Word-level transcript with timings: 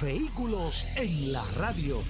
Vehículos 0.00 0.86
en 0.96 1.32
la 1.32 1.44
radio. 1.56 2.02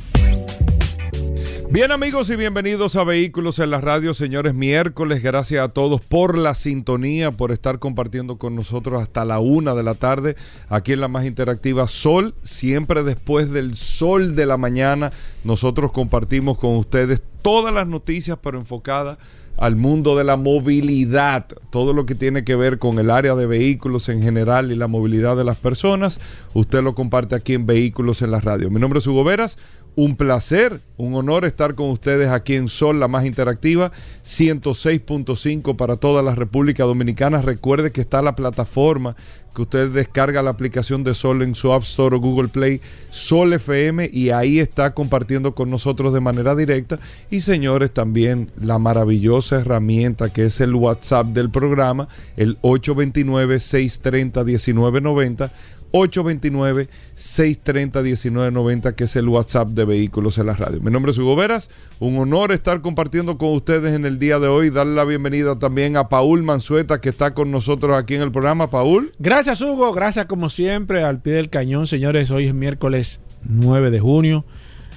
Bien 1.70 1.92
amigos 1.92 2.30
y 2.30 2.36
bienvenidos 2.36 2.96
a 2.96 3.04
Vehículos 3.04 3.58
en 3.58 3.70
la 3.70 3.80
Radio, 3.80 4.14
señores, 4.14 4.54
miércoles, 4.54 5.22
gracias 5.22 5.64
a 5.64 5.68
todos 5.68 6.00
por 6.00 6.38
la 6.38 6.54
sintonía, 6.54 7.32
por 7.32 7.52
estar 7.52 7.78
compartiendo 7.78 8.38
con 8.38 8.54
nosotros 8.54 9.02
hasta 9.02 9.24
la 9.24 9.38
una 9.38 9.74
de 9.74 9.82
la 9.82 9.94
tarde, 9.94 10.34
aquí 10.68 10.92
en 10.92 11.00
la 11.00 11.08
más 11.08 11.24
interactiva 11.24 11.86
Sol, 11.86 12.34
siempre 12.42 13.02
después 13.02 13.50
del 13.50 13.76
sol 13.76 14.34
de 14.34 14.46
la 14.46 14.56
mañana, 14.56 15.12
nosotros 15.42 15.92
compartimos 15.92 16.58
con 16.58 16.76
ustedes 16.76 17.22
todas 17.42 17.74
las 17.74 17.86
noticias, 17.86 18.38
pero 18.42 18.58
enfocadas 18.58 19.18
al 19.56 19.76
mundo 19.76 20.16
de 20.16 20.24
la 20.24 20.36
movilidad, 20.36 21.46
todo 21.70 21.92
lo 21.92 22.06
que 22.06 22.14
tiene 22.14 22.44
que 22.44 22.56
ver 22.56 22.78
con 22.78 22.98
el 22.98 23.10
área 23.10 23.34
de 23.34 23.46
vehículos 23.46 24.08
en 24.08 24.22
general 24.22 24.72
y 24.72 24.76
la 24.76 24.88
movilidad 24.88 25.36
de 25.36 25.44
las 25.44 25.56
personas, 25.56 26.20
usted 26.54 26.82
lo 26.82 26.94
comparte 26.94 27.34
aquí 27.34 27.54
en 27.54 27.66
Vehículos 27.66 28.22
en 28.22 28.30
la 28.30 28.40
Radio. 28.40 28.70
Mi 28.70 28.80
nombre 28.80 28.98
es 28.98 29.06
Hugo 29.06 29.24
Veras, 29.24 29.56
un 29.96 30.16
placer, 30.16 30.80
un 30.96 31.14
honor 31.14 31.44
estar 31.44 31.74
con 31.74 31.90
ustedes 31.90 32.30
aquí 32.30 32.54
en 32.54 32.68
Sol, 32.68 32.98
la 32.98 33.08
más 33.08 33.24
interactiva, 33.24 33.92
106.5 34.24 35.76
para 35.76 35.96
toda 35.96 36.22
la 36.22 36.34
República 36.34 36.84
Dominicana. 36.84 37.42
Recuerde 37.42 37.92
que 37.92 38.00
está 38.00 38.22
la 38.22 38.34
plataforma 38.34 39.14
que 39.54 39.62
usted 39.62 39.90
descarga 39.90 40.42
la 40.42 40.50
aplicación 40.50 41.04
de 41.04 41.14
Sol 41.14 41.40
en 41.42 41.54
su 41.54 41.72
App 41.72 41.84
Store 41.84 42.16
o 42.16 42.20
Google 42.20 42.48
Play, 42.48 42.80
Sol 43.10 43.52
FM, 43.52 44.10
y 44.12 44.30
ahí 44.30 44.58
está 44.58 44.94
compartiendo 44.94 45.54
con 45.54 45.70
nosotros 45.70 46.12
de 46.12 46.18
manera 46.20 46.56
directa. 46.56 46.98
Y 47.30 47.40
señores, 47.40 47.94
también 47.94 48.50
la 48.60 48.80
maravillosa 48.80 49.60
herramienta 49.60 50.32
que 50.32 50.46
es 50.46 50.60
el 50.60 50.74
WhatsApp 50.74 51.28
del 51.28 51.50
programa, 51.50 52.08
el 52.36 52.60
829-630-1990 52.62 55.52
829-630-1990, 55.94 58.94
que 58.96 59.04
es 59.04 59.14
el 59.14 59.28
WhatsApp 59.28 59.68
de 59.68 59.84
Vehículos 59.84 60.38
en 60.38 60.46
la 60.46 60.54
Radio. 60.54 60.80
Mi 60.80 60.90
nombre 60.90 61.12
es 61.12 61.18
Hugo 61.18 61.36
Veras, 61.36 61.70
un 62.00 62.18
honor 62.18 62.50
estar 62.50 62.82
compartiendo 62.82 63.38
con 63.38 63.52
ustedes 63.52 63.94
en 63.94 64.04
el 64.04 64.18
día 64.18 64.40
de 64.40 64.48
hoy. 64.48 64.70
Darle 64.70 64.96
la 64.96 65.04
bienvenida 65.04 65.56
también 65.56 65.96
a 65.96 66.08
Paul 66.08 66.42
Manzueta, 66.42 67.00
que 67.00 67.10
está 67.10 67.32
con 67.32 67.52
nosotros 67.52 67.96
aquí 67.96 68.16
en 68.16 68.22
el 68.22 68.32
programa. 68.32 68.70
Paul. 68.70 69.12
Gracias, 69.20 69.60
Hugo. 69.60 69.92
Gracias, 69.92 70.26
como 70.26 70.48
siempre, 70.48 71.04
al 71.04 71.22
pie 71.22 71.34
del 71.34 71.48
cañón, 71.48 71.86
señores. 71.86 72.32
Hoy 72.32 72.48
es 72.48 72.54
miércoles 72.54 73.20
9 73.44 73.92
de 73.92 74.00
junio. 74.00 74.44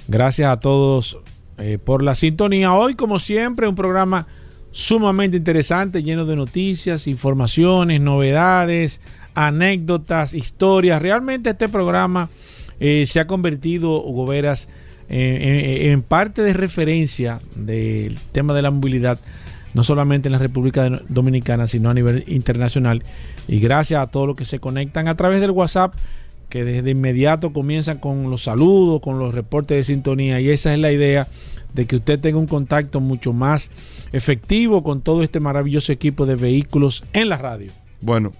Gracias 0.08 0.50
a 0.50 0.58
todos 0.58 1.18
eh, 1.58 1.78
por 1.78 2.02
la 2.02 2.16
sintonía. 2.16 2.72
Hoy, 2.72 2.96
como 2.96 3.20
siempre, 3.20 3.68
un 3.68 3.76
programa 3.76 4.26
sumamente 4.72 5.36
interesante, 5.36 6.02
lleno 6.02 6.24
de 6.24 6.34
noticias, 6.34 7.06
informaciones, 7.06 8.00
novedades 8.00 9.00
anécdotas, 9.34 10.34
historias. 10.34 11.00
Realmente 11.00 11.50
este 11.50 11.68
programa 11.68 12.30
eh, 12.80 13.04
se 13.06 13.20
ha 13.20 13.26
convertido, 13.26 14.02
Hugo 14.02 14.26
Veras, 14.26 14.68
en, 15.10 16.02
parte 16.02 16.42
de 16.42 16.52
referencia 16.52 17.40
del 17.54 18.18
tema 18.32 18.52
de 18.52 18.62
la 18.62 18.70
movilidad, 18.70 19.18
no 19.74 19.82
solamente 19.82 20.28
en 20.28 20.32
la 20.32 20.38
República 20.38 21.00
Dominicana, 21.08 21.66
sino 21.66 21.88
a 21.88 21.94
nivel 21.94 22.24
internacional. 22.26 23.02
Y 23.46 23.58
gracias 23.60 24.02
a 24.02 24.08
todos 24.08 24.26
los 24.26 24.36
que 24.36 24.44
se 24.44 24.58
conectan 24.58 25.08
a 25.08 25.14
través 25.14 25.40
del 25.40 25.52
WhatsApp, 25.52 25.94
que 26.48 26.64
desde 26.64 26.90
inmediato 26.90 27.52
comienzan 27.52 27.98
con 27.98 28.30
los 28.30 28.42
saludos, 28.44 29.00
con 29.00 29.18
los 29.18 29.34
reportes 29.34 29.76
de 29.76 29.84
sintonía. 29.84 30.40
Y 30.40 30.50
esa 30.50 30.72
es 30.72 30.78
la 30.78 30.92
idea 30.92 31.28
de 31.74 31.86
que 31.86 31.96
usted 31.96 32.18
tenga 32.18 32.38
un 32.38 32.46
contacto 32.46 33.00
mucho 33.00 33.32
más 33.32 33.70
efectivo 34.12 34.82
con 34.82 35.02
todo 35.02 35.22
este 35.22 35.40
maravilloso 35.40 35.92
equipo 35.92 36.26
de 36.26 36.36
vehículos 36.36 37.04
en 37.12 37.28
la 37.28 37.36
radio. 37.36 37.70
Bueno, 38.00 38.32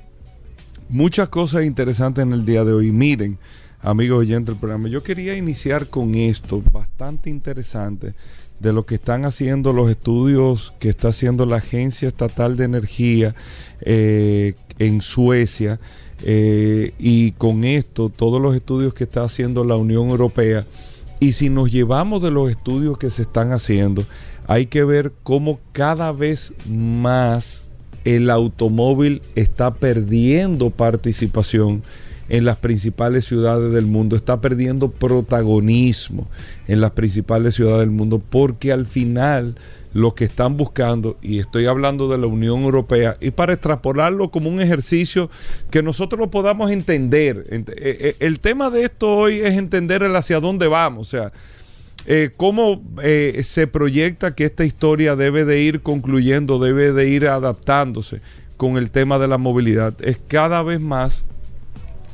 muchas 0.89 1.29
cosas 1.29 1.65
interesantes 1.65 2.23
en 2.23 2.33
el 2.33 2.45
día 2.45 2.65
de 2.65 2.73
hoy. 2.73 2.93
Miren, 2.93 3.39
amigos 3.81 4.21
oyentes 4.21 4.47
del 4.47 4.57
programa, 4.57 4.89
yo 4.89 5.03
quería 5.03 5.37
iniciar 5.37 5.89
con 5.89 6.15
esto, 6.15 6.63
bastante 6.73 7.31
interesante, 7.31 8.15
de 8.59 8.73
lo 8.73 8.87
que 8.87 8.97
están 8.97 9.25
haciendo 9.25 9.73
los 9.73 9.89
estudios 9.91 10.73
que 10.81 10.89
está 10.89 11.09
haciendo 11.09 11.47
la 11.47 11.57
Agencia 11.57 12.09
Estatal 12.09 12.57
de 12.57 12.65
Energía 12.65 13.35
eh, 13.81 14.55
en 14.79 15.01
Suecia. 15.01 15.79
Eh, 16.25 16.95
y 16.99 17.31
con 17.33 17.63
esto, 17.63 18.09
todos 18.09 18.43
los 18.43 18.57
estudios 18.57 18.93
que 18.95 19.05
está 19.05 19.23
haciendo 19.23 19.65
la 19.65 19.77
Unión 19.77 20.09
Europea. 20.09 20.67
Y 21.21 21.33
si 21.33 21.49
nos 21.51 21.71
llevamos 21.71 22.23
de 22.23 22.31
los 22.31 22.51
estudios 22.51 22.99
que 22.99 23.11
se 23.11 23.23
están 23.23 23.53
haciendo, 23.53 24.05
hay 24.47 24.67
que 24.67 24.83
ver 24.83 25.13
cómo 25.23 25.61
cada 25.73 26.11
vez 26.11 26.53
más 26.69 27.68
el 28.17 28.31
automóvil 28.31 29.21
está 29.35 29.75
perdiendo 29.75 30.71
participación 30.71 31.83
en 32.31 32.45
las 32.45 32.57
principales 32.57 33.25
ciudades 33.25 33.73
del 33.73 33.87
mundo, 33.87 34.17
está 34.17 34.41
perdiendo 34.41 34.91
protagonismo 34.91 36.27
en 36.67 36.81
las 36.81 36.93
principales 36.93 37.55
ciudades 37.55 37.81
del 37.81 37.91
mundo, 37.91 38.23
porque 38.31 38.73
al 38.73 38.87
final 38.87 39.57
lo 39.95 40.15
que 40.15 40.25
están 40.25 40.57
buscando, 40.57 41.17
y 41.23 41.39
estoy 41.39 41.67
hablando 41.67 42.09
de 42.09 42.19
la 42.19 42.27
Unión 42.27 42.61
Europea, 42.61 43.17
y 43.21 43.31
para 43.31 43.55
extrapolarlo 43.55 44.31
como 44.31 44.51
un 44.51 44.61
ejercicio 44.61 45.31
que 45.71 45.83
nosotros 45.83 46.19
lo 46.19 46.31
podamos 46.31 46.71
entender, 46.71 47.47
eh, 47.51 47.65
eh, 47.77 48.17
el 48.21 48.41
tema 48.41 48.71
de 48.71 48.85
esto 48.85 49.17
hoy 49.17 49.41
es 49.41 49.57
entender 49.57 50.03
el 50.03 50.15
hacia 50.15 50.41
dónde 50.41 50.67
vamos, 50.67 51.09
o 51.09 51.11
sea, 51.11 51.33
eh, 52.07 52.31
¿Cómo 52.37 52.83
eh, 53.03 53.43
se 53.45 53.67
proyecta 53.67 54.35
que 54.35 54.45
esta 54.45 54.65
historia 54.65 55.17
debe 55.17 55.45
de 55.45 55.61
ir 55.61 55.83
concluyendo, 55.83 56.59
debe 56.59 56.93
de 56.93 57.09
ir 57.09 57.27
adaptándose 57.27 58.21
con 58.57 58.77
el 58.77 58.91
tema 58.91 59.19
de 59.19 59.29
la 59.29 59.39
movilidad? 59.39 59.95
Es 60.03 60.19
cada 60.27 60.63
vez 60.63 60.81
más 60.81 61.25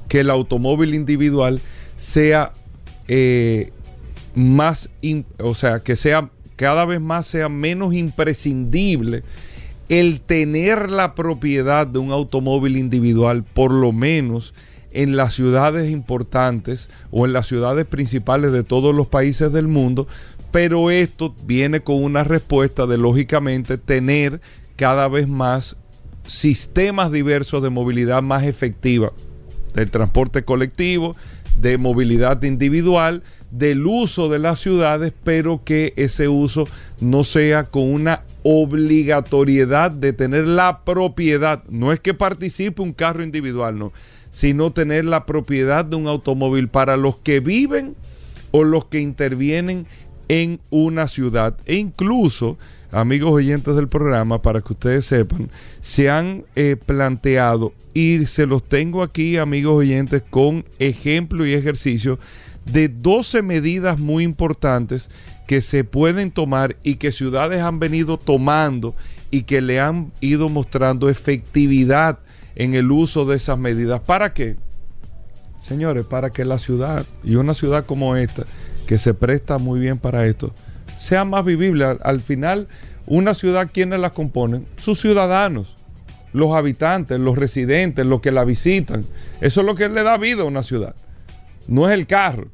que 0.09 0.21
el 0.21 0.31
automóvil 0.31 0.95
individual 0.95 1.61
sea 1.97 2.53
eh, 3.09 3.71
más, 4.35 4.91
o 5.39 5.55
sea, 5.55 5.81
que 5.81 5.97
sea 5.97 6.31
cada 6.57 6.85
vez 6.85 7.01
más 7.01 7.27
sea 7.27 7.49
menos 7.49 7.95
imprescindible 7.95 9.23
el 9.89 10.21
tener 10.21 10.91
la 10.91 11.15
propiedad 11.15 11.87
de 11.87 11.99
un 11.99 12.11
automóvil 12.11 12.77
individual, 12.77 13.45
por 13.45 13.71
lo 13.71 13.93
menos 13.93 14.55
en 14.95 15.17
las 15.17 15.35
ciudades 15.35 15.91
importantes 15.91 16.89
o 17.11 17.27
en 17.27 17.35
las 17.35 17.47
ciudades 17.47 17.85
principales 17.85 18.53
de 18.53 18.63
todos 18.63 18.95
los 18.95 19.09
países 19.09 19.53
del 19.53 19.69
mundo, 19.69 20.09
pero 20.51 20.91
esto 20.91 21.35
viene 21.45 21.81
con 21.81 22.03
una 22.03 22.25
respuesta 22.25 22.87
de 22.87 22.97
lógicamente 22.97 23.77
tener 23.77 24.41
cada 24.77 25.09
vez 25.09 25.29
más 25.29 25.77
sistemas 26.27 27.13
diversos 27.13 27.63
de 27.63 27.71
movilidad 27.71 28.23
más 28.23 28.45
efectiva, 28.45 29.13
del 29.75 29.91
transporte 29.91 30.45
colectivo, 30.45 31.17
de 31.61 31.77
movilidad 31.77 32.43
individual, 32.43 33.23
del 33.51 33.87
uso 33.87 34.29
de 34.29 34.39
las 34.39 34.61
ciudades, 34.61 35.13
pero 35.23 35.63
que 35.65 35.93
ese 35.97 36.29
uso 36.29 36.67
no 37.01 37.25
sea 37.25 37.65
con 37.65 37.93
una 37.93 38.25
obligatoriedad 38.43 39.91
de 39.91 40.13
tener 40.13 40.47
la 40.47 40.85
propiedad. 40.85 41.63
No 41.69 41.93
es 41.93 42.01
que 42.01 42.15
participe 42.15 42.83
un 42.83 42.93
carro 42.93 43.23
individual, 43.23 43.79
no, 43.79 43.93
sino 44.35 44.73
tener 44.73 45.05
la 45.05 45.27
propiedad 45.27 45.85
de 45.85 45.95
un 45.95 46.09
automóvil 46.09 46.67
para 46.67 46.97
los 46.97 47.17
que 47.19 47.39
viven 47.39 47.95
o 48.51 48.65
los 48.65 48.87
que 48.87 48.99
intervienen 48.99 49.87
en 50.27 50.59
una 50.71 51.07
ciudad. 51.07 51.57
E 51.67 51.77
incluso, 51.77 52.59
amigos 52.91 53.31
oyentes 53.31 53.77
del 53.77 53.87
programa, 53.87 54.43
para 54.43 54.61
que 54.61 54.73
ustedes 54.73 55.07
sepan, 55.07 55.51
se 55.81 56.11
han 56.11 56.45
eh, 56.57 56.75
planteado 56.75 57.75
y 57.95 58.27
se 58.27 58.47
los 58.47 58.65
tengo 58.65 59.05
aquí, 59.05 59.37
amigos 59.37 59.77
oyentes, 59.77 60.25
con 60.29 60.65
ejemplo 60.81 61.47
y 61.47 61.53
ejercicio 61.53 62.19
de 62.65 62.89
12 62.89 63.41
medidas 63.43 64.01
muy 64.01 64.25
importantes 64.25 65.11
que 65.47 65.61
se 65.61 65.85
pueden 65.85 66.33
tomar 66.33 66.77
y 66.83 66.97
que 66.97 67.13
ciudades 67.13 67.61
han 67.61 67.79
venido 67.79 68.17
tomando 68.17 68.97
y 69.31 69.43
que 69.43 69.61
le 69.61 69.79
han 69.79 70.11
ido 70.21 70.49
mostrando 70.49 71.09
efectividad 71.09 72.19
en 72.57 72.75
el 72.75 72.91
uso 72.91 73.25
de 73.25 73.37
esas 73.37 73.59
medidas. 73.59 74.01
¿Para 74.01 74.33
qué? 74.33 74.57
Señores, 75.57 76.05
para 76.05 76.31
que 76.31 76.45
la 76.45 76.59
ciudad 76.59 77.07
y 77.23 77.37
una 77.37 77.55
ciudad 77.55 77.87
como 77.87 78.17
esta, 78.17 78.45
que 78.87 78.99
se 78.99 79.15
presta 79.15 79.59
muy 79.59 79.81
bien 79.81 79.99
para 79.99 80.27
esto, 80.27 80.53
sea 80.99 81.25
más 81.25 81.45
vivible. 81.45 81.85
Al, 82.03 82.21
final, 82.21 82.69
una 83.07 83.35
ciudad, 83.35 83.71
¿quiénes 83.73 84.01
la 84.01 84.11
componen? 84.11 84.67
Sus 84.77 85.01
ciudadanos, 85.01 85.77
los 86.33 86.55
habitantes, 86.55 87.19
los 87.19 87.39
residentes, 87.39 88.05
los 88.05 88.21
que 88.21 88.31
la 88.31 88.45
visitan. 88.45 89.07
Eso 89.41 89.61
es 89.61 89.67
lo 89.67 89.75
que 89.75 89.89
le 89.89 90.03
da 90.03 90.19
vida 90.19 90.43
a 90.43 90.47
una 90.47 90.63
ciudad. 90.63 90.95
no 91.67 91.89
es 91.89 91.95
el 91.95 92.07
carro 92.07 92.54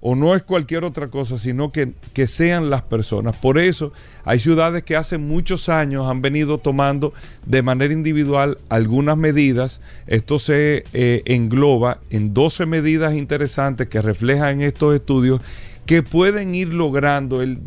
o 0.00 0.14
no 0.14 0.34
es 0.34 0.42
cualquier 0.42 0.84
otra 0.84 1.08
cosa, 1.08 1.38
sino 1.38 1.72
que, 1.72 1.92
que, 2.12 2.26
sean 2.28 2.70
las 2.70 2.82
personas. 2.82 3.34
Por 3.36 3.58
eso 3.58 3.92
hay 4.24 4.38
ciudades 4.38 4.84
que 4.84 4.94
hace 4.94 5.18
muchos 5.18 5.68
años 5.68 6.08
han 6.08 6.22
venido 6.22 6.58
tomando 6.58 7.12
de 7.44 7.62
manera 7.62 7.92
individual 7.92 8.58
algunas 8.68 9.16
medidas. 9.16 9.80
Esto 10.06 10.38
se 10.38 10.84
eh, 10.92 11.22
engloba 11.26 12.00
en 12.10 12.32
12 12.32 12.66
medidas 12.66 13.14
interesantes 13.14 13.88
que 13.88 14.00
reflejan 14.00 14.60
estos 14.60 14.94
estudios 14.94 15.40
que 15.84 16.02
pueden 16.02 16.54
ir 16.54 16.74
logrando 16.74 17.42
el 17.42 17.58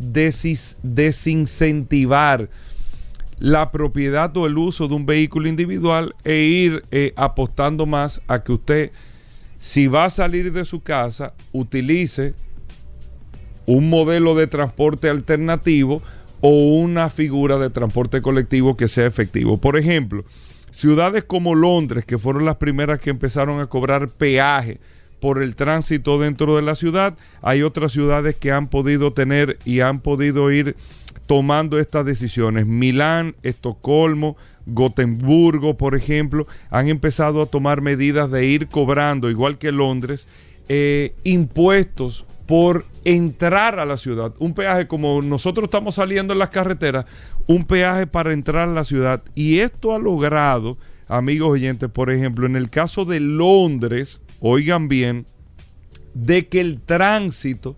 desincentivar 0.84 2.50
la 3.40 3.72
propiedad 3.72 4.38
o 4.38 4.46
el 4.46 4.58
uso 4.60 4.88
de 4.88 4.94
un 4.94 5.08
vehículo 5.08 5.50
individual 5.50 6.14
e 6.24 6.36
ir 6.36 6.84
eh, 6.92 7.12
apostando 7.16 7.88
más 7.88 8.22
a 8.28 8.40
que 8.40 8.52
usted 8.52 8.92
si 9.62 9.86
va 9.86 10.06
a 10.06 10.10
salir 10.10 10.52
de 10.54 10.66
su 10.66 10.82
casa, 10.82 11.36
utilice 11.52 12.34
un 13.68 13.92
modelo 13.92 14.34
de 14.34 14.48
transporte 14.48 15.08
alternativo 15.08 16.02
o 16.40 16.80
una 16.80 17.12
figura 17.12 17.58
de 17.58 17.70
transporte 17.70 18.24
colectivo 18.24 18.76
que 18.76 18.88
sea 18.88 19.06
efectivo. 19.06 19.62
Por 19.62 19.78
ejemplo, 19.78 20.26
ciudades 20.72 21.26
como 21.26 21.54
Londres, 21.54 22.06
que 22.06 22.18
fueron 22.18 22.44
las 22.44 22.56
primeras 22.56 23.00
que 23.00 23.12
empezaron 23.12 23.60
a 23.60 23.68
cobrar 23.68 24.10
peaje 24.10 24.80
por 25.20 25.44
el 25.44 25.56
tránsito 25.56 26.20
dentro 26.20 26.56
de 26.56 26.64
la 26.64 26.74
ciudad, 26.74 27.16
hay 27.44 27.62
otras 27.62 27.92
ciudades 27.92 28.36
que 28.36 28.52
han 28.52 28.68
podido 28.68 29.14
tener 29.14 29.60
y 29.64 29.82
han 29.82 30.00
podido 30.00 30.52
ir 30.52 30.76
tomando 31.28 31.78
estas 31.78 32.04
decisiones. 32.04 32.66
Milán, 32.66 33.36
Estocolmo, 33.44 34.38
Gotemburgo, 34.74 35.78
por 35.78 35.96
ejemplo, 35.96 36.48
han 36.70 36.90
empezado 36.90 37.42
a 37.42 37.46
tomar 37.46 37.82
medidas 37.82 38.30
de 38.32 38.46
ir 38.46 38.68
cobrando, 38.68 39.30
igual 39.30 39.58
que 39.58 39.72
Londres, 39.72 40.28
eh, 40.70 41.14
impuestos 41.24 42.26
por 42.46 42.86
entrar 43.06 43.80
a 43.80 43.86
la 43.86 43.98
ciudad. 43.98 44.34
Un 44.40 44.54
peaje 44.54 44.88
como 44.88 45.22
nosotros 45.22 45.66
estamos 45.66 45.96
saliendo 45.96 46.34
en 46.34 46.40
las 46.40 46.50
carreteras, 46.50 47.06
un 47.48 47.66
peaje 47.66 48.08
para 48.08 48.34
entrar 48.34 48.68
a 48.68 48.74
la 48.74 48.84
ciudad. 48.84 49.24
Y 49.36 49.60
esto 49.60 49.94
ha 49.94 50.00
logrado, 50.00 50.78
amigos 51.08 51.52
oyentes, 51.52 51.90
por 51.90 52.12
ejemplo, 52.12 52.46
en 52.46 52.56
el 52.56 52.70
caso 52.70 53.06
de 53.06 53.20
Londres, 53.20 54.22
oigan 54.40 54.88
bien, 54.88 55.26
de 56.14 56.48
que 56.48 56.60
el 56.60 56.82
tránsito 56.82 57.78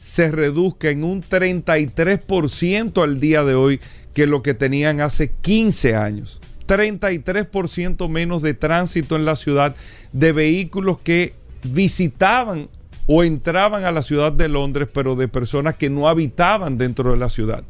se 0.00 0.30
reduzca 0.30 0.90
en 0.90 1.04
un 1.04 1.22
33% 1.22 3.02
al 3.02 3.20
día 3.20 3.42
de 3.42 3.54
hoy 3.54 3.80
que 4.14 4.26
lo 4.26 4.42
que 4.42 4.54
tenían 4.54 5.00
hace 5.00 5.32
15 5.32 5.96
años. 5.96 6.40
33% 6.66 8.08
menos 8.08 8.40
de 8.40 8.54
tránsito 8.54 9.16
en 9.16 9.24
la 9.24 9.36
ciudad 9.36 9.76
de 10.12 10.32
vehículos 10.32 10.98
que 10.98 11.34
visitaban 11.62 12.68
o 13.06 13.22
entraban 13.22 13.84
a 13.84 13.90
la 13.90 14.02
ciudad 14.02 14.32
de 14.32 14.48
Londres, 14.48 14.88
pero 14.92 15.14
de 15.14 15.28
personas 15.28 15.74
que 15.74 15.90
no 15.90 16.08
habitaban 16.08 16.78
dentro 16.78 17.10
de 17.10 17.18
la 17.18 17.28
ciudad. 17.28 17.64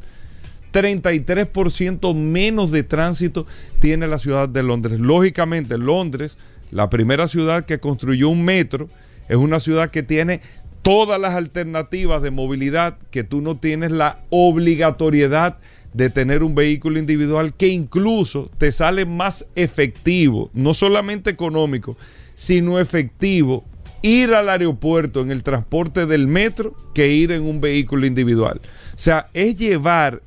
33% 0.71 2.13
menos 2.15 2.71
de 2.71 2.83
tránsito 2.83 3.45
tiene 3.79 4.07
la 4.07 4.19
ciudad 4.19 4.47
de 4.47 4.63
Londres. 4.63 4.99
Lógicamente, 4.99 5.77
Londres, 5.77 6.37
la 6.71 6.89
primera 6.89 7.27
ciudad 7.27 7.65
que 7.65 7.79
construyó 7.79 8.29
un 8.29 8.43
metro, 8.45 8.89
es 9.27 9.37
una 9.37 9.59
ciudad 9.59 9.89
que 9.89 10.03
tiene 10.03 10.41
todas 10.81 11.19
las 11.19 11.33
alternativas 11.33 12.21
de 12.21 12.31
movilidad 12.31 12.97
que 13.09 13.23
tú 13.23 13.41
no 13.41 13.57
tienes 13.57 13.91
la 13.91 14.19
obligatoriedad 14.29 15.57
de 15.57 15.65
tener 16.09 16.43
un 16.43 16.55
vehículo 16.55 16.99
individual 16.99 17.53
que 17.53 17.67
incluso 17.67 18.51
te 18.57 18.71
sale 18.71 19.05
más 19.05 19.45
efectivo, 19.55 20.49
no 20.53 20.73
solamente 20.73 21.29
económico, 21.29 21.97
sino 22.35 22.79
efectivo 22.79 23.63
ir 24.01 24.33
al 24.33 24.49
aeropuerto 24.49 25.21
en 25.21 25.31
el 25.31 25.43
transporte 25.43 26.05
del 26.05 26.27
metro 26.27 26.75
que 26.93 27.07
ir 27.07 27.31
en 27.31 27.43
un 27.43 27.61
vehículo 27.61 28.05
individual. 28.05 28.61
O 28.93 28.97
sea, 28.97 29.29
es 29.33 29.55
llevar 29.55 30.21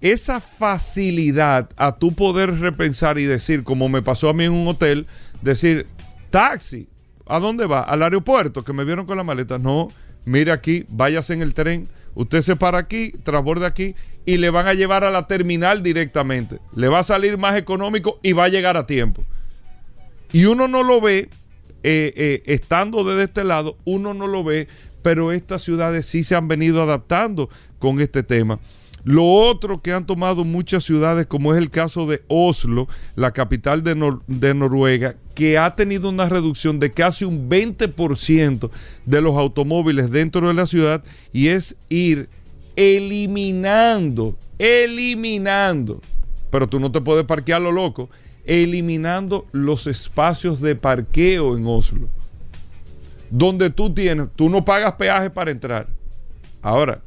esa 0.00 0.40
facilidad 0.40 1.68
a 1.76 1.96
tu 1.96 2.12
poder 2.12 2.60
repensar 2.60 3.18
y 3.18 3.24
decir, 3.24 3.64
como 3.64 3.88
me 3.88 4.02
pasó 4.02 4.28
a 4.28 4.34
mí 4.34 4.44
en 4.44 4.52
un 4.52 4.68
hotel, 4.68 5.06
decir, 5.42 5.86
taxi, 6.30 6.86
¿A 7.28 7.38
dónde 7.38 7.66
va? 7.66 7.82
Al 7.82 8.02
aeropuerto, 8.02 8.64
que 8.64 8.72
me 8.72 8.84
vieron 8.84 9.04
con 9.04 9.18
la 9.18 9.22
maleta. 9.22 9.58
No, 9.58 9.90
mire 10.24 10.50
aquí, 10.50 10.86
váyase 10.88 11.34
en 11.34 11.42
el 11.42 11.52
tren. 11.52 11.86
Usted 12.18 12.42
se 12.42 12.56
para 12.56 12.78
aquí, 12.78 13.12
transborde 13.22 13.64
aquí 13.64 13.94
y 14.26 14.38
le 14.38 14.50
van 14.50 14.66
a 14.66 14.74
llevar 14.74 15.04
a 15.04 15.10
la 15.12 15.28
terminal 15.28 15.84
directamente. 15.84 16.58
Le 16.74 16.88
va 16.88 16.98
a 16.98 17.04
salir 17.04 17.38
más 17.38 17.56
económico 17.56 18.18
y 18.24 18.32
va 18.32 18.46
a 18.46 18.48
llegar 18.48 18.76
a 18.76 18.86
tiempo. 18.86 19.22
Y 20.32 20.46
uno 20.46 20.66
no 20.66 20.82
lo 20.82 21.00
ve, 21.00 21.28
eh, 21.84 22.12
eh, 22.16 22.42
estando 22.46 23.04
desde 23.04 23.22
este 23.22 23.44
lado, 23.44 23.76
uno 23.84 24.14
no 24.14 24.26
lo 24.26 24.42
ve, 24.42 24.66
pero 25.00 25.30
estas 25.30 25.62
ciudades 25.62 26.06
sí 26.06 26.24
se 26.24 26.34
han 26.34 26.48
venido 26.48 26.82
adaptando 26.82 27.50
con 27.78 28.00
este 28.00 28.24
tema. 28.24 28.58
Lo 29.08 29.24
otro 29.24 29.80
que 29.80 29.94
han 29.94 30.04
tomado 30.04 30.44
muchas 30.44 30.84
ciudades, 30.84 31.26
como 31.26 31.54
es 31.54 31.58
el 31.58 31.70
caso 31.70 32.06
de 32.06 32.22
Oslo, 32.28 32.88
la 33.16 33.32
capital 33.32 33.82
de, 33.82 34.54
Noruega, 34.54 35.16
que 35.34 35.56
ha 35.56 35.74
tenido 35.74 36.10
una 36.10 36.28
reducción 36.28 36.78
de 36.78 36.92
casi 36.92 37.24
un 37.24 37.48
20% 37.48 38.70
de 39.06 39.20
los 39.22 39.34
automóviles 39.34 40.10
dentro 40.10 40.46
de 40.46 40.52
la 40.52 40.66
ciudad, 40.66 41.02
y 41.32 41.48
es 41.48 41.74
ir 41.88 42.28
eliminando, 42.76 44.36
eliminando, 44.58 46.02
pero 46.50 46.68
tú 46.68 46.78
no 46.78 46.92
te 46.92 47.00
puedes 47.00 47.24
parquear 47.24 47.62
lo 47.62 47.72
loco, 47.72 48.10
eliminando 48.44 49.46
los 49.52 49.86
espacios 49.86 50.60
de 50.60 50.76
parqueo 50.76 51.56
en 51.56 51.66
Oslo. 51.66 52.10
Donde 53.30 53.70
tú 53.70 53.94
tienes, 53.94 54.26
tú 54.36 54.50
no 54.50 54.66
pagas 54.66 54.96
peaje 54.96 55.30
para 55.30 55.50
entrar. 55.50 55.88
Ahora, 56.60 57.00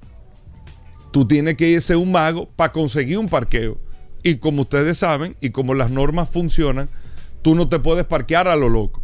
tú 1.11 1.27
tienes 1.27 1.57
que 1.57 1.67
irse 1.67 1.95
un 1.95 2.11
mago 2.11 2.49
para 2.55 2.71
conseguir 2.71 3.17
un 3.17 3.29
parqueo. 3.29 3.77
Y 4.23 4.35
como 4.35 4.63
ustedes 4.63 4.97
saben, 4.97 5.35
y 5.41 5.49
como 5.49 5.73
las 5.73 5.89
normas 5.89 6.29
funcionan, 6.29 6.89
tú 7.41 7.55
no 7.55 7.67
te 7.69 7.79
puedes 7.79 8.05
parquear 8.05 8.47
a 8.47 8.55
lo 8.55 8.69
loco. 8.69 9.01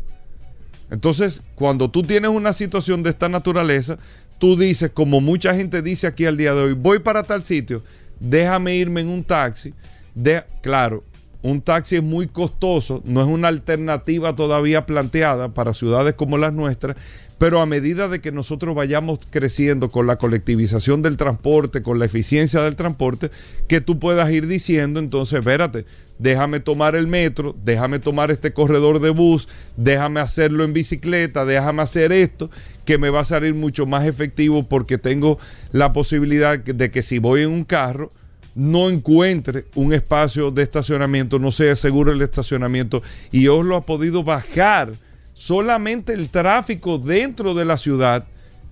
Entonces, 0.90 1.42
cuando 1.56 1.90
tú 1.90 2.04
tienes 2.04 2.30
una 2.30 2.54
situación 2.54 3.04
de 3.04 3.10
esta 3.10 3.28
naturaleza, 3.28 3.98
tú 4.38 4.56
dices, 4.56 4.92
como 4.92 5.20
mucha 5.22 5.54
gente 5.56 5.82
dice 5.82 6.08
aquí 6.08 6.26
al 6.26 6.38
día 6.38 6.54
de 6.54 6.62
hoy, 6.62 6.74
voy 6.74 7.00
para 7.00 7.24
tal 7.24 7.44
sitio, 7.44 7.84
déjame 8.20 8.76
irme 8.76 9.02
en 9.02 9.10
un 9.10 9.24
taxi. 9.24 9.74
De, 10.16 10.44
claro, 10.62 11.04
un 11.42 11.62
taxi 11.62 11.98
es 11.98 12.04
muy 12.04 12.28
costoso, 12.28 13.02
no 13.06 13.22
es 13.22 13.28
una 13.28 13.48
alternativa 13.48 14.36
todavía 14.36 14.86
planteada 14.86 15.54
para 15.54 15.74
ciudades 15.74 16.16
como 16.16 16.38
las 16.38 16.54
nuestras, 16.54 16.98
pero 17.38 17.62
a 17.62 17.66
medida 17.66 18.08
de 18.08 18.20
que 18.20 18.32
nosotros 18.32 18.76
vayamos 18.76 19.20
creciendo 19.30 19.90
con 19.90 20.08
la 20.08 20.18
colectivización 20.18 21.04
del 21.04 21.18
transporte, 21.18 21.84
con 21.84 22.00
la 22.00 22.06
eficiencia 22.06 22.62
del 22.62 22.76
transporte, 22.76 23.30
que 23.68 23.82
tú 23.82 24.00
puedas 24.00 24.32
ir 24.32 24.48
diciendo, 24.48 25.00
entonces, 25.00 25.40
espérate, 25.40 25.86
déjame 26.18 26.60
tomar 26.60 26.96
el 26.96 27.06
metro, 27.06 27.56
déjame 27.64 28.00
tomar 28.00 28.32
este 28.32 28.54
corredor 28.54 29.00
de 29.00 29.12
bus, 29.12 29.48
déjame 29.76 30.20
hacerlo 30.20 30.64
en 30.64 30.74
bicicleta, 30.74 31.46
déjame 31.46 31.84
hacer 31.84 32.12
esto, 32.12 32.50
que 32.86 32.98
me 32.98 33.12
va 33.12 33.22
a 33.22 33.26
salir 33.26 33.54
mucho 33.54 33.86
más 33.86 34.08
efectivo 34.08 34.64
porque 34.68 34.98
tengo 34.98 35.38
la 35.72 35.94
posibilidad 35.94 36.58
de 36.58 36.90
que 36.90 37.04
si 37.04 37.20
voy 37.20 37.42
en 37.42 37.50
un 37.50 37.64
carro, 37.64 38.12
no 38.58 38.90
encuentre 38.90 39.66
un 39.76 39.94
espacio 39.94 40.50
de 40.50 40.64
estacionamiento, 40.64 41.38
no 41.38 41.52
sea 41.52 41.76
seguro 41.76 42.12
el 42.12 42.22
estacionamiento 42.24 43.04
y 43.32 43.46
lo 43.46 43.76
ha 43.76 43.86
podido 43.86 44.24
bajar 44.24 44.94
solamente 45.34 46.14
el 46.14 46.30
tráfico 46.30 46.98
dentro 46.98 47.54
de 47.54 47.66
la 47.66 47.78
ciudad 47.78 48.26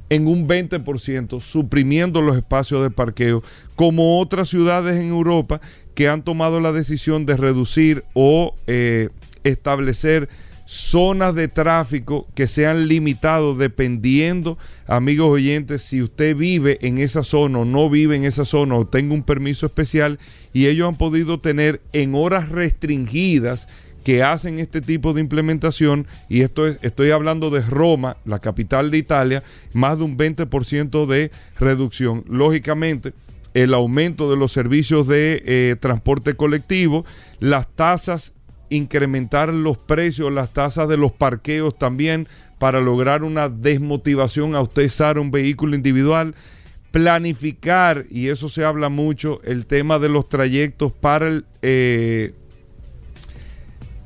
en 0.10 0.28
un 0.28 0.48
20%, 0.48 1.40
suprimiendo 1.40 2.22
los 2.22 2.36
espacios 2.36 2.82
de 2.82 2.90
parqueo, 2.90 3.44
como 3.76 4.20
otras 4.20 4.50
ciudades 4.50 5.00
en 5.00 5.10
Europa 5.10 5.62
que 5.94 6.10
han 6.10 6.24
tomado 6.24 6.60
la 6.60 6.72
decisión 6.72 7.26
de 7.28 7.38
reducir 7.38 8.04
o 8.14 8.56
eh, 8.66 9.10
establecer 9.44 10.30
zonas 10.66 11.36
de 11.36 11.48
tráfico 11.48 12.28
que 12.34 12.48
sean 12.48 12.88
limitados 12.88 13.58
dependiendo, 13.58 14.58
amigos 14.88 15.30
oyentes, 15.30 15.84
si 15.84 16.02
usted 16.02 16.36
vive 16.36 16.80
en 16.82 16.98
esa 16.98 17.24
zona 17.24 17.60
o 17.60 17.66
no 17.66 17.90
vive 17.90 18.16
en 18.16 18.24
esa 18.24 18.46
zona 18.46 18.76
o 18.76 18.88
tenga 18.88 19.14
un 19.14 19.24
permiso 19.24 19.66
especial 19.66 20.20
y 20.54 20.68
ellos 20.68 20.88
han 20.88 20.98
podido 20.98 21.40
tener 21.40 21.82
en 21.94 22.16
horas 22.16 22.50
restringidas 22.50 23.68
que 24.04 24.22
hacen 24.22 24.60
este 24.60 24.82
tipo 24.82 25.14
de 25.14 25.22
implementación, 25.22 26.06
y 26.30 26.42
esto 26.42 26.68
es, 26.68 26.78
estoy 26.84 27.10
hablando 27.10 27.50
de 27.50 27.62
Roma, 27.62 28.18
la 28.24 28.38
capital 28.38 28.92
de 28.92 29.00
Italia, 29.00 29.42
más 29.74 29.98
de 29.98 30.04
un 30.04 30.16
20% 30.16 31.08
de 31.08 31.32
reducción. 31.60 32.24
Lógicamente, 32.28 33.14
el 33.56 33.74
aumento 33.74 34.30
de 34.30 34.38
los 34.38 34.52
servicios 34.52 35.08
de 35.08 35.42
eh, 35.46 35.76
transporte 35.80 36.36
colectivo, 36.36 37.04
las 37.40 37.68
tasas, 37.68 38.34
incrementar 38.70 39.54
los 39.54 39.78
precios, 39.78 40.32
las 40.32 40.54
tasas 40.54 40.88
de 40.88 40.98
los 40.98 41.12
parqueos 41.12 41.78
también 41.78 42.28
para 42.60 42.82
lograr 42.82 43.24
una 43.24 43.50
desmotivación 43.50 44.56
a 44.56 44.62
usted 44.62 44.86
usar 44.86 45.20
un 45.20 45.32
vehículo 45.32 45.76
individual 45.76 46.36
planificar, 46.96 48.06
y 48.10 48.30
eso 48.30 48.48
se 48.48 48.64
habla 48.64 48.88
mucho, 48.88 49.42
el 49.44 49.66
tema 49.66 50.00
de 50.00 50.08
los 50.08 50.30
trayectos 50.30 50.94
para 50.94 51.28
el, 51.28 51.46
eh, 51.62 52.34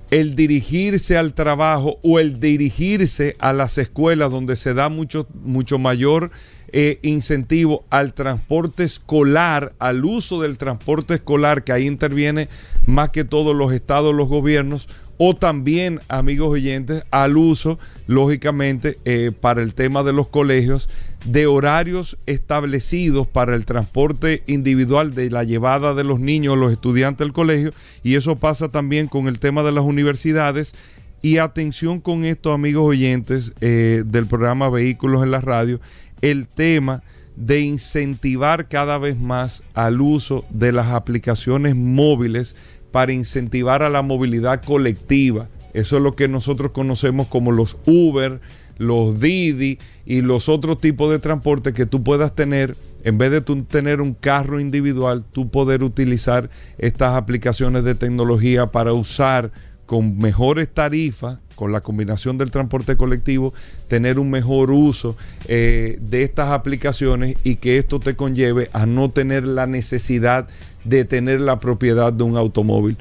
el 0.09 0.33
dirigirse 0.33 1.15
al 1.15 1.35
trabajo 1.35 1.99
o 2.01 2.19
el 2.19 2.39
dirigirse 2.39 3.35
a 3.37 3.53
las 3.53 3.77
escuelas 3.77 4.31
donde 4.31 4.55
se 4.55 4.73
da 4.73 4.89
mucho, 4.89 5.27
mucho 5.43 5.77
mayor 5.77 6.31
eh, 6.73 6.99
incentivo 7.01 7.85
al 7.89 8.13
transporte 8.13 8.83
escolar, 8.83 9.73
al 9.79 10.05
uso 10.05 10.41
del 10.41 10.57
transporte 10.57 11.15
escolar, 11.15 11.63
que 11.63 11.71
ahí 11.71 11.87
interviene 11.87 12.49
más 12.85 13.09
que 13.09 13.23
todos 13.23 13.55
los 13.55 13.73
estados, 13.73 14.13
los 14.13 14.27
gobiernos, 14.27 14.89
o 15.21 15.35
también, 15.35 15.99
amigos 16.07 16.47
oyentes, 16.47 17.03
al 17.11 17.35
uso, 17.35 17.77
lógicamente, 18.07 18.97
eh, 19.03 19.33
para 19.37 19.61
el 19.61 19.73
tema 19.73 20.01
de 20.01 20.13
los 20.13 20.29
colegios, 20.29 20.87
de 21.25 21.45
horarios 21.45 22.17
establecidos 22.25 23.27
para 23.27 23.53
el 23.53 23.65
transporte 23.65 24.43
individual 24.47 25.13
de 25.13 25.29
la 25.29 25.43
llevada 25.43 25.93
de 25.93 26.05
los 26.05 26.21
niños, 26.21 26.57
los 26.57 26.71
estudiantes 26.71 27.25
del 27.25 27.33
colegio, 27.33 27.73
y 28.01 28.15
eso 28.15 28.37
pasa 28.37 28.69
también 28.69 29.07
con 29.07 29.27
el 29.27 29.39
tema 29.39 29.61
de 29.61 29.73
las 29.73 29.83
universidades. 29.83 30.73
Y 31.21 31.39
atención 31.39 31.99
con 31.99 32.23
esto, 32.23 32.53
amigos 32.53 32.87
oyentes 32.87 33.51
eh, 33.59 34.03
del 34.05 34.25
programa 34.25 34.69
Vehículos 34.69 35.21
en 35.21 35.31
la 35.31 35.41
Radio, 35.41 35.81
el 36.21 36.47
tema 36.47 37.03
de 37.35 37.61
incentivar 37.61 38.67
cada 38.67 38.97
vez 38.97 39.17
más 39.17 39.63
al 39.73 40.01
uso 40.01 40.45
de 40.49 40.71
las 40.71 40.87
aplicaciones 40.87 41.75
móviles 41.75 42.55
para 42.91 43.13
incentivar 43.13 43.81
a 43.83 43.89
la 43.89 44.01
movilidad 44.01 44.63
colectiva. 44.63 45.47
Eso 45.73 45.97
es 45.97 46.03
lo 46.03 46.15
que 46.15 46.27
nosotros 46.27 46.71
conocemos 46.71 47.27
como 47.27 47.51
los 47.51 47.77
Uber, 47.85 48.41
los 48.77 49.19
Didi 49.19 49.79
y 50.05 50.21
los 50.21 50.49
otros 50.49 50.81
tipos 50.81 51.11
de 51.11 51.19
transporte 51.19 51.73
que 51.73 51.85
tú 51.85 52.03
puedas 52.03 52.35
tener. 52.35 52.75
En 53.03 53.17
vez 53.17 53.31
de 53.31 53.39
tú 53.39 53.63
tener 53.63 54.01
un 54.01 54.13
carro 54.13 54.59
individual, 54.59 55.23
tú 55.23 55.49
poder 55.49 55.83
utilizar 55.83 56.49
estas 56.77 57.15
aplicaciones 57.15 57.83
de 57.85 57.95
tecnología 57.95 58.71
para 58.71 58.91
usar 58.91 59.51
con 59.85 60.17
mejores 60.17 60.67
tarifas 60.73 61.39
con 61.59 61.73
la 61.73 61.81
combinación 61.81 62.37
del 62.37 62.51
transporte 62.51 62.95
colectivo, 62.95 63.53
tener 63.89 64.17
un 64.17 64.31
mejor 64.31 64.71
uso 64.71 65.17
eh, 65.45 65.97
de 65.99 66.23
estas 66.23 66.53
aplicaciones 66.53 67.35
y 67.43 67.57
que 67.57 67.77
esto 67.77 67.99
te 67.99 68.15
conlleve 68.15 68.69
a 68.71 68.85
no 68.85 69.11
tener 69.11 69.45
la 69.45 69.67
necesidad 69.67 70.47
de 70.85 71.03
tener 71.03 71.41
la 71.41 71.59
propiedad 71.59 72.13
de 72.13 72.23
un 72.23 72.37
automóvil. 72.37 72.95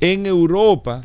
En 0.00 0.26
Europa, 0.26 1.04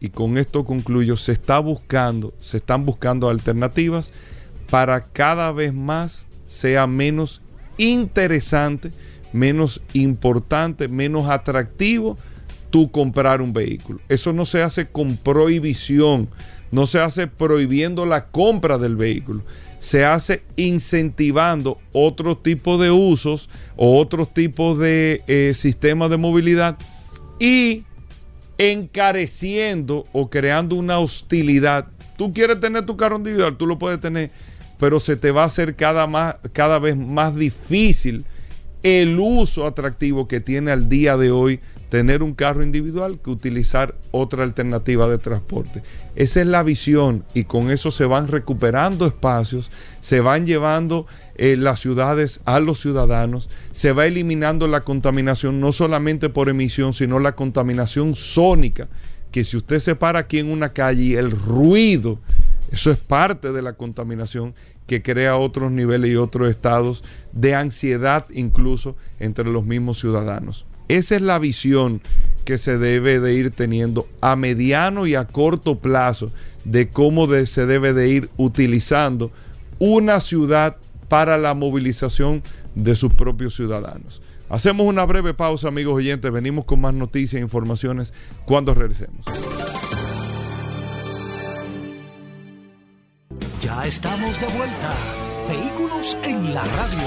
y 0.00 0.08
con 0.08 0.38
esto 0.38 0.64
concluyo, 0.64 1.18
se 1.18 1.32
está 1.32 1.58
buscando, 1.58 2.32
se 2.40 2.56
están 2.56 2.86
buscando 2.86 3.28
alternativas 3.28 4.10
para 4.70 5.04
cada 5.04 5.52
vez 5.52 5.74
más 5.74 6.24
sea 6.46 6.86
menos 6.86 7.42
interesante, 7.76 8.92
menos 9.34 9.82
importante, 9.92 10.88
menos 10.88 11.28
atractivo 11.28 12.16
tú 12.70 12.90
comprar 12.90 13.40
un 13.40 13.52
vehículo. 13.52 14.00
Eso 14.08 14.32
no 14.32 14.44
se 14.44 14.62
hace 14.62 14.86
con 14.86 15.16
prohibición, 15.16 16.28
no 16.70 16.86
se 16.86 17.00
hace 17.00 17.26
prohibiendo 17.26 18.06
la 18.06 18.26
compra 18.26 18.78
del 18.78 18.96
vehículo, 18.96 19.42
se 19.78 20.04
hace 20.04 20.42
incentivando 20.56 21.78
otro 21.92 22.36
tipo 22.36 22.78
de 22.78 22.90
usos 22.90 23.48
o 23.76 23.98
otros 23.98 24.32
tipos 24.32 24.78
de 24.78 25.22
eh, 25.26 25.52
sistemas 25.54 26.10
de 26.10 26.16
movilidad 26.16 26.76
y 27.38 27.84
encareciendo 28.58 30.06
o 30.12 30.30
creando 30.30 30.76
una 30.76 30.98
hostilidad. 30.98 31.86
Tú 32.16 32.32
quieres 32.32 32.60
tener 32.60 32.86
tu 32.86 32.96
carro 32.96 33.16
individual, 33.16 33.56
tú 33.56 33.66
lo 33.66 33.78
puedes 33.78 34.00
tener, 34.00 34.30
pero 34.78 35.00
se 35.00 35.16
te 35.16 35.30
va 35.30 35.42
a 35.42 35.46
hacer 35.46 35.76
cada, 35.76 36.06
más, 36.06 36.36
cada 36.52 36.78
vez 36.78 36.96
más 36.96 37.36
difícil 37.36 38.24
el 38.86 39.18
uso 39.18 39.66
atractivo 39.66 40.28
que 40.28 40.38
tiene 40.38 40.70
al 40.70 40.88
día 40.88 41.16
de 41.16 41.32
hoy 41.32 41.58
tener 41.88 42.22
un 42.22 42.34
carro 42.34 42.62
individual 42.62 43.18
que 43.18 43.30
utilizar 43.30 43.96
otra 44.12 44.44
alternativa 44.44 45.08
de 45.08 45.18
transporte. 45.18 45.82
Esa 46.14 46.40
es 46.40 46.46
la 46.46 46.62
visión 46.62 47.24
y 47.34 47.44
con 47.44 47.72
eso 47.72 47.90
se 47.90 48.04
van 48.04 48.28
recuperando 48.28 49.04
espacios, 49.04 49.72
se 50.00 50.20
van 50.20 50.46
llevando 50.46 51.04
eh, 51.34 51.56
las 51.56 51.80
ciudades 51.80 52.40
a 52.44 52.60
los 52.60 52.80
ciudadanos, 52.80 53.50
se 53.72 53.90
va 53.90 54.06
eliminando 54.06 54.68
la 54.68 54.82
contaminación 54.82 55.58
no 55.58 55.72
solamente 55.72 56.28
por 56.28 56.48
emisión, 56.48 56.92
sino 56.92 57.18
la 57.18 57.34
contaminación 57.34 58.14
sónica, 58.14 58.86
que 59.32 59.42
si 59.42 59.56
usted 59.56 59.80
se 59.80 59.96
para 59.96 60.20
aquí 60.20 60.38
en 60.38 60.48
una 60.48 60.72
calle, 60.72 61.18
el 61.18 61.32
ruido, 61.32 62.20
eso 62.70 62.92
es 62.92 62.98
parte 62.98 63.50
de 63.50 63.62
la 63.62 63.72
contaminación 63.72 64.54
que 64.86 65.02
crea 65.02 65.36
otros 65.36 65.70
niveles 65.72 66.10
y 66.10 66.16
otros 66.16 66.48
estados 66.48 67.04
de 67.32 67.54
ansiedad 67.54 68.26
incluso 68.30 68.96
entre 69.18 69.48
los 69.48 69.64
mismos 69.64 69.98
ciudadanos. 69.98 70.66
Esa 70.88 71.16
es 71.16 71.22
la 71.22 71.38
visión 71.38 72.00
que 72.44 72.58
se 72.58 72.78
debe 72.78 73.18
de 73.18 73.34
ir 73.34 73.50
teniendo 73.50 74.06
a 74.20 74.36
mediano 74.36 75.06
y 75.06 75.16
a 75.16 75.24
corto 75.24 75.80
plazo 75.80 76.30
de 76.64 76.88
cómo 76.88 77.26
se 77.46 77.66
debe 77.66 77.92
de 77.92 78.08
ir 78.08 78.30
utilizando 78.36 79.32
una 79.78 80.20
ciudad 80.20 80.76
para 81.08 81.38
la 81.38 81.54
movilización 81.54 82.42
de 82.74 82.94
sus 82.94 83.12
propios 83.12 83.54
ciudadanos. 83.54 84.22
Hacemos 84.48 84.86
una 84.86 85.04
breve 85.04 85.34
pausa, 85.34 85.68
amigos 85.68 85.94
oyentes. 85.94 86.30
Venimos 86.30 86.64
con 86.64 86.80
más 86.80 86.94
noticias 86.94 87.40
e 87.40 87.42
informaciones 87.42 88.12
cuando 88.44 88.74
regresemos. 88.74 89.24
Ya 93.60 93.86
estamos 93.86 94.40
de 94.40 94.46
vuelta. 94.48 94.92
Vehículos 95.48 96.16
en 96.22 96.52
la 96.52 96.64
radio. 96.64 96.98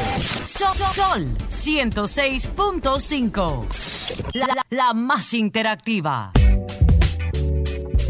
Sol, 0.48 0.78
Sol 0.96 1.28
106.5. 1.50 3.66
La, 4.34 4.48
la, 4.48 4.66
la 4.70 4.94
más 4.94 5.34
interactiva. 5.34 6.32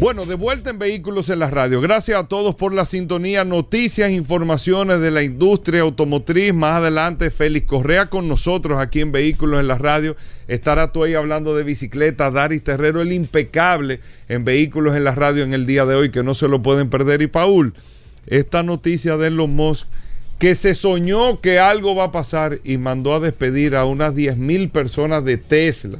Bueno, 0.00 0.24
de 0.24 0.34
vuelta 0.34 0.70
en 0.70 0.78
Vehículos 0.78 1.28
en 1.28 1.40
la 1.40 1.50
Radio. 1.50 1.82
Gracias 1.82 2.18
a 2.18 2.26
todos 2.26 2.54
por 2.54 2.72
la 2.72 2.86
sintonía, 2.86 3.44
noticias, 3.44 4.10
informaciones 4.10 5.00
de 5.00 5.10
la 5.10 5.22
industria 5.22 5.82
automotriz. 5.82 6.54
Más 6.54 6.76
adelante, 6.76 7.30
Félix 7.30 7.66
Correa 7.66 8.06
con 8.06 8.26
nosotros 8.26 8.80
aquí 8.80 9.00
en 9.00 9.12
Vehículos 9.12 9.60
en 9.60 9.68
la 9.68 9.76
Radio. 9.76 10.16
Estará 10.48 10.90
tú 10.90 11.04
ahí 11.04 11.12
hablando 11.12 11.54
de 11.54 11.64
bicicleta. 11.64 12.30
Daris 12.30 12.64
Terrero, 12.64 13.02
el 13.02 13.12
impecable 13.12 14.00
en 14.30 14.46
Vehículos 14.46 14.96
en 14.96 15.04
la 15.04 15.14
Radio 15.14 15.44
en 15.44 15.52
el 15.52 15.66
día 15.66 15.84
de 15.84 15.96
hoy, 15.96 16.10
que 16.10 16.22
no 16.22 16.34
se 16.34 16.48
lo 16.48 16.62
pueden 16.62 16.88
perder. 16.88 17.20
Y 17.20 17.26
Paul, 17.26 17.74
esta 18.26 18.62
noticia 18.62 19.16
de 19.16 19.28
Elon 19.28 19.54
Musk 19.54 19.86
que 20.38 20.54
se 20.54 20.74
soñó 20.74 21.40
que 21.40 21.58
algo 21.58 21.94
va 21.94 22.04
a 22.04 22.12
pasar 22.12 22.60
y 22.64 22.78
mandó 22.78 23.14
a 23.14 23.20
despedir 23.20 23.76
a 23.76 23.84
unas 23.84 24.14
10 24.14 24.38
mil 24.38 24.70
personas 24.70 25.22
de 25.22 25.36
Tesla. 25.36 25.98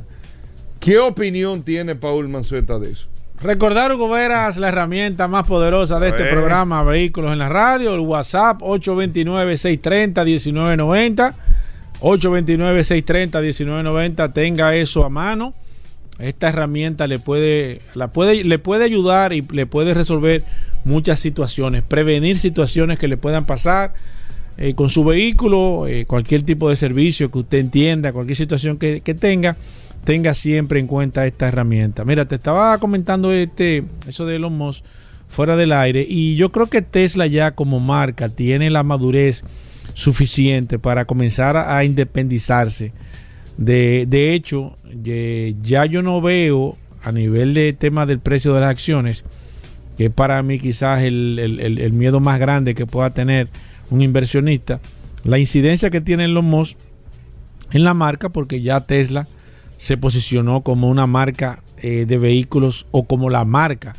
¿Qué 0.81 0.99
opinión 0.99 1.63
tiene 1.63 1.95
Paul 1.95 2.29
Manzueta 2.29 2.79
de 2.79 2.93
eso? 2.93 3.09
Recordar, 3.43 3.93
Hugo 3.93 4.09
Veras, 4.09 4.57
la 4.59 4.69
herramienta 4.69 5.29
más 5.29 5.47
poderosa 5.47 6.01
de 6.01 6.09
este 6.09 6.25
programa, 6.25 6.83
Vehículos 6.85 7.33
en 7.33 7.39
la 7.39 7.49
Radio, 7.49 7.95
el 7.95 8.01
WhatsApp 8.01 8.61
829-630-1990. 8.61 11.35
829-630-1990, 12.01 14.33
tenga 14.33 14.75
eso 14.75 15.05
a 15.05 15.11
mano. 15.11 15.55
Esta 16.19 16.49
herramienta 16.49 17.07
le 17.07 17.19
puede, 17.19 17.81
la 17.95 18.09
puede, 18.09 18.45
le 18.45 18.59
puede 18.59 18.85
ayudar 18.85 19.33
y 19.33 19.41
le 19.41 19.65
puede 19.67 19.95
resolver 19.95 20.45
muchas 20.85 21.21
situaciones, 21.21 21.83
prevenir 21.83 22.39
situaciones 22.39 22.99
que 22.99 23.09
le 23.09 23.17
puedan 23.17 23.45
pasar 23.45 23.95
eh, 24.57 24.75
con 24.75 24.89
su 24.89 25.05
vehículo, 25.05 25.87
eh, 25.87 26.05
cualquier 26.07 26.43
tipo 26.43 26.69
de 26.69 26.77
servicio 26.77 27.31
que 27.31 27.39
usted 27.39 27.59
entienda, 27.59 28.13
cualquier 28.13 28.37
situación 28.37 28.77
que, 28.77 29.01
tenga, 29.19 29.57
tenga 30.05 30.35
siempre 30.35 30.81
en 30.81 30.87
cuenta 30.87 31.27
esta 31.27 31.49
herramienta. 31.49 32.05
Mira, 32.05 32.27
te 32.27 32.35
estaba 32.35 32.77
comentando 32.79 33.33
este, 33.33 33.85
eso 34.07 34.27
de 34.27 34.37
Elon 34.37 34.57
Musk 34.57 34.85
fuera 35.29 35.57
del 35.57 35.73
aire 35.73 36.05
y 36.07 36.37
yo 36.37 36.51
creo 36.53 36.67
que 36.67 36.83
Tesla 36.83 37.27
ya 37.27 37.53
como 37.53 37.81
marca 37.81 38.29
tiene 38.29 38.69
la 38.69 38.83
madurez 38.83 39.45
suficiente 39.95 40.79
para 40.79 41.05
comenzar 41.05 41.57
a, 41.57 41.83
independizarse. 41.85 42.93
De, 43.57 44.07
de 44.07 44.35
hecho, 44.35 44.77
ya 45.63 45.87
yo 45.87 46.03
no 46.03 46.21
veo 46.21 46.77
a 47.03 47.13
nivel 47.13 47.55
de 47.55 47.73
tema 47.73 48.07
del 48.07 48.19
precio 48.19 48.53
de 48.55 48.61
las 48.61 48.71
acciones, 48.71 49.25
que 50.01 50.09
para 50.09 50.43
mí 50.43 50.59
quizás 50.59 51.03
el, 51.03 51.39
el 51.39 51.93
miedo 51.93 52.21
más 52.21 52.41
grande 52.41 52.75
que 52.75 52.87
pueda 52.87 53.11
tener 53.11 53.49
un 53.91 54.01
inversionista, 54.01 54.81
la 55.25 55.39
incidencia 55.39 55.91
que 55.91 56.01
tienen 56.01 56.33
los 56.33 56.43
MOS 56.43 56.79
en 57.71 57.85
la 57.85 57.93
marca, 57.93 58.31
porque 58.31 58.63
ya 58.63 58.81
Tesla 58.81 59.29
se 59.77 59.99
posicionó 59.99 60.63
como 60.63 60.89
una 60.89 61.07
marca 61.07 61.63
eh, 61.83 62.07
de 62.09 62.17
vehículos 62.17 62.87
o 62.93 63.03
como 63.03 63.29
la 63.29 63.45
marca 63.45 63.95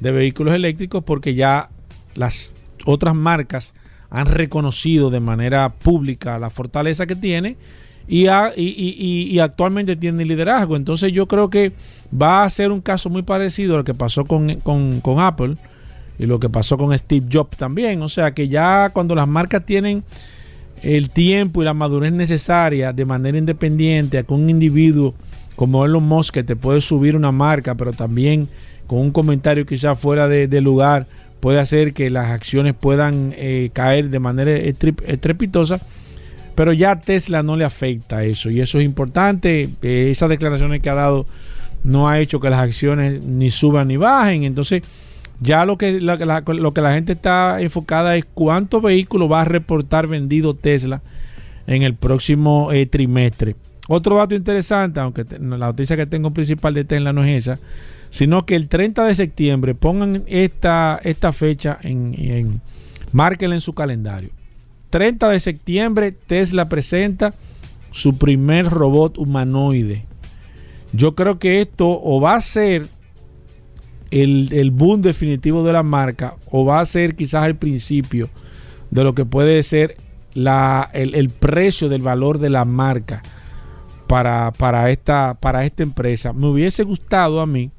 de 0.00 0.10
vehículos 0.10 0.54
eléctricos, 0.54 1.04
porque 1.04 1.34
ya 1.34 1.68
las 2.14 2.54
otras 2.86 3.14
marcas 3.14 3.74
han 4.08 4.28
reconocido 4.28 5.10
de 5.10 5.20
manera 5.20 5.68
pública 5.68 6.38
la 6.38 6.48
fortaleza 6.48 7.04
que 7.04 7.14
tiene 7.14 7.58
y, 8.08 8.26
y, 8.26 9.38
actualmente 9.40 9.96
tiene 9.96 10.24
liderazgo. 10.24 10.76
Entonces 10.76 11.12
yo 11.12 11.26
creo 11.26 11.50
que 11.50 11.72
va 12.10 12.44
a 12.44 12.50
ser 12.50 12.70
un 12.70 12.80
caso 12.80 13.10
muy 13.10 13.22
parecido 13.22 13.76
al 13.76 13.84
que 13.84 13.94
pasó 13.94 14.24
con, 14.24 14.56
con 14.56 15.20
Apple 15.20 15.56
y 16.18 16.26
lo 16.26 16.40
que 16.40 16.48
pasó 16.48 16.78
con 16.78 16.96
Steve 16.96 17.26
Jobs 17.32 17.56
también. 17.56 18.02
O 18.02 18.08
sea 18.08 18.32
que 18.32 18.48
ya 18.48 18.90
cuando 18.90 19.14
las 19.14 19.28
marcas 19.28 19.64
tienen 19.64 20.04
el 20.82 21.10
tiempo 21.10 21.62
y 21.62 21.64
la 21.64 21.74
madurez 21.74 22.12
necesaria 22.12 22.92
de 22.92 23.04
manera 23.04 23.38
independiente 23.38 24.18
a 24.18 24.22
que 24.22 24.32
un 24.32 24.48
individuo 24.50 25.14
como 25.56 25.84
Elon 25.84 26.04
Musk 26.04 26.34
que 26.34 26.44
te 26.44 26.54
puede 26.54 26.80
subir 26.80 27.16
una 27.16 27.32
marca, 27.32 27.74
pero 27.74 27.92
también 27.92 28.48
con 28.86 28.98
un 28.98 29.10
comentario 29.10 29.66
quizás 29.66 29.98
fuera 29.98 30.28
de, 30.28 30.60
lugar 30.60 31.06
puede 31.40 31.58
hacer 31.58 31.92
que 31.92 32.10
las 32.10 32.30
acciones 32.30 32.74
puedan 32.78 33.34
eh, 33.36 33.70
caer 33.72 34.10
de 34.10 34.18
manera 34.18 34.52
estrep- 34.52 35.02
estrepitosa. 35.06 35.80
Pero 36.56 36.72
ya 36.72 36.98
Tesla 36.98 37.42
no 37.44 37.56
le 37.56 37.64
afecta 37.64 38.24
eso 38.24 38.50
y 38.50 38.60
eso 38.60 38.78
es 38.78 38.84
importante. 38.84 39.68
Eh, 39.82 40.08
esas 40.10 40.28
declaraciones 40.28 40.80
que 40.80 40.90
ha 40.90 40.94
dado 40.94 41.26
no 41.84 42.08
ha 42.08 42.18
hecho 42.18 42.40
que 42.40 42.50
las 42.50 42.60
acciones 42.60 43.22
ni 43.22 43.50
suban 43.50 43.88
ni 43.88 43.98
bajen. 43.98 44.42
Entonces, 44.42 44.82
ya 45.38 45.66
lo 45.66 45.76
que 45.76 46.00
la, 46.00 46.16
lo 46.16 46.72
que 46.72 46.80
la 46.80 46.94
gente 46.94 47.12
está 47.12 47.60
enfocada 47.60 48.16
es 48.16 48.24
cuántos 48.24 48.82
vehículos 48.82 49.30
va 49.30 49.42
a 49.42 49.44
reportar 49.44 50.06
vendido 50.06 50.54
Tesla 50.54 51.02
en 51.66 51.82
el 51.82 51.94
próximo 51.94 52.72
eh, 52.72 52.86
trimestre. 52.86 53.54
Otro 53.88 54.16
dato 54.16 54.34
interesante, 54.34 54.98
aunque 54.98 55.24
la 55.38 55.58
noticia 55.58 55.94
que 55.94 56.06
tengo 56.06 56.30
principal 56.32 56.74
de 56.74 56.84
Tesla 56.84 57.12
no 57.12 57.22
es 57.22 57.46
esa, 57.46 57.60
sino 58.10 58.46
que 58.46 58.56
el 58.56 58.68
30 58.68 59.04
de 59.04 59.14
septiembre 59.14 59.74
pongan 59.74 60.24
esta, 60.26 60.98
esta 61.04 61.32
fecha 61.32 61.78
en, 61.82 62.14
en 62.18 62.60
márquenla 63.12 63.54
en 63.56 63.60
su 63.60 63.74
calendario. 63.74 64.30
30 64.90 65.28
de 65.28 65.40
septiembre 65.40 66.12
Tesla 66.12 66.68
presenta 66.68 67.34
su 67.90 68.16
primer 68.18 68.66
robot 68.66 69.18
humanoide. 69.18 70.04
Yo 70.92 71.14
creo 71.14 71.38
que 71.38 71.60
esto 71.60 71.88
o 71.88 72.20
va 72.20 72.34
a 72.34 72.40
ser 72.40 72.88
el, 74.10 74.52
el 74.52 74.70
boom 74.70 75.02
definitivo 75.02 75.64
de 75.64 75.72
la 75.72 75.82
marca 75.82 76.36
o 76.50 76.64
va 76.64 76.80
a 76.80 76.84
ser 76.84 77.16
quizás 77.16 77.46
el 77.46 77.56
principio 77.56 78.30
de 78.90 79.04
lo 79.04 79.14
que 79.14 79.24
puede 79.24 79.62
ser 79.62 79.96
la, 80.34 80.88
el, 80.92 81.14
el 81.14 81.30
precio 81.30 81.88
del 81.88 82.02
valor 82.02 82.38
de 82.38 82.50
la 82.50 82.64
marca 82.64 83.22
para, 84.06 84.52
para, 84.52 84.90
esta, 84.90 85.34
para 85.34 85.64
esta 85.64 85.82
empresa. 85.82 86.32
Me 86.32 86.46
hubiese 86.46 86.84
gustado 86.84 87.40
a 87.40 87.46
mí 87.46 87.70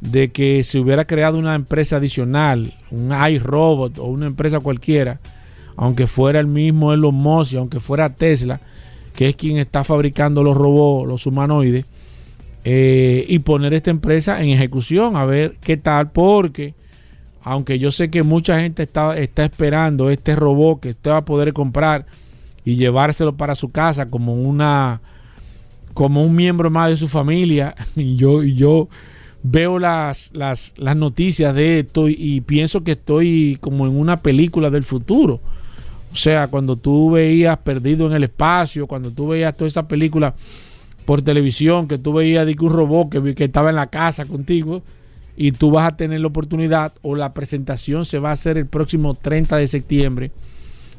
de 0.00 0.30
que 0.30 0.62
se 0.62 0.78
hubiera 0.78 1.06
creado 1.06 1.38
una 1.38 1.54
empresa 1.54 1.96
adicional, 1.96 2.74
un 2.90 3.12
iRobot 3.12 3.98
o 3.98 4.04
una 4.04 4.26
empresa 4.26 4.60
cualquiera, 4.60 5.20
aunque 5.76 6.06
fuera 6.06 6.40
el 6.40 6.46
mismo 6.46 6.92
Elon 6.92 7.14
Musk 7.14 7.52
y 7.52 7.56
aunque 7.56 7.80
fuera 7.80 8.10
Tesla, 8.10 8.60
que 9.14 9.28
es 9.28 9.36
quien 9.36 9.58
está 9.58 9.84
fabricando 9.84 10.42
los 10.42 10.56
robots, 10.56 11.08
los 11.08 11.26
humanoides, 11.26 11.84
eh, 12.64 13.24
y 13.28 13.38
poner 13.40 13.74
esta 13.74 13.90
empresa 13.90 14.42
en 14.42 14.50
ejecución 14.50 15.16
a 15.16 15.24
ver 15.24 15.56
qué 15.60 15.76
tal, 15.76 16.10
porque 16.10 16.74
aunque 17.42 17.78
yo 17.78 17.92
sé 17.92 18.10
que 18.10 18.24
mucha 18.24 18.58
gente 18.58 18.82
está, 18.82 19.16
esperando 19.16 20.10
este 20.10 20.34
robot 20.34 20.80
que 20.80 20.90
usted 20.90 21.12
va 21.12 21.18
a 21.18 21.24
poder 21.24 21.52
comprar 21.52 22.06
y 22.64 22.74
llevárselo 22.74 23.36
para 23.36 23.54
su 23.54 23.70
casa 23.70 24.10
como 24.10 24.34
una 24.34 25.00
como 25.94 26.24
un 26.24 26.34
miembro 26.34 26.68
más 26.68 26.90
de 26.90 26.96
su 26.96 27.06
familia 27.06 27.74
y 27.96 28.16
yo 28.16 28.42
y 28.42 28.56
yo 28.56 28.88
veo 29.44 29.78
las, 29.78 30.32
las, 30.34 30.74
las 30.76 30.96
noticias 30.96 31.54
de 31.54 31.78
esto 31.78 32.08
y 32.08 32.40
pienso 32.40 32.82
que 32.82 32.92
estoy 32.92 33.58
como 33.60 33.86
en 33.86 33.96
una 33.96 34.16
película 34.16 34.70
del 34.70 34.82
futuro. 34.82 35.40
O 36.16 36.18
sea, 36.18 36.48
cuando 36.48 36.76
tú 36.76 37.10
veías 37.10 37.58
Perdido 37.58 38.06
en 38.06 38.14
el 38.14 38.24
Espacio, 38.24 38.86
cuando 38.86 39.10
tú 39.10 39.28
veías 39.28 39.54
toda 39.54 39.68
esa 39.68 39.86
película 39.86 40.34
por 41.04 41.20
televisión, 41.20 41.86
que 41.86 41.98
tú 41.98 42.14
veías 42.14 42.46
de 42.46 42.56
un 42.58 42.70
robot 42.70 43.10
que, 43.10 43.34
que 43.34 43.44
estaba 43.44 43.68
en 43.68 43.76
la 43.76 43.88
casa 43.88 44.24
contigo 44.24 44.82
y 45.36 45.52
tú 45.52 45.70
vas 45.70 45.92
a 45.92 45.96
tener 45.98 46.20
la 46.20 46.28
oportunidad 46.28 46.94
o 47.02 47.16
la 47.16 47.34
presentación 47.34 48.06
se 48.06 48.18
va 48.18 48.30
a 48.30 48.32
hacer 48.32 48.56
el 48.56 48.64
próximo 48.64 49.12
30 49.12 49.58
de 49.58 49.66
septiembre 49.66 50.30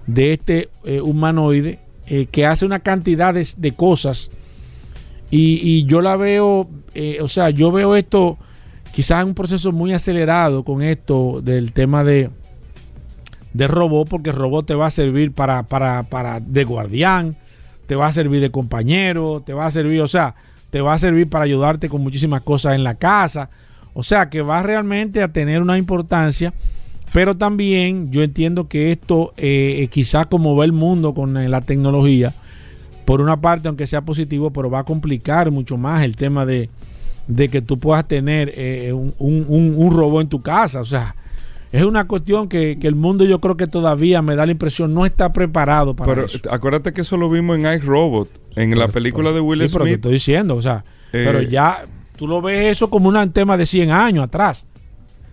de 0.06 0.34
este 0.34 0.70
eh, 0.84 1.02
humanoide 1.02 1.80
eh, 2.06 2.28
que 2.28 2.46
hace 2.46 2.68
una 2.68 2.82
cantidad 2.82 3.34
de, 3.34 3.72
cosas. 3.72 4.30
Y, 5.32 5.60
y 5.64 5.86
yo 5.86 6.02
la 6.02 6.16
veo, 6.16 6.70
eh, 6.94 7.18
o 7.22 7.28
sea, 7.28 7.50
yo 7.50 7.72
veo 7.72 7.96
esto 7.96 8.38
quizás 8.94 9.24
en 9.24 9.30
un 9.30 9.34
proceso 9.34 9.72
muy 9.72 9.94
acelerado 9.94 10.64
con 10.64 10.84
esto 10.84 11.42
del 11.42 11.74
tema 11.74 12.04
de, 12.04 12.30
de 13.54 13.68
robot, 13.68 14.08
porque 14.10 14.30
el 14.32 14.36
robot 14.36 14.66
te 14.66 14.76
va 14.76 14.88
a 14.88 14.92
servir 14.92 15.32
para, 15.32 15.64
para, 15.64 16.04
para 16.04 16.40
de 16.40 16.64
guardián, 16.64 17.36
te 17.88 17.96
va 17.96 18.08
a 18.08 18.12
servir 18.12 18.42
de 18.42 18.52
compañero, 18.52 19.42
te 19.46 19.54
va 19.54 19.66
a 19.66 19.72
servir, 19.72 20.02
o 20.02 20.08
sea, 20.08 20.36
te 20.70 20.82
va 20.82 20.94
a 20.94 20.98
servir 20.98 21.30
para 21.30 21.46
ayudarte 21.46 21.90
con 21.90 22.02
muchísimas 22.02 22.42
cosas 22.42 22.76
en 22.76 22.84
la 22.84 22.96
casa. 22.96 23.50
O 23.94 24.04
sea, 24.04 24.30
que 24.30 24.42
va 24.42 24.62
realmente 24.62 25.24
a 25.24 25.30
tener 25.30 25.62
una 25.62 25.78
importancia, 25.78 26.54
pero 27.14 27.36
también 27.36 28.12
yo 28.12 28.22
entiendo 28.22 28.68
que 28.68 28.92
esto, 28.92 29.34
eh, 29.38 29.88
quizás 29.90 30.28
como 30.28 30.56
va 30.56 30.66
el 30.66 30.74
mundo 30.74 31.14
con 31.16 31.36
eh, 31.38 31.50
la 31.50 31.62
tecnología, 31.62 32.34
por 33.06 33.22
una 33.22 33.38
parte, 33.40 33.70
aunque 33.70 33.88
sea 33.88 34.02
positivo, 34.02 34.52
pero 34.52 34.70
va 34.70 34.80
a 34.80 34.84
complicar 34.84 35.50
mucho 35.50 35.78
más 35.78 36.04
el 36.04 36.18
tema 36.18 36.46
de, 36.46 36.70
de 37.28 37.48
que 37.48 37.62
tú 37.62 37.80
puedas 37.80 38.06
tener 38.06 38.52
eh, 38.56 38.92
un, 38.94 39.14
un- 39.18 39.46
un- 39.48 39.74
un 39.78 39.96
robot 39.96 40.24
en 40.24 40.28
tu 40.28 40.42
casa. 40.42 40.82
O 40.82 40.86
sea, 40.86 41.16
es 41.72 41.84
una 41.84 42.08
cuestión 42.08 42.48
que, 42.48 42.78
que 42.80 42.88
el 42.88 42.96
mundo 42.96 43.26
yo 43.26 43.40
creo 43.40 43.58
que 43.58 43.68
todavía 43.68 44.22
me 44.22 44.36
da 44.36 44.46
la 44.46 44.52
impresión 44.54 44.94
no 44.94 45.06
está 45.06 45.32
preparado 45.34 45.96
para 45.96 46.14
Pero 46.14 46.26
eso. 46.28 46.40
acuérdate 46.50 46.94
que 46.94 47.02
eso 47.02 47.18
lo 47.18 47.30
vimos 47.30 47.58
en 47.58 47.66
iRobot, 47.66 48.30
en 48.56 48.78
la 48.78 48.88
película 48.88 49.32
de 49.32 49.40
Will 49.42 49.62
Sí, 49.62 49.68
pero 49.74 49.84
te 49.86 49.90
Smith. 49.92 49.96
estoy 49.98 50.12
diciendo, 50.14 50.56
o 50.56 50.62
sea, 50.62 50.84
Eh, 51.14 51.24
pero 51.26 51.42
ya 51.42 51.86
tú 52.16 52.28
lo 52.28 52.42
ves 52.42 52.72
eso 52.72 52.90
como 52.90 53.10
un 53.10 53.32
tema 53.32 53.58
de 53.58 53.66
100 53.66 53.92
años 53.92 54.24
atrás. 54.26 54.66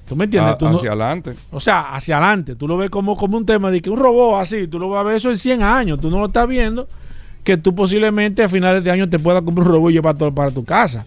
¿Tú 0.09 0.17
me 0.17 0.25
entiendes? 0.25 0.55
a- 0.55 0.59
Tú 0.59 0.67
no- 0.67 0.77
hacia 0.77 0.91
adelante. 0.91 1.35
o 1.51 1.59
sea, 1.61 1.95
hacia 1.95 2.19
adelante. 2.19 2.57
Tú 2.57 2.69
lo 2.69 2.77
ves 2.77 2.91
como, 2.91 3.17
como 3.17 3.39
un 3.39 3.47
tema 3.47 3.71
de 3.71 3.81
que 3.81 3.89
un 3.89 3.99
robot 3.99 4.41
así, 4.41 4.69
tú 4.69 4.79
lo 4.79 4.89
vas 4.91 5.01
a 5.01 5.03
ver 5.05 5.17
eso 5.17 5.31
en 5.31 5.39
100 5.39 5.63
años. 5.63 5.99
Tú 6.01 6.11
no 6.11 6.19
lo 6.21 6.27
estás 6.27 6.47
viendo 6.47 6.87
que 7.43 7.57
tú 7.57 7.75
posiblemente 7.75 8.43
a 8.43 8.49
finales 8.49 8.85
de 8.85 8.91
año 8.91 9.09
te 9.09 9.19
puedas 9.19 9.43
comprar 9.43 9.67
un 9.67 9.73
robot 9.75 9.91
y 9.91 9.95
llevar 9.95 10.17
todo 10.17 10.35
para 10.35 10.51
tu 10.51 10.63
casa. 10.65 11.07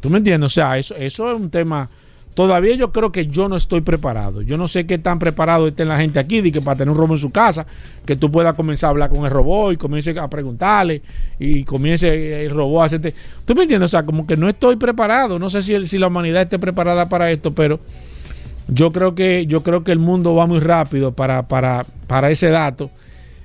¿Tú 0.00 0.08
me 0.10 0.18
entiendes? 0.18 0.46
O 0.46 0.54
sea, 0.54 0.78
eso, 0.78 0.94
eso 0.96 1.30
es 1.30 1.36
un 1.36 1.50
tema... 1.50 1.88
Todavía 2.40 2.74
yo 2.74 2.90
creo 2.90 3.12
que 3.12 3.26
yo 3.26 3.50
no 3.50 3.56
estoy 3.56 3.82
preparado. 3.82 4.40
Yo 4.40 4.56
no 4.56 4.66
sé 4.66 4.86
qué 4.86 4.96
tan 4.96 5.18
preparado 5.18 5.68
esté 5.68 5.84
la 5.84 6.00
gente 6.00 6.18
aquí 6.18 6.40
de 6.40 6.50
que 6.50 6.62
para 6.62 6.78
tener 6.78 6.90
un 6.90 6.96
robot 6.96 7.18
en 7.18 7.20
su 7.20 7.30
casa, 7.30 7.66
que 8.06 8.16
tú 8.16 8.32
puedas 8.32 8.54
comenzar 8.54 8.88
a 8.88 8.90
hablar 8.92 9.10
con 9.10 9.26
el 9.26 9.30
robot 9.30 9.74
y 9.74 9.76
comience 9.76 10.18
a 10.18 10.26
preguntarle 10.26 11.02
y 11.38 11.64
comience 11.64 12.46
el 12.46 12.50
robot 12.50 12.80
a 12.80 12.84
hacerte... 12.86 13.14
¿Tú 13.44 13.54
me 13.54 13.64
entiendes? 13.64 13.84
O 13.84 13.88
sea, 13.90 14.04
como 14.04 14.26
que 14.26 14.38
no 14.38 14.48
estoy 14.48 14.76
preparado. 14.76 15.38
No 15.38 15.50
sé 15.50 15.60
si, 15.60 15.84
si 15.84 15.98
la 15.98 16.06
humanidad 16.06 16.40
esté 16.40 16.58
preparada 16.58 17.10
para 17.10 17.30
esto, 17.30 17.52
pero 17.52 17.78
yo 18.68 18.90
creo 18.90 19.14
que 19.14 19.44
yo 19.44 19.62
creo 19.62 19.84
que 19.84 19.92
el 19.92 19.98
mundo 19.98 20.34
va 20.34 20.46
muy 20.46 20.60
rápido 20.60 21.12
para, 21.12 21.46
para, 21.46 21.84
para 22.06 22.30
ese 22.30 22.48
dato 22.48 22.90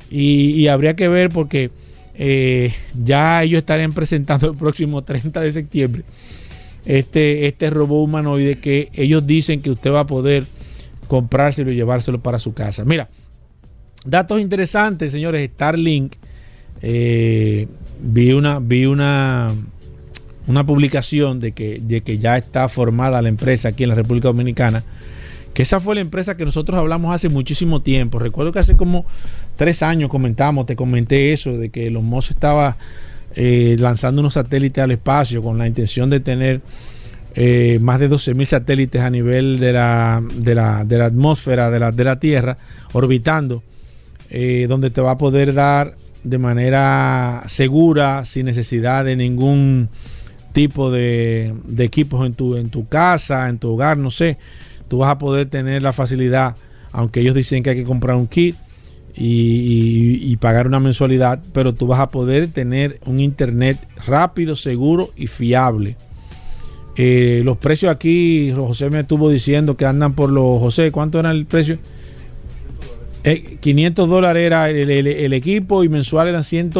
y, 0.09 0.51
y 0.51 0.69
habría 0.69 0.95
que 0.95 1.09
ver 1.09 1.31
porque 1.31 1.69
eh, 2.13 2.73
ya 3.03 3.43
ellos 3.43 3.57
estarían 3.57 3.91
presentando 3.91 4.51
el 4.51 4.55
próximo 4.55 5.03
30 5.03 5.41
de 5.41 5.51
septiembre 5.51 6.03
este, 6.85 7.47
este 7.47 7.69
robot 7.69 8.03
humanoide 8.03 8.55
que 8.55 8.89
ellos 8.93 9.25
dicen 9.25 9.61
que 9.61 9.71
usted 9.71 9.91
va 9.91 10.01
a 10.01 10.05
poder 10.05 10.45
comprárselo 11.07 11.71
y 11.71 11.75
llevárselo 11.75 12.19
para 12.19 12.39
su 12.39 12.53
casa. 12.53 12.85
Mira, 12.85 13.09
datos 14.05 14.39
interesantes, 14.39 15.11
señores. 15.11 15.49
Starlink, 15.53 16.13
eh, 16.81 17.67
vi 18.01 18.31
una, 18.31 18.59
vi 18.59 18.85
una, 18.85 19.53
una 20.47 20.65
publicación 20.65 21.39
de 21.39 21.51
que, 21.51 21.79
de 21.81 22.01
que 22.01 22.19
ya 22.19 22.37
está 22.37 22.67
formada 22.69 23.21
la 23.21 23.29
empresa 23.29 23.69
aquí 23.69 23.83
en 23.83 23.89
la 23.89 23.95
República 23.95 24.27
Dominicana. 24.27 24.83
Que 25.53 25.61
esa 25.61 25.79
fue 25.79 25.95
la 25.95 26.01
empresa 26.01 26.35
que 26.35 26.43
nosotros 26.43 26.77
hablamos 26.77 27.15
hace 27.15 27.29
muchísimo 27.29 27.81
tiempo. 27.81 28.19
Recuerdo 28.19 28.51
que 28.51 28.59
hace 28.59 28.75
como 28.75 29.05
tres 29.55 29.83
años 29.83 30.09
comentamos, 30.09 30.65
te 30.65 30.75
comenté 30.75 31.31
eso, 31.31 31.57
de 31.57 31.69
que 31.69 31.87
Elon 31.87 32.03
Musk 32.03 32.31
estaba 32.31 32.77
eh, 33.35 33.75
lanzando 33.79 34.21
unos 34.21 34.35
satélites 34.35 34.83
al 34.83 34.91
espacio 34.91 35.41
con 35.41 35.57
la 35.57 35.67
intención 35.67 36.09
de 36.09 36.21
tener 36.21 36.61
eh, 37.35 37.79
más 37.81 37.99
de 37.99 38.07
12 38.07 38.33
mil 38.33 38.47
satélites 38.47 39.01
a 39.01 39.09
nivel 39.09 39.59
de 39.59 39.73
la, 39.73 40.23
de 40.35 40.55
la, 40.55 40.85
de 40.85 40.97
la 40.97 41.05
atmósfera 41.07 41.69
de 41.69 41.79
la, 41.79 41.91
de 41.91 42.03
la 42.05 42.17
Tierra 42.17 42.57
orbitando, 42.93 43.61
eh, 44.29 44.67
donde 44.69 44.89
te 44.89 45.01
va 45.01 45.11
a 45.11 45.17
poder 45.17 45.53
dar 45.53 45.95
de 46.23 46.37
manera 46.37 47.43
segura, 47.45 48.23
sin 48.23 48.45
necesidad 48.45 49.03
de 49.03 49.17
ningún 49.17 49.89
tipo 50.53 50.89
de, 50.89 51.53
de 51.65 51.83
equipos 51.83 52.25
en 52.25 52.33
tu, 52.33 52.55
en 52.55 52.69
tu 52.69 52.87
casa, 52.87 53.49
en 53.49 53.59
tu 53.59 53.73
hogar, 53.73 53.97
no 53.97 54.11
sé. 54.11 54.37
Tú 54.87 54.99
vas 54.99 55.11
a 55.11 55.17
poder 55.17 55.49
tener 55.49 55.83
la 55.83 55.91
facilidad, 55.91 56.55
aunque 56.93 57.19
ellos 57.19 57.35
dicen 57.35 57.61
que 57.63 57.71
hay 57.71 57.75
que 57.75 57.83
comprar 57.83 58.15
un 58.15 58.27
kit 58.27 58.55
y, 59.17 60.19
y- 60.31 60.37
pagar 60.37 60.67
una 60.67 60.79
mensualidad, 60.79 61.39
pero 61.53 61.73
tú 61.73 61.87
vas 61.87 61.99
a 62.01 62.09
poder 62.09 62.47
tener 62.49 62.99
un 63.05 63.19
internet 63.19 63.77
rápido, 64.05 64.55
seguro 64.55 65.11
y 65.15 65.27
fiable. 65.27 65.95
Eh, 66.97 67.41
los 67.43 67.57
precios 67.57 67.91
aquí, 67.91 68.51
José 68.55 68.89
me 68.89 68.99
estuvo 69.01 69.29
diciendo 69.29 69.75
que 69.77 69.85
andan 69.85 70.13
por 70.13 70.29
los. 70.29 70.59
José, 70.59 70.91
¿cuánto 70.91 71.19
era 71.19 71.31
el 71.31 71.45
precio? 71.45 71.77
Eh, 73.23 73.57
500 73.59 74.07
dólares 74.07 74.45
era 74.45 74.69
el, 74.69 74.89
el- 74.89 75.07
el 75.07 75.33
equipo 75.33 75.83
y 75.83 75.89
mensual 75.89 76.27
eran 76.27 76.43
100, 76.43 76.71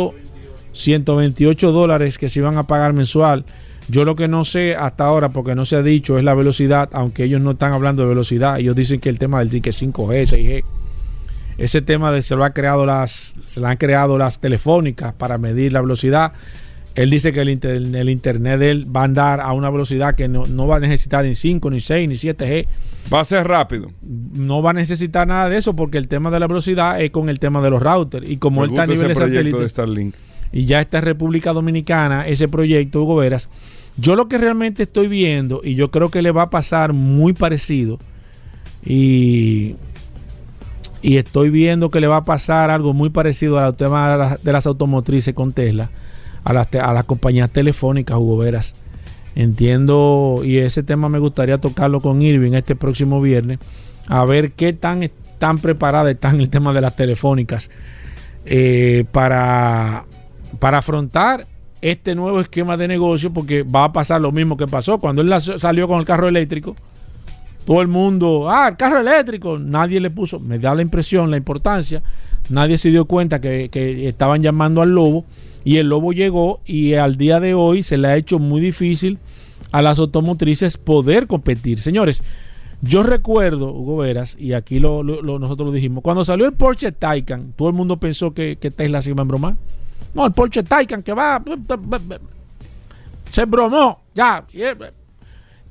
128 0.74 1.72
dólares 1.72 2.18
que 2.18 2.30
se 2.30 2.40
iban 2.40 2.58
a 2.58 2.68
pagar 2.68 2.94
mensual. 2.94 3.46
Yo 3.88 4.04
lo 4.04 4.16
que 4.16 4.28
no 4.28 4.46
sé 4.46 4.76
hasta 4.76 5.06
ahora, 5.06 5.30
porque 5.30 5.54
no 5.56 5.64
se 5.66 5.76
ha 5.76 5.82
dicho, 5.84 6.18
es 6.18 6.24
la 6.24 6.34
velocidad, 6.34 6.90
aunque 6.92 7.24
ellos 7.24 7.42
no 7.42 7.52
están 7.52 7.72
hablando 7.74 8.04
de 8.04 8.10
velocidad. 8.10 8.60
Ellos 8.60 8.76
dicen 8.76 9.00
que 9.00 9.10
el 9.10 9.20
tema 9.20 9.40
del 9.40 9.50
ticket 9.50 9.74
5G, 9.74 10.26
6G, 10.26 10.64
ese 11.58 11.82
tema 11.82 12.12
de 12.12 12.22
se 12.22 12.36
lo 12.36 12.44
ha 12.44 12.52
creado 12.52 12.86
las, 12.86 13.36
se 13.46 13.62
lo 13.62 13.68
han 13.68 13.78
creado 13.78 14.18
las 14.18 14.40
telefónicas 14.40 15.14
para 15.14 15.38
medir 15.38 15.74
la 15.74 15.82
velocidad, 15.82 16.34
Él 16.96 17.10
dice 17.10 17.34
que 17.34 17.42
el, 17.42 17.50
inter- 17.50 17.76
el 17.76 18.10
internet 18.10 18.58
de 18.60 18.72
él 18.72 18.88
va 18.96 19.02
a 19.02 19.04
andar 19.04 19.42
a 19.42 19.52
una 19.52 19.70
velocidad 19.70 20.16
que 20.16 20.28
no, 20.30 20.46
no 20.48 20.66
va 20.66 20.78
a 20.78 20.80
necesitar 20.80 21.26
ni 21.26 21.36
5, 21.36 21.70
ni 21.70 21.82
6, 21.82 22.08
ni 22.08 22.16
7G. 22.16 22.68
Va 23.14 23.20
a 23.20 23.26
ser 23.26 23.46
rápido. 23.48 23.92
No 24.02 24.62
va 24.62 24.70
a 24.70 24.74
necesitar 24.74 25.28
nada 25.28 25.50
de 25.50 25.58
eso 25.58 25.76
porque 25.76 25.98
el 25.98 26.08
tema 26.08 26.32
de 26.32 26.40
la 26.40 26.48
velocidad 26.48 27.02
es 27.02 27.12
con 27.12 27.28
el 27.28 27.38
tema 27.40 27.62
de 27.62 27.70
los 27.70 27.82
routers. 27.84 28.28
Y 28.30 28.38
como 28.38 28.62
Me 28.62 28.68
él 28.68 28.72
está 28.72 28.84
a 28.84 28.88
nivel 28.88 29.12
ese 29.12 29.24
de 29.24 29.26
proyecto 29.26 29.36
satélite 29.38 29.62
de 29.62 29.70
Starlink. 29.70 30.16
y 30.54 30.66
ya 30.66 30.80
está 30.80 31.00
en 31.00 31.04
República 31.04 31.52
Dominicana, 31.52 32.26
ese 32.28 32.48
proyecto, 32.48 33.04
Hugo 33.04 33.18
Veras, 33.18 33.50
yo 33.98 34.16
lo 34.16 34.28
que 34.30 34.38
realmente 34.38 34.84
estoy 34.84 35.08
viendo, 35.10 35.60
y 35.64 35.76
yo 35.76 35.92
creo 35.92 36.10
que 36.10 36.22
le 36.22 36.32
va 36.32 36.44
a 36.44 36.50
pasar 36.50 36.94
muy 36.94 37.34
parecido, 37.34 38.00
y, 38.86 39.76
y 41.06 41.18
estoy 41.18 41.52
viendo 41.52 41.92
que 41.92 42.02
le 42.02 42.08
va 42.08 42.18
a 42.18 42.24
pasar 42.26 42.72
algo 42.72 42.92
muy 42.92 43.12
parecido 43.12 43.60
al 43.60 43.76
tema 43.76 44.10
de 44.12 44.18
las, 44.18 44.44
de 44.44 44.52
las 44.52 44.66
automotrices 44.66 45.36
con 45.36 45.54
Tesla, 45.54 45.92
a 46.44 46.52
las, 46.52 46.68
a 46.74 46.94
las 46.94 47.04
compañías 47.04 47.52
telefónicas, 47.52 48.18
Hugo 48.18 48.38
Veras. 48.38 48.76
Entiendo, 49.36 50.42
y 50.44 50.58
ese 50.58 50.82
tema 50.82 51.08
me 51.08 51.20
gustaría 51.20 51.60
tocarlo 51.60 52.02
con 52.02 52.24
Irving 52.24 52.54
este 52.54 52.76
próximo 52.76 53.22
viernes, 53.22 53.60
a 54.08 54.26
ver 54.26 54.54
qué 54.54 54.74
tan, 54.74 55.12
tan 55.38 55.60
preparadas 55.60 56.12
están 56.12 56.40
el 56.40 56.50
tema 56.50 56.74
de 56.74 56.82
las 56.82 56.96
telefónicas 56.96 57.70
eh, 58.44 59.06
para, 59.12 60.06
para 60.58 60.80
afrontar 60.80 61.46
este 61.84 62.16
nuevo 62.16 62.42
esquema 62.42 62.78
de 62.78 62.88
negocio, 62.88 63.32
porque 63.32 63.62
va 63.62 63.84
a 63.84 63.94
pasar 63.94 64.22
lo 64.22 64.32
mismo 64.32 64.58
que 64.58 64.66
pasó 64.66 64.98
cuando 64.98 65.22
él 65.22 65.32
salió 65.40 65.88
con 65.88 66.00
el 66.00 66.06
carro 66.06 66.28
eléctrico. 66.28 66.76
Todo 67.66 67.82
el 67.82 67.88
mundo, 67.88 68.50
ah, 68.50 68.68
el 68.70 68.78
carro 68.78 69.00
eléctrico, 69.00 69.58
nadie 69.58 70.00
le 70.00 70.12
puso, 70.12 70.40
me 70.40 70.60
da 70.60 70.76
la 70.76 70.84
impresión, 70.84 71.32
la 71.32 71.38
importancia, 71.38 72.04
nadie 72.50 72.78
se 72.78 72.92
dio 72.92 73.06
cuenta 73.06 73.42
que, 73.42 73.70
estaban 74.08 74.42
llamando 74.42 74.82
al 74.84 74.90
lobo 74.90 75.26
y 75.64 75.78
el 75.78 75.88
lobo 75.90 76.14
llegó 76.14 76.62
y 76.66 76.94
al 76.94 77.18
día 77.18 77.40
de 77.40 77.56
hoy 77.56 77.82
se 77.82 77.98
le 77.98 78.08
ha 78.08 78.16
hecho 78.16 78.38
muy 78.38 78.62
difícil 78.62 79.18
a 79.72 79.82
las 79.82 79.98
automotrices 79.98 80.78
poder 80.78 81.26
competir. 81.26 81.80
Señores, 81.80 82.24
yo 82.82 83.02
recuerdo, 83.02 83.72
Hugo 83.74 83.98
Veras, 83.98 84.38
y 84.40 84.54
aquí 84.54 84.78
lo, 84.78 85.02
nosotros 85.04 85.68
lo 85.68 85.72
dijimos, 85.72 86.04
cuando 86.04 86.24
salió 86.24 86.46
el 86.46 86.54
Porsche 86.54 86.92
Taycan, 86.92 87.54
todo 87.56 87.70
el 87.70 87.74
mundo 87.74 87.98
pensó 87.98 88.32
que, 88.32 88.58
que 88.58 88.70
Tesla 88.70 89.02
se 89.02 89.10
iba 89.10 89.22
a 89.22 89.24
embromar. 89.24 89.56
No, 90.14 90.26
el 90.26 90.34
Porsche 90.34 90.62
Taycan 90.62 91.02
que 91.02 91.14
va... 91.14 91.44
Se 93.32 93.46
bromó, 93.46 94.02
ya. 94.14 94.46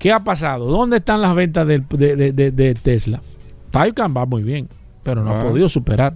¿Qué 0.05 0.13
ha 0.13 0.23
pasado? 0.23 0.67
¿Dónde 0.67 0.99
están 0.99 1.23
las 1.23 1.35
ventas 1.35 1.67
de, 1.67 1.79
de- 1.79 2.31
de- 2.31 2.51
de 2.51 2.75
Tesla? 2.75 3.23
Taycan 3.71 4.15
va 4.15 4.27
muy 4.27 4.43
bien, 4.43 4.69
pero 5.03 5.25
no 5.25 5.33
ha 5.35 5.41
Ah. 5.41 5.45
podido 5.45 5.67
superar. 5.67 6.13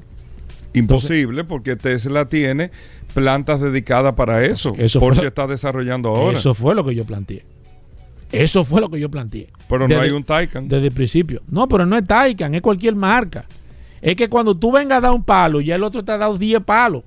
Imposible 0.75 1.43
porque 1.43 1.75
Tesla 1.75 2.27
tiene 2.29 2.71
plantas 3.15 3.63
dedicadas 3.63 4.13
para 4.13 4.45
eso. 4.45 4.75
Eso 4.77 5.01
Porsche 5.01 5.21
fue- 5.21 5.29
está 5.29 5.47
desarrollando 5.47 6.11
ahora. 6.11 6.37
Eso 6.37 6.53
fue 6.53 6.75
lo 6.75 6.85
que 6.85 6.95
yo 6.95 7.07
planteé. 7.07 7.47
Eso 8.31 8.63
fue 8.63 8.83
lo 8.83 8.91
que 8.91 9.01
yo 9.01 9.11
planteé. 9.11 9.49
pero 9.71 9.89
no 9.89 9.99
hay 9.99 10.11
un 10.11 10.23
Taycan. 10.23 10.69
Desde 10.69 10.89
el 10.89 10.93
principio. 10.93 11.41
No, 11.51 11.67
pero 11.67 11.87
no 11.87 11.97
es 11.97 12.05
Taycan, 12.07 12.55
es 12.55 12.61
cualquier 12.61 12.95
marca. 12.95 13.47
Es 14.03 14.17
que 14.17 14.29
cuando 14.29 14.55
tú 14.55 14.71
vengas 14.71 14.99
a 14.99 15.01
dar 15.01 15.13
un 15.13 15.25
palo, 15.25 15.63
ya 15.63 15.77
el 15.77 15.83
otro 15.83 16.05
te 16.05 16.13
ha 16.13 16.19
dado 16.19 16.37
10 16.37 16.63
palos. 16.63 17.05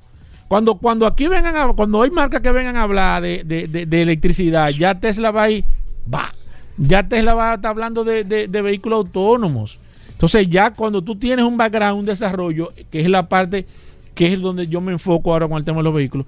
Cuando, 0.47 0.73
cuando 0.79 1.05
aquí 1.05 1.27
vengan 1.27 1.55
a, 1.55 1.67
cuando 1.73 2.01
hay 2.01 2.09
marcas 2.09 2.41
que 2.41 2.51
vengan 2.51 2.75
a 2.75 2.81
hablar 2.81 3.21
de, 3.21 3.43
de- 3.45 3.67
de- 3.67 3.85
de 3.85 4.01
electricidad, 4.01 4.69
ya 4.69 4.99
Tesla 4.99 5.29
va 5.29 5.43
a 5.43 5.49
ir, 5.51 5.63
va. 6.11 6.31
Ya 6.77 7.07
Tesla 7.07 7.33
va 7.33 7.51
a 7.51 7.55
estar 7.55 7.71
hablando 7.71 8.03
de, 8.03 8.23
de- 8.23 8.47
de 8.47 8.61
vehículos 8.61 8.97
autónomos. 8.97 9.79
Entonces, 10.09 10.47
ya 10.49 10.71
cuando 10.71 11.01
tú 11.01 11.15
tienes 11.15 11.45
un 11.45 11.57
background, 11.57 11.99
un 11.99 12.05
desarrollo, 12.05 12.71
que 12.91 12.99
es 13.01 13.09
la 13.09 13.27
parte 13.27 13.65
que 14.13 14.33
es 14.33 14.39
donde 14.41 14.67
yo 14.67 14.81
me 14.81 14.91
enfoco 14.91 15.31
ahora 15.33 15.47
con 15.47 15.57
el 15.57 15.63
tema 15.65 15.77
de 15.77 15.83
los 15.83 15.93
vehículos, 15.93 16.27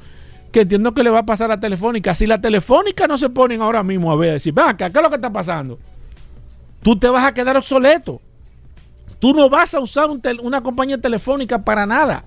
que 0.52 0.62
entiendo 0.62 0.94
que 0.94 1.04
le 1.04 1.10
va 1.10 1.20
a 1.20 1.26
pasar 1.26 1.52
a 1.52 1.60
Telefónica. 1.60 2.14
Si 2.16 2.26
la 2.28 2.40
Telefónica 2.40 3.08
no 3.08 3.18
se 3.18 3.30
ponen 3.30 3.62
ahora 3.62 3.84
mismo 3.84 4.12
a 4.12 4.16
ver, 4.16 4.30
a 4.32 4.34
decir, 4.34 4.58
va, 4.58 4.76
¿qué 4.78 4.86
es 4.86 4.94
lo 4.94 5.10
que 5.10 5.16
está 5.16 5.32
pasando? 5.32 5.78
Tú 6.82 6.96
te 6.98 7.08
vas 7.08 7.26
a 7.26 7.34
quedar 7.34 7.56
obsoleto. 7.58 8.22
Tú 9.20 9.34
no 9.34 9.50
vas 9.50 9.74
a 9.74 9.80
usar 9.80 10.10
un 10.10 10.22
una 10.42 10.62
compañía 10.62 10.98
telefónica 10.98 11.64
para 11.64 11.86
nada. 11.86 12.26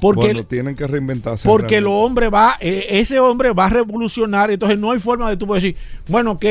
Porque, 0.00 0.26
bueno, 0.28 0.44
tienen 0.44 0.74
que 0.74 0.86
reinventarse. 0.86 1.46
porque 1.46 1.76
el 1.76 1.86
hombre 1.86 2.30
va, 2.30 2.56
eh, 2.60 2.86
ese 2.88 3.20
hombre 3.20 3.52
va 3.52 3.66
a 3.66 3.68
revolucionar. 3.68 4.50
Entonces 4.50 4.78
no 4.78 4.92
hay 4.92 4.98
forma 4.98 5.28
de 5.28 5.36
tú 5.36 5.46
poder 5.46 5.62
decir, 5.62 5.76
bueno, 6.08 6.32
ok, 6.32 6.44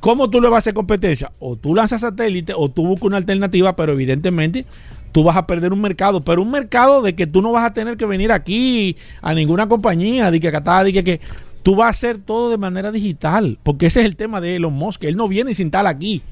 ¿cómo 0.00 0.28
tú 0.28 0.40
le 0.40 0.48
vas 0.48 0.56
a 0.56 0.58
hacer 0.58 0.74
competencia? 0.74 1.30
O 1.38 1.56
tú 1.56 1.74
lanzas 1.74 2.00
satélite 2.00 2.52
o 2.56 2.68
tú 2.68 2.86
buscas 2.86 3.04
una 3.04 3.18
alternativa, 3.18 3.76
pero 3.76 3.92
evidentemente 3.92 4.66
tú 5.12 5.22
vas 5.22 5.36
a 5.36 5.46
perder 5.46 5.72
un 5.72 5.80
mercado. 5.80 6.22
Pero 6.22 6.42
un 6.42 6.50
mercado 6.50 7.02
de 7.02 7.14
que 7.14 7.26
tú 7.26 7.42
no 7.42 7.52
vas 7.52 7.64
a 7.64 7.74
tener 7.74 7.96
que 7.96 8.06
venir 8.06 8.32
aquí 8.32 8.96
a 9.22 9.34
ninguna 9.34 9.68
compañía, 9.68 10.30
de 10.30 10.40
que 10.40 10.48
acá, 10.48 10.84
de 10.84 10.92
que, 10.92 11.04
que 11.04 11.20
tú 11.62 11.76
vas 11.76 11.86
a 11.86 11.90
hacer 11.90 12.18
todo 12.18 12.50
de 12.50 12.58
manera 12.58 12.90
digital. 12.90 13.58
Porque 13.62 13.86
ese 13.86 14.00
es 14.00 14.06
el 14.06 14.16
tema 14.16 14.40
de 14.40 14.56
Elon 14.56 14.72
Musk. 14.72 15.04
Él 15.04 15.16
no 15.16 15.28
viene 15.28 15.54
sin 15.54 15.70
tal 15.70 15.86
aquí. 15.86 16.22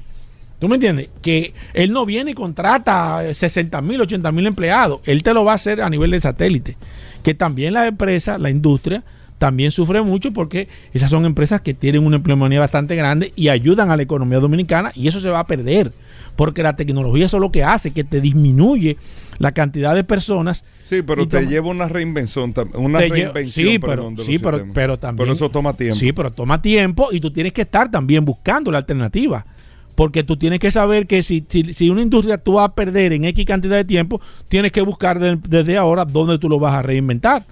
¿Tú 0.59 0.67
me 0.67 0.75
entiendes? 0.75 1.09
Que 1.21 1.53
él 1.73 1.93
no 1.93 2.05
viene 2.05 2.31
y 2.31 2.33
contrata 2.33 3.33
60 3.33 3.81
mil, 3.81 4.01
80 4.01 4.31
mil 4.33 4.45
empleados. 4.45 4.99
Él 5.05 5.23
te 5.23 5.33
lo 5.33 5.45
va 5.45 5.53
a 5.53 5.55
hacer 5.55 5.81
a 5.81 5.89
nivel 5.89 6.11
de 6.11 6.19
satélite. 6.19 6.77
Que 7.23 7.33
también 7.33 7.73
la 7.73 7.87
empresa, 7.87 8.37
la 8.37 8.49
industria, 8.49 9.03
también 9.39 9.71
sufre 9.71 10.01
mucho 10.03 10.31
porque 10.31 10.67
esas 10.93 11.09
son 11.09 11.25
empresas 11.25 11.61
que 11.61 11.73
tienen 11.73 12.05
una 12.05 12.17
empleomanía 12.17 12.59
bastante 12.59 12.95
grande 12.95 13.33
y 13.35 13.47
ayudan 13.47 13.89
a 13.89 13.97
la 13.97 14.03
economía 14.03 14.39
dominicana 14.39 14.91
y 14.93 15.07
eso 15.07 15.19
se 15.19 15.29
va 15.29 15.39
a 15.39 15.47
perder. 15.47 15.91
Porque 16.35 16.61
la 16.61 16.75
tecnología 16.75 17.25
eso 17.25 17.37
es 17.37 17.41
lo 17.41 17.51
que 17.51 17.63
hace, 17.63 17.91
que 17.91 18.03
te 18.03 18.21
disminuye 18.21 18.95
la 19.39 19.51
cantidad 19.53 19.95
de 19.95 20.03
personas. 20.03 20.63
Sí, 20.81 21.01
pero 21.01 21.27
te 21.27 21.37
toma- 21.39 21.49
lleva 21.49 21.67
una 21.69 21.87
reinvención. 21.87 22.53
Una 22.75 22.99
reinvención. 22.99 23.67
sí, 23.71 23.79
perdón, 23.79 24.15
pero, 24.15 24.25
sí 24.25 24.39
pero, 24.39 24.65
pero 24.73 24.99
también. 24.99 25.25
Pero 25.25 25.33
eso 25.33 25.49
toma 25.49 25.73
tiempo. 25.73 25.95
Sí, 25.95 26.11
pero 26.13 26.31
toma 26.31 26.61
tiempo 26.61 27.09
y 27.11 27.19
tú 27.19 27.31
tienes 27.31 27.51
que 27.53 27.61
estar 27.61 27.89
también 27.89 28.23
buscando 28.23 28.71
la 28.71 28.77
alternativa. 28.77 29.45
Porque 29.95 30.23
tú 30.23 30.37
tienes 30.37 30.59
que 30.61 30.71
saber 30.71 31.07
que 31.07 31.23
si, 31.23 31.45
si, 31.49 31.73
si 31.73 31.89
una 31.89 32.01
industria 32.01 32.37
tú 32.37 32.53
vas 32.53 32.69
a 32.69 32.73
perder 32.75 33.11
en 33.11 33.25
X 33.25 33.45
cantidad 33.45 33.75
de 33.75 33.83
tiempo, 33.85 34.21
tienes 34.47 34.71
que 34.71 34.81
buscar 34.81 35.19
de- 35.19 35.37
desde 35.47 35.77
ahora 35.77 36.05
dónde 36.05 36.37
tú 36.39 36.47
lo 36.47 36.57
vas 36.59 36.73
a 36.73 36.81
reinventar. 36.81 37.45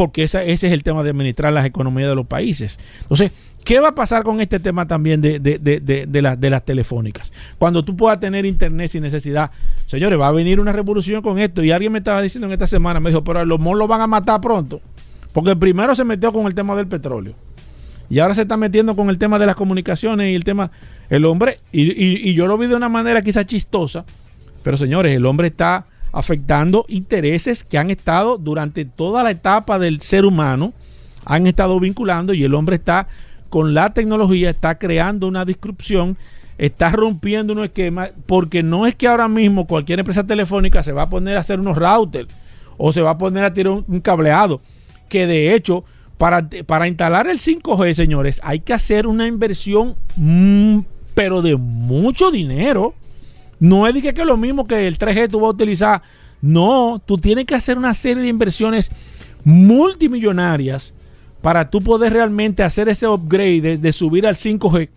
Porque 0.00 0.22
esa- 0.22 0.42
ese 0.42 0.68
es 0.68 0.72
el 0.72 0.82
tema 0.82 1.02
de 1.02 1.10
administrar 1.10 1.52
las 1.52 1.66
economías 1.66 2.08
de 2.08 2.14
los 2.14 2.24
países. 2.26 2.78
Entonces, 3.02 3.32
¿qué 3.64 3.80
va 3.80 3.88
a 3.88 3.94
pasar 3.94 4.22
con 4.22 4.40
este 4.40 4.58
tema 4.58 4.88
también 4.88 5.20
de, 5.20 5.38
de, 5.38 5.58
de, 5.58 6.06
de, 6.06 6.22
las, 6.22 6.40
de 6.40 6.48
las 6.48 6.64
telefónicas? 6.64 7.34
Cuando 7.58 7.84
tú 7.84 7.94
puedas 7.94 8.18
tener 8.18 8.46
internet 8.46 8.88
sin 8.90 9.02
necesidad. 9.02 9.50
Señores, 9.84 10.18
va 10.18 10.28
a 10.28 10.32
venir 10.32 10.58
una 10.58 10.72
revolución 10.72 11.20
con 11.20 11.38
esto. 11.38 11.62
Y 11.62 11.70
alguien 11.70 11.92
me 11.92 11.98
estaba 11.98 12.22
diciendo 12.22 12.46
en 12.46 12.54
esta 12.54 12.66
semana, 12.66 12.98
me 12.98 13.10
dijo, 13.10 13.22
pero 13.22 13.44
los 13.44 13.60
monos 13.60 13.78
lo 13.80 13.86
van 13.88 14.00
a 14.00 14.06
matar 14.06 14.40
pronto. 14.40 14.80
Porque 15.34 15.54
primero 15.54 15.94
se 15.94 16.02
metió 16.04 16.32
con 16.32 16.46
el 16.46 16.54
tema 16.54 16.74
del 16.74 16.86
petróleo. 16.86 17.34
Y 18.08 18.20
ahora 18.20 18.32
se 18.34 18.40
está 18.40 18.56
metiendo 18.56 18.96
con 18.96 19.10
el 19.10 19.18
tema 19.18 19.38
de 19.38 19.44
las 19.44 19.54
comunicaciones 19.54 20.30
y 20.30 20.34
el 20.34 20.44
tema, 20.44 20.70
el 21.10 21.26
hombre, 21.26 21.60
y, 21.72 21.82
y- 21.82 22.30
y 22.30 22.32
yo 22.32 22.46
lo 22.46 22.56
vi 22.56 22.68
de 22.68 22.74
una 22.74 22.88
manera 22.88 23.20
quizás 23.20 23.44
chistosa, 23.44 24.06
pero 24.62 24.78
señores, 24.78 25.14
el 25.14 25.26
hombre 25.26 25.48
está 25.48 25.84
afectando 26.12 26.84
intereses 26.88 27.64
que 27.64 27.78
han 27.78 27.90
estado 27.90 28.38
durante 28.38 28.84
toda 28.84 29.22
la 29.22 29.30
etapa 29.30 29.78
del 29.78 30.00
ser 30.00 30.24
humano, 30.24 30.72
han 31.24 31.46
estado 31.46 31.78
vinculando 31.78 32.34
y 32.34 32.44
el 32.44 32.54
hombre 32.54 32.76
está 32.76 33.06
con 33.48 33.74
la 33.74 33.92
tecnología, 33.92 34.50
está 34.50 34.78
creando 34.78 35.26
una 35.26 35.44
disrupción, 35.44 36.16
está 36.56 36.90
rompiendo 36.90 37.52
un 37.52 37.64
esquema, 37.64 38.10
porque 38.26 38.62
no 38.62 38.86
es 38.86 38.94
que 38.94 39.08
ahora 39.08 39.28
mismo 39.28 39.66
cualquier 39.66 39.98
empresa 39.98 40.26
telefónica 40.26 40.82
se 40.82 40.92
va 40.92 41.02
a 41.02 41.10
poner 41.10 41.36
a 41.36 41.40
hacer 41.40 41.58
unos 41.58 41.76
routers 41.76 42.28
o 42.76 42.92
se 42.92 43.02
va 43.02 43.10
a 43.10 43.18
poner 43.18 43.44
a 43.44 43.52
tirar 43.52 43.72
un, 43.86 44.00
cableado, 44.00 44.60
que 45.08 45.26
de 45.26 45.54
hecho 45.54 45.84
para, 46.16 46.48
para 46.66 46.86
instalar 46.86 47.26
el 47.26 47.38
5G, 47.38 47.92
señores, 47.92 48.40
hay 48.44 48.60
que 48.60 48.72
hacer 48.72 49.06
una 49.06 49.26
inversión, 49.26 49.96
mm, 50.16 50.80
pero 51.14 51.42
de 51.42 51.56
mucho 51.56 52.30
dinero. 52.30 52.94
No 53.60 53.86
es 53.86 53.94
de 53.94 54.02
que, 54.02 54.12
que 54.14 54.24
lo 54.24 54.36
mismo 54.36 54.66
que 54.66 54.86
el 54.86 54.98
3G 54.98 55.30
tú 55.30 55.40
vas 55.40 55.48
a 55.48 55.50
utilizar. 55.52 56.02
No, 56.42 57.00
tú 57.04 57.18
tienes 57.18 57.44
que 57.44 57.54
hacer 57.54 57.76
una 57.78 57.92
serie 57.94 58.22
de 58.22 58.28
inversiones 58.30 58.90
multimillonarias 59.44 60.94
para 61.42 61.70
tú 61.70 61.80
poder 61.80 62.12
realmente 62.12 62.62
hacer 62.62 62.88
ese 62.88 63.06
upgrade 63.06 63.78
de, 63.78 63.92
subir 63.92 64.26
al 64.26 64.34
5G. 64.34 64.88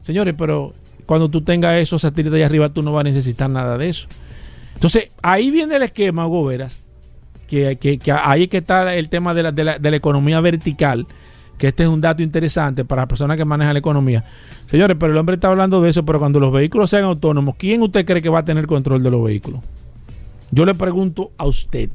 Señores, 0.00 0.34
pero 0.36 0.72
cuando 1.06 1.28
tú 1.28 1.42
tengas 1.42 1.76
esos 1.76 2.02
satélites 2.02 2.36
ahí 2.36 2.42
arriba, 2.42 2.68
tú 2.68 2.82
no 2.82 2.92
vas 2.92 3.00
a 3.00 3.04
necesitar 3.04 3.50
nada 3.50 3.76
de 3.76 3.88
eso. 3.88 4.08
Entonces, 4.74 5.10
ahí 5.22 5.50
viene 5.50 5.76
el 5.76 5.82
esquema, 5.82 6.26
Hugo 6.26 6.46
Veras, 6.46 6.82
que, 7.48 7.76
que- 7.76 8.12
ahí 8.12 8.44
es 8.44 8.48
que 8.48 8.58
está 8.58 8.94
el 8.94 9.08
tema 9.08 9.34
de 9.34 9.42
la 9.90 9.96
economía 9.96 10.40
vertical, 10.40 11.06
que 11.60 11.68
este 11.68 11.82
es 11.82 11.90
un 11.90 12.00
dato 12.00 12.22
interesante 12.22 12.86
para 12.86 13.02
las 13.02 13.08
personas 13.10 13.36
que 13.36 13.44
manejan 13.44 13.74
la 13.74 13.80
economía. 13.80 14.24
Señores, 14.64 14.96
pero 14.98 15.12
el 15.12 15.18
hombre 15.18 15.34
está 15.34 15.48
hablando 15.48 15.82
de 15.82 15.90
eso, 15.90 16.06
pero 16.06 16.18
cuando 16.18 16.40
los 16.40 16.50
vehículos 16.50 16.88
sean 16.88 17.04
autónomos, 17.04 17.54
¿quién 17.58 17.82
usted 17.82 18.06
cree 18.06 18.22
que 18.22 18.30
va 18.30 18.38
a 18.38 18.44
tener 18.46 18.66
control 18.66 19.02
de 19.02 19.10
los 19.10 19.22
vehículos? 19.22 19.60
Yo 20.50 20.64
le 20.64 20.74
pregunto 20.74 21.32
a 21.36 21.44
usted, 21.44 21.90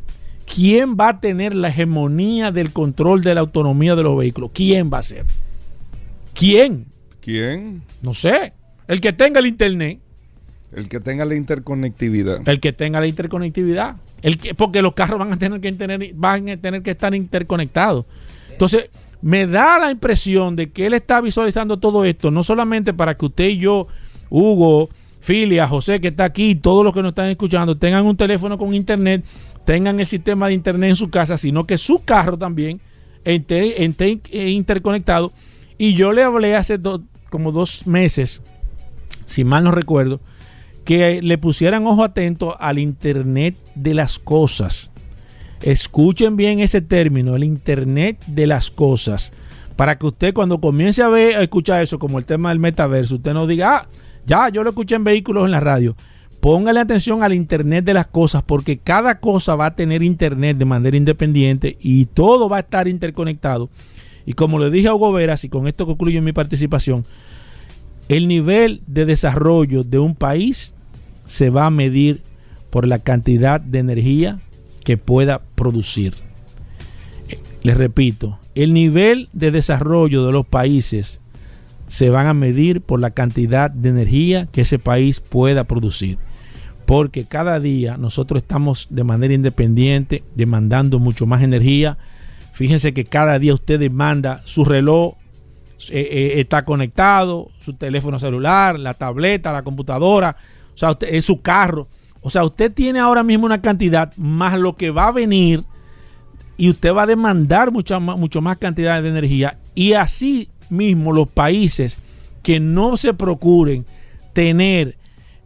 ¿quién 0.46 0.96
va 0.96 1.10
a 1.10 1.20
tener 1.20 1.56
la 1.56 1.70
hegemonía 1.70 2.52
del 2.52 2.72
control 2.74 3.24
de 3.24 3.34
la 3.34 3.42
autonomía 3.42 3.96
de 3.96 4.04
los 4.04 4.16
vehículos? 4.16 4.52
¿Quién 4.54 4.92
va 4.94 5.00
a 5.00 5.02
ser? 5.02 5.26
¿Quién? 6.36 6.86
¿Quién? 7.20 7.82
No 8.04 8.14
sé. 8.14 8.54
El 8.88 9.02
que 9.02 9.14
tenga 9.14 9.40
el 9.40 9.48
internet, 9.48 9.98
El 10.74 10.88
que 10.90 11.00
tenga 11.00 11.26
la 11.26 11.34
interconectividad. 11.34 12.48
el 12.48 12.60
que 12.60 12.72
tenga 12.72 13.00
la 13.00 13.08
interconectividad, 13.08 13.96
el 14.22 14.38
que, 14.38 14.54
porque 14.54 14.84
los 14.84 14.94
carros 14.94 15.18
van 15.18 15.34
a 15.34 15.40
tener 15.40 15.60
que 15.60 15.72
tener, 15.72 16.14
van 16.14 16.50
a 16.50 16.58
tener 16.58 16.84
que 16.84 16.92
estar 16.92 17.16
interconectados. 17.16 18.06
Entonces, 18.52 18.90
me 19.22 19.48
da 19.48 19.80
la 19.80 19.92
impresión 19.92 20.56
de 20.56 20.72
que 20.72 20.86
él 20.86 20.94
está 20.94 21.22
visualizando 21.22 21.78
todo 21.78 22.06
esto, 22.06 22.32
no 22.32 22.44
solamente 22.44 22.94
para 22.94 23.16
que 23.16 23.26
usted 23.26 23.46
y 23.50 23.58
yo, 23.58 23.88
Hugo, 24.30 24.90
Filia, 25.20 25.68
José, 25.68 26.00
que 26.00 26.10
está 26.10 26.26
aquí, 26.26 26.56
todos 26.56 26.84
los 26.84 26.94
que 26.94 27.02
nos 27.02 27.10
están 27.10 27.30
escuchando, 27.30 27.78
tengan 27.78 28.06
un 28.06 28.16
teléfono 28.16 28.58
con 28.58 28.74
internet, 28.74 29.26
tengan 29.64 30.00
el 30.00 30.06
sistema 30.06 30.48
de 30.48 30.54
internet 30.54 30.92
en 30.92 30.96
su 30.96 31.10
casa, 31.10 31.38
sino 31.38 31.66
que 31.66 31.78
su 31.78 32.04
carro 32.06 32.38
también 32.38 32.80
esté, 33.24 33.84
esté 33.84 34.20
interconectado. 34.52 35.32
Y 35.78 35.96
yo 35.96 36.14
le 36.14 36.24
hablé 36.24 36.56
hace 36.56 36.80
como 37.30 37.52
dos 37.52 37.88
meses, 37.88 38.42
si 39.26 39.44
mal 39.44 39.64
no 39.64 39.72
recuerdo, 39.72 40.20
que 40.86 41.22
le 41.22 41.38
pusieran 41.38 41.86
ojo 41.88 42.04
atento 42.04 42.56
al 42.62 42.78
Internet 42.78 43.56
de 43.74 43.96
las 43.96 44.20
cosas. 44.20 44.92
Escuchen 45.62 46.36
bien 46.36 46.60
ese 46.60 46.82
término, 46.82 47.36
el 47.36 47.44
Internet 47.44 48.18
de 48.28 48.48
las 48.48 48.72
cosas. 48.72 49.34
Para 49.76 49.98
que 49.98 50.06
usted 50.06 50.34
cuando 50.34 50.60
comience 50.60 51.02
a 51.02 51.10
ver, 51.10 51.36
a 51.36 51.42
escuchar 51.42 51.82
eso, 51.84 52.00
como 52.00 52.18
el 52.18 52.26
tema 52.26 52.50
del 52.50 52.60
metaverso, 52.60 53.16
usted 53.16 53.34
no 53.34 53.48
diga, 53.48 53.78
ah, 53.78 53.88
ya, 54.26 54.50
yo 54.50 54.64
lo 54.64 54.70
escuché 54.70 54.96
en 54.96 55.04
vehículos 55.04 55.46
en 55.46 55.52
la 55.52 55.60
radio. 55.60 55.96
Póngale 56.40 56.80
atención 56.80 57.24
al 57.24 57.34
Internet 57.34 57.86
de 57.86 57.94
las 57.94 58.08
cosas, 58.08 58.44
porque 58.44 58.78
cada 58.78 59.20
cosa 59.20 59.56
va 59.56 59.68
a 59.68 59.76
tener 59.76 60.04
Internet 60.04 60.58
de 60.58 60.66
manera 60.66 60.96
independiente 60.96 61.78
y 61.80 62.06
todo 62.06 62.48
va 62.48 62.58
a 62.58 62.62
estar 62.62 62.88
interconectado. 62.88 63.70
Y 64.26 64.34
como 64.34 64.60
le 64.60 64.70
dije 64.70 64.88
a 64.88 64.94
Hugo 64.94 65.12
Veras, 65.12 65.44
y 65.44 65.50
con 65.50 65.68
esto 65.68 65.86
concluyo 65.86 66.22
mi 66.22 66.34
participación, 66.34 67.06
el 68.10 68.28
nivel 68.28 68.82
de 68.88 69.06
desarrollo 69.06 69.84
de 69.84 70.00
un 70.00 70.16
país 70.16 70.76
se 71.26 71.50
va 71.50 71.66
a 71.66 71.72
medir 71.72 72.22
por 72.70 72.88
la 72.88 73.00
cantidad 73.00 73.60
de 73.60 73.80
energía 73.80 74.40
que 74.86 74.98
pueda 74.98 75.42
producir. 75.56 76.14
Les 77.64 77.76
repito, 77.76 78.40
el 78.54 78.74
nivel 78.74 79.28
de 79.34 79.52
desarrollo 79.52 80.26
de 80.26 80.32
los 80.32 80.46
países 80.46 81.20
se 81.88 82.10
van 82.10 82.28
a 82.28 82.34
medir 82.34 82.82
por 82.82 83.00
la 83.00 83.10
cantidad 83.10 83.70
de 83.70 83.90
energía 83.90 84.48
que 84.52 84.62
ese 84.62 84.80
país 84.80 85.20
pueda 85.20 85.66
producir. 85.66 86.18
Porque 86.86 87.26
cada 87.26 87.60
día 87.60 87.98
nosotros 87.98 88.44
estamos 88.44 88.88
de 88.92 89.04
manera 89.04 89.34
independiente 89.34 90.24
demandando 90.36 91.00
mucho 91.00 91.26
más 91.26 91.42
energía. 91.42 91.98
Fíjense 92.54 92.94
que 92.94 93.06
cada 93.06 93.40
día 93.40 93.56
usted 93.56 93.80
demanda 93.80 94.42
su 94.46 94.64
reloj 94.64 95.16
eh, 95.90 96.08
eh, 96.12 96.40
está 96.40 96.64
conectado, 96.64 97.50
su 97.60 97.74
teléfono 97.74 98.20
celular, 98.20 98.80
la 98.80 98.94
tableta, 98.94 99.52
la 99.52 99.64
computadora, 99.64 100.38
o 100.74 100.78
sea, 100.78 100.92
usted, 100.92 101.08
es 101.12 101.26
su 101.26 101.42
carro. 101.42 101.88
O 102.26 102.32
sea, 102.32 102.44
usted 102.44 102.74
tiene 102.74 102.98
ahora 102.98 103.22
mismo 103.22 103.46
una 103.46 103.62
cantidad 103.62 104.12
más 104.18 104.58
lo 104.58 104.76
que 104.76 104.90
va 104.90 105.10
a 105.10 105.12
venir 105.12 105.64
y 106.58 106.72
usted 106.72 106.92
va 106.92 107.04
a 107.04 107.06
demandar 107.06 107.72
mucha 107.72 108.00
más, 108.00 108.18
mucho 108.18 108.42
más 108.42 108.58
cantidad 108.58 109.00
de 109.00 109.10
energía. 109.10 109.60
Y 109.76 109.94
así 109.94 110.50
mismo 110.72 111.14
los 111.14 111.30
países 111.30 112.00
que 112.42 112.60
no 112.60 112.98
se 112.98 113.14
procuren 113.14 113.86
tener 114.34 114.98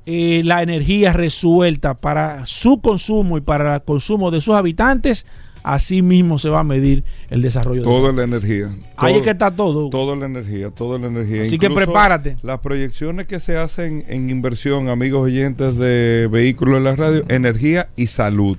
eh, 0.06 0.42
la 0.46 0.62
energía 0.62 1.12
resuelta 1.12 1.96
para 1.96 2.46
su 2.46 2.80
consumo 2.80 3.38
y 3.38 3.42
para 3.42 3.76
el 3.76 3.82
consumo 3.82 4.32
de 4.32 4.39
sus 4.39 4.56
habitantes, 4.56 5.26
así 5.63 6.02
mismo 6.02 6.38
se 6.39 6.50
va 6.50 6.60
a 6.60 6.63
medir 6.63 7.04
el 7.30 7.41
desarrollo. 7.41 7.84
Toda 7.84 8.08
país. 8.13 8.17
la 8.17 8.24
energía. 8.24 8.65
Ahí 8.98 9.12
Todo- 9.13 9.17
es 9.19 9.24
que 9.24 9.30
está 9.32 9.52
todo. 9.52 9.89
Toda 9.89 10.15
la 10.15 10.26
energía, 10.26 10.69
toda 10.72 10.98
la 11.00 11.08
energía. 11.08 11.41
Así 11.41 11.58
que 11.58 11.69
prepárate. 11.69 12.38
Las 12.43 12.60
proyecciones 12.60 13.28
que 13.28 13.39
se 13.39 13.58
hacen 13.58 14.06
en 14.08 14.30
inversión, 14.30 14.89
amigos 14.89 15.24
oyentes 15.26 15.78
de 15.78 16.28
vehículos 16.32 16.78
en 16.78 16.84
la 16.84 16.95
radio, 16.95 17.24
energía 17.30 17.89
y 17.95 18.08
salud. 18.08 18.58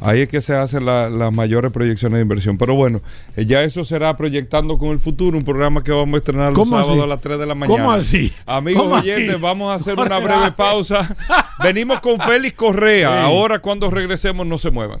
Ahí 0.00 0.20
es 0.20 0.28
que 0.28 0.42
se 0.42 0.54
hacen 0.54 0.84
la- 0.84 1.08
las 1.08 1.32
mayores 1.32 1.72
proyecciones 1.72 2.16
de 2.18 2.22
inversión. 2.22 2.58
Pero 2.58 2.74
bueno, 2.74 3.00
eh, 3.36 3.46
ya 3.46 3.62
eso 3.62 3.84
será 3.84 4.14
proyectando 4.16 4.76
con 4.76 4.90
el 4.90 4.98
futuro, 4.98 5.38
un 5.38 5.44
programa 5.44 5.82
que 5.82 5.92
vamos 5.92 6.14
a 6.14 6.18
estrenar 6.18 6.48
los 6.50 6.58
¿Cómo 6.58 6.72
sábados 6.72 6.92
así? 6.92 7.00
a 7.00 7.06
las 7.06 7.20
3 7.22 7.38
de 7.38 7.46
la 7.46 7.54
mañana. 7.54 7.78
¿Cómo 7.84 7.92
así? 7.92 8.30
Amigos 8.44 8.82
¿Cómo 8.82 8.96
así? 8.96 9.10
oyentes, 9.10 9.40
vamos 9.40 9.72
a 9.72 9.76
hacer 9.76 9.98
una 9.98 10.18
breve 10.20 10.52
pausa. 10.52 11.16
Venimos 11.62 12.00
con 12.00 12.18
Félix 12.20 12.54
Correa. 12.54 13.08
Sí. 13.08 13.32
Ahora 13.32 13.60
cuando 13.60 13.88
regresemos 13.88 14.46
no 14.46 14.58
se 14.58 14.70
muevan. 14.70 15.00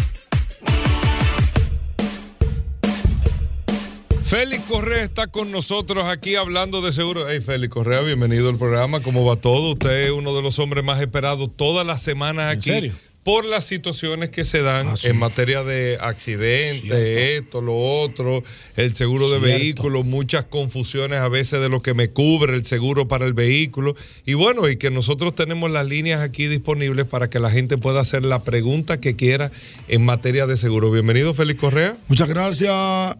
Félix 4.31 4.63
Correa 4.63 5.03
está 5.03 5.27
con 5.27 5.51
nosotros 5.51 6.05
aquí 6.05 6.37
hablando 6.37 6.79
de 6.79 6.93
seguro. 6.93 7.27
Hey, 7.27 7.41
Félix 7.41 7.73
Correa, 7.73 7.99
bienvenido 7.99 8.47
al 8.47 8.57
programa. 8.57 9.01
¿Cómo 9.01 9.25
va 9.25 9.35
todo? 9.35 9.73
Usted 9.73 10.03
es 10.03 10.11
uno 10.11 10.33
de 10.33 10.41
los 10.41 10.57
hombres 10.57 10.85
más 10.85 11.01
esperados 11.01 11.49
todas 11.57 11.85
las 11.85 12.01
semanas 12.01 12.53
¿En 12.53 12.57
aquí. 12.57 12.69
serio? 12.69 12.93
Por 13.23 13.45
las 13.45 13.65
situaciones 13.65 14.31
que 14.31 14.43
se 14.45 14.63
dan 14.63 14.87
Ah, 14.89 14.95
sí. 14.95 15.07
en 15.07 15.19
materia 15.19 15.63
de 15.63 15.99
accidentes, 16.01 16.81
Cierto. 16.89 16.95
esto, 16.97 17.61
lo 17.61 17.77
otro, 17.77 18.43
el 18.77 18.95
seguro 18.95 19.29
de 19.29 19.37
Cierto. 19.39 19.57
vehículo, 19.59 20.03
muchas 20.03 20.45
confusiones 20.45 21.19
a 21.19 21.27
veces 21.27 21.61
de 21.61 21.69
lo 21.69 21.83
que 21.83 21.93
me 21.93 22.09
cubre 22.09 22.55
el 22.55 22.65
seguro 22.65 23.07
para 23.07 23.27
el 23.27 23.33
vehículo. 23.33 23.95
Y 24.25 24.33
bueno, 24.33 24.67
y 24.67 24.77
que 24.77 24.89
nosotros 24.89 25.35
tenemos 25.35 25.69
las 25.69 25.87
líneas 25.87 26.19
aquí 26.21 26.47
disponibles 26.47 27.05
para 27.05 27.29
que 27.29 27.39
la 27.39 27.51
gente 27.51 27.77
pueda 27.77 28.01
hacer 28.01 28.25
la 28.25 28.43
pregunta 28.43 28.99
que 28.99 29.15
quiera 29.15 29.51
en 29.87 30.03
materia 30.03 30.47
de 30.47 30.57
seguro. 30.57 30.89
Bienvenido, 30.89 31.35
Félix 31.35 31.59
Correa. 31.59 31.95
Muchas 32.07 32.27
gracias, 32.27 32.71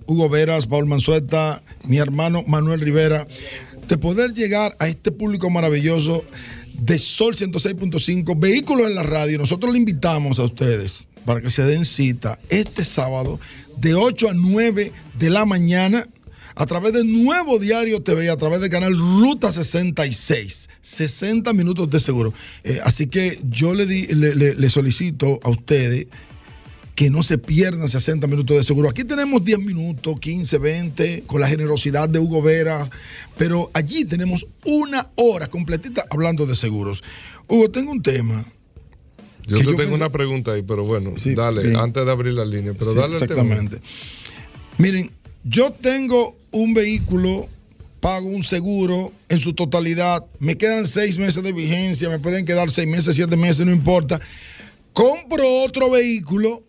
Hugo 0.07 0.29
Veras, 0.29 0.65
Paul 0.65 0.87
Manzueta, 0.87 1.61
mi 1.83 1.99
hermano 1.99 2.43
Manuel 2.47 2.79
Rivera, 2.81 3.27
de 3.87 3.97
poder 3.99 4.33
llegar 4.33 4.75
a 4.79 4.87
este 4.87 5.11
público 5.11 5.51
maravilloso 5.51 6.25
de 6.79 6.97
Sol 6.99 7.35
106.5, 7.35 8.39
Vehículos 8.39 8.87
en 8.87 8.95
la 8.95 9.03
Radio. 9.03 9.37
Nosotros 9.37 9.71
le 9.73 9.79
invitamos 9.79 10.39
a 10.39 10.43
ustedes 10.43 11.05
para 11.25 11.41
que 11.41 11.49
se 11.49 11.63
den 11.63 11.85
cita 11.85 12.39
este 12.49 12.83
sábado 12.85 13.39
de 13.77 13.93
8 13.95 14.29
a 14.29 14.33
9 14.33 14.91
de 15.17 15.29
la 15.29 15.45
mañana 15.45 16.07
a 16.55 16.65
través 16.65 16.93
de 16.93 17.03
Nuevo 17.05 17.59
Diario 17.59 18.01
TV, 18.01 18.29
a 18.29 18.37
través 18.37 18.59
del 18.61 18.69
canal 18.69 18.97
Ruta 18.97 19.51
66. 19.51 20.69
60 20.81 21.53
minutos 21.53 21.89
de 21.89 21.99
seguro. 21.99 22.33
Eh, 22.63 22.79
así 22.83 23.07
que 23.07 23.39
yo 23.49 23.73
le, 23.73 23.85
di- 23.85 24.07
le- 24.07 24.69
solicito 24.69 25.39
a 25.43 25.49
ustedes 25.49 26.07
que 26.95 27.09
no 27.09 27.23
se 27.23 27.37
pierdan 27.37 27.87
60 27.87 28.27
minutos 28.27 28.57
de 28.57 28.63
seguro. 28.63 28.89
Aquí 28.89 29.03
tenemos 29.03 29.43
10 29.43 29.59
minutos, 29.59 30.19
15, 30.19 30.57
20, 30.57 31.23
con 31.25 31.39
la 31.41 31.47
generosidad 31.47 32.09
de 32.09 32.19
Hugo 32.19 32.41
Vera, 32.41 32.89
pero 33.37 33.71
allí 33.73 34.05
tenemos 34.05 34.45
una 34.65 35.09
hora 35.15 35.47
completita 35.47 36.05
hablando 36.09 36.45
de 36.45 36.55
seguros. 36.55 37.01
Hugo, 37.47 37.71
tengo 37.71 37.91
un 37.91 38.01
tema. 38.01 38.45
Yo 39.47 39.57
Que 39.57 39.63
te 39.63 39.71
yo 39.71 39.75
tengo 39.75 39.91
pensé- 39.93 39.95
una 39.95 40.11
pregunta 40.11 40.51
ahí, 40.51 40.61
pero 40.63 40.83
bueno, 40.83 41.13
Sí, 41.17 41.33
dale, 41.33 41.63
bien. 41.63 41.77
antes 41.77 42.05
de 42.05 42.11
abrir 42.11 42.33
la 42.33 42.45
línea, 42.45 42.73
pero 42.77 42.91
Sí, 42.91 42.97
dale 42.97 43.17
al 43.17 43.27
tema. 43.27 43.41
exactamente. 43.41 43.81
Miren, 44.77 45.11
yo 45.43 45.71
tengo 45.71 46.37
un 46.51 46.73
vehículo, 46.73 47.47
pago 48.01 48.27
un 48.27 48.43
seguro 48.43 49.11
en 49.29 49.39
su 49.39 49.53
totalidad, 49.53 50.25
me 50.39 50.57
quedan 50.57 50.85
seis 50.85 51.17
meses 51.17 51.41
de 51.43 51.51
vigencia, 51.53 52.09
me 52.09 52.19
pueden 52.19 52.45
quedar 52.45 52.69
seis 52.69 52.87
meses, 52.87 53.15
siete 53.15 53.35
meses, 53.37 53.65
no 53.65 53.71
importa. 53.71 54.19
Compro 54.93 55.63
otro 55.63 55.89
vehículo 55.89 56.63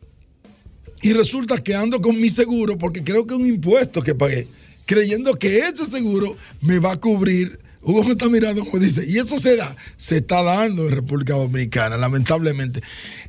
y 1.03 1.13
resulta 1.13 1.59
que 1.59 1.75
ando 1.75 2.01
con 2.01 2.21
mi 2.21 2.29
seguro 2.29 2.79
porque 2.79 3.03
creo 3.03 3.27
que 3.27 3.35
es 3.35 3.41
un 3.41 3.47
impuesto 3.47 4.03
que 4.03 4.15
pagué, 4.15 4.47
creyendo 4.87 5.35
que 5.35 5.59
ese 5.59 5.85
seguro 5.85 6.37
me 6.61 6.79
va 6.79 6.93
a 6.93 6.97
cubrir. 6.97 7.61
Hugo 7.85 8.05
me 8.05 8.11
está 8.11 8.29
mirando 8.29 8.65
como 8.65 8.79
dice, 8.79 9.05
y 9.09 9.19
eso 9.19 9.37
se 9.39 9.57
da, 9.57 9.77
se 9.97 10.19
está 10.19 10.41
dando 10.45 10.87
en 10.87 10.93
República 10.93 11.35
Dominicana, 11.35 11.97
lamentablemente. 11.97 12.81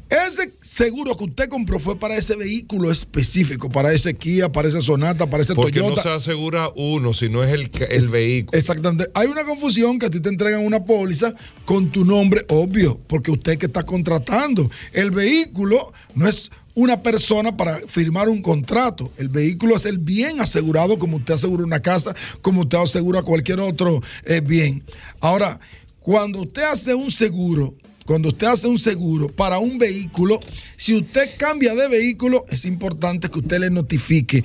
Ese 0.10 0.54
seguro 0.62 1.18
que 1.18 1.24
usted 1.24 1.50
compró 1.50 1.80
fue 1.80 1.98
para 1.98 2.16
ese 2.16 2.36
vehículo 2.36 2.92
específico, 2.92 3.70
para 3.70 3.94
ese 3.94 4.14
Kia, 4.14 4.52
para 4.52 4.68
ese 4.68 4.80
Sonata, 4.80 5.28
para 5.28 5.42
ese 5.42 5.56
Porque 5.56 5.80
no 5.80 5.86
Toyota. 5.86 6.04
se 6.04 6.10
asegura 6.10 6.70
uno, 6.76 7.16
sino 7.16 7.44
es 7.44 7.52
el, 7.52 7.72
el 7.90 8.10
vehículo. 8.10 8.56
Exactamente. 8.56 9.10
Hay 9.16 9.28
una 9.28 9.44
confusión 9.44 9.98
que 9.98 10.06
a 10.06 10.12
ti 10.12 10.20
te 10.20 10.30
entregan 10.30 10.64
una 10.64 10.86
póliza 10.86 11.34
con 11.66 11.92
tu 11.92 12.06
nombre, 12.06 12.46
obvio, 12.50 13.00
porque 13.08 13.32
usted 13.32 13.58
que 13.58 13.66
está 13.66 13.84
contratando. 13.84 14.70
El 14.92 15.10
vehículo 15.10 15.92
no 16.14 16.28
es 16.28 16.52
una 16.76 17.02
persona 17.02 17.56
para 17.56 17.78
firmar 17.88 18.30
un 18.30 18.42
contrato. 18.42 19.12
El 19.18 19.30
vehículo 19.30 19.76
es 19.76 19.86
el 19.86 19.98
bien 19.98 20.42
asegurado, 20.42 20.98
como 20.98 21.18
usted 21.18 21.36
asegura 21.36 21.64
una 21.64 21.82
casa, 21.82 22.16
como 22.42 22.62
usted 22.62 22.78
asegura 22.78 23.22
cualquier 23.22 23.60
otro 23.60 24.02
eh, 24.26 24.42
bien. 24.42 24.84
Ahora, 25.20 25.60
cuando 26.00 26.42
usted 26.42 26.64
hace 26.64 26.94
un 26.94 27.12
seguro, 27.12 27.74
cuando 28.06 28.30
usted 28.30 28.48
hace 28.48 28.68
un 28.68 28.80
seguro 28.80 29.30
para 29.30 29.60
un 29.60 29.78
vehículo, 29.78 30.40
si 30.76 30.96
usted 30.96 31.30
cambia 31.38 31.76
de 31.76 31.88
vehículo, 31.88 32.46
es 32.50 32.66
importante 32.66 33.30
que 33.30 33.40
usted 33.40 33.60
le 33.60 33.70
notifique 33.70 34.44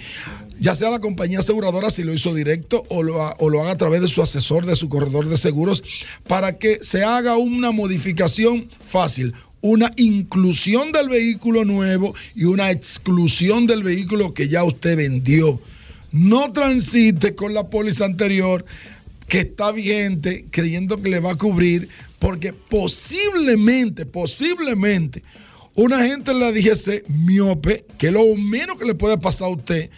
ya 0.60 0.74
sea 0.74 0.90
la 0.90 0.98
compañía 0.98 1.38
aseguradora 1.38 1.90
si 1.90 2.02
lo 2.02 2.12
hizo 2.12 2.34
directo 2.34 2.84
o 2.88 3.02
lo, 3.02 3.16
o 3.38 3.50
lo 3.50 3.62
haga 3.62 3.72
a 3.72 3.76
través 3.76 4.00
de 4.00 4.08
su 4.08 4.22
asesor, 4.22 4.66
de 4.66 4.76
su 4.76 4.88
corredor 4.88 5.28
de 5.28 5.36
seguros, 5.36 5.82
para 6.26 6.58
que 6.58 6.82
se 6.82 7.04
haga 7.04 7.36
una 7.36 7.70
modificación 7.70 8.68
fácil. 8.84 9.34
Una 9.60 9.90
inclusión 9.96 10.92
del 10.92 11.08
vehículo 11.08 11.64
nuevo 11.64 12.14
y 12.34 12.44
una 12.44 12.70
exclusión 12.70 13.66
del 13.66 13.82
vehículo 13.82 14.32
que 14.32 14.48
ya 14.48 14.64
usted 14.64 14.96
vendió. 14.96 15.60
No 16.12 16.52
transite 16.52 17.34
con 17.34 17.54
la 17.54 17.68
póliza 17.68 18.04
anterior 18.04 18.64
que 19.26 19.40
está 19.40 19.72
vigente 19.72 20.46
creyendo 20.50 21.02
que 21.02 21.10
le 21.10 21.20
va 21.20 21.32
a 21.32 21.36
cubrir 21.36 21.88
porque 22.18 22.52
posiblemente, 22.52 24.06
posiblemente 24.06 25.22
una 25.78 26.02
gente 26.02 26.34
le 26.34 26.50
dijese 26.50 27.04
miope, 27.06 27.84
que 27.98 28.10
lo 28.10 28.34
menos 28.34 28.76
que 28.78 28.84
le 28.84 28.96
puede 28.96 29.16
pasar 29.16 29.46
a 29.46 29.50
usted, 29.50 29.90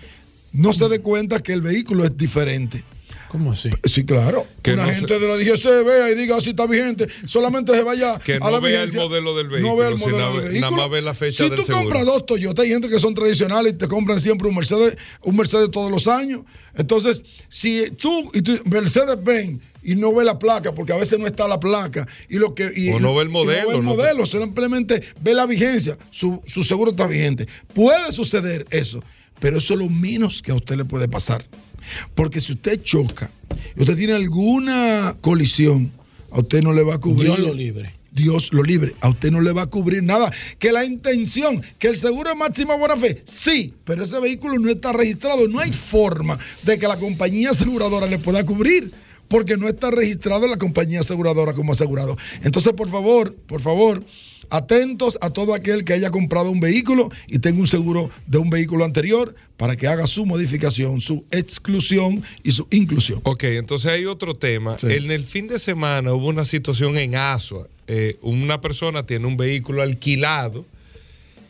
no 0.53 0.75
se 0.75 0.91
dé 0.91 0.99
cuenta 0.99 1.41
que 1.41 1.55
el 1.55 1.63
vehículo 1.63 2.05
es 2.05 2.15
diferente. 2.19 2.85
¿Cómo 3.31 3.53
así? 3.53 3.71
Sí, 3.85 4.05
claro. 4.05 4.45
Que 4.61 4.73
una 4.73 4.87
no 4.87 4.93
gente 4.93 5.15
se- 5.15 5.21
de 5.21 5.29
la 5.29 5.37
DGC 5.37 5.85
vea 5.85 6.11
y 6.11 6.17
diga 6.17 6.41
si 6.41 6.51
está 6.51 6.67
vigente, 6.67 7.07
solamente 7.27 7.73
se 7.73 7.83
vaya 7.85 8.19
Que 8.19 8.35
a 8.35 8.39
no 8.41 8.51
la 8.51 8.59
vea 8.59 8.83
el 8.83 8.93
modelo 8.93 9.37
del 9.37 9.47
No 9.63 9.77
vea 9.77 9.89
el 9.89 9.95
vehículo, 9.95 10.17
modelo 10.17 10.19
sino 10.19 10.33
del 10.33 10.43
ve- 10.43 10.49
vehículo. 10.51 10.61
nada 10.73 10.83
más 10.83 10.91
ve 10.91 11.03
la 11.03 11.15
fecha 11.15 11.45
si 11.45 11.49
del 11.51 11.59
tú 11.61 11.65
seguro. 11.67 11.85
compras 11.85 12.05
dos 12.07 12.27
Toyota, 12.27 12.63
hay 12.63 12.71
gente 12.71 12.89
que 12.89 12.99
son 12.99 13.15
tradicionales 13.15 13.75
y 13.75 13.77
te 13.77 13.87
compran 13.87 14.21
siempre 14.21 14.49
un 14.49 14.57
Mercedes, 14.57 14.97
un 15.23 15.37
Mercedes 15.37 15.71
todos 15.71 15.93
los 15.93 16.09
años. 16.09 16.41
Entonces, 16.77 17.23
si 17.49 17.91
tú 17.93 18.31
y 18.35 18.43
tú 18.43 18.59
Mercedes 18.65 19.17
Benz 19.23 19.61
y 19.83 19.95
no 19.95 20.13
ve 20.13 20.25
la 20.25 20.37
placa, 20.39 20.75
porque 20.75 20.93
a 20.93 20.97
veces 20.97 21.17
no 21.21 21.27
está 21.29 21.47
la 21.47 21.61
placa, 21.61 22.09
y 22.29 22.37
lo 22.39 22.53
que 22.55 22.69
y- 22.75 22.91
O 22.91 22.99
no 22.99 23.15
ve 23.15 23.23
el 23.23 23.29
modelo, 23.29 23.63
no 23.63 23.69
ve 23.69 23.77
el 23.77 23.85
no 23.85 23.91
te- 23.93 23.97
modelo, 23.97 24.27
simplemente 24.27 25.03
ve 25.21 25.35
la 25.35 25.47
vigencia, 25.47 25.97
su, 26.11 26.43
su 26.47 26.65
seguro 26.65 26.91
está 26.91 27.07
vigente. 27.07 27.47
Puede 27.75 28.11
suceder 28.11 28.67
eso, 28.71 29.03
pero 29.39 29.59
eso 29.59 29.75
es 29.75 29.79
lo 29.79 29.89
menos 29.89 30.43
que 30.43 30.51
a 30.51 30.55
usted 30.57 30.75
le 30.77 30.85
puede 30.85 31.07
pasar. 31.09 31.45
Porque 32.15 32.41
si 32.41 32.53
usted 32.53 32.83
choca 32.83 33.31
y 33.77 33.81
usted 33.81 33.97
tiene 33.97 34.15
alguna 34.15 35.17
colisión, 35.21 35.93
a 36.31 36.41
usted 36.41 36.63
no 36.63 36.73
le 36.73 36.83
va 36.83 36.95
a 36.95 36.99
cubrir. 36.99 37.27
Dios 37.27 37.39
lo 37.39 37.55
libre. 37.55 37.95
Dios 38.13 38.53
lo 38.53 38.63
libre. 38.63 38.95
A 39.01 39.09
usted 39.09 39.31
no 39.31 39.41
le 39.41 39.53
va 39.53 39.63
a 39.63 39.67
cubrir 39.67 40.03
nada. 40.03 40.31
Que 40.59 40.73
la 40.73 40.85
intención, 40.85 41.63
que 41.79 41.89
el 41.89 41.97
seguro 41.97 42.31
es 42.31 42.37
máxima 42.37 42.77
buena 42.77 42.97
fe, 42.97 43.23
sí, 43.25 43.75
pero 43.85 44.05
ese 44.05 44.19
vehículo 44.21 44.59
no 44.59 44.69
está 44.69 44.93
registrado. 44.93 45.49
No 45.49 45.61
hay 45.61 45.73
forma 45.73 46.39
de 46.63 46.79
que 46.79 46.89
la 46.89 46.99
compañía 46.99 47.51
aseguradora 47.51 48.07
le 48.07 48.19
pueda 48.19 48.45
cubrir. 48.45 48.93
Porque 49.29 49.57
no 49.57 49.69
está 49.69 49.93
registrado 49.93 50.47
en 50.47 50.51
la 50.51 50.59
compañía 50.59 51.01
aseguradora 51.01 51.53
como 51.53 51.71
asegurado. 51.71 52.17
Entonces, 52.43 52.73
por 52.73 52.89
favor, 52.89 53.33
por 53.33 53.61
favor, 53.61 54.05
atentos 54.51 55.17
a 55.21 55.31
todo 55.31 55.55
aquel 55.55 55.85
que 55.85 55.93
haya 55.95 56.11
comprado 56.11 56.51
un 56.51 56.61
vehículo 56.61 57.11
y 57.27 57.39
tenga 57.39 57.61
un 57.61 57.67
seguro 57.67 58.11
de 58.27 58.39
un 58.39 58.51
vehículo 58.51 58.85
anterior 58.85 59.35
para 59.57 59.77
que 59.77 59.87
haga 59.87 60.07
su 60.07 60.27
modificación, 60.27 61.01
su 61.01 61.25
exclusión 61.31 62.23
y 62.43 62.51
su 62.53 62.67
inclusión. 62.71 63.21
Ok, 63.25 63.45
entonces 63.45 63.91
hay 63.93 64.07
otro 64.07 64.35
tema. 64.35 64.79
Sí. 64.79 64.89
En 64.91 65.11
el 65.11 65.25
fin 65.25 65.47
de 65.49 65.59
semana 65.59 66.13
hubo 66.13 66.29
una 66.29 66.45
situación 66.45 66.99
en 66.99 67.15
Asua. 67.17 67.69
Eh, 67.87 68.17
una 68.23 68.61
persona 68.61 69.05
tiene 69.07 69.27
un 69.27 69.37
vehículo 69.37 69.83
alquilado. 69.83 70.65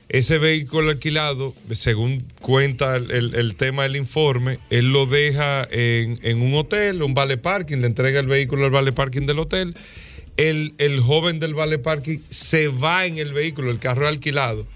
Ese 0.09 0.39
vehículo 0.39 0.91
alquilado, 0.91 1.55
según 1.71 2.25
cuenta 2.43 2.97
el, 2.97 3.13
el- 3.13 3.35
el 3.37 3.55
tema 3.55 3.85
del 3.85 3.95
informe, 3.95 4.59
él 4.69 4.87
lo 4.93 5.07
deja 5.07 5.69
en, 5.71 6.19
en 6.23 6.43
un 6.43 6.55
hotel, 6.55 7.03
un 7.05 7.15
vale 7.15 7.37
parking, 7.37 7.77
le 7.79 7.87
entrega 7.87 8.19
el 8.19 8.27
vehículo 8.27 8.65
al 8.65 8.73
vale 8.73 8.91
parking 8.93 9.27
del 9.27 9.39
hotel. 9.39 9.77
El, 10.37 10.75
el 10.79 11.01
joven 11.01 11.39
del 11.41 11.55
vale 11.55 11.79
parking 11.79 12.19
se 12.29 12.69
va 12.69 13.05
en 13.07 13.19
el 13.19 13.33
vehículo, 13.33 13.71
el 13.71 13.79
carro 13.79 14.07
alquilado. 14.09 14.67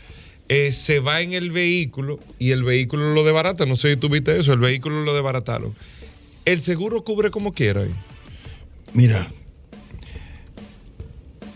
eh, 0.50 0.72
se 0.72 1.00
va 1.00 1.22
en 1.22 1.32
el 1.32 1.50
vehículo 1.52 2.20
y 2.38 2.50
el 2.50 2.64
vehículo 2.64 3.14
lo 3.14 3.24
desbarata. 3.24 3.64
No 3.64 3.76
sé 3.76 3.92
si 3.92 3.96
tú 3.96 4.08
viste 4.10 4.38
eso, 4.38 4.52
el 4.52 4.58
vehículo 4.58 5.02
lo 5.02 5.14
desbarataron. 5.14 5.74
El 6.44 6.60
seguro 6.62 7.02
cubre 7.02 7.30
como 7.30 7.54
quiera. 7.54 7.86
Mira, 8.92 9.32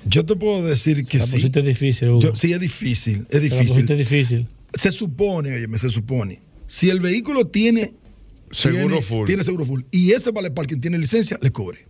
yo 0.07 0.25
te 0.25 0.37
puedo 0.37 0.65
decir 0.65 1.05
que 1.05 1.19
La 1.19 1.27
sí. 1.27 1.33
pusiste 1.33 1.61
difícil, 1.63 2.09
Hugo. 2.09 2.21
Yo- 2.21 2.37
sí, 2.37 2.53
es 2.53 2.61
difícil, 2.61 3.21
es 3.23 3.29
Te 3.29 3.37
la 3.37 3.43
difícil. 3.43 3.67
pusiste 3.69 3.97
difícil. 3.97 4.47
Se 4.73 4.91
supone, 4.93 5.55
óyeme, 5.55 5.79
se 5.79 5.91
supone, 5.91 6.41
si 6.67 6.89
el 6.91 7.01
vehículo 7.01 7.47
tiene 7.47 7.95
Seguro 8.51 8.87
tiene, 8.89 9.03
full. 9.03 9.27
tiene 9.27 9.45
seguro 9.45 9.65
full 9.67 9.83
y 9.91 10.13
ese 10.13 10.31
vale 10.31 10.51
parking 10.51 10.81
tiene 10.81 10.97
licencia, 10.99 11.39
le 11.43 11.51
cubre. 11.51 11.85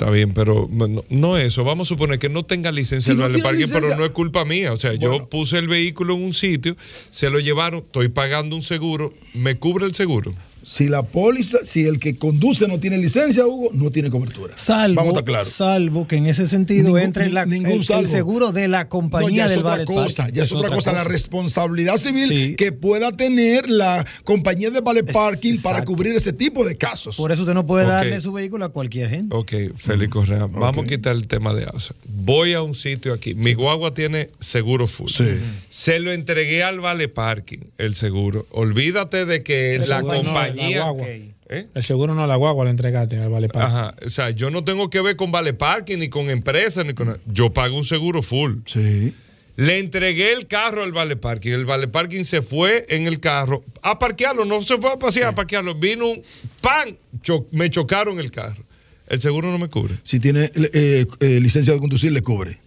Está 0.00 0.10
bien, 0.10 0.32
pero 0.32 0.66
no, 0.72 1.04
no 1.10 1.36
eso. 1.36 1.62
Vamos 1.62 1.86
a 1.86 1.90
suponer 1.90 2.18
que 2.18 2.30
no 2.30 2.42
tenga 2.42 2.72
licencia 2.72 3.12
el 3.12 3.18
no 3.18 3.26
tiene 3.26 3.42
parking, 3.42 3.66
pero 3.68 3.80
licencia- 3.80 3.96
no 3.98 4.04
es 4.06 4.10
culpa 4.12 4.46
mía. 4.46 4.72
O 4.72 4.78
sea, 4.78 4.94
yo 4.94 5.28
puse 5.28 5.58
el 5.58 5.68
vehículo 5.68 6.14
en 6.14 6.22
un 6.24 6.32
sitio, 6.32 6.74
se 7.10 7.28
lo 7.28 7.38
llevaron, 7.38 7.80
estoy 7.80 8.08
pagando 8.08 8.56
un 8.56 8.62
seguro, 8.62 9.12
¿me 9.34 9.58
cubre 9.58 9.84
el 9.84 9.94
seguro? 9.94 10.34
Si 10.62 10.88
la 10.88 11.02
póliza, 11.02 11.58
si 11.64 11.86
el 11.86 11.98
que 11.98 12.16
conduce 12.16 12.68
no 12.68 12.78
tiene 12.78 12.98
licencia, 12.98 13.46
Hugo, 13.46 13.70
no 13.72 13.90
tiene 13.90 14.10
cobertura. 14.10 14.56
Salvo, 14.58 14.96
Vamos 14.96 15.12
a 15.14 15.18
estar 15.20 15.24
claros. 15.24 15.48
salvo 15.54 16.06
que 16.06 16.16
en 16.16 16.26
ese 16.26 16.46
sentido 16.46 16.84
Ningún- 16.84 17.00
entre 17.00 17.26
ni- 17.26 17.32
la- 17.32 17.46
ningún 17.46 17.72
el, 17.82 17.98
el 17.98 18.06
seguro 18.08 18.52
de 18.52 18.68
la 18.68 18.84
No, 18.84 18.88
compañía 18.90 19.44
es 19.44 19.50
del 19.50 19.60
otra 19.60 19.70
Ballet 19.70 19.86
cosa, 19.86 20.16
Parking. 20.24 20.34
ya 20.36 20.42
es, 20.44 20.52
otra 20.52 20.70
cosa, 20.70 20.92
la 20.92 21.04
responsabilidad 21.04 21.96
civil 21.96 22.56
que 22.56 22.72
pueda 22.72 23.12
tener 23.12 23.68
la 23.70 24.06
compañía 24.24 24.70
de 24.70 24.80
vale 24.80 25.02
parking 25.04 25.58
para 25.58 25.84
cubrir 25.84 26.14
ese 26.14 26.32
tipo 26.32 26.64
de 26.64 26.76
casos. 26.76 27.16
Por 27.16 27.32
eso 27.32 27.42
usted 27.42 27.54
no 27.54 27.66
puede 27.66 27.86
darle 27.86 28.20
su 28.20 28.32
vehículo 28.32 28.64
a 28.66 28.68
cualquier 28.68 29.08
gente. 29.10 29.34
Ok, 29.34 29.52
Félix 29.76 30.12
Correa, 30.12 30.46
vamos 30.46 30.84
a 30.84 30.86
quitar 30.88 31.16
el 31.16 31.26
tema 31.26 31.54
de 31.54 31.64
ASA. 31.64 31.94
Voy 32.06 32.52
a 32.52 32.62
un 32.62 32.74
sitio 32.74 33.12
aquí, 33.14 33.34
mi 33.34 33.54
guagua 33.54 33.94
tiene 33.94 34.30
seguro 34.40 34.86
full. 34.86 35.08
Sí. 35.10 35.24
Se 35.68 35.98
lo 36.00 36.12
entregué 36.12 36.62
al 36.62 36.80
vale 36.80 37.08
parking, 37.08 37.58
el 37.78 37.94
seguro. 37.94 38.46
Olvídate 38.50 39.24
de 39.24 39.42
que 39.42 39.76
El 39.76 39.88
la 39.88 40.02
no, 40.02 40.08
compañía... 40.50 40.78
la 40.78 40.84
guagua. 40.90 41.06
¿Eh? 41.08 41.66
El 41.74 41.82
seguro 41.82 42.14
no 42.14 42.26
la 42.26 42.36
guagua 42.36 42.64
la 42.64 42.70
entregaste 42.70 43.18
al 43.18 43.28
Vale 43.28 43.48
Parking. 43.48 43.74
Ajá, 43.74 43.94
o 44.06 44.10
sea, 44.10 44.30
yo 44.30 44.50
no 44.50 44.62
tengo 44.62 44.88
que 44.88 45.00
ver 45.00 45.16
con 45.16 45.32
Vale 45.32 45.52
Parking, 45.52 45.98
ni 45.98 46.08
con 46.08 46.30
empresas, 46.30 46.84
ni 46.86 46.94
con... 46.94 47.20
Yo 47.26 47.52
pago 47.52 47.76
un 47.76 47.84
seguro 47.84 48.22
full. 48.22 48.58
Sí. 48.66 49.12
Le 49.56 49.78
entregué 49.78 50.32
el 50.32 50.46
carro 50.46 50.84
al 50.84 50.92
Vale 50.92 51.16
Parking. 51.16 51.50
El 51.50 51.66
Vale 51.66 51.88
Parking 51.88 52.22
se 52.24 52.40
fue 52.40 52.86
en 52.88 53.06
el 53.06 53.18
carro 53.20 53.64
a 53.82 53.98
parquearlo, 53.98 54.44
no 54.44 54.62
se 54.62 54.78
fue 54.78 54.92
a 54.92 54.98
pasear 54.98 55.28
a 55.30 55.34
parquearlo. 55.34 55.74
Vino 55.74 56.08
un 56.08 56.22
pan, 56.62 56.96
cho- 57.20 57.46
me 57.50 57.68
chocaron 57.68 58.18
el 58.20 58.30
carro. 58.30 58.62
El 59.08 59.20
seguro 59.20 59.50
no 59.50 59.58
me 59.58 59.68
cubre. 59.68 59.96
Si 60.04 60.20
tiene 60.20 60.50
eh, 60.54 61.04
eh, 61.18 61.40
licencia 61.40 61.74
de 61.74 61.80
conducir, 61.80 62.12
le 62.12 62.22
cubre. 62.22 62.58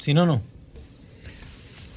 Si 0.00 0.12
no, 0.12 0.26
no. 0.26 0.42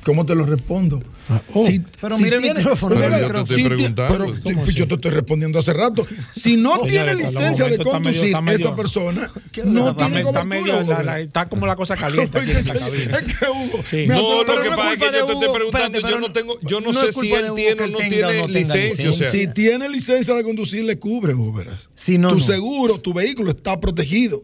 ¿Cómo 0.03 0.25
te 0.25 0.35
lo 0.35 0.45
respondo? 0.45 1.01
Ah, 1.29 1.41
oh. 1.53 1.63
Si- 1.65 1.79
Pero 2.01 2.15
si 2.17 2.23
mira 2.23 2.35
el 2.37 2.41
tiene- 2.41 2.59
micrófono, 2.59 2.95
pero 2.95 3.19
yo 3.19 3.31
te 3.31 3.39
estoy 3.39 3.55
Si 3.57 3.63
pero- 3.69 3.77
Pero, 4.09 4.25
¿Cómo 4.43 4.63
pues, 4.63 4.75
yo 4.75 4.87
te 4.87 4.95
estoy 4.95 5.11
respondiendo 5.11 5.59
hace 5.59 5.73
rato. 5.73 6.07
Si 6.31 6.57
no 6.57 6.71
Señores, 6.71 6.91
tiene 6.91 7.15
licencia 7.15 7.67
de 7.67 7.77
conducir, 7.77 8.41
medio- 8.41 8.57
esa 8.67 8.75
persona 8.75 9.31
¿Qué 9.51 9.63
no 9.63 9.89
está 9.91 10.07
tiene 10.07 10.21
está, 10.21 10.43
medio- 10.43 10.81
la- 10.83 11.03
la- 11.03 11.19
está 11.19 11.47
como 11.47 11.67
la 11.67 11.75
cosa 11.75 11.95
caliente 11.95 12.39
aquí 12.39 12.51
en 12.51 12.57
esta 12.57 12.73
cabina. 12.73 13.17
Es 13.17 13.23
que 13.23 13.45
Hugo, 13.49 13.83
Sí. 13.89 13.97
me 13.97 14.07
No, 14.07 14.39
lo 14.43 14.45
pero 14.45 14.63
que 14.63 14.69
pasa 14.69 14.93
es 14.93 14.97
que 14.99 15.05
yo 15.05 15.25
te 15.25 15.33
estoy 15.33 15.53
preguntando, 15.53 15.99
yo 15.99 16.19
no 16.19 16.33
tengo, 16.33 16.59
yo 16.63 16.81
no, 16.81 16.91
no 16.91 17.01
sé 17.01 17.13
si 17.13 17.31
él 17.31 17.45
tiene 17.55 17.83
o 17.83 17.87
no 17.87 17.97
tiene 17.99 18.47
licencia. 18.47 19.29
Si 19.31 19.47
tiene 19.47 19.87
licencia 19.89 20.33
de 20.33 20.43
conducir, 20.43 20.83
le 20.83 20.97
cubre, 20.97 21.33
no, 21.35 22.29
tu 22.29 22.39
seguro, 22.39 22.99
tu 22.99 23.13
vehículo 23.13 23.51
está 23.51 23.79
protegido. 23.79 24.43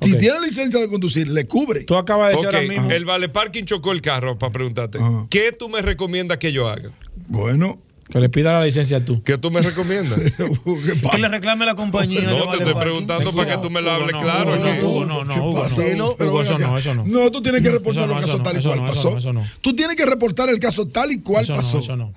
Si 0.00 0.16
tiene 0.16 0.40
licencia 0.40 0.80
de 0.80 0.88
conducir, 0.88 1.28
le 1.28 1.46
cubre. 1.46 1.84
Tú 1.84 1.96
acabas 1.96 2.28
de 2.28 2.34
decir 2.34 2.48
ok, 2.48 2.54
ahora 2.54 2.66
mismo. 2.68 2.90
el 2.90 3.04
Vale 3.04 3.28
Parking 3.28 3.64
chocó 3.64 3.92
el 3.92 4.00
carro 4.00 4.38
para 4.38 4.52
preguntarte. 4.52 4.98
Ajá. 4.98 5.26
¿Qué 5.28 5.52
tú 5.52 5.68
me 5.68 5.82
recomiendas 5.82 6.38
que 6.38 6.52
yo 6.52 6.68
haga? 6.68 6.90
Bueno, 7.28 7.78
Que 8.08 8.18
le 8.20 8.28
pida 8.28 8.52
la 8.52 8.64
licencia 8.64 9.04
tú. 9.04 9.22
¿Qué 9.22 9.38
tú 9.38 9.50
me 9.50 9.60
recomiendas? 9.60 10.18
Hugo, 10.40 10.78
¿qué 10.84 11.10
Que 11.10 11.18
le 11.18 11.28
reclame 11.28 11.64
a 11.64 11.66
la 11.66 11.74
compañía. 11.76 12.22
No, 12.22 12.38
te 12.38 12.46
Vale 12.46 12.64
estoy 12.64 12.74
preguntando 12.82 13.32
para 13.34 13.50
que 13.54 13.58
tú 13.62 13.70
me 13.70 13.80
lo 13.82 13.90
hables 13.90 14.12
no, 14.12 14.18
claro. 14.18 14.56
No, 14.56 14.88
Hugo, 14.88 15.04
no, 15.04 15.24
no, 15.24 15.34
¿Qué 15.34 15.40
Hugo, 15.40 15.62
pasa? 15.62 15.82
no. 15.94 16.06
Hugo, 16.18 16.42
eso 16.42 16.58
no, 16.58 16.78
eso 16.78 16.94
no. 16.94 17.30
tú 17.30 17.42
tienes 17.42 17.60
que 17.60 17.70
reportar 17.70 18.08
no, 18.08 18.14
los 18.14 18.24
casos 18.24 18.38
no, 18.38 18.42
tal 18.42 18.58
y 18.58 18.62
cual 18.62 18.78
no, 18.80 18.86
pasó. 18.86 19.10
no, 19.10 19.18
eso 19.18 19.32
no. 19.32 19.44
Tú 19.60 19.76
tienes 19.76 19.94
que 19.94 20.06
reportar 20.06 20.48
el 20.48 20.58
caso 20.58 20.86
tal 20.88 21.12
y 21.12 21.20
cual 21.20 21.46
pasó. 21.46 21.74
no, 21.74 21.78
eso 21.80 21.96
no. 21.96 22.12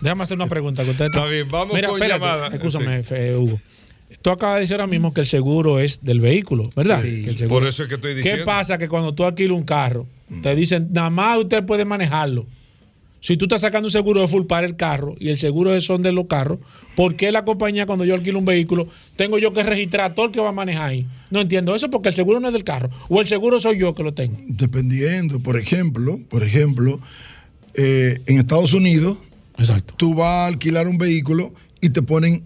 Déjame 0.00 0.22
hacer 0.22 0.36
una 0.36 0.46
pregunta. 0.46 0.84
Que 0.84 0.90
usted 0.92 1.06
Está 1.06 1.26
bien, 1.26 1.50
vamos 1.50 1.76
con 1.86 2.00
llamada. 2.00 2.46
Escúchame, 2.48 3.02
Hugo. 3.36 3.58
Tú 4.22 4.30
acabas 4.30 4.56
de 4.56 4.60
decir 4.62 4.74
ahora 4.74 4.86
mismo 4.86 5.12
que 5.12 5.20
el 5.20 5.26
seguro 5.26 5.78
es 5.80 6.00
del 6.02 6.20
vehículo, 6.20 6.68
¿verdad? 6.76 7.02
Sí. 7.02 7.22
Que 7.22 7.30
el 7.30 7.38
seguro- 7.38 7.60
Por 7.60 7.68
eso 7.68 7.82
es 7.82 7.88
que 7.88 7.94
estoy 7.96 8.14
diciendo. 8.14 8.40
¿Qué 8.40 8.44
pasa? 8.46 8.78
Que 8.78 8.88
cuando 8.88 9.14
tú 9.14 9.24
alquilas 9.24 9.56
un 9.56 9.62
carro, 9.64 10.06
te 10.42 10.54
dicen, 10.54 10.88
nada 10.92 11.10
más 11.10 11.38
usted 11.38 11.64
puede 11.64 11.84
manejarlo. 11.84 12.46
Si 13.20 13.36
tú 13.36 13.46
estás 13.46 13.62
sacando 13.62 13.88
un 13.88 13.92
seguro 13.92 14.20
de 14.20 14.28
full 14.28 14.44
para 14.46 14.66
el 14.66 14.76
carro 14.76 15.16
y 15.18 15.30
el 15.30 15.36
seguro 15.36 15.74
es 15.74 15.84
son 15.84 16.02
de 16.02 16.12
los 16.12 16.26
carros, 16.26 16.58
¿por 16.94 17.16
qué 17.16 17.32
la 17.32 17.44
compañía 17.44 17.84
cuando 17.86 18.04
yo 18.04 18.14
alquilo 18.14 18.38
un 18.38 18.44
vehículo 18.44 18.86
tengo 19.16 19.38
yo 19.38 19.52
que 19.52 19.64
registrar 19.64 20.12
a 20.12 20.14
todo 20.14 20.26
el 20.26 20.32
que 20.32 20.40
va 20.40 20.50
a 20.50 20.52
manejar 20.52 20.90
ahí? 20.90 21.06
No 21.30 21.40
entiendo 21.40 21.74
eso 21.74 21.90
porque 21.90 22.10
el 22.10 22.14
seguro 22.14 22.38
no 22.38 22.46
es 22.48 22.52
del 22.52 22.62
carro. 22.62 22.90
O 23.08 23.20
el 23.20 23.26
seguro 23.26 23.58
soy 23.58 23.78
yo 23.80 23.94
que 23.96 24.04
lo 24.04 24.14
tengo. 24.14 24.38
Dependiendo, 24.46 25.40
por 25.40 25.58
ejemplo, 25.58 26.20
por 26.28 26.44
ejemplo, 26.44 27.00
eh, 27.74 28.20
en 28.26 28.38
Estados 28.38 28.72
Unidos, 28.74 29.18
Exacto. 29.58 29.94
tú 29.96 30.14
vas 30.14 30.26
a 30.28 30.46
alquilar 30.46 30.86
un 30.86 30.98
vehículo 30.98 31.52
y 31.80 31.90
te 31.90 32.02
ponen 32.02 32.44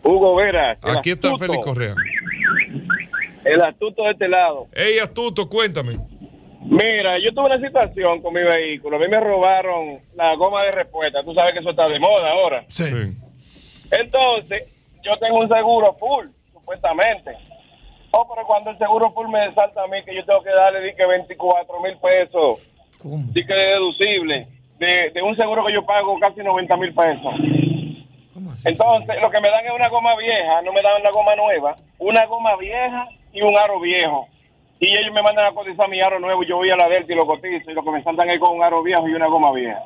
Hugo 0.02 0.34
Vera. 0.34 0.76
Aquí 0.82 1.10
está 1.10 1.28
astuto, 1.28 1.46
Félix 1.46 1.64
Correa. 1.64 1.94
El 3.44 3.62
astuto 3.62 4.02
de 4.02 4.10
este 4.10 4.26
lado. 4.26 4.66
Hey, 4.74 4.98
Astuto, 5.00 5.48
cuéntame. 5.48 6.00
Mira, 6.62 7.16
yo 7.20 7.32
tuve 7.32 7.46
una 7.46 7.60
situación 7.60 8.20
con 8.22 8.34
mi 8.34 8.42
vehículo. 8.42 8.96
A 8.96 8.98
mí 8.98 9.06
me 9.06 9.20
robaron 9.20 10.00
la 10.16 10.34
goma 10.34 10.64
de 10.64 10.72
respuesta. 10.72 11.22
Tú 11.22 11.32
sabes 11.32 11.54
que 11.54 11.60
eso 11.60 11.70
está 11.70 11.86
de 11.86 12.00
moda 12.00 12.28
ahora. 12.28 12.64
Sí. 12.66 12.86
Sí. 12.86 13.16
Entonces, 13.92 14.64
yo 15.04 15.16
tengo 15.20 15.38
un 15.38 15.48
seguro 15.48 15.96
full, 16.00 16.26
supuestamente. 16.52 17.36
Oh, 18.10 18.28
pero 18.28 18.44
cuando 18.48 18.70
el 18.70 18.78
seguro 18.78 19.12
full 19.12 19.28
me 19.28 19.54
salta 19.54 19.84
a 19.84 19.86
mí 19.86 20.02
que 20.04 20.12
yo 20.12 20.24
tengo 20.24 20.42
que 20.42 20.50
darle 20.50 20.80
di 20.80 20.92
que 20.96 21.06
24 21.06 21.80
mil 21.82 21.96
pesos, 21.98 22.58
¿Cómo? 23.02 23.32
que 23.34 23.42
deducible, 23.42 24.46
de, 24.78 25.10
de 25.12 25.22
un 25.22 25.34
seguro 25.36 25.64
que 25.66 25.72
yo 25.72 25.84
pago 25.84 26.18
casi 26.20 26.40
90 26.40 26.76
mil 26.76 26.94
pesos. 26.94 27.34
¿Cómo 28.32 28.52
así? 28.52 28.68
Entonces, 28.68 29.16
lo 29.20 29.30
que 29.30 29.40
me 29.40 29.50
dan 29.50 29.66
es 29.66 29.72
una 29.72 29.88
goma 29.88 30.16
vieja, 30.16 30.62
no 30.62 30.72
me 30.72 30.82
dan 30.82 31.00
una 31.00 31.10
goma 31.10 31.34
nueva, 31.36 31.74
una 31.98 32.24
goma 32.26 32.56
vieja 32.56 33.08
y 33.32 33.42
un 33.42 33.58
aro 33.58 33.80
viejo. 33.80 34.28
Y 34.78 34.86
ellos 34.86 35.12
me 35.14 35.22
mandan 35.22 35.46
a 35.46 35.52
cotizar 35.52 35.88
mi 35.88 36.00
aro 36.00 36.18
nuevo, 36.18 36.42
yo 36.44 36.56
voy 36.56 36.70
a 36.70 36.76
la 36.76 36.88
Delta 36.88 37.12
y 37.12 37.16
lo 37.16 37.26
cotizo, 37.26 37.70
y 37.70 37.74
lo 37.74 37.84
que 37.84 37.90
me 37.90 38.02
saltan 38.02 38.30
es 38.30 38.40
con 38.40 38.56
un 38.56 38.62
aro 38.62 38.82
viejo 38.82 39.08
y 39.08 39.14
una 39.14 39.26
goma 39.26 39.52
vieja. 39.52 39.80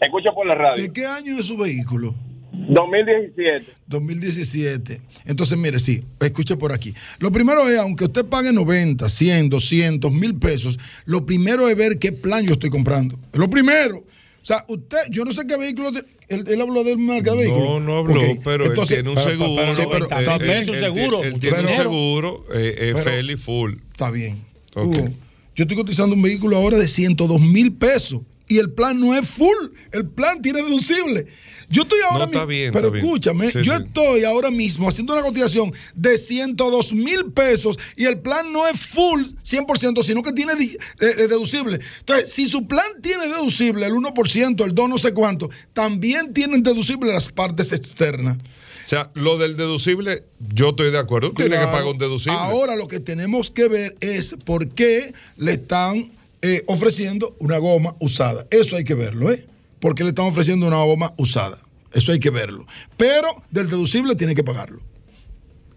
Escucho 0.00 0.32
por 0.34 0.46
la 0.46 0.54
radio. 0.54 0.82
¿De 0.82 0.92
qué 0.92 1.06
año 1.06 1.38
es 1.38 1.46
su 1.46 1.56
vehículo? 1.56 2.14
2017. 2.52 3.64
2017. 3.86 5.00
Entonces, 5.26 5.56
mire, 5.58 5.80
sí, 5.80 6.02
escuche 6.20 6.56
por 6.56 6.72
aquí. 6.72 6.94
Lo 7.18 7.32
primero 7.32 7.68
es, 7.68 7.78
aunque 7.78 8.04
usted 8.04 8.24
pague 8.26 8.52
90, 8.52 9.08
100, 9.08 9.48
200, 9.48 10.12
mil 10.12 10.34
pesos, 10.36 10.78
lo 11.04 11.24
primero 11.26 11.68
es 11.68 11.76
ver 11.76 11.98
qué 11.98 12.12
plan 12.12 12.44
yo 12.46 12.52
estoy 12.54 12.70
comprando. 12.70 13.18
Lo 13.32 13.48
primero. 13.48 13.98
O 13.98 14.44
sea, 14.44 14.64
usted, 14.68 14.98
yo 15.10 15.24
no 15.24 15.32
sé 15.32 15.46
qué 15.46 15.56
vehículo. 15.56 15.92
de- 15.92 16.04
él, 16.28 16.44
él 16.48 16.60
habló 16.60 16.82
del 16.82 16.98
marca 16.98 17.30
de 17.32 17.36
vehículo. 17.38 17.64
No, 17.64 17.80
no 17.80 17.98
habló, 17.98 18.20
pero 18.42 18.64
entonces- 18.66 18.98
él 18.98 19.04
tiene 19.04 19.20
un 19.20 19.30
seguro. 19.30 19.54
pero- 19.60 19.74
sí, 19.74 19.82
pero 19.92 20.08
también 20.24 20.66
su 20.66 20.74
seguro, 20.74 21.22
Él 21.22 21.32
mucho 21.32 21.40
tiene 21.40 21.60
un 21.60 21.68
seguro, 21.68 22.44
eh, 22.54 22.74
eh, 22.78 22.94
Félix 23.02 23.42
Full. 23.42 23.74
Está 23.92 24.10
bien. 24.10 24.42
Hugo, 24.74 25.08
yo 25.54 25.62
estoy 25.64 25.76
cotizando 25.76 26.16
un 26.16 26.22
vehículo 26.22 26.56
ahora 26.56 26.76
de 26.78 26.88
102 26.88 27.40
mil 27.40 27.72
pesos 27.74 28.22
y 28.52 28.58
el 28.58 28.70
plan 28.70 28.98
no 29.00 29.16
es 29.16 29.28
full. 29.28 29.68
El 29.90 30.06
plan 30.06 30.40
tiene 30.42 30.62
deducible. 30.62 31.26
Yo 31.68 31.82
estoy 31.84 32.00
ahora 32.02 32.26
No, 32.26 32.30
mismo- 32.32 32.46
bien, 32.46 32.70
pero 32.72 32.94
escúchame, 32.94 33.50
Sí, 33.50 33.62
yo 33.62 33.74
sí. 33.76 33.82
estoy 33.86 34.24
ahora 34.24 34.50
mismo 34.50 34.88
haciendo 34.90 35.14
una 35.14 35.22
cotización 35.22 35.72
de 35.94 36.18
102 36.18 36.92
mil 36.92 37.32
pesos 37.32 37.78
y 37.96 38.04
el 38.04 38.18
plan 38.18 38.52
no 38.52 38.66
es 38.68 38.78
full 38.78 39.22
100%, 39.42 40.02
sino 40.02 40.22
que 40.22 40.32
tiene 40.32 40.52
eh, 40.52 40.76
eh, 41.00 41.06
deducible. 41.28 41.80
Entonces, 42.00 42.30
si 42.30 42.46
su 42.46 42.66
plan 42.66 42.84
tiene 43.00 43.26
deducible 43.26 43.86
el 43.86 43.94
1%, 43.94 44.64
el 44.64 44.74
2 44.74 44.88
no 44.90 44.98
sé 44.98 45.14
cuánto, 45.14 45.48
también 45.72 46.34
tienen 46.34 46.62
deducible 46.62 47.10
las 47.10 47.28
partes 47.32 47.72
externas. 47.72 48.36
O 48.84 48.88
sea, 48.88 49.10
lo 49.14 49.38
del 49.38 49.56
deducible, 49.56 50.24
yo 50.54 50.70
estoy 50.70 50.90
de 50.90 50.98
acuerdo. 50.98 51.32
Tiene 51.32 51.56
que 51.56 51.64
pagar 51.66 51.84
un 51.84 51.96
deducible. 51.96 52.36
Ahora 52.38 52.76
lo 52.76 52.86
que 52.88 53.00
tenemos 53.00 53.50
que 53.50 53.68
ver 53.68 53.94
es 54.00 54.34
por 54.44 54.68
qué 54.68 55.14
le 55.38 55.52
están 55.52 56.10
eh, 56.42 56.62
ofreciendo 56.66 57.36
una 57.38 57.58
goma 57.58 57.94
usada. 58.00 58.46
Eso 58.50 58.76
hay 58.76 58.84
que 58.84 58.94
verlo, 58.94 59.30
¿eh? 59.32 59.46
¿Por 59.80 59.94
qué 59.94 60.02
le 60.04 60.10
están 60.10 60.26
ofreciendo 60.26 60.66
una 60.66 60.82
goma 60.84 61.14
usada? 61.16 61.58
Eso 61.92 62.12
hay 62.12 62.20
que 62.20 62.30
verlo. 62.30 62.66
Pero 62.96 63.28
del 63.50 63.68
deducible 63.68 64.14
tiene 64.16 64.34
que 64.34 64.44
pagarlo. 64.44 64.80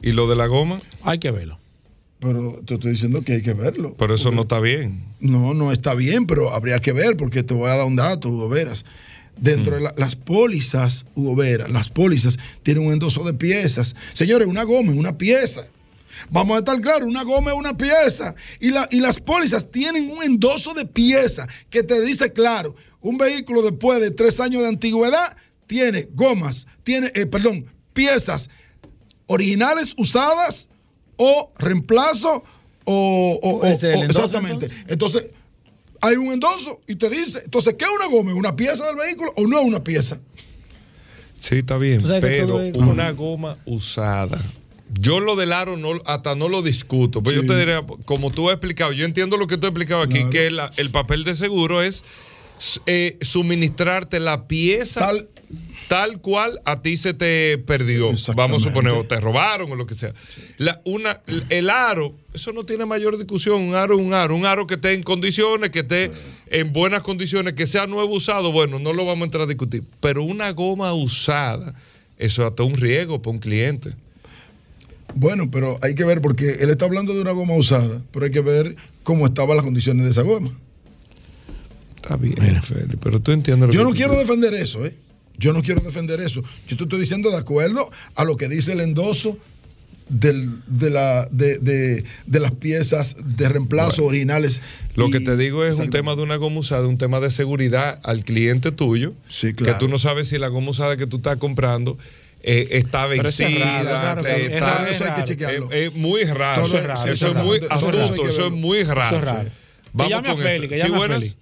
¿Y 0.01 0.11
lo 0.11 0.27
de 0.27 0.35
la 0.35 0.45
goma? 0.47 0.81
Hay 1.03 1.19
que 1.19 1.31
verlo. 1.31 1.57
Pero 2.19 2.61
te 2.65 2.75
estoy 2.75 2.91
diciendo 2.91 3.21
que 3.21 3.33
hay 3.33 3.41
que 3.41 3.53
verlo. 3.53 3.95
Pero 3.97 4.15
eso 4.15 4.31
no 4.31 4.43
está 4.43 4.59
bien. 4.59 5.03
No, 5.19 5.53
no 5.53 5.71
está 5.71 5.93
bien, 5.95 6.25
pero 6.27 6.51
habría 6.51 6.79
que 6.79 6.91
ver 6.93 7.17
porque 7.17 7.43
te 7.43 7.53
voy 7.53 7.69
a 7.69 7.75
dar 7.75 7.85
un 7.85 7.95
dato, 7.95 8.29
Hugo 8.29 8.47
Veras. 8.49 8.85
Dentro 9.37 9.75
de 9.75 9.81
la- 9.81 9.93
las 9.97 10.15
pólizas, 10.15 11.05
Hugo 11.15 11.35
Veras, 11.35 11.69
las 11.69 11.89
pólizas 11.89 12.37
tienen 12.63 12.85
un 12.85 12.93
endoso 12.93 13.23
de 13.23 13.33
piezas. 13.33 13.95
Señores, 14.13 14.47
una 14.47 14.63
goma 14.63 14.91
es 14.93 14.97
una 14.97 15.17
pieza. 15.17 15.67
Vamos 16.29 16.55
a 16.55 16.59
estar 16.59 16.79
claros, 16.81 17.07
una 17.07 17.23
goma 17.23 17.51
es 17.51 17.57
una 17.57 17.75
pieza. 17.77 18.35
Y, 18.59 18.69
la, 18.71 18.87
y 18.91 18.99
las 18.99 19.19
pólizas 19.19 19.71
tienen 19.71 20.09
un 20.11 20.23
endoso 20.23 20.73
de 20.73 20.85
pieza 20.85 21.47
que 21.69 21.83
te 21.83 22.01
dice 22.01 22.31
claro, 22.33 22.75
un 23.01 23.17
vehículo 23.17 23.61
después 23.61 23.99
de 24.01 24.11
tres 24.11 24.39
años 24.39 24.61
de 24.61 24.67
antigüedad 24.69 25.35
tiene 25.67 26.07
gomas, 26.13 26.67
tiene, 26.83 27.11
eh, 27.15 27.25
perdón, 27.25 27.65
piezas 27.93 28.49
originales 29.27 29.93
usadas 29.97 30.67
o 31.17 31.51
reemplazo 31.57 32.43
o, 32.83 33.39
o- 33.41 33.49
o- 33.59 33.65
¿Ese 33.65 33.89
es 33.89 33.93
el 33.95 33.99
o- 33.99 34.01
endoso, 34.03 34.25
exactamente. 34.25 34.67
Entonces, 34.87 35.25
hay 36.01 36.17
un 36.17 36.31
endoso 36.31 36.81
y 36.87 36.95
te 36.97 37.09
dice, 37.09 37.41
entonces, 37.45 37.73
¿qué 37.75 37.85
es 37.85 37.91
una 37.95 38.05
goma? 38.07 38.31
¿Es 38.31 38.37
¿Una 38.37 38.55
pieza 38.55 38.85
del 38.85 38.95
vehículo 38.95 39.31
o 39.35 39.47
no 39.47 39.59
es 39.59 39.65
una 39.65 39.83
pieza? 39.83 40.19
Sí, 41.37 41.55
está 41.57 41.77
bien. 41.77 42.03
Pero 42.21 42.61
es- 42.61 42.75
una 42.75 43.11
goma 43.11 43.57
usada. 43.65 44.41
Yo 44.99 45.19
lo 45.19 45.35
del 45.35 45.51
aro 45.53 45.77
no, 45.77 45.89
hasta 46.05 46.35
no 46.35 46.47
lo 46.49 46.61
discuto. 46.61 47.21
Pues 47.21 47.35
yo 47.35 47.45
te 47.45 47.57
diría, 47.57 47.83
como 48.05 48.31
tú 48.31 48.49
has 48.49 48.53
explicado, 48.55 48.91
yo 48.93 49.05
entiendo 49.05 49.37
lo 49.37 49.47
que 49.47 49.57
tú 49.57 49.67
has 49.67 49.71
explicado 49.71 50.01
aquí, 50.01 50.23
Claro. 50.25 50.29
que 50.75 50.81
el 50.81 50.91
papel 50.91 51.23
de 51.23 51.35
seguro 51.35 51.81
es 51.81 52.03
eh, 52.85 53.17
suministrarte 53.21 54.19
la 54.21 54.47
pieza 54.47 55.01
Tal- 55.01 55.29
tal, 55.89 56.21
cual 56.21 56.61
a 56.65 56.81
ti 56.81 56.95
se 56.97 57.13
te 57.13 57.57
perdió. 57.57 58.11
Vamos 58.35 58.61
a 58.65 58.69
suponer, 58.69 58.93
o 58.93 59.03
te 59.05 59.19
robaron 59.19 59.71
o 59.71 59.75
lo 59.75 59.85
que 59.85 59.93
sea. 59.95 60.13
La- 60.57 60.81
una, 60.85 61.21
el 61.49 61.69
aro, 61.69 62.15
eso 62.33 62.53
no 62.53 62.63
tiene 62.63 62.85
mayor 62.85 63.17
discusión. 63.17 63.61
Un 63.61 63.75
aro 63.75 63.95
es 63.99 64.01
un 64.01 64.13
aro. 64.13 64.35
Un 64.35 64.45
aro 64.45 64.65
que 64.65 64.75
esté 64.75 64.93
en 64.93 65.03
condiciones, 65.03 65.69
que 65.71 65.79
esté 65.79 66.11
en 66.47 66.71
buenas 66.73 67.03
condiciones, 67.03 67.53
que 67.53 67.67
sea 67.67 67.85
nuevo 67.87 68.15
usado, 68.15 68.51
bueno, 68.53 68.79
no 68.79 68.93
lo 68.93 69.05
vamos 69.05 69.23
a 69.23 69.25
entrar 69.25 69.43
a 69.43 69.47
discutir. 69.47 69.83
Pero 69.99 70.23
una 70.23 70.49
goma 70.53 70.93
usada, 70.93 71.75
eso 72.17 72.41
es 72.43 72.47
hasta 72.49 72.63
un 72.63 72.77
riesgo 72.77 73.21
para 73.21 73.33
un 73.33 73.39
cliente. 73.39 73.93
Bueno, 75.15 75.49
pero 75.49 75.79
hay 75.81 75.95
que 75.95 76.03
ver 76.03 76.21
porque 76.21 76.57
él 76.59 76.69
está 76.69 76.85
hablando 76.85 77.13
de 77.13 77.21
una 77.21 77.31
goma 77.31 77.55
usada, 77.55 78.03
pero 78.11 78.25
hay 78.25 78.31
que 78.31 78.41
ver 78.41 78.75
cómo 79.03 79.25
estaban 79.25 79.55
las 79.55 79.63
condiciones 79.65 80.03
de 80.05 80.11
esa 80.11 80.21
goma. 80.23 80.51
Está 81.95 82.17
bien, 82.17 82.61
Feli, 82.61 82.97
pero 83.01 83.19
tú 83.19 83.31
entiendes 83.31 83.67
lo 83.69 83.73
Yo 83.73 83.79
que 83.79 83.85
no 83.89 83.95
quiero 83.95 84.17
defender 84.17 84.53
eso, 84.53 84.85
¿eh? 84.85 84.93
Yo 85.37 85.53
no 85.53 85.61
quiero 85.61 85.81
defender 85.81 86.21
eso. 86.21 86.41
Yo 86.67 86.77
te 86.77 86.83
estoy 86.83 86.99
diciendo 86.99 87.29
de 87.31 87.37
acuerdo 87.37 87.89
a 88.15 88.23
lo 88.23 88.37
que 88.37 88.47
dice 88.47 88.73
el 88.73 88.79
endoso 88.81 89.37
del- 90.07 90.61
de, 90.67 90.89
la, 90.91 91.27
de, 91.31 91.57
de- 91.59 92.03
de 92.27 92.39
las 92.39 92.51
piezas 92.51 93.15
de 93.25 93.49
reemplazo 93.49 94.05
originales. 94.05 94.61
Lo 94.95 95.07
y- 95.07 95.11
que 95.11 95.19
te 95.19 95.35
digo 95.35 95.65
es 95.65 95.79
un 95.79 95.89
tema 95.89 96.15
de 96.15 96.21
una 96.21 96.35
goma 96.35 96.59
usada, 96.59 96.87
un 96.87 96.97
tema 96.99 97.19
de 97.19 97.31
seguridad 97.31 97.99
al 98.03 98.23
cliente 98.23 98.71
tuyo. 98.71 99.13
Sí, 99.29 99.53
claro. 99.53 99.73
Que 99.73 99.79
tú 99.79 99.89
no 99.89 99.97
sabes 99.97 100.27
si 100.27 100.37
la 100.37 100.47
goma 100.49 100.69
usada 100.71 100.95
que 100.95 101.07
tú 101.07 101.17
estás 101.17 101.37
comprando 101.37 101.97
eh, 102.47 102.67
está 102.77 103.07
vencida. 103.07 104.15
es 105.71 105.93
muy 105.95 106.23
raro. 106.25 106.61
Todo 106.61 106.77
Eso, 106.77 106.77
es 106.77 106.87
raro, 106.87 107.11
eso 107.11 107.27
es 107.27 107.33
muy 107.33 107.57
astuto, 107.69 108.27
eso 108.27 108.45
es 108.45 108.51
muy 108.51 108.83
raro. 108.83 109.21
Vamos 109.93 110.21
con 110.21 110.37
Félix, 110.37 110.73
esto. 110.73 110.85
Sí, 110.85 110.91
buenas. 110.93 111.37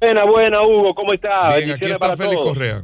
Buena, 0.00 0.24
buena, 0.24 0.62
Hugo, 0.62 0.94
¿cómo 0.96 1.12
está? 1.12 1.56
Bien, 1.56 1.70
aquí 1.70 1.84
está 1.84 1.98
para 1.98 2.16
Félix 2.16 2.34
todos. 2.34 2.54
Correa. 2.54 2.82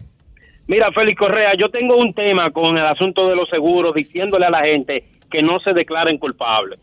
Mira, 0.69 0.93
Félix 0.93 1.19
Correa, 1.19 1.55
yo 1.59 1.69
tengo 1.71 1.97
un 1.97 2.15
tema 2.15 2.53
con 2.53 2.79
el 2.79 2.87
asunto 2.87 3.29
de 3.29 3.35
los 3.35 3.49
seguros, 3.49 3.95
diciéndole 3.95 4.47
a 4.47 4.51
la 4.51 4.63
gente 4.63 5.03
que 5.29 5.43
no 5.43 5.59
se 5.59 5.73
declaren 5.73 6.19
culpables. 6.19 6.79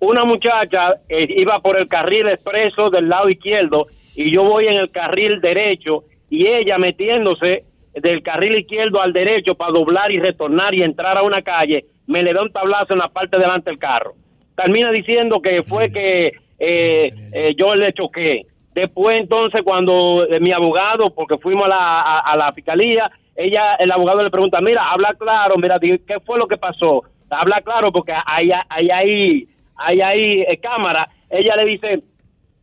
Una 0.00 0.24
muchacha 0.24 0.96
eh, 1.08 1.26
iba 1.36 1.60
por 1.60 1.78
el 1.78 1.88
carril 1.88 2.28
expreso 2.28 2.90
del 2.90 3.08
lado 3.08 3.30
izquierdo 3.30 3.86
y 4.14 4.30
yo 4.30 4.42
voy 4.42 4.66
en 4.66 4.76
el 4.76 4.90
carril 4.90 5.40
derecho 5.40 6.04
y 6.28 6.48
ella 6.48 6.76
metiéndose 6.76 7.64
del 7.94 8.22
carril 8.22 8.58
izquierdo 8.58 9.00
al 9.00 9.12
derecho 9.12 9.54
para 9.54 9.72
doblar 9.72 10.10
y 10.10 10.18
retornar 10.18 10.74
y 10.74 10.82
entrar 10.82 11.16
a 11.18 11.22
una 11.22 11.42
calle, 11.42 11.84
me 12.06 12.22
le 12.22 12.32
da 12.32 12.42
un 12.42 12.52
tablazo 12.52 12.92
en 12.92 12.98
la 13.00 13.08
parte 13.08 13.38
delante 13.38 13.70
del 13.70 13.78
carro. 13.78 14.14
Termina 14.56 14.90
diciendo 14.90 15.40
que 15.40 15.62
fue 15.62 15.90
que 15.90 16.32
eh, 16.58 17.12
eh, 17.32 17.54
yo 17.56 17.74
le 17.74 17.92
choqué. 17.92 18.46
Después 18.74 19.18
entonces 19.20 19.62
cuando 19.62 20.26
eh, 20.28 20.40
mi 20.40 20.52
abogado, 20.52 21.14
porque 21.14 21.38
fuimos 21.38 21.66
a 21.66 21.68
la, 21.68 22.00
a, 22.00 22.18
a 22.20 22.36
la 22.36 22.52
fiscalía, 22.52 23.10
ella, 23.36 23.74
el 23.76 23.90
abogado 23.90 24.22
le 24.22 24.30
pregunta, 24.30 24.60
mira, 24.60 24.90
habla 24.90 25.14
claro, 25.14 25.56
mira, 25.56 25.78
¿qué 25.80 26.20
fue 26.24 26.38
lo 26.38 26.46
que 26.46 26.58
pasó? 26.58 27.02
Habla 27.30 27.62
claro 27.62 27.90
porque 27.90 28.12
hay, 28.26 28.50
hay, 28.68 28.90
hay, 28.90 29.48
hay, 29.76 30.00
hay 30.00 30.42
eh, 30.42 30.58
cámara. 30.62 31.08
Ella 31.30 31.56
le 31.56 31.64
dice, 31.64 32.02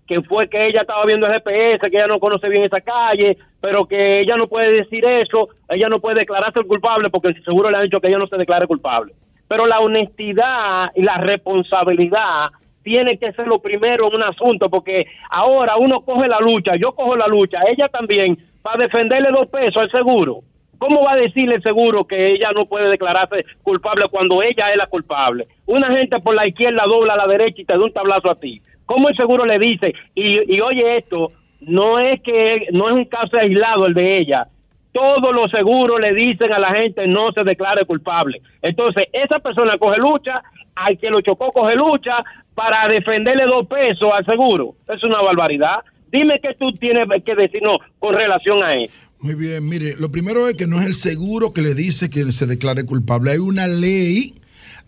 que 0.09 0.23
fue 0.23 0.49
que 0.49 0.65
ella 0.65 0.81
estaba 0.81 1.05
viendo 1.05 1.27
el 1.27 1.33
GPS, 1.33 1.87
que 1.87 1.97
ella 1.97 2.07
no 2.07 2.19
conoce 2.19 2.49
bien 2.49 2.63
esa 2.63 2.81
calle, 2.81 3.37
pero 3.61 3.85
que 3.85 4.21
ella 4.21 4.37
no 4.37 4.47
puede 4.47 4.71
decir 4.71 5.05
eso, 5.05 5.49
ella 5.69 5.87
no 5.87 5.99
puede 5.99 6.21
declararse 6.21 6.63
culpable 6.63 7.11
porque 7.11 7.35
seguro 7.45 7.69
le 7.69 7.77
han 7.77 7.83
dicho 7.83 8.01
que 8.01 8.07
ella 8.07 8.17
no 8.17 8.25
se 8.25 8.37
declare 8.37 8.65
culpable. 8.65 9.13
Pero 9.47 9.67
la 9.67 9.79
honestidad 9.79 10.89
y 10.95 11.03
la 11.03 11.17
responsabilidad 11.17 12.49
tiene 12.81 13.19
que 13.19 13.31
ser 13.33 13.45
lo 13.45 13.59
primero 13.59 14.07
en 14.07 14.15
un 14.15 14.23
asunto, 14.23 14.67
porque 14.67 15.05
ahora 15.29 15.77
uno 15.77 16.01
coge 16.01 16.27
la 16.27 16.39
lucha, 16.39 16.75
yo 16.75 16.93
cojo 16.93 17.15
la 17.15 17.27
lucha, 17.27 17.59
ella 17.69 17.87
también, 17.87 18.35
para 18.63 18.81
defenderle 18.81 19.29
dos 19.29 19.47
pesos 19.47 19.77
al 19.77 19.91
seguro. 19.91 20.39
¿Cómo 20.79 21.03
va 21.03 21.11
a 21.11 21.17
decirle 21.17 21.55
el 21.55 21.61
seguro 21.61 22.05
que 22.05 22.31
ella 22.31 22.51
no 22.55 22.65
puede 22.65 22.89
declararse 22.89 23.45
culpable 23.61 24.05
cuando 24.09 24.41
ella 24.41 24.71
es 24.71 24.77
la 24.77 24.87
culpable? 24.87 25.47
Una 25.67 25.95
gente 25.95 26.19
por 26.19 26.33
la 26.33 26.47
izquierda 26.47 26.85
dobla 26.87 27.13
a 27.13 27.17
la 27.17 27.27
derecha 27.27 27.61
y 27.61 27.65
te 27.65 27.73
da 27.73 27.83
un 27.83 27.93
tablazo 27.93 28.31
a 28.31 28.35
ti. 28.35 28.59
¿Cómo 28.89 29.07
el 29.07 29.15
seguro 29.15 29.45
le 29.45 29.59
dice? 29.59 29.93
Y, 30.15 30.59
oye 30.61 30.97
esto, 30.97 31.31
no 31.61 31.99
es 31.99 32.19
que 32.23 32.69
no 32.71 32.89
es 32.89 32.95
un 32.95 33.05
caso 33.05 33.37
aislado 33.37 33.85
el 33.85 33.93
de 33.93 34.17
ella. 34.17 34.47
Todos 34.91 35.31
los 35.31 35.51
seguros 35.51 36.01
le 36.01 36.11
dicen 36.15 36.51
a 36.51 36.57
la 36.57 36.73
gente 36.73 37.05
no 37.05 37.31
se 37.31 37.43
declare 37.43 37.85
culpable. 37.85 38.41
Entonces, 38.63 39.05
esa 39.13 39.37
persona 39.37 39.77
coge 39.77 39.99
lucha, 39.99 40.41
al 40.73 40.97
que 40.97 41.11
lo 41.11 41.21
chocó 41.21 41.51
coge 41.51 41.75
lucha 41.75 42.23
para 42.55 42.87
defenderle 42.87 43.45
dos 43.45 43.67
pesos 43.67 44.09
al 44.11 44.25
seguro. 44.25 44.73
Es 44.87 45.03
una 45.03 45.21
barbaridad. 45.21 45.81
Dime 46.11 46.39
qué 46.41 46.55
tú 46.59 46.71
tienes 46.71 47.05
que 47.23 47.35
decirnos 47.35 47.77
con 47.99 48.15
relación 48.15 48.63
a 48.63 48.73
eso. 48.73 48.95
Muy 49.19 49.35
bien, 49.35 49.69
mire, 49.69 49.97
lo 49.99 50.09
primero 50.09 50.47
es 50.47 50.55
que 50.55 50.65
no 50.65 50.79
es 50.79 50.87
el 50.87 50.95
seguro 50.95 51.53
que 51.53 51.61
le 51.61 51.75
dice 51.75 52.09
que 52.09 52.31
se 52.31 52.47
declare 52.47 52.85
culpable. 52.85 53.29
Hay 53.29 53.37
una 53.37 53.67
ley, 53.67 54.33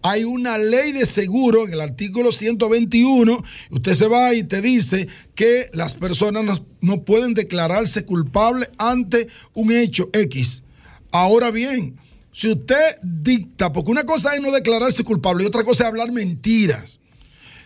hay 0.01 0.23
una 0.23 0.57
ley 0.57 0.91
de 0.91 1.05
seguro 1.05 1.65
en 1.65 1.73
el 1.73 1.81
artículo 1.81 2.31
121. 2.31 3.43
Usted 3.69 3.95
se 3.95 4.07
va 4.07 4.33
y 4.33 4.43
te 4.43 4.61
dice 4.61 5.07
que 5.35 5.69
las 5.73 5.93
personas 5.93 6.63
no, 6.81 7.03
pueden 7.03 7.33
declararse 7.33 8.05
culpables 8.05 8.69
ante 8.77 9.27
un 9.53 9.71
hecho 9.71 10.09
X. 10.13 10.63
Ahora 11.11 11.51
bien, 11.51 11.97
si 12.33 12.51
usted 12.51 12.97
dicta, 13.03 13.71
porque 13.71 13.91
una 13.91 14.05
cosa 14.05 14.33
es 14.33 14.41
no 14.41 14.51
declararse 14.51 15.03
culpable 15.03 15.43
y 15.43 15.47
otra 15.47 15.63
cosa 15.63 15.83
es 15.83 15.89
hablar 15.89 16.11
mentiras. 16.11 16.99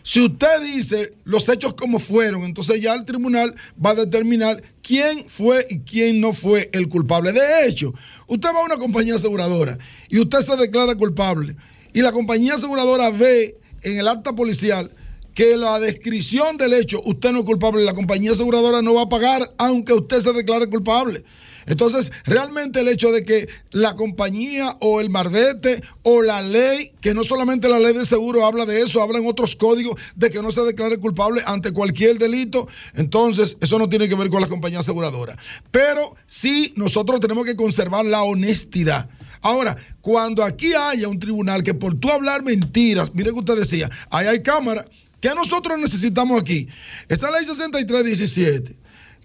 Si 0.04 0.22
usted 0.22 0.62
dice 0.62 1.14
los 1.24 1.50
hechos 1.50 1.74
como 1.74 2.00
fueron, 2.00 2.44
entonces 2.44 2.80
ya 2.80 2.94
el 2.94 3.06
tribunal 3.06 3.56
va 3.84 3.92
a 3.92 3.96
determinar 3.96 4.62
quién 4.84 5.26
fue 5.28 5.66
y 5.68 5.80
quién 5.80 6.22
no 6.22 6.32
fue 6.32 6.70
el 6.74 6.90
culpable. 6.90 7.32
De 7.32 7.68
hecho, 7.68 7.92
usted 8.28 8.50
va 8.54 8.62
a 8.62 8.66
una 8.66 8.78
compañía 8.78 9.16
aseguradora 9.16 9.80
y 10.08 10.20
usted 10.20 10.42
se 10.42 10.56
declara 10.58 10.94
culpable 10.94 11.56
y 11.96 12.02
la 12.02 12.12
compañía 12.12 12.56
aseguradora 12.56 13.10
ve 13.10 13.58
en 13.82 13.98
el 13.98 14.10
acta 14.10 14.36
policial 14.36 14.92
que 15.34 15.56
la 15.56 15.80
descripción 15.80 16.58
del 16.58 16.74
hecho, 16.74 17.02
usted 17.06 17.32
no 17.32 17.40
es 17.40 17.46
culpable, 17.46 17.86
la 17.86 17.94
compañía 17.94 18.34
aseguradora 18.34 18.82
no 18.82 18.94
va 18.94 19.04
a 19.04 19.10
pagar 19.10 19.54
aunque 19.58 19.94
usted 19.94 20.20
se 20.20 20.34
declare 20.34 20.70
culpable. 20.70 21.24
Entonces, 21.68 22.12
realmente 22.26 22.82
el 22.82 22.90
hecho 22.90 23.14
de 23.14 23.24
que 23.24 23.48
la 23.72 23.96
compañía 23.96 24.76
o 24.82 25.00
el 25.00 25.10
marbete 25.10 25.82
o 26.04 26.22
la 26.22 26.42
ley, 26.42 26.92
que 27.00 27.14
no 27.14 27.24
solamente 27.24 27.70
la 27.70 27.80
ley 27.80 27.94
de 27.94 28.06
seguro 28.06 28.46
habla 28.46 28.66
de 28.66 28.82
eso, 28.82 29.02
habla 29.02 29.20
en 29.20 29.26
otros 29.26 29.56
códigos 29.56 30.00
de 30.18 30.30
que 30.32 30.42
no 30.42 30.52
se 30.52 30.62
declare 30.62 30.98
culpable 31.00 31.42
ante 31.46 31.72
cualquier 31.72 32.18
delito, 32.18 32.68
entonces 32.94 33.56
eso 33.62 33.80
no 33.80 33.88
tiene 33.88 34.10
que 34.10 34.16
ver 34.16 34.30
con 34.30 34.42
la 34.42 34.50
compañía 34.50 34.80
aseguradora. 34.80 35.38
Pero 35.72 36.14
sí, 36.28 36.74
nosotros 36.76 37.22
tenemos 37.22 37.46
que 37.46 37.56
conservar 37.56 38.04
la 38.04 38.24
honestidad. 38.24 39.10
Ahora, 39.46 39.78
cuando 40.02 40.44
aquí 40.44 40.74
haya 40.74 41.08
un 41.08 41.20
tribunal 41.20 41.62
que 41.62 41.76
por 41.76 41.94
tú 42.00 42.10
hablar 42.10 42.44
mentiras, 42.44 43.14
mire 43.14 43.30
que 43.30 43.38
usted 43.38 43.56
decía, 43.56 43.88
ahí 44.10 44.26
hay 44.26 44.42
cámara, 44.42 44.84
¿qué 45.22 45.36
nosotros 45.36 45.78
necesitamos 45.78 46.42
aquí? 46.42 46.68
Esta 47.08 47.30
ley 47.30 47.46
6317 47.46 48.76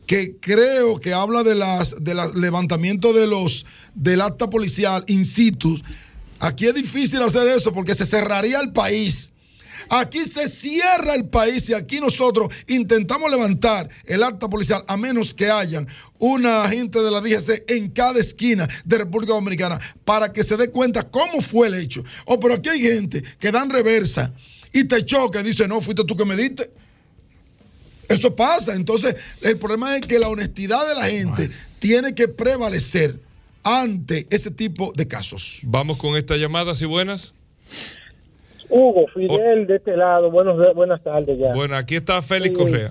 que 0.07 0.37
creo 0.39 1.01
que 1.01 1.14
habla 1.14 1.43
de 1.43 1.55
las 1.55 2.05
del 2.05 2.18
levantamiento 2.35 3.14
de 3.14 3.27
los 3.27 3.64
del 3.95 4.21
acta 4.21 4.51
policial 4.51 5.05
in 5.07 5.25
situ. 5.25 5.81
Aquí 6.39 6.66
es 6.66 6.75
difícil 6.75 7.23
hacer 7.23 7.49
eso 7.49 7.73
porque 7.73 7.95
se 7.95 8.05
cerraría 8.05 8.61
el 8.61 8.73
país. 8.73 9.30
Aquí 9.89 10.24
se 10.24 10.49
cierra 10.49 11.14
el 11.14 11.28
país 11.28 11.68
y 11.68 11.74
aquí 11.74 12.01
nosotros 12.01 12.53
intentamos 12.68 13.31
levantar 13.31 13.89
el 14.05 14.22
acta 14.22 14.49
policial 14.49 14.85
a 14.87 14.97
menos 14.97 15.35
que 15.35 15.51
hayan 15.51 15.87
una 16.18 16.64
agente 16.64 17.01
de 17.01 17.11
la 17.11 17.20
DGC 17.20 17.70
en 17.70 17.91
cada 17.91 18.20
esquina 18.20 18.68
de 18.85 18.99
República 18.99 19.33
Dominicana 19.33 19.78
para 20.05 20.33
que 20.33 20.43
se 20.43 20.57
dé 20.57 20.70
cuenta 20.70 21.11
cómo 21.11 21.41
fue 21.41 21.68
el 21.68 21.74
hecho. 21.74 22.05
Oh, 22.26 22.39
pero 22.39 22.55
aquí 22.55 22.68
hay 22.68 22.81
gente 22.81 23.22
que 23.39 23.51
dan 23.51 23.70
reversa 23.70 24.33
y 24.72 24.85
te 24.85 25.05
choca 25.05 25.41
y 25.41 25.45
dice, 25.45 25.66
no, 25.66 25.81
fuiste 25.81 26.05
tú 26.05 26.16
que 26.16 26.24
me 26.24 26.37
diste. 26.37 26.70
Eso 28.09 28.35
pasa. 28.35 28.74
Entonces, 28.74 29.14
el 29.41 29.57
problema 29.57 29.97
es 29.97 30.03
que 30.03 30.18
la 30.18 30.28
honestidad 30.28 30.87
de 30.89 30.95
la 30.95 31.09
gente 31.09 31.51
tiene 31.78 32.14
que 32.14 32.26
prevalecer 32.28 33.20
ante 33.62 34.26
ese 34.31 34.51
tipo 34.51 34.93
de 34.95 35.07
casos. 35.07 35.61
Vamos 35.62 35.99
con 35.99 36.16
esta 36.16 36.37
llamada, 36.37 36.74
si 36.74 36.87
buenas. 36.87 37.35
Hugo, 38.71 39.07
Fidel 39.14 39.66
de 39.66 39.77
este 39.77 39.97
lado, 39.97 40.31
buenos, 40.31 40.75
buenas 40.75 41.03
tardes 41.03 41.39
ya. 41.39 41.53
Bueno, 41.55 41.77
aquí 41.77 41.97
está 41.97 42.23
Félix 42.23 42.57
Sí. 42.59 42.64
Correa. 42.64 42.91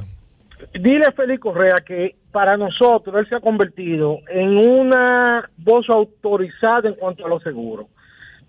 Dile 0.74 1.06
a 1.06 1.12
Félix 1.14 1.40
Correa 1.40 1.82
que 1.86 2.16
para 2.32 2.58
nosotros 2.58 3.16
él 3.18 3.30
se 3.30 3.36
ha 3.36 3.40
convertido 3.40 4.20
en 4.30 4.58
una 4.58 5.50
voz 5.58 5.90
autorizada 5.90 6.90
en 6.90 6.96
cuanto 6.96 7.26
a 7.26 7.30
los 7.30 7.42
seguros. 7.44 7.86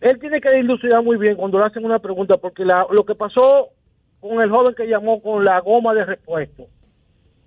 Él 0.00 0.18
tiene 0.18 0.40
que 0.40 0.50
dilucidar 0.50 1.02
muy 1.04 1.16
bien 1.18 1.36
cuando 1.36 1.58
le 1.58 1.66
hacen 1.66 1.84
una 1.84 1.98
pregunta, 1.98 2.36
porque 2.38 2.64
la- 2.64 2.86
lo 2.90 3.04
que 3.04 3.14
pasó 3.14 3.68
con 4.20 4.42
el 4.42 4.50
joven 4.50 4.74
que 4.74 4.86
llamó 4.88 5.22
con 5.22 5.44
la 5.44 5.60
goma 5.60 5.94
de 5.94 6.04
repuesto, 6.04 6.64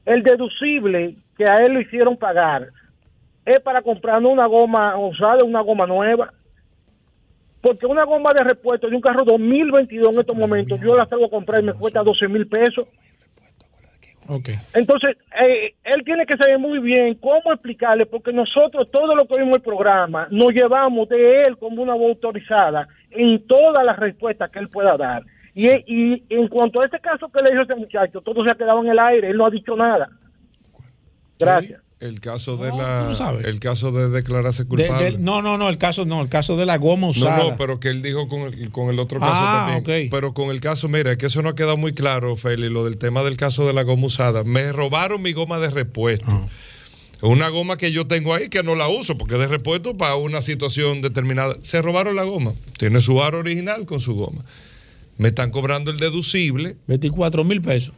el 0.06 0.24
deducible 0.24 1.16
que 1.38 1.46
a 1.46 1.56
él 1.56 1.74
le 1.74 1.82
hicieron 1.82 2.16
pagar 2.16 2.68
es 3.46 3.60
para 3.60 3.82
comprar 3.82 4.24
una 4.24 4.48
goma 4.48 4.96
usada, 4.98 5.44
una 5.44 5.62
goma 5.62 5.86
nueva. 5.86 6.32
Porque 7.64 7.86
una 7.86 8.04
goma 8.04 8.34
de 8.34 8.44
repuesto 8.44 8.90
de 8.90 8.96
un 8.98 9.02
carro 9.02 9.24
2022 9.24 10.14
en 10.14 10.20
estos 10.20 10.36
momentos, 10.36 10.82
yo 10.82 10.98
la 10.98 11.06
salgo 11.06 11.28
a 11.28 11.30
comprar 11.30 11.64
y 11.64 11.68
me 11.68 11.74
cuesta 11.74 12.04
12 12.04 12.28
mil 12.28 12.46
pesos. 12.46 12.86
Ok. 14.28 14.50
Entonces, 14.74 15.16
eh, 15.42 15.74
él 15.86 16.04
tiene 16.04 16.26
que 16.26 16.36
saber 16.36 16.60
muy 16.60 16.80
bien 16.80 17.16
cómo 17.16 17.54
explicarle, 17.54 18.06
porque 18.06 18.34
nosotros, 18.34 18.92
todo 18.92 19.16
lo 19.16 19.26
que 19.26 19.36
vimos 19.36 19.52
en 19.52 19.56
el 19.56 19.62
programa, 19.62 20.28
nos 20.30 20.52
llevamos 20.52 21.08
de 21.08 21.46
él 21.46 21.58
como 21.58 21.82
una 21.82 21.94
voz 21.94 22.10
autorizada 22.10 22.90
en 23.12 23.48
todas 23.48 23.86
las 23.86 23.98
respuestas 23.98 24.52
que 24.52 24.60
él 24.60 24.68
pueda 24.68 24.98
dar. 24.98 25.24
Y, 25.56 25.70
y 25.70 26.24
en 26.32 26.50
cuanto 26.50 26.82
a 26.82 26.86
este 26.86 27.00
caso 27.00 27.30
que 27.30 27.42
le 27.42 27.52
dijo 27.52 27.64
ese 27.64 27.76
muchacho, 27.76 28.20
todo 28.20 28.44
se 28.44 28.52
ha 28.52 28.56
quedado 28.56 28.84
en 28.84 28.90
el 28.90 29.00
aire, 29.00 29.30
él 29.30 29.38
no 29.38 29.46
ha 29.46 29.50
dicho 29.50 29.78
nada. 29.78 30.10
Gracias. 31.40 31.83
El 32.04 32.20
caso 32.20 32.58
de 32.58 32.70
No, 32.70 32.82
la, 32.82 33.40
el 33.46 33.60
caso 33.62 33.92
de 33.94 34.10
declararse 34.10 34.64
De- 34.64 34.70
culpable. 34.70 35.12
de- 35.12 35.18
no, 35.20 35.42
no, 35.42 35.58
no, 35.58 35.70
el 35.70 35.78
caso 35.78 36.04
no, 36.04 36.22
el 36.22 36.28
caso 36.28 36.58
de 36.58 36.66
la 36.66 36.78
goma 36.78 37.08
usada. 37.08 37.38
No, 37.38 37.52
no, 37.52 37.56
pero 37.58 37.80
que 37.80 37.88
él 37.88 38.02
dijo 38.02 38.28
con 38.28 38.42
el, 38.42 38.72
con 38.72 38.90
el 38.90 39.00
otro 39.00 39.22
caso 39.22 39.32
Ah, 39.36 39.72
también. 39.76 40.10
Pero 40.10 40.34
con 40.34 40.50
el 40.50 40.60
caso, 40.60 40.90
mira, 40.90 41.12
es 41.14 41.18
que 41.18 41.28
eso 41.28 41.42
no 41.42 41.50
ha 41.50 41.56
quedado 41.56 41.78
muy 41.78 41.94
claro, 41.94 42.36
Félix, 42.36 42.72
lo 42.72 42.84
del 42.84 42.98
tema 42.98 43.24
del 43.24 43.38
caso 43.38 43.66
de 43.66 43.72
la 43.72 43.84
goma 43.84 44.08
usada. 44.08 44.44
Me 44.44 44.72
robaron 44.74 45.22
mi 45.22 45.32
goma 45.32 45.60
de 45.60 45.70
repuesto. 45.70 46.26
Ah. 46.28 46.46
Una 47.22 47.48
goma 47.48 47.78
que 47.78 47.94
yo 47.94 48.06
tengo 48.06 48.34
ahí 48.34 48.50
que 48.50 48.64
no 48.64 48.76
la 48.76 48.90
uso 48.90 49.18
porque 49.18 49.38
de 49.38 49.48
repuesto 49.48 49.96
para 49.96 50.16
una 50.16 50.42
situación 50.42 51.02
determinada. 51.02 51.56
Se 51.62 51.82
robaron 51.82 52.18
la 52.18 52.24
goma. 52.24 52.52
Tiene 52.78 53.00
su 53.00 53.24
aro 53.24 53.40
original 53.40 53.86
con 53.86 54.02
su 54.02 54.14
goma. 54.16 54.44
Me 55.18 55.30
están 55.30 55.52
cobrando 55.52 55.90
el 55.90 56.00
deducible. 56.00 56.76
24 56.88 57.46
mil 57.46 57.62
pesos. 57.62 57.94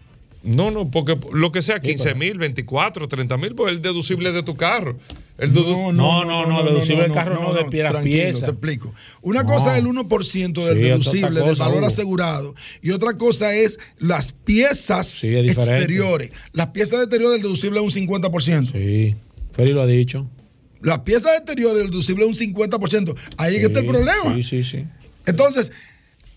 No, 0.45 0.69
no, 0.71 0.89
porque 0.91 1.17
lo 1.33 1.51
que 1.51 1.61
sea, 1.61 1.79
15 1.79 2.15
mil, 2.15 2.37
24, 2.37 3.07
30 3.07 3.37
mil, 3.37 3.55
pues 3.55 3.71
el 3.73 3.81
deducible 3.81 4.31
de 4.31 4.43
tu 4.43 4.55
carro. 4.55 4.97
El 5.37 5.51
dedu- 5.53 5.91
No, 5.91 6.23
no, 6.23 6.45
no, 6.45 6.63
deducible 6.63 7.01
del 7.03 7.11
carro 7.11 7.41
no, 7.41 7.53
de 7.53 7.65
pie- 7.65 7.83
las 7.83 7.91
tranquilo, 7.93 8.15
piezas. 8.15 8.43
te 8.45 8.51
explico. 8.51 8.93
Una 9.21 9.43
No. 9.43 9.49
cosa 9.53 9.73
es 9.73 9.79
el 9.79 9.87
1% 9.87 10.65
del 10.65 10.81
deducible, 10.81 11.41
del 11.41 11.55
valor 11.55 11.77
Hugo. 11.79 11.87
asegurado, 11.87 12.55
y 12.81 12.91
otra 12.91 13.17
cosa 13.17 13.53
es 13.55 13.77
las 13.97 14.31
piezas 14.31 15.07
es 15.23 15.43
diferente. 15.43 15.73
exteriores. 15.73 16.31
Las 16.53 16.67
piezas 16.67 16.99
exteriores 17.01 17.33
del 17.33 17.41
deducible 17.41 17.79
es 17.79 17.83
un 17.85 17.91
50%. 17.91 18.71
Sí, 18.71 19.15
Feli 19.53 19.73
lo 19.73 19.81
ha 19.81 19.87
dicho. 19.87 20.27
Las 20.81 20.99
piezas 20.99 21.35
exteriores 21.37 21.79
del 21.79 21.89
deducible 21.89 22.23
es 22.23 22.29
un 22.29 22.35
50%. 22.35 23.15
Ahí 23.37 23.55
es 23.55 23.59
que 23.61 23.65
está 23.67 23.79
el 23.79 23.87
problema. 23.87 24.35
Sí, 24.35 24.43
sí, 24.43 24.63
sí. 24.63 24.85
Entonces, 25.25 25.71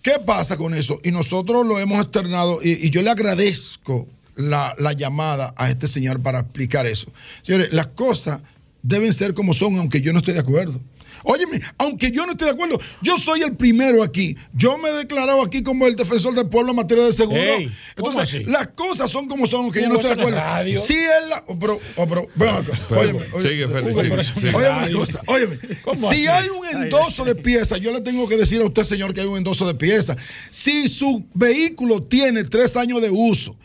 ¿qué 0.01 0.13
pasa 0.25 0.57
con 0.57 0.73
eso? 0.73 0.99
Y 1.03 1.11
nosotros 1.11 1.65
lo 1.65 1.79
hemos 1.79 2.01
externado 2.01 2.59
y, 2.63 2.89
yo 2.89 3.01
le 3.01 3.09
agradezco 3.09 4.07
la, 4.35 4.75
la 4.77 4.93
llamada 4.93 5.53
a 5.57 5.69
este 5.69 5.87
señor 5.87 6.21
para 6.21 6.39
explicar 6.39 6.85
eso. 6.85 7.11
Señores, 7.43 7.73
las 7.73 7.87
cosas 7.87 8.41
deben 8.81 9.13
ser 9.13 9.33
como 9.33 9.53
son, 9.53 9.77
aunque 9.77 10.01
yo 10.01 10.13
no 10.13 10.19
esté 10.19 10.33
de 10.33 10.39
acuerdo. 10.39 10.79
Óyeme, 11.23 11.59
aunque 11.77 12.11
yo 12.11 12.25
no 12.25 12.33
esté 12.33 12.45
de 12.45 12.51
acuerdo, 12.51 12.79
yo 13.01 13.17
soy 13.17 13.41
el 13.41 13.55
primero 13.55 14.03
aquí. 14.03 14.35
Yo 14.53 14.77
me 14.77 14.89
he 14.89 14.93
declarado 14.93 15.41
aquí 15.41 15.63
como 15.63 15.85
el 15.87 15.95
defensor 15.95 16.33
del 16.35 16.47
pueblo 16.49 16.71
en 16.71 16.77
materia 16.77 17.03
de 17.05 17.13
seguro. 17.13 17.39
Ey, 17.39 17.71
¿cómo 17.97 18.11
Entonces, 18.11 18.47
las 18.47 18.67
cosas 18.69 19.09
son 19.11 19.27
como 19.27 19.47
son, 19.47 19.65
aunque 19.65 19.81
yo 19.81 19.89
no 19.89 19.95
esté 19.95 20.07
de 20.07 20.13
es 20.13 20.19
acuerdo. 20.19 20.37
radio. 20.39 20.79
Si 20.81 20.93
él 20.95 21.29
la. 21.29 21.43
oh, 21.47 21.57
pero, 21.59 21.79
oh, 21.95 22.07
pero, 22.07 22.27
Pero, 22.37 23.01
óyeme, 23.01 23.19
óyeme, 23.33 23.49
sigue, 23.49 23.67
Félix, 23.67 23.91
Hugo, 23.91 24.01
sigue, 24.03 24.23
sigue. 24.23 24.55
óyeme 24.55 24.77
una 24.77 24.91
cosa, 24.99 25.21
óyeme. 25.27 25.57
¿Cómo 25.83 26.09
Si 26.09 26.27
así? 26.27 26.27
hay 26.27 26.47
un 26.49 26.83
endoso 26.83 27.25
de 27.25 27.35
piezas, 27.35 27.79
yo 27.79 27.91
le 27.91 28.01
tengo 28.01 28.27
que 28.27 28.37
decir 28.37 28.61
a 28.61 28.65
usted, 28.65 28.83
señor, 28.83 29.13
que 29.13 29.21
hay 29.21 29.27
un 29.27 29.37
endoso 29.37 29.67
de 29.67 29.75
piezas. 29.75 30.17
Si 30.49 30.87
su 30.87 31.25
vehículo 31.33 32.03
tiene 32.03 32.43
tres 32.43 32.75
años 32.75 33.01
de 33.01 33.09
uso 33.09 33.57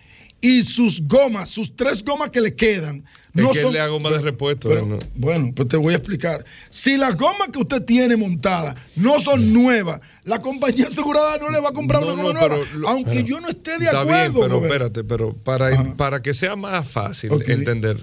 y 0.47 0.63
sus 0.63 1.01
gomas, 1.09 1.49
sus 1.49 1.75
tres 1.75 2.05
gomas 2.05 2.31
que 2.31 2.41
le 2.41 2.55
quedan, 2.55 3.03
Es 3.35 3.43
no 3.43 3.55
son. 3.55 3.73
le 3.73 3.81
hago 3.81 3.99
más 3.99 4.13
de 4.13 4.21
repuesto. 4.21 4.69
Pero, 4.69 4.85
¿no? 4.85 4.99
Bueno, 5.15 5.53
pues 5.57 5.69
te 5.69 5.77
voy 5.79 5.95
a 5.95 5.97
explicar. 5.97 6.45
Si 6.69 6.99
las 6.99 7.17
gomas 7.17 7.49
que 7.51 7.59
usted 7.61 7.83
tiene 7.83 8.17
montadas 8.17 8.75
no 8.97 9.19
son 9.21 9.53
nuevas, 9.55 10.01
la 10.25 10.43
compañía 10.43 10.87
asegurada 10.89 11.39
no 11.39 11.49
le 11.51 11.61
va 11.61 11.71
a 11.71 11.73
comprar 11.73 12.03
No, 12.03 12.13
una 12.13 12.23
goma 12.23 12.39
nueva. 12.41 12.57
lo- 12.75 12.89
aunque 12.89 13.11
pero- 13.11 13.27
yo 13.27 13.41
no 13.41 13.49
esté 13.49 13.79
de 13.79 13.87
Está 13.87 14.03
acuerdo. 14.03 14.33
bien, 14.35 14.43
pero 14.51 14.63
espérate, 14.67 15.05
pero 15.05 15.33
para, 15.33 15.95
para 15.97 16.21
que 16.21 16.35
sea 16.35 16.57
más 16.57 16.87
fácil 16.87 17.31
entender, 17.47 17.99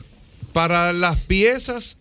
para 0.51 0.93
las 0.93 1.17
piezas, 1.17 1.97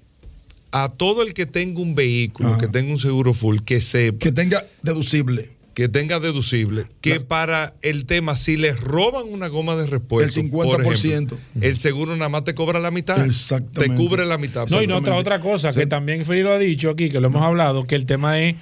a 0.73 0.89
todo 0.89 1.23
el 1.23 1.35
que 1.35 1.47
tenga 1.47 1.81
un 1.81 1.95
vehículo, 1.95 2.57
que 2.57 2.69
tenga 2.69 2.93
un 2.93 2.99
seguro 2.99 3.35
full, 3.35 3.59
que 3.65 3.81
sepa. 3.81 4.19
Que 4.21 4.33
tenga 4.33 4.65
deducible. 4.83 5.51
Que 5.75 5.89
tenga 5.89 6.19
deducible. 6.21 6.87
Que 7.01 7.21
para 7.21 7.75
el 7.83 8.05
tema, 8.05 8.35
si 8.37 8.57
les 8.57 8.81
roban 8.81 9.25
una 9.29 9.49
goma 9.49 9.77
de 9.77 9.87
repuesto, 9.87 10.41
El 10.41 10.51
por 10.51 10.67
50%. 10.79 10.93
ejemplo, 10.95 11.39
el 11.61 11.79
seguro 11.79 12.17
nada 12.17 12.29
más 12.29 12.45
te 12.45 12.55
cobra 12.55 12.81
la 12.81 12.91
mitad. 12.91 13.25
Exactamente. 13.25 13.95
Te 13.95 13.95
cubre 13.95 14.27
la 14.27 14.37
mitad. 14.37 14.67
No, 14.69 14.83
y 14.83 14.87
no, 14.87 14.97
otra, 14.99 15.15
otra 15.17 15.41
cosa 15.41 15.73
que 15.73 15.87
también 15.87 16.25
Feli 16.25 16.43
lo 16.43 16.53
ha 16.53 16.59
dicho 16.59 16.91
aquí, 16.91 17.09
que 17.09 17.21
lo 17.21 17.29
hemos 17.29 17.43
hablado, 17.43 17.87
que 17.87 17.95
el 17.95 18.05
tema 18.05 18.41
es 18.41 18.57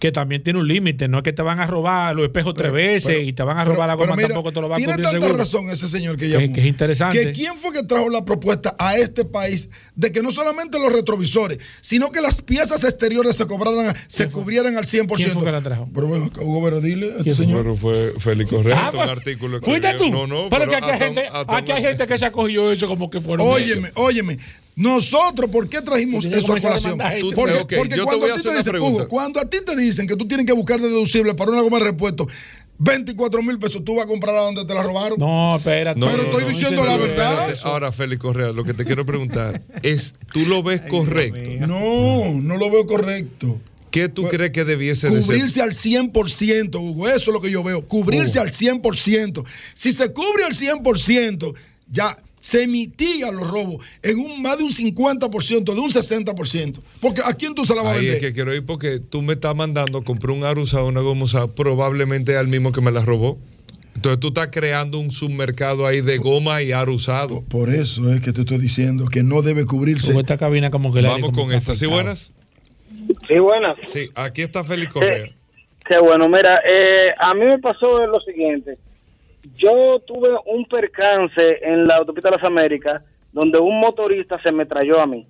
que 0.00 0.12
también 0.12 0.44
tiene 0.44 0.60
un 0.60 0.68
límite, 0.68 1.08
no 1.08 1.18
es 1.18 1.24
que 1.24 1.32
te 1.32 1.42
van 1.42 1.58
a 1.58 1.66
robar 1.66 2.14
los 2.14 2.24
espejos 2.26 2.54
tres 2.54 2.70
veces 2.72 3.06
pero- 3.06 3.20
y 3.20 3.32
te 3.32 3.42
van 3.42 3.58
a 3.58 3.62
Pero- 3.64 3.74
robar 3.74 3.88
la 3.88 3.94
goma, 3.94 4.14
mira, 4.14 4.28
tampoco 4.28 4.52
te 4.52 4.60
lo 4.60 4.68
va 4.68 4.76
a 4.76 4.78
Tiene 4.78 4.92
cubrir 4.92 5.06
el 5.06 5.10
tanta 5.12 5.26
seguro. 5.26 5.38
razón 5.44 5.70
ese 5.70 5.88
señor 5.88 6.16
que 6.16 6.26
Que- 6.28 6.40
llamó. 6.40 6.52
que 6.54 6.60
es 6.60 6.66
interesante. 6.68 7.20
Que 7.20 7.32
quién 7.32 7.56
fue 7.56 7.72
que 7.72 7.82
trajo 7.82 8.08
la 8.08 8.24
propuesta 8.24 8.76
a 8.78 8.96
este 8.96 9.24
país 9.24 9.68
de 9.98 10.12
que 10.12 10.22
no 10.22 10.30
solamente 10.30 10.78
los 10.78 10.92
retrovisores, 10.92 11.58
sino 11.80 12.12
que 12.12 12.20
las 12.20 12.40
piezas 12.40 12.84
exteriores 12.84 13.34
se 13.34 13.46
cobraran, 13.46 13.96
se 14.06 14.28
cubrieran 14.28 14.76
al 14.76 14.86
100%. 14.86 15.16
¿Quién 15.16 15.32
fue 15.32 15.44
que 15.44 15.50
la 15.50 15.60
trajo? 15.60 15.88
Pero 15.92 16.06
bueno, 16.06 16.30
Hugo 16.40 16.62
Vero, 16.62 16.80
dile 16.80 17.14
a 17.14 17.18
este 17.18 17.34
señor. 17.34 17.62
Pero 17.62 17.76
fue 17.76 18.14
Félix 18.16 18.48
Correa, 18.48 18.78
Ah, 18.78 18.90
un 18.92 18.96
pues, 18.96 19.10
artículo. 19.10 19.60
¿Fuiste 19.60 19.94
tú? 19.94 20.08
No, 20.08 20.28
no, 20.28 20.48
pero, 20.48 20.68
que 20.68 20.76
aquí 20.76 20.90
hay, 20.90 20.98
gente, 21.00 21.28
aquí 21.32 21.72
hay 21.72 21.82
gente 21.82 22.06
que 22.06 22.16
se 22.16 22.26
acogió 22.26 22.70
eso 22.70 22.86
como 22.86 23.10
que 23.10 23.20
fueron 23.20 23.44
Óyeme, 23.48 23.90
óyeme. 23.96 24.38
Nosotros, 24.76 25.50
¿por 25.50 25.68
qué 25.68 25.82
trajimos 25.82 26.24
eso 26.24 26.52
a 26.52 26.60
colación? 26.60 26.98
Porque, 27.34 27.76
porque 27.76 28.00
cuando 28.00 28.26
a 28.26 28.36
ti 28.36 28.42
te 28.42 28.56
dicen. 28.56 28.76
Hugo, 28.76 29.08
cuando 29.08 29.40
a 29.40 29.44
ti 29.44 29.58
te 29.66 29.74
dicen 29.74 30.06
que 30.06 30.14
tú 30.14 30.28
tienes 30.28 30.46
que 30.46 30.52
buscar 30.52 30.80
de 30.80 30.86
deducible 30.86 31.34
para 31.34 31.50
una 31.50 31.62
goma 31.62 31.78
de 31.78 31.84
repuesto 31.86 32.28
24 32.78 33.42
mil 33.42 33.58
pesos, 33.58 33.84
tú 33.84 33.96
vas 33.96 34.04
a 34.04 34.08
comprarla 34.08 34.40
donde 34.42 34.64
te 34.64 34.72
la 34.72 34.82
robaron. 34.82 35.18
No, 35.18 35.56
espérate. 35.56 35.98
No, 35.98 36.06
Pero 36.06 36.18
no, 36.22 36.28
estoy 36.28 36.42
no, 36.44 36.48
diciendo 36.48 36.84
la 36.84 36.94
espérate. 36.94 37.18
verdad. 37.20 37.58
Ahora, 37.64 37.92
Félix 37.92 38.20
Correa, 38.22 38.52
lo 38.52 38.64
que 38.64 38.74
te 38.74 38.84
quiero 38.84 39.04
preguntar 39.04 39.62
es, 39.82 40.14
¿tú 40.32 40.46
lo 40.46 40.62
ves 40.62 40.82
correcto? 40.82 41.66
No, 41.66 42.32
no 42.34 42.56
lo 42.56 42.70
veo 42.70 42.86
correcto. 42.86 43.60
¿Qué 43.90 44.08
tú 44.08 44.28
crees 44.28 44.52
que 44.52 44.64
debiese 44.64 45.08
de 45.08 45.16
ser? 45.16 45.24
Cubrirse 45.24 45.62
al 45.62 45.72
100%, 45.72 46.74
Hugo. 46.78 47.08
Eso 47.08 47.16
es 47.16 47.26
lo 47.28 47.40
que 47.40 47.50
yo 47.50 47.62
veo. 47.64 47.86
Cubrirse 47.88 48.38
al 48.38 48.52
100%. 48.52 49.44
Si 49.74 49.92
se 49.92 50.12
cubre 50.12 50.44
al 50.44 50.52
100%, 50.52 51.54
ya 51.90 52.16
se 52.40 52.66
mitiga 52.66 53.30
los 53.30 53.48
robos 53.48 53.84
en 54.02 54.18
un 54.18 54.42
más 54.42 54.58
de 54.58 54.64
un 54.64 54.72
50%, 54.72 55.64
de 55.64 55.80
un 55.80 55.90
60%. 55.90 56.80
Porque 57.00 57.20
¿a 57.24 57.34
quién 57.34 57.54
tú 57.54 57.64
se 57.64 57.74
la 57.74 57.82
vas 57.82 57.92
a 57.92 57.96
vender? 57.96 58.14
es 58.14 58.20
que 58.20 58.32
quiero 58.32 58.54
ir 58.54 58.64
porque 58.64 58.98
tú 58.98 59.22
me 59.22 59.34
estás 59.34 59.54
mandando 59.54 59.98
a 59.98 60.04
comprar 60.04 60.36
un 60.36 60.44
aro 60.44 60.62
usado, 60.62 60.86
una 60.86 61.00
goma 61.00 61.24
usada, 61.24 61.48
probablemente 61.48 62.32
es 62.32 62.38
el 62.38 62.48
mismo 62.48 62.72
que 62.72 62.80
me 62.80 62.90
la 62.90 63.04
robó. 63.04 63.38
Entonces 63.94 64.20
tú 64.20 64.28
estás 64.28 64.48
creando 64.52 65.00
un 65.00 65.10
submercado 65.10 65.84
ahí 65.84 66.02
de 66.02 66.18
goma 66.18 66.62
y 66.62 66.70
aro 66.70 66.92
usado. 66.92 67.42
Por 67.42 67.68
eso 67.68 68.12
es 68.12 68.20
que 68.20 68.32
te 68.32 68.42
estoy 68.42 68.58
diciendo 68.58 69.06
que 69.06 69.24
no 69.24 69.42
debe 69.42 69.66
cubrirse. 69.66 70.08
Como 70.08 70.20
esta 70.20 70.38
cabina 70.38 70.70
como 70.70 70.92
que 70.92 71.02
la 71.02 71.10
Vamos 71.10 71.32
con 71.32 71.52
esta. 71.52 71.74
¿Sí, 71.74 71.86
buenas? 71.86 72.32
Sí, 73.26 73.38
buenas. 73.40 73.76
Sí, 73.88 74.08
aquí 74.14 74.42
está 74.42 74.62
Félix 74.62 74.92
Correa. 74.92 75.30
Qué 75.84 75.98
bueno, 75.98 76.28
mira, 76.28 76.60
eh, 76.68 77.12
a 77.18 77.34
mí 77.34 77.44
me 77.46 77.58
pasó 77.58 78.06
lo 78.06 78.20
siguiente. 78.20 78.78
Yo 79.56 80.00
tuve 80.06 80.30
un 80.46 80.64
percance 80.66 81.58
en 81.62 81.86
la 81.86 81.96
autopista 81.96 82.30
de 82.30 82.36
las 82.36 82.44
Américas 82.44 83.02
donde 83.32 83.58
un 83.58 83.78
motorista 83.80 84.40
se 84.42 84.52
me 84.52 84.66
trayó 84.66 85.00
a 85.00 85.06
mí. 85.06 85.26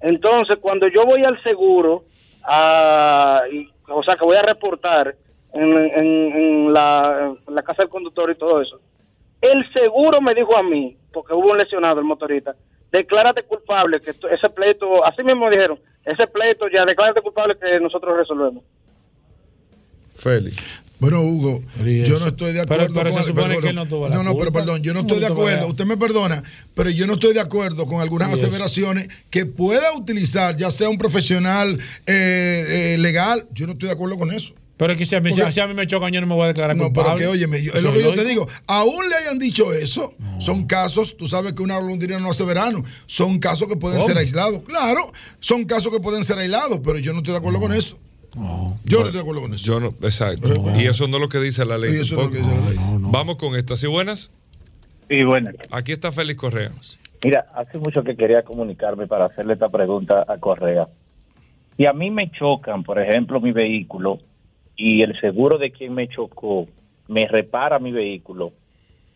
Entonces, 0.00 0.58
cuando 0.60 0.88
yo 0.88 1.04
voy 1.04 1.24
al 1.24 1.42
seguro, 1.42 2.04
a, 2.44 3.42
o 3.88 4.02
sea, 4.02 4.16
que 4.16 4.24
voy 4.24 4.36
a 4.36 4.42
reportar 4.42 5.14
en, 5.52 5.76
en- 5.78 6.72
la, 6.72 7.34
casa 7.64 7.82
del 7.82 7.88
conductor 7.88 8.30
y 8.30 8.34
todo 8.36 8.60
eso, 8.60 8.80
el 9.40 9.72
seguro 9.72 10.20
me 10.20 10.34
dijo 10.34 10.56
a 10.56 10.62
mí, 10.62 10.96
porque 11.12 11.32
hubo 11.34 11.50
un 11.50 11.58
lesionado 11.58 12.00
el 12.00 12.06
motorista, 12.06 12.54
declárate 12.92 13.42
culpable, 13.44 14.00
que 14.00 14.10
ese 14.10 14.48
pleito, 14.50 15.04
así 15.04 15.22
mismo 15.22 15.48
dijeron, 15.50 15.78
ese 16.04 16.26
pleito 16.26 16.68
ya, 16.68 16.84
declárate 16.84 17.22
culpable 17.22 17.56
que 17.58 17.80
nosotros 17.80 18.16
resolvemos. 18.16 18.64
Félix. 20.16 20.84
Bueno, 21.00 21.22
Hugo, 21.22 21.62
yo 21.84 22.18
no 22.18 22.26
estoy 22.26 22.52
de 22.52 22.60
acuerdo 22.62 22.88
pero 22.92 23.10
con 23.12 23.20
se 23.22 23.28
supone 23.28 23.46
perdón, 23.46 23.62
que 23.62 23.68
él 23.68 23.74
no 23.76 23.86
tuvo 23.86 24.08
la 24.08 24.16
no, 24.16 24.22
pero 24.22 24.34
culpa. 24.36 24.52
perdón, 24.60 24.82
yo 24.82 24.92
no 24.94 25.00
¿Cómo 25.00 25.14
estoy 25.14 25.20
de 25.26 25.32
acuerdo. 25.32 25.68
Usted 25.68 25.84
me 25.84 25.96
perdona, 25.96 26.42
pero 26.74 26.90
yo 26.90 27.06
no 27.06 27.14
estoy 27.14 27.34
de 27.34 27.40
acuerdo 27.40 27.86
con 27.86 28.00
algunas 28.00 28.32
aseveraciones 28.32 29.08
que 29.30 29.46
pueda 29.46 29.92
utilizar, 29.96 30.56
ya 30.56 30.70
sea 30.72 30.88
un 30.88 30.98
profesional 30.98 31.78
eh, 32.06 32.94
eh, 32.94 32.96
legal. 32.98 33.46
Yo 33.54 33.66
no 33.66 33.74
estoy 33.74 33.88
de 33.88 33.94
acuerdo 33.94 34.18
con 34.18 34.32
eso. 34.32 34.54
Pero 34.76 34.92
es 34.92 34.98
que 34.98 35.04
si 35.06 35.16
a, 35.16 35.20
mí, 35.20 35.30
Porque- 35.30 35.50
si 35.50 35.58
a 35.58 35.66
mí 35.66 35.74
me 35.74 35.88
chocan, 35.88 36.12
yo 36.12 36.20
no 36.20 36.28
me 36.28 36.34
voy 36.34 36.44
a 36.44 36.48
declarar 36.48 36.76
No, 36.76 36.84
culpable. 36.84 37.10
pero 37.16 37.18
que 37.18 37.26
óyeme, 37.26 37.60
yo- 37.62 37.72
es 37.72 37.82
lo 37.82 37.92
que 37.92 38.00
yo 38.00 38.14
te 38.14 38.24
digo. 38.24 38.48
Aún 38.68 39.08
le 39.08 39.14
hayan 39.16 39.36
dicho 39.38 39.72
eso, 39.72 40.14
son 40.38 40.66
casos, 40.66 41.16
tú 41.16 41.26
sabes 41.26 41.52
que 41.54 41.62
una 41.62 41.78
golondrina 41.78 42.18
no 42.20 42.30
hace 42.30 42.44
verano, 42.44 42.84
son 43.06 43.40
casos 43.40 43.66
que 43.66 43.74
pueden 43.76 43.98
¿Cómo? 43.98 44.08
ser 44.08 44.18
aislados. 44.18 44.62
Claro, 44.66 45.12
son 45.40 45.64
casos 45.64 45.92
que 45.92 45.98
pueden 45.98 46.22
ser 46.22 46.38
aislados, 46.38 46.80
pero 46.84 46.98
yo 46.98 47.12
no 47.12 47.18
estoy 47.18 47.32
de 47.32 47.38
acuerdo 47.38 47.58
con 47.60 47.72
eso. 47.72 47.98
Yo 48.34 49.00
no 49.00 49.06
estoy 49.06 49.12
de 49.12 49.20
acuerdo 49.20 49.42
con 49.42 49.54
eso. 49.54 49.64
Yo 49.64 49.80
no, 49.80 49.88
exacto. 50.06 50.52
Y 50.76 50.86
eso 50.86 51.08
no 51.08 51.16
es 51.16 51.22
lo 51.22 51.28
que 51.28 51.38
dice 51.38 51.64
la 51.64 51.78
ley. 51.78 51.96
Y 51.96 52.00
eso 52.00 52.14
no 52.16 52.22
es 52.22 52.26
lo 52.28 52.32
que 52.32 52.38
dice 52.38 52.50
la 52.50 52.68
ley. 52.68 52.78
Vamos 52.98 53.36
con 53.36 53.56
esta. 53.56 53.76
¿Sí, 53.76 53.86
buenas? 53.86 54.32
Sí, 55.08 55.24
bueno. 55.24 55.50
Aquí 55.70 55.92
está 55.92 56.12
Félix 56.12 56.38
Correa. 56.38 56.70
Mira, 57.24 57.46
hace 57.54 57.78
mucho 57.78 58.04
que 58.04 58.16
quería 58.16 58.42
comunicarme 58.42 59.06
para 59.06 59.26
hacerle 59.26 59.54
esta 59.54 59.68
pregunta 59.68 60.24
a 60.28 60.38
Correa. 60.38 60.88
Si 61.76 61.86
a 61.86 61.92
mí 61.92 62.10
me 62.10 62.30
chocan, 62.30 62.84
por 62.84 63.00
ejemplo, 63.00 63.40
mi 63.40 63.52
vehículo 63.52 64.18
y 64.76 65.02
el 65.02 65.18
seguro 65.20 65.58
de 65.58 65.72
quien 65.72 65.94
me 65.94 66.08
chocó 66.08 66.66
me 67.08 67.26
repara 67.26 67.78
mi 67.78 67.90
vehículo, 67.90 68.52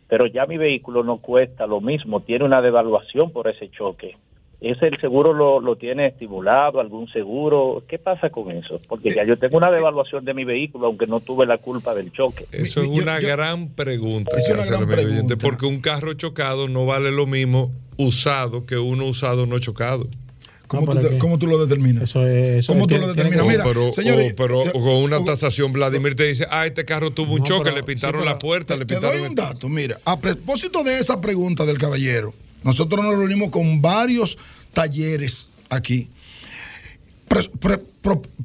pero 0.09 0.27
ya 0.27 0.47
mi 0.47 0.57
vehículo 0.57 1.05
no 1.05 1.19
cuesta 1.19 1.67
lo 1.67 1.81
mismo, 1.81 2.21
tiene 2.21 2.45
una 2.45 2.61
devaluación 2.61 3.31
por 3.33 3.49
ese 3.49 3.71
choque. 3.71 4.17
¿Ese 4.63 4.87
el 4.87 5.01
seguro 5.01 5.33
lo, 5.33 5.61
lo 5.61 5.75
tiene 5.75 6.07
estimulado, 6.07 6.79
algún 6.81 7.09
seguro? 7.13 7.83
¿Qué 7.89 7.99
pasa 7.99 8.31
con 8.31 8.51
eso? 8.53 8.77
Porque 8.89 9.11
ya 9.11 9.25
yo 9.27 9.37
tengo 9.37 9.57
una 9.59 9.71
devaluación 9.73 10.25
de 10.25 10.35
mi 10.35 10.45
vehículo, 10.45 10.87
aunque 10.87 11.07
no 11.09 11.19
tuve 11.21 11.47
la 11.47 11.59
culpa 11.59 11.95
del 11.95 12.13
choque. 12.13 12.47
Eso 12.53 12.81
es 12.83 12.89
una 12.89 13.19
gran 13.19 13.71
pregunta. 13.71 14.37
Es 14.37 14.47
que 14.47 14.53
una 14.53 14.65
gran 14.65 14.89
oyente, 14.89 15.37
porque 15.37 15.67
un 15.67 15.81
carro 15.81 16.13
chocado 16.15 16.69
no 16.69 16.87
vale 16.87 17.11
lo 17.11 17.27
mismo 17.27 17.73
usado 17.97 18.65
que 18.65 18.79
uno 18.79 19.07
usado 19.07 19.47
no 19.47 19.59
chocado. 19.59 20.07
¿Cómo, 20.69 20.95
No, 20.95 21.01
tú, 21.03 21.09
te- 21.09 21.19
cómo 21.19 21.39
tú 21.39 21.47
lo 21.49 21.59
determinas? 21.59 22.05
Eso 22.05 22.27
es. 22.27 22.61
Eso 22.61 22.73
¿Cómo 22.73 22.87
tú 22.87 22.95
tiene- 22.95 23.07
lo 23.09 23.13
determinas? 23.15 23.47
Mira, 23.47 23.65
pero, 23.65 23.93
señores, 23.93 24.33
o- 24.33 24.37
pero 24.37 24.65
yo- 24.65 24.73
con 24.73 24.97
una 25.03 25.19
yo- 25.19 25.25
tasación, 25.25 25.73
Vladimir 25.73 26.15
te 26.15 26.25
dice, 26.25 26.47
ah, 26.51 26.67
este 26.67 26.85
carro 26.87 27.11
tuvo 27.11 27.35
un 27.35 27.41
No, 27.41 27.45
choque, 27.45 27.65
pero- 27.65 27.77
le 27.77 27.83
pintaron 27.83 28.21
sí, 28.23 28.25
pero- 28.25 28.33
la 28.33 28.39
puerta, 28.39 28.75
le 28.77 28.87
Te 28.87 28.95
pintaron 28.95 29.11
doy 29.19 29.21
un 29.27 29.29
el- 29.31 29.35
dato, 29.35 29.69
mira, 29.69 29.99
a 30.07 30.19
propósito 30.19 30.83
de 30.83 30.99
esa 30.99 31.21
pregunta 31.21 31.67
del 31.67 31.77
caballero, 31.77 32.33
nosotros 32.65 33.05
nos 33.05 33.17
reunimos 33.17 33.51
con 33.51 33.81
varios 33.81 34.39
talleres 34.73 35.51
aquí, 35.69 36.09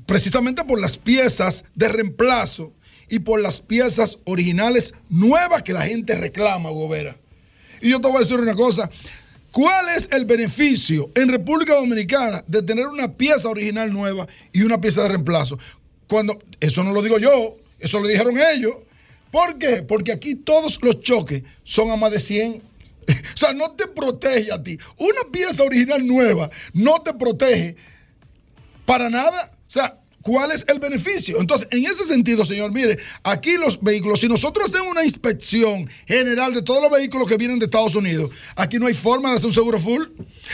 precisamente 0.05 0.63
por 0.63 0.79
las 0.79 0.97
piezas 0.97 1.63
de 1.75 1.89
reemplazo 1.89 2.71
y 3.09 3.19
por 3.19 3.41
las 3.41 3.59
piezas 3.59 4.17
originales 4.25 4.93
nuevas 5.09 5.63
que 5.63 5.73
la 5.73 5.85
gente 5.85 6.15
reclama, 6.15 6.69
Gobera. 6.69 7.17
Y 7.81 7.91
yo 7.91 8.01
te 8.01 8.07
voy 8.07 8.17
a 8.17 8.19
decir 8.19 8.39
una 8.39 8.55
cosa. 8.55 8.89
¿Cuál 9.51 9.89
es 9.89 10.09
el 10.11 10.25
beneficio 10.25 11.09
en 11.15 11.29
República 11.29 11.73
Dominicana 11.75 12.43
de 12.47 12.61
tener 12.61 12.87
una 12.87 13.13
pieza 13.13 13.49
original 13.49 13.91
nueva 13.91 14.27
y 14.51 14.61
una 14.61 14.79
pieza 14.79 15.03
de 15.03 15.09
reemplazo? 15.09 15.57
Cuando 16.07 16.39
eso 16.59 16.83
no 16.83 16.93
lo 16.93 17.01
digo 17.01 17.17
yo, 17.17 17.57
eso 17.79 17.99
lo 17.99 18.07
dijeron 18.07 18.35
ellos. 18.53 18.75
¿Por 19.31 19.57
qué? 19.57 19.81
Porque 19.81 20.11
aquí 20.11 20.35
todos 20.35 20.79
los 20.81 20.99
choques 20.99 21.43
son 21.63 21.91
a 21.91 21.95
más 21.95 22.11
de 22.11 22.19
100. 22.19 22.61
O 23.35 23.37
sea, 23.37 23.53
no 23.53 23.71
te 23.71 23.87
protege 23.87 24.51
a 24.51 24.61
ti. 24.61 24.77
Una 24.97 25.31
pieza 25.31 25.63
original 25.63 26.05
nueva 26.05 26.49
no 26.73 27.01
te 27.01 27.13
protege 27.13 27.75
para 28.85 29.09
nada. 29.09 29.51
O 29.53 29.71
sea, 29.71 29.99
¿cuál 30.27 30.51
es 30.51 30.65
el 30.67 30.79
beneficio? 30.79 31.39
Entonces, 31.39 31.69
en 31.71 31.85
ese 31.85 32.03
sentido, 32.03 32.45
señor, 32.45 32.73
mire, 32.73 32.97
aquí 33.23 33.53
los 33.57 33.81
vehículos, 33.81 34.19
si 34.19 34.27
nosotros 34.27 34.67
hacemos 34.69 34.91
una 34.91 35.05
inspección 35.05 35.89
general 36.05 36.53
de 36.53 36.61
todos 36.61 36.81
los 36.81 36.91
vehículos 36.91 37.29
que 37.29 37.37
vienen 37.37 37.59
de 37.59 37.65
Estados 37.65 37.95
Unidos, 37.95 38.29
aquí 38.57 38.77
no 38.77 38.87
hay 38.87 38.93
forma 38.93 39.29
de 39.29 39.35
hacer 39.37 39.47
un 39.47 39.53
seguro 39.53 39.79
full. 39.79 40.03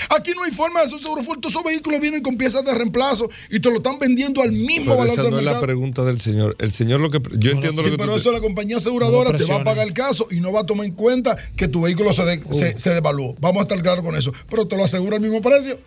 Aquí 0.10 0.32
no 0.36 0.44
hay 0.44 0.52
forma 0.52 0.80
de 0.82 0.86
hacer 0.86 0.98
un 0.98 1.02
seguro 1.02 1.24
full. 1.24 1.38
Todos 1.40 1.54
esos 1.54 1.64
vehículos 1.64 2.00
vienen 2.00 2.22
con 2.22 2.38
piezas 2.38 2.64
de 2.64 2.74
reemplazo 2.76 3.30
y 3.50 3.60
te 3.60 3.70
lo 3.72 3.78
están 3.78 3.98
vendiendo 3.98 4.42
al 4.44 4.52
mismo 4.52 4.94
Pero 4.94 4.98
valor 4.98 5.20
esa 5.20 5.30
no 5.30 5.40
es 5.40 5.44
la 5.46 5.60
pregunta 5.60 6.04
del 6.04 6.22
señor. 6.22 6.56
El 6.60 6.72
señor 6.72 7.00
lo 7.02 7.10
que. 7.10 7.20
Yo 7.40 7.52
entiendo 7.52 7.82
Sí, 7.82 7.90
lo 7.90 7.92
que 7.96 7.98
pero 7.98 8.14
tú 8.14 8.20
eso 8.20 8.32
la 8.32 8.40
compañía 8.42 8.78
aseguradora 8.78 9.32
No 9.32 9.38
te 9.38 9.46
va 9.46 9.56
a 9.58 9.64
pagar 9.64 9.88
el 9.88 9.94
caso 9.94 10.28
y 10.30 10.40
no 10.40 10.52
va 10.52 10.62
a 10.62 10.66
tomar 10.66 10.86
en 10.86 10.94
cuenta 10.94 11.36
que 11.56 11.68
tu 11.68 11.82
vehículo 11.82 12.14
se, 12.14 12.24
de- 12.26 12.44
se, 12.52 12.80
se 12.80 12.90
devaluó. 12.92 13.36
Vamos 13.40 13.62
a 13.62 13.64
estar 13.64 13.82
claros 13.82 14.06
con 14.06 14.16
eso. 14.16 14.32
Pero 14.50 14.68
te 14.68 14.78
lo 14.78 14.84
asegura 14.84 15.16
al 15.18 15.22
mismo 15.22 15.42
precio. 15.42 15.80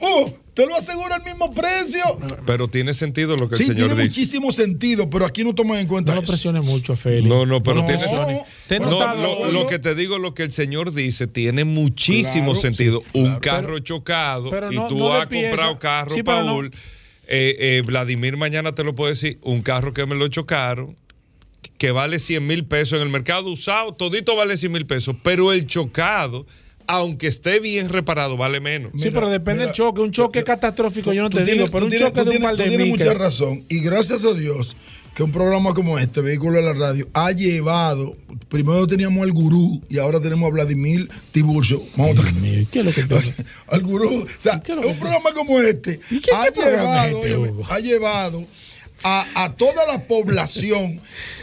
¡Uh! 0.00 0.30
Te 0.54 0.66
lo 0.66 0.74
asegura 0.76 1.14
al 1.16 1.22
mismo 1.24 1.52
precio. 1.54 2.02
Pero 2.44 2.66
tiene 2.66 2.92
sentido 2.92 3.36
lo 3.36 3.48
que 3.48 3.56
Sí, 3.56 3.62
el 3.62 3.68
señor 3.70 3.88
tiene 3.90 4.02
dice. 4.02 4.20
muchísimo 4.20 4.50
sentido, 4.52 5.08
pero 5.08 5.24
aquí 5.24 5.44
no 5.44 5.54
toman 5.54 5.78
en 5.78 5.86
cuenta 5.86 6.14
No 6.14 6.20
lo 6.20 6.26
presiones 6.26 6.64
mucho, 6.64 6.96
Félix. 6.96 7.26
No, 7.28 7.46
no, 7.46 7.62
pero 7.62 7.82
No, 7.82 7.86
tiene 7.86 8.02
no. 8.12 8.44
Te 8.66 8.80
No, 8.80 9.14
lo, 9.14 9.52
lo 9.52 9.66
que 9.68 9.78
te 9.78 9.94
digo, 9.94 10.18
lo 10.18 10.34
que 10.34 10.42
el 10.42 10.52
señor 10.52 10.92
dice, 10.92 11.28
tiene 11.28 11.64
muchísimo 11.64 12.52
Claro, 12.52 12.60
sentido. 12.60 13.02
sí, 13.12 13.20
Un 13.20 13.36
claro. 13.36 13.40
carro 13.66 13.78
chocado 13.78 14.50
pero 14.50 14.72
y 14.72 14.76
no- 14.76 14.88
tú 14.88 15.12
has 15.12 15.26
comprado 15.28 15.78
carro, 15.78 16.14
Sí, 16.14 16.22
pero 16.24 16.40
no- 16.42 16.46
Paul. 16.54 16.70
eh, 17.28 17.56
eh, 17.60 17.82
Vladimir 17.86 18.36
mañana 18.36 18.72
te 18.72 18.82
lo 18.82 18.96
puede 18.96 19.12
decir. 19.12 19.38
Un 19.42 19.62
carro 19.62 19.94
que 19.94 20.06
me 20.06 20.16
lo 20.16 20.26
chocaron, 20.26 20.96
que 21.76 21.92
vale 21.92 22.18
100 22.18 22.44
mil 22.44 22.64
pesos 22.64 22.96
en 23.00 23.04
el 23.06 23.12
mercado 23.12 23.48
usado, 23.48 23.94
todito 23.94 24.34
vale 24.34 24.56
100 24.56 24.72
mil 24.72 24.86
pesos, 24.86 25.14
pero 25.22 25.52
el 25.52 25.66
chocado, 25.66 26.46
aunque 26.88 27.28
esté 27.28 27.60
bien 27.60 27.88
reparado, 27.90 28.36
vale 28.36 28.58
menos. 28.60 28.90
Sí, 28.98 29.10
pero 29.12 29.28
depende 29.28 29.64
del 29.66 29.72
choque. 29.74 30.00
Un 30.00 30.10
choque 30.10 30.42
catastrófico, 30.42 31.12
yo 31.12 31.22
no 31.22 31.30
te 31.30 31.44
digo, 31.44 31.46
tienes- 31.66 31.70
pero 31.70 31.80
tú 31.80 31.84
un 31.86 31.90
tienes- 31.90 32.08
choque 32.08 32.20
de 32.20 32.24
un 32.24 32.30
tienes- 32.30 32.42
par 32.48 32.56
tú 32.56 32.62
tienes 32.64 32.88
mucha 32.88 33.14
razón. 33.14 33.64
Y 33.68 33.80
gracias 33.80 34.24
a 34.24 34.32
Dios 34.32 34.74
que 35.14 35.22
un 35.22 35.32
programa 35.32 35.74
como 35.74 35.98
este, 35.98 36.20
Vehículo 36.20 36.56
de 36.58 36.62
la 36.62 36.72
Radio, 36.72 37.06
ha 37.12 37.30
llevado. 37.32 38.16
Primero 38.48 38.86
teníamos 38.86 39.22
al 39.24 39.32
gurú 39.32 39.82
y 39.88 39.98
ahora 39.98 40.20
tenemos 40.20 40.48
a 40.48 40.52
Vladimir 40.52 41.08
Tiburcio. 41.32 41.80
Vamos 41.96 42.18
a 42.20 42.24
¿Qué 42.70 42.78
es 42.78 42.84
lo 42.84 42.92
que 42.92 43.02
te 43.04 43.14
al 43.68 43.82
gurú. 43.82 44.22
O 44.22 44.26
sea, 44.40 44.54
un 44.54 44.96
programa 44.98 45.30
como 45.34 45.60
este 45.60 45.98
qué 46.08 46.30
ha 46.34 46.48
llevado, 46.50 47.24
este, 47.24 47.52
ha 47.68 47.78
llevado 47.80 48.44
a, 49.02 49.44
a 49.44 49.54
toda 49.56 49.86
la 49.86 50.06
población 50.06 51.00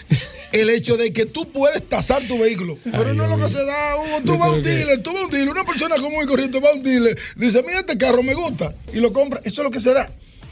el 0.62 0.70
hecho 0.70 0.96
de 0.96 1.12
que 1.12 1.26
tú 1.26 1.52
puedes 1.52 1.88
tasar 1.88 2.28
tu 2.28 2.38
vehículo. 2.38 2.78
Pero 2.84 3.14
no 3.14 3.26
es 3.26 3.30
lo 3.30 3.38
que 3.38 3.50
se 3.50 3.64
da, 3.66 3.98
Hugo. 3.98 4.22
Tú 4.26 4.38
vas 4.38 4.48
a 4.48 4.52
un 4.52 4.64
dealer, 4.64 5.04
tú 5.04 5.12
vas 5.12 5.24
a 5.24 5.26
un 5.26 5.32
dealer, 5.32 5.50
una 5.50 5.66
persona 5.66 5.96
común 5.96 6.24
y 6.24 6.28
corriente 6.28 6.60
va 6.60 6.70
a 6.70 6.74
un 6.74 6.84
dealer, 6.84 7.18
dice, 7.36 7.62
mira 7.64 7.80
este 7.80 7.98
carro 7.98 8.24
me 8.24 8.34
gusta, 8.34 8.74
y 8.94 9.00
lo 9.00 9.12
compra. 9.12 9.42
Eso 9.44 9.62
es 9.62 9.66
lo 9.66 9.72
que 9.72 9.82
se 9.82 9.94
da. 9.94 10.10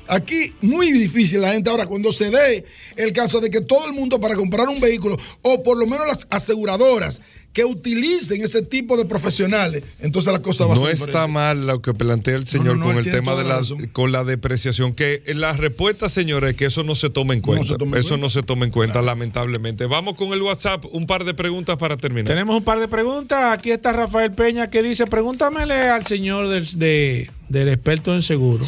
Aquí 0.08 0.54
muy 0.62 0.92
difícil 0.92 1.40
la 1.40 1.54
gente 1.54 1.70
ahora 1.70 1.86
cuando 1.86 2.12
se 2.12 2.30
dé 2.30 2.66
el 2.98 3.14
caso 3.14 3.40
de 3.40 3.50
que 3.50 3.62
todo 3.62 3.88
el 3.88 3.94
mundo 3.94 4.20
para 4.20 4.36
comprar 4.36 4.68
un 4.68 4.82
vehículo 4.82 5.18
o 5.42 5.64
por 5.64 5.78
lo 5.78 5.88
menos 5.88 6.06
las 6.06 6.28
aseguradoras 6.30 7.22
que 7.54 7.64
utilicen 7.66 8.42
ese 8.42 8.64
tipo 8.64 8.98
de 8.98 9.06
profesionales, 9.06 9.84
entonces 10.00 10.34
la 10.34 10.42
cosa 10.42 10.66
va 10.66 10.74
a 10.74 10.76
No 10.76 10.82
ser 10.86 10.94
está 10.96 11.06
diferente. 11.06 11.32
mal 11.32 11.68
lo 11.68 11.82
que 11.84 11.94
plantea 11.94 12.36
el 12.36 12.48
señor 12.48 12.78
no, 12.78 12.86
no, 12.86 12.86
con 12.88 12.98
el 12.98 13.12
tema 13.12 13.36
de 13.36 13.44
la 13.44 13.58
razón. 13.60 13.88
con 13.92 14.12
la 14.12 14.24
depreciación, 14.24 14.94
que 14.94 15.22
la 15.36 15.54
respuesta, 15.54 16.10
señores, 16.10 16.50
es 16.50 16.56
que 16.56 16.66
eso 16.66 16.84
no 16.84 16.96
se 16.96 17.12
toma 17.12 17.36
en 17.36 17.42
cuenta. 17.42 17.68
se 17.74 17.78
toma 17.78 17.96
en 17.98 18.00
eso 18.00 18.10
cuenta. 18.10 18.26
no 18.26 18.30
se 18.32 18.42
toma 18.42 18.66
en 18.66 18.72
cuenta, 18.72 19.02
lamentablemente. 19.04 19.86
Vamos 19.86 20.16
con 20.16 20.34
el 20.34 20.42
WhatsApp, 20.42 20.84
un 20.92 21.06
par 21.06 21.26
de 21.26 21.36
preguntas 21.36 21.78
para 21.78 21.96
terminar. 21.96 22.26
Tenemos 22.28 22.58
un 22.58 22.64
par 22.64 22.80
de 22.80 22.88
preguntas. 22.88 23.54
Aquí 23.56 23.70
está 23.70 23.92
Rafael 23.94 24.32
Peña 24.32 24.72
que 24.72 24.82
dice, 24.82 25.06
pregúntamele 25.06 25.76
al 25.76 26.08
señor 26.08 26.48
del, 26.50 26.66
de- 26.80 27.30
del 27.50 27.70
experto 27.70 28.16
en 28.16 28.24
seguro, 28.24 28.66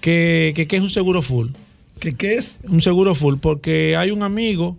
que, 0.00 0.52
que 0.56 0.66
qué 0.66 0.76
es 0.76 0.82
un 0.82 0.90
seguro 0.90 1.22
full. 1.22 1.48
¿Qué, 2.00 2.14
¿Qué 2.14 2.36
es? 2.36 2.60
Un 2.64 2.80
seguro 2.80 3.14
full, 3.14 3.36
porque 3.40 3.96
hay 3.96 4.12
un 4.12 4.22
amigo 4.22 4.76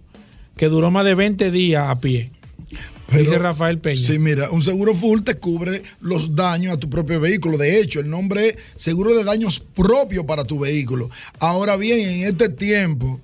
que 0.57 0.67
duró 0.67 0.89
más 0.89 1.05
de 1.05 1.15
20 1.15 1.51
días 1.51 1.87
a 1.89 1.99
pie. 1.99 2.31
Dice 3.17 3.37
Rafael 3.37 3.79
Peña. 3.79 4.05
Sí, 4.05 4.19
mira, 4.19 4.49
un 4.51 4.63
seguro 4.63 4.93
full 4.93 5.21
te 5.21 5.35
cubre 5.35 5.83
los 6.01 6.35
daños 6.35 6.73
a 6.73 6.77
tu 6.77 6.89
propio 6.89 7.19
vehículo. 7.19 7.57
De 7.57 7.79
hecho, 7.79 7.99
el 7.99 8.09
nombre 8.09 8.49
es 8.49 8.55
seguro 8.75 9.15
de 9.15 9.23
daños 9.23 9.59
propio 9.59 10.25
para 10.25 10.43
tu 10.43 10.59
vehículo. 10.59 11.09
Ahora 11.39 11.75
bien, 11.75 11.99
en 11.99 12.23
este 12.27 12.49
tiempo, 12.49 13.19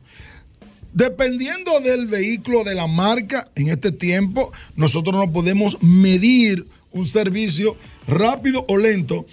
dependiendo 0.94 1.80
del 1.82 2.08
vehículo, 2.08 2.64
de 2.64 2.76
la 2.76 2.88
marca, 2.88 3.50
en 3.56 3.70
este 3.70 3.92
tiempo, 3.92 4.52
nosotros 4.76 5.16
no 5.16 5.32
podemos 5.32 5.82
medir 5.82 6.66
un 6.92 7.08
servicio 7.08 7.76
rápido 8.08 8.66
o 8.68 8.78
lento 8.78 9.26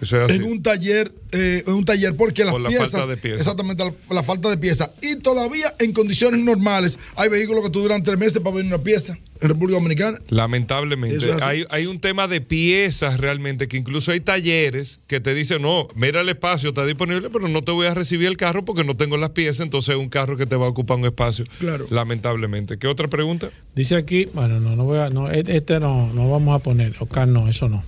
es 0.00 0.12
así. 0.12 0.34
en 0.34 0.44
un 0.44 0.62
taller, 0.62 1.12
eh, 1.32 1.62
en 1.66 1.72
un 1.74 1.84
taller 1.84 2.16
porque 2.16 2.44
las 2.44 2.52
Por 2.52 2.60
la 2.60 2.68
piezas, 2.68 2.90
falta 2.90 3.06
de 3.06 3.16
piezas. 3.16 3.40
exactamente 3.40 3.84
la, 3.84 3.92
la 4.10 4.22
falta 4.22 4.48
de 4.50 4.56
piezas 4.58 4.90
y 5.00 5.16
todavía 5.16 5.74
en 5.78 5.92
condiciones 5.92 6.40
normales 6.40 6.98
hay 7.16 7.28
vehículos 7.28 7.64
que 7.64 7.70
tú 7.70 7.80
duran 7.82 8.02
tres 8.02 8.18
meses 8.18 8.40
para 8.40 8.56
ver 8.56 8.64
una 8.64 8.78
pieza 8.78 9.18
en 9.40 9.48
República 9.48 9.78
Dominicana. 9.78 10.20
Lamentablemente, 10.28 11.16
es 11.30 11.42
hay, 11.42 11.64
hay 11.70 11.86
un 11.86 11.98
tema 12.00 12.28
de 12.28 12.40
piezas 12.40 13.18
realmente 13.18 13.66
que 13.66 13.76
incluso 13.76 14.12
hay 14.12 14.20
talleres 14.20 15.00
que 15.08 15.18
te 15.20 15.34
dicen, 15.34 15.62
no, 15.62 15.88
mira 15.96 16.20
el 16.20 16.28
espacio, 16.28 16.68
está 16.68 16.86
disponible, 16.86 17.28
pero 17.30 17.48
no 17.48 17.62
te 17.62 17.72
voy 17.72 17.86
a 17.86 17.94
recibir 17.94 18.28
el 18.28 18.36
carro 18.36 18.64
porque 18.64 18.84
no 18.84 18.96
tengo 18.96 19.16
las 19.16 19.30
piezas, 19.30 19.60
entonces 19.60 19.94
es 19.96 20.00
un 20.00 20.08
carro 20.08 20.36
que 20.36 20.46
te 20.46 20.54
va 20.54 20.66
a 20.66 20.68
ocupar 20.68 20.96
un 20.98 21.06
espacio. 21.06 21.44
Claro. 21.58 21.86
Lamentablemente. 21.90 22.78
¿Qué 22.78 22.86
otra 22.86 23.08
pregunta? 23.08 23.50
Dice 23.74 23.96
aquí, 23.96 24.26
bueno, 24.32 24.60
no, 24.60 24.76
no 24.76 24.84
voy 24.84 24.98
a, 24.98 25.10
no, 25.10 25.28
e- 25.30 25.42
este 25.48 25.80
no, 25.80 26.12
no 26.12 26.30
vamos 26.30 26.54
a 26.54 26.60
poner, 26.60 26.94
Oscar, 27.00 27.26
no, 27.26 27.48
eso 27.48 27.68
no. 27.68 27.82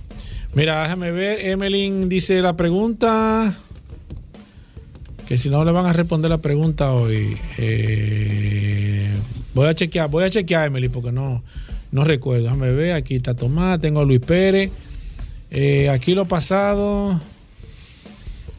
Mira, 0.55 0.83
déjame 0.83 1.11
ver, 1.11 1.45
Emelyn 1.47 2.07
dice 2.07 2.41
la 2.41 2.55
pregunta, 2.55 3.53
que 5.27 5.37
si 5.37 5.49
no 5.49 5.65
le 5.65 5.73
van 5.73 5.85
a 5.85 5.91
responder 5.91 6.31
la 6.31 6.37
pregunta 6.37 6.93
hoy, 6.93 7.37
eh, 7.57 9.09
voy 9.53 9.67
a 9.67 9.75
chequear, 9.75 10.09
voy 10.09 10.23
a 10.23 10.29
chequear, 10.29 10.67
Emily, 10.67 10.87
porque 10.87 11.11
no, 11.11 11.43
no 11.91 12.05
recuerdo, 12.05 12.43
déjame 12.43 12.71
ver, 12.71 12.93
aquí 12.93 13.17
está 13.17 13.33
Tomás, 13.33 13.81
tengo 13.81 13.99
a 13.99 14.05
Luis 14.05 14.21
Pérez, 14.21 14.71
eh, 15.51 15.89
aquí 15.89 16.13
lo 16.13 16.25
pasado, 16.25 17.19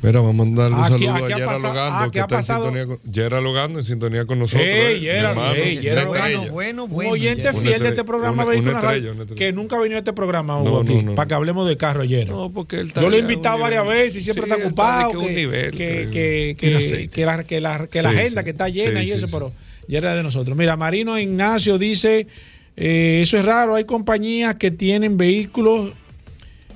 Mira, 0.06 0.20
vamos 0.20 0.34
a 0.34 0.38
mandarle 0.44 0.76
un 0.76 0.82
Aquí- 0.84 0.92
saludo 0.92 1.10
aquí 1.14 1.32
a 1.32 1.34
ha 1.34 1.38
Yera 1.38 1.52
Logando, 1.58 1.74
ah, 1.98 2.04
que 2.04 2.10
¿qué 2.12 2.18
ha 2.20 2.22
está 2.22 2.36
pasado? 2.36 2.68
en 2.68 2.74
sintonía 2.76 2.86
con, 3.02 3.12
Yera 3.12 3.40
Logando 3.40 3.78
en 3.80 3.84
sintonía 3.84 4.24
con 4.24 4.38
nosotros. 4.38 4.66
Ey, 4.68 4.96
eh, 4.96 5.00
Yera, 5.00 5.34
Yera 5.80 6.04
Logando, 6.04 6.26
estrella. 6.28 6.52
bueno, 6.52 6.84
un 6.84 6.90
bueno. 6.92 7.10
oyente 7.10 7.52
fiel 7.52 7.82
de 7.82 7.88
este 7.88 8.04
programa 8.04 8.44
una- 8.44 8.70
estrella, 8.70 9.12
que 9.36 9.52
nunca 9.52 9.80
vino 9.80 9.96
a 9.96 9.98
este 9.98 10.12
programa 10.12 10.54
No, 10.54 10.62
Hugo, 10.62 10.80
aquí, 10.82 10.94
no, 10.94 11.02
no. 11.02 11.14
para 11.16 11.26
que 11.26 11.34
hablemos 11.34 11.66
de 11.68 11.76
carro 11.76 12.02
ayer. 12.02 12.28
No, 12.28 12.52
porque 12.52 12.76
él 12.76 12.86
está 12.86 13.00
Yo 13.02 13.10
lo 13.10 13.16
he 13.16 13.18
invitado 13.18 13.58
varias 13.58 13.84
veces 13.84 14.16
y 14.16 14.22
siempre 14.22 14.44
Sí, 14.46 14.52
está 14.52 14.64
ocupado. 14.64 15.10
que 15.10 15.16
un 15.16 15.26
Que, 15.26 15.32
nivel, 15.34 15.70
que, 15.72 15.78
pero- 15.88 16.10
que, 16.12 16.56
Tiene 16.56 16.78
que- 16.78 16.84
aceite. 16.84 17.08
que 17.08 17.26
la, 17.26 17.42
que 17.44 17.60
la- 17.60 17.86
que 17.88 18.02
la 18.02 18.10
Sí, 18.12 18.16
agenda 18.18 18.40
sí. 18.42 18.44
que 18.44 18.50
está 18.50 18.68
llena 18.68 19.00
Sí, 19.00 19.08
y 19.08 19.10
eso, 19.12 19.26
sí. 19.26 19.32
pero 19.34 19.52
ya 19.88 19.98
era 19.98 20.14
de 20.14 20.22
nosotros. 20.22 20.56
Mira, 20.56 20.76
Marino 20.76 21.18
Ignacio 21.18 21.78
dice: 21.78 22.28
eh, 22.76 23.20
Eso 23.22 23.38
es 23.38 23.44
raro, 23.44 23.74
hay 23.74 23.84
compañías 23.84 24.54
que 24.54 24.70
tienen 24.70 25.16
vehículos 25.16 25.90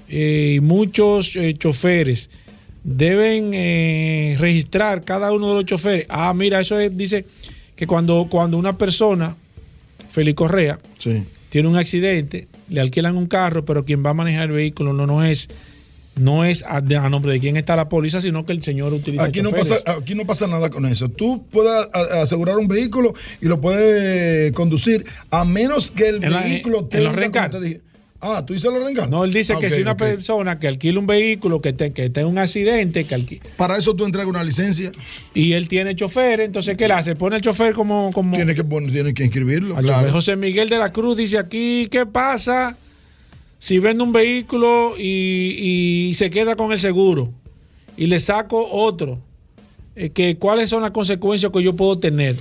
eh, 0.09 0.55
y 0.57 0.61
muchos 0.61 1.37
eh, 1.37 1.55
choferes. 1.57 2.29
Deben 2.83 3.51
eh, 3.55 4.37
registrar 4.39 5.05
cada 5.05 5.33
uno 5.33 5.49
de 5.51 5.55
los 5.55 5.65
choferes. 5.67 6.07
Ah, 6.09 6.33
mira, 6.35 6.61
eso 6.61 6.79
es- 6.81 6.97
dice 6.97 7.25
que 7.77 7.87
cuando, 7.87 8.27
cuando 8.31 8.57
una 8.57 8.77
persona, 8.79 9.37
Félix 10.11 10.37
Correa, 10.37 10.79
Sí. 10.99 11.23
tiene 11.51 11.69
un 11.69 11.77
accidente, 11.77 12.49
le 12.69 12.81
alquilan 12.81 13.17
un 13.17 13.27
carro, 13.27 13.65
pero 13.65 13.85
quien 13.85 14.05
va 14.05 14.11
a 14.11 14.15
manejar 14.15 14.45
el 14.49 14.53
vehículo 14.53 14.93
no, 14.93 15.07
no 15.07 15.25
es 15.25 15.49
no 16.17 16.45
es 16.45 16.65
a, 16.65 16.81
nombre 17.09 17.33
de 17.33 17.39
quién 17.41 17.57
está 17.57 17.77
la 17.77 17.89
póliza, 17.89 18.21
sino 18.21 18.45
que 18.45 18.53
el 18.53 18.63
señor 18.63 18.93
utiliza 18.93 19.25
Aquí 19.25 19.41
no, 19.41 19.53
pasa, 19.53 19.77
aquí 19.87 20.15
no 20.15 20.27
pasa 20.27 20.47
nada 20.49 20.69
con 20.69 20.85
eso. 20.85 21.09
Tú 21.09 21.47
puedes 21.51 21.87
asegurar 21.95 22.59
un 22.59 22.67
vehículo 22.69 23.15
y 23.41 23.47
lo 23.47 23.61
puedes 23.61 24.53
conducir 24.53 25.07
a 25.31 25.45
menos 25.47 25.91
que 25.93 26.09
el 26.09 26.23
En 26.25 26.33
la- 26.33 26.43
vehículo 26.43 26.81
en 26.81 26.89
tenga. 26.89 27.05
los 27.05 27.15
Ah, 28.23 28.45
tú 28.45 28.53
dices 28.53 28.71
los 28.71 28.85
rencar. 28.85 29.09
No, 29.09 29.25
él 29.25 29.33
dice 29.33 29.55
Ah, 29.55 29.59
que 29.59 29.71
si 29.71 29.81
una 29.81 29.97
persona 29.97 30.59
que 30.59 30.69
alquila 30.69 30.99
un 30.99 31.07
vehículo, 31.07 31.63
que, 31.63 31.73
te- 31.73 31.91
que 31.93 32.11
tenga 32.11 32.27
un 32.29 32.37
accidente, 32.39 33.05
que 33.05 33.17
alqui- 33.17 33.41
Para 33.57 33.79
eso 33.79 33.95
tú 33.97 34.05
entregas 34.05 34.29
una 34.29 34.45
licencia. 34.45 34.93
y 35.33 35.53
él 35.55 35.69
tiene 35.69 35.97
chofer, 35.97 36.41
entonces 36.41 36.77
¿qué 36.77 36.87
le 36.87 36.95
hace? 36.95 37.17
Pone 37.17 37.37
el 37.37 37.43
chofer 37.43 37.73
como... 37.73 38.13
como 38.13 38.37
Tienes 38.37 38.57
que, 38.57 38.65
poner- 38.65 38.93
tienes 38.93 39.15
que 39.15 39.25
inscribirlo. 39.25 39.77
al 39.77 39.85
claro. 39.85 40.13
José 40.13 40.37
Miguel 40.37 40.69
de 40.69 40.77
la 40.79 40.93
Cruz 40.93 41.17
dice 41.17 41.39
aquí, 41.39 41.89
¿qué 41.91 42.05
pasa 42.05 42.77
si 43.59 43.79
vendo 43.79 44.05
un 44.05 44.13
vehículo 44.13 44.95
y, 44.99 46.09
y 46.11 46.15
se 46.15 46.29
queda 46.31 46.57
con 46.57 46.73
el 46.73 46.79
seguro 46.79 47.33
y 47.97 48.07
le 48.07 48.21
saco 48.21 48.69
otro? 48.71 49.19
Eh, 49.97 50.11
que, 50.11 50.37
¿Cuáles 50.37 50.69
son 50.71 50.83
las 50.83 50.91
consecuencias 50.93 51.51
que 51.51 51.63
yo 51.63 51.75
puedo 51.75 51.99
tener? 51.99 52.37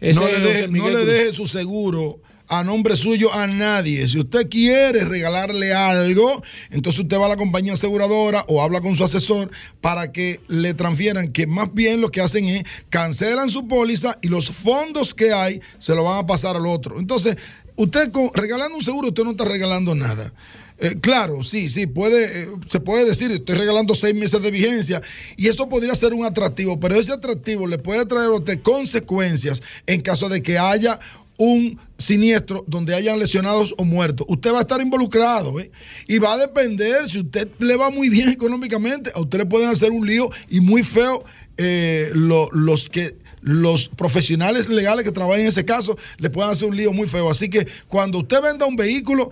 Ese 0.00 0.18
no 0.20 0.26
le 0.26 0.68
no 0.68 1.04
deje 1.04 1.32
su 1.34 1.46
seguro 1.46 2.18
a 2.52 2.62
nombre 2.64 2.96
suyo 2.96 3.32
a 3.32 3.46
nadie. 3.46 4.06
Si 4.06 4.18
usted 4.18 4.50
quiere 4.50 5.06
regalarle 5.06 5.72
algo, 5.72 6.42
entonces 6.70 7.00
usted 7.00 7.16
va 7.18 7.24
a 7.24 7.30
la 7.30 7.36
compañía 7.36 7.72
aseguradora 7.72 8.44
o 8.46 8.60
habla 8.62 8.82
con 8.82 8.94
su 8.94 9.02
asesor 9.04 9.50
para 9.80 10.12
que 10.12 10.38
le 10.48 10.74
transfieran, 10.74 11.32
que 11.32 11.46
más 11.46 11.72
bien 11.72 12.02
lo 12.02 12.10
que 12.10 12.20
hacen 12.20 12.44
es 12.44 12.64
cancelan 12.90 13.48
su 13.48 13.66
póliza 13.66 14.18
y 14.20 14.28
los 14.28 14.50
fondos 14.50 15.14
que 15.14 15.32
hay 15.32 15.62
se 15.78 15.94
lo 15.94 16.04
van 16.04 16.18
a 16.18 16.26
pasar 16.26 16.54
al 16.56 16.66
otro. 16.66 16.98
Entonces, 17.00 17.38
usted 17.74 18.12
con- 18.12 18.30
regalando 18.34 18.76
un 18.76 18.84
seguro, 18.84 19.08
usted 19.08 19.24
no 19.24 19.30
está 19.30 19.46
regalando 19.46 19.94
nada. 19.94 20.30
Eh, 20.78 20.96
claro, 21.00 21.44
sí, 21.44 21.68
sí, 21.68 21.86
puede, 21.86 22.42
eh, 22.42 22.46
se 22.68 22.80
puede 22.80 23.04
decir, 23.04 23.30
estoy 23.30 23.54
regalando 23.54 23.94
seis 23.94 24.14
meses 24.16 24.42
de 24.42 24.50
vigencia 24.50 25.00
y 25.36 25.46
eso 25.46 25.68
podría 25.68 25.94
ser 25.94 26.12
un 26.12 26.24
atractivo, 26.24 26.80
pero 26.80 26.96
ese 26.96 27.12
atractivo 27.12 27.68
le 27.68 27.78
puede 27.78 28.04
traer 28.04 28.26
a 28.26 28.32
usted 28.32 28.60
consecuencias 28.62 29.62
en 29.86 30.00
caso 30.02 30.28
de 30.28 30.42
que 30.42 30.58
haya 30.58 30.98
un 31.38 31.78
siniestro 31.98 32.64
donde 32.66 32.94
hayan 32.94 33.18
lesionados 33.18 33.74
o 33.78 33.84
muertos. 33.84 34.26
Usted 34.28 34.52
va 34.52 34.58
a 34.58 34.62
estar 34.62 34.80
involucrado 34.80 35.58
¿eh? 35.60 35.70
y 36.06 36.18
va 36.18 36.34
a 36.34 36.36
depender, 36.38 37.08
si 37.08 37.20
usted 37.20 37.48
le 37.58 37.76
va 37.76 37.90
muy 37.90 38.08
bien 38.08 38.28
económicamente, 38.30 39.10
a 39.14 39.20
usted 39.20 39.38
le 39.38 39.46
pueden 39.46 39.68
hacer 39.68 39.90
un 39.90 40.06
lío 40.06 40.30
y 40.50 40.60
muy 40.60 40.82
feo 40.82 41.24
eh, 41.56 42.10
lo- 42.14 42.48
los 42.52 42.88
que 42.90 43.14
los 43.44 43.88
profesionales 43.88 44.68
legales 44.68 45.04
que 45.04 45.10
trabajan 45.10 45.40
en 45.40 45.46
ese 45.48 45.64
caso 45.64 45.96
le 46.18 46.30
pueden 46.30 46.50
hacer 46.52 46.68
un 46.68 46.76
lío 46.76 46.92
muy 46.92 47.08
feo. 47.08 47.28
Así 47.28 47.50
que 47.50 47.66
cuando 47.88 48.18
usted 48.18 48.40
venda 48.40 48.66
un 48.66 48.76
vehículo, 48.76 49.30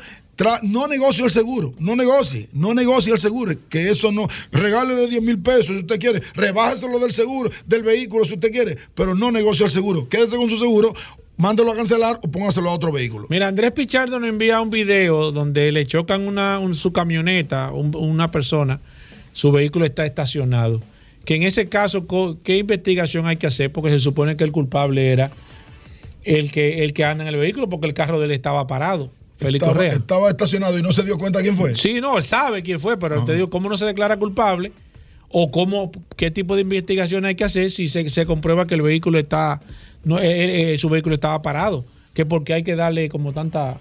no 0.63 0.89
negocie 0.89 1.23
el 1.23 1.31
seguro, 1.31 1.75
no 1.79 1.95
negocie, 1.95 2.49
no 2.55 2.73
negocie 2.75 3.13
el 3.13 3.19
seguro, 3.19 3.53
que 3.69 3.91
eso 3.91 4.11
no, 4.11 4.27
regálele 4.51 5.07
10 5.07 5.23
mil 5.23 5.39
pesos 5.39 5.67
si 5.67 5.77
usted 5.77 5.99
quiere, 6.01 6.23
rebájeselo 6.35 6.99
del 6.99 7.13
seguro, 7.13 7.51
del 7.67 7.83
vehículo 7.83 8.25
si 8.25 8.35
usted 8.35 8.51
quiere, 8.51 8.77
pero 8.95 9.15
no 9.15 9.31
negocie 9.31 9.67
el 9.67 9.71
seguro, 9.71 10.09
quédese 10.09 10.37
con 10.37 10.49
su 10.49 10.59
seguro, 10.59 10.95
mándelo 11.41 11.73
a 11.73 11.77
cancelar 11.77 12.19
o 12.23 12.31
póngaselo 12.31 12.71
a 12.71 12.75
otro 12.75 12.93
vehículo. 12.93 13.27
Mira, 13.31 13.49
Andrés 13.49 13.73
Pichardo 13.73 14.21
nos 14.21 14.29
envía 14.29 14.61
un 14.61 14.71
video 14.71 15.33
donde 15.33 15.73
le 15.73 15.87
chocan 15.87 16.27
una, 16.29 16.59
un- 16.59 16.75
su 16.75 16.93
camioneta, 16.93 17.73
un- 17.73 17.95
una 17.97 18.31
persona, 18.31 18.81
su 19.33 19.51
vehículo 19.53 19.85
está 19.87 20.05
estacionado. 20.07 20.81
Que 21.25 21.35
en 21.37 21.43
ese 21.43 21.69
caso, 21.69 22.07
¿qué 22.43 22.57
investigación 22.59 23.27
hay 23.27 23.37
que 23.37 23.47
hacer? 23.47 23.71
Porque 23.73 23.91
se 23.91 23.99
supone 23.99 24.37
que 24.37 24.45
el 24.45 24.53
culpable 24.53 25.11
era 25.13 25.31
el 26.25 26.51
que, 26.51 26.85
el 26.85 26.93
que 26.93 27.05
anda 27.05 27.25
en 27.25 27.29
el 27.29 27.37
vehículo, 27.41 27.69
porque 27.69 27.87
el 27.87 27.95
carro 27.95 28.19
de 28.19 28.27
él 28.27 28.31
estaba 28.33 28.67
parado. 28.67 29.11
Félix 29.39 29.63
Estaba, 29.63 29.73
Correa. 29.73 29.93
estaba 29.93 30.29
estacionado 30.29 30.79
y 30.79 30.83
no 30.83 30.93
se 30.93 31.03
dio 31.03 31.17
cuenta 31.17 31.41
quién 31.41 31.57
fue. 31.57 31.75
Sí, 31.75 32.01
no, 32.01 32.19
él 32.19 32.25
sabe 32.25 32.63
quién 32.63 32.79
fue, 32.79 32.99
pero 32.99 33.25
te 33.25 33.33
digo, 33.35 33.49
¿cómo 33.49 33.71
no 33.71 33.77
se 33.79 33.87
declara 33.87 34.19
culpable? 34.19 34.73
¿O 35.31 35.51
cómo, 35.51 35.91
qué 36.17 36.31
tipo 36.31 36.57
de 36.57 36.63
investigación 36.63 37.25
hay 37.25 37.37
que 37.37 37.45
hacer 37.45 37.71
si 37.71 37.89
se, 37.89 38.09
se 38.11 38.27
comprueba 38.27 38.67
que 38.67 38.75
el 38.75 38.83
vehículo 38.83 39.19
está, 39.19 39.61
no, 40.05 40.19
eh, 40.19 40.27
eh, 40.27 40.75
eh, 40.75 40.79
su 40.79 40.89
vehículo 40.89 41.15
estaba 41.15 41.43
parado? 41.43 41.85
Que 42.15 42.27
porque 42.27 42.55
hay 42.55 42.63
que 42.63 42.77
darle 42.77 43.09
como 43.09 43.33
tanta, 43.33 43.79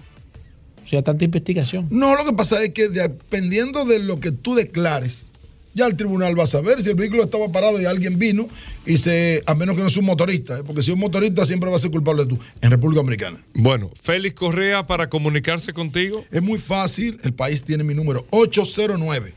o 0.83 0.87
sea, 0.87 1.01
tanta 1.01 1.25
investigación. 1.25 1.87
No, 1.89 2.15
lo 2.15 2.25
que 2.25 2.33
pasa 2.33 2.61
es 2.63 2.73
que 2.73 2.89
dependiendo 2.89 3.85
de 3.85 3.99
lo 3.99 4.19
que 4.19 4.31
tú 4.31 4.55
declares, 4.55 5.29
ya 5.73 5.85
el 5.85 5.95
tribunal 5.95 6.37
va 6.37 6.43
a 6.43 6.47
saber 6.47 6.81
si 6.81 6.89
el 6.89 6.95
vehículo 6.95 7.23
estaba 7.23 7.49
parado 7.51 7.79
y 7.79 7.85
alguien 7.85 8.19
vino 8.19 8.49
y 8.85 8.97
se, 8.97 9.41
a 9.45 9.55
menos 9.55 9.75
que 9.75 9.83
no 9.83 9.89
sea 9.89 10.01
un 10.01 10.07
motorista, 10.07 10.59
¿eh? 10.59 10.63
porque 10.65 10.81
si 10.81 10.91
es 10.91 10.95
un 10.95 10.99
motorista 10.99 11.45
siempre 11.45 11.69
va 11.69 11.75
a 11.75 11.79
ser 11.79 11.91
culpable 11.91 12.25
tú 12.25 12.39
en 12.61 12.71
República 12.71 13.01
Dominicana. 13.01 13.43
Bueno, 13.53 13.91
Félix 14.01 14.35
Correa 14.35 14.87
para 14.87 15.09
comunicarse 15.09 15.73
contigo. 15.73 16.25
Es 16.31 16.41
muy 16.41 16.59
fácil, 16.59 17.19
el 17.23 17.33
país 17.33 17.61
tiene 17.63 17.83
mi 17.83 17.93
número 17.93 18.25
809 18.31 19.33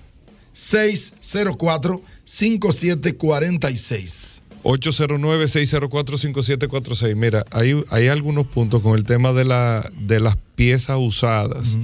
604 0.52 2.02
5746. 2.24 4.31
809-604-5746. 4.62 7.16
Mira, 7.16 7.44
hay, 7.50 7.82
hay 7.90 8.08
algunos 8.08 8.46
puntos 8.46 8.82
con 8.82 8.96
el 8.96 9.04
tema 9.04 9.32
de, 9.32 9.44
la, 9.44 9.90
de 9.98 10.20
las 10.20 10.36
piezas 10.54 10.96
usadas. 11.00 11.76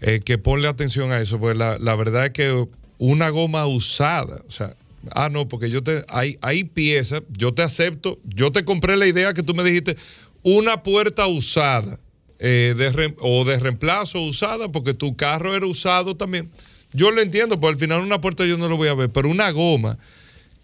eh, 0.00 0.20
que 0.24 0.38
ponle 0.38 0.68
atención 0.68 1.12
a 1.12 1.20
eso, 1.20 1.38
porque 1.40 1.58
la, 1.58 1.78
la 1.78 1.94
verdad 1.94 2.26
es 2.26 2.32
que 2.32 2.66
una 2.98 3.28
goma 3.30 3.66
usada, 3.66 4.42
o 4.46 4.50
sea, 4.50 4.76
ah, 5.12 5.28
no, 5.30 5.48
porque 5.48 5.70
yo 5.70 5.82
te, 5.82 6.04
hay, 6.08 6.38
hay 6.42 6.64
piezas, 6.64 7.22
yo 7.36 7.52
te 7.54 7.62
acepto, 7.62 8.18
yo 8.24 8.52
te 8.52 8.64
compré 8.64 8.96
la 8.96 9.06
idea 9.06 9.32
que 9.34 9.42
tú 9.42 9.54
me 9.54 9.64
dijiste, 9.64 9.96
una 10.42 10.82
puerta 10.82 11.26
usada 11.26 11.98
eh, 12.38 12.74
de 12.76 12.90
re- 12.92 13.16
o 13.20 13.44
de 13.44 13.58
reemplazo 13.58 14.20
usada, 14.20 14.70
porque 14.70 14.92
tu 14.94 15.16
carro 15.16 15.56
era 15.56 15.66
usado 15.66 16.16
también. 16.16 16.50
Yo 16.92 17.10
lo 17.10 17.20
entiendo, 17.22 17.58
porque 17.58 17.74
al 17.74 17.80
final 17.80 18.00
una 18.02 18.20
puerta 18.20 18.44
yo 18.44 18.58
no 18.58 18.68
lo 18.68 18.76
voy 18.76 18.88
a 18.88 18.94
ver, 18.94 19.08
pero 19.10 19.28
una 19.30 19.50
goma 19.52 19.98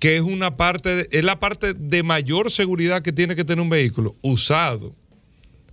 que 0.01 0.17
es 0.17 0.23
una 0.23 0.57
parte, 0.57 0.97
de- 0.97 1.09
es 1.13 1.23
la 1.25 1.39
parte 1.39 1.75
de 1.75 2.03
mayor 2.03 2.51
seguridad 2.51 3.03
que 3.03 3.13
tiene 3.13 3.37
que 3.37 3.45
tener 3.45 3.63
un 3.63 3.71
vehículo, 3.71 4.17
usado. 4.23 4.97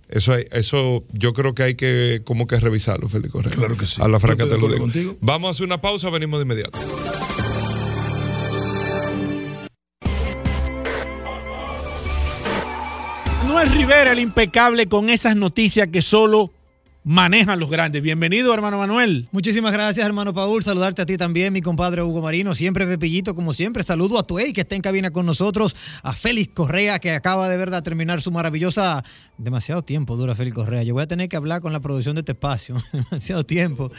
Eso, 0.08 0.32
hay- 0.34 0.44
eso 0.52 1.04
yo 1.12 1.32
creo 1.32 1.54
que 1.54 1.62
hay 1.64 1.74
que 1.74 2.22
como 2.24 2.46
que 2.46 2.60
revisarlo, 2.60 3.08
Félix 3.08 3.32
Correa. 3.32 3.52
Claro 3.54 3.76
que 3.76 3.86
sí. 3.86 4.00
A 4.00 4.06
la 4.08 4.20
franca 4.20 4.44
te 4.44 4.56
lo 4.56 4.68
digo. 4.68 4.78
contigo. 4.80 5.16
Vamos 5.20 5.48
a 5.48 5.50
hacer 5.50 5.66
una 5.66 5.80
pausa, 5.80 6.08
venimos 6.10 6.38
de 6.38 6.44
inmediato. 6.44 6.78
Manuel 13.44 13.70
Rivera, 13.70 14.12
el 14.12 14.18
impecable, 14.18 14.86
con 14.86 15.10
esas 15.10 15.34
noticias 15.36 15.88
que 15.88 16.02
solo 16.02 16.52
manejan 17.08 17.58
los 17.58 17.70
grandes. 17.70 18.02
Bienvenido, 18.02 18.52
hermano 18.52 18.76
Manuel. 18.76 19.28
Muchísimas 19.32 19.72
gracias, 19.72 20.04
hermano 20.04 20.34
Paul. 20.34 20.62
Saludarte 20.62 21.00
a 21.00 21.06
ti 21.06 21.16
también, 21.16 21.54
mi 21.54 21.62
compadre 21.62 22.02
Hugo 22.02 22.20
Marino. 22.20 22.54
Siempre 22.54 22.86
Pepillito, 22.86 23.34
como 23.34 23.54
siempre. 23.54 23.82
Saludo 23.82 24.18
a 24.18 24.24
Tuey, 24.24 24.52
que 24.52 24.60
está 24.60 24.74
en 24.74 24.82
cabina 24.82 25.10
con 25.10 25.24
nosotros. 25.24 25.74
A 26.02 26.12
Félix 26.12 26.52
Correa, 26.52 26.98
que 26.98 27.12
acaba 27.12 27.48
de 27.48 27.56
verdad 27.56 27.82
terminar 27.82 28.20
su 28.20 28.30
maravillosa. 28.30 29.02
Demasiado 29.38 29.82
tiempo 29.82 30.16
dura 30.16 30.34
Félix 30.34 30.56
Correa. 30.56 30.82
Yo 30.82 30.92
voy 30.92 31.02
a 31.02 31.06
tener 31.06 31.30
que 31.30 31.36
hablar 31.36 31.62
con 31.62 31.72
la 31.72 31.80
producción 31.80 32.14
de 32.14 32.20
este 32.20 32.32
espacio. 32.32 32.76
Demasiado 32.92 33.46
tiempo. 33.46 33.90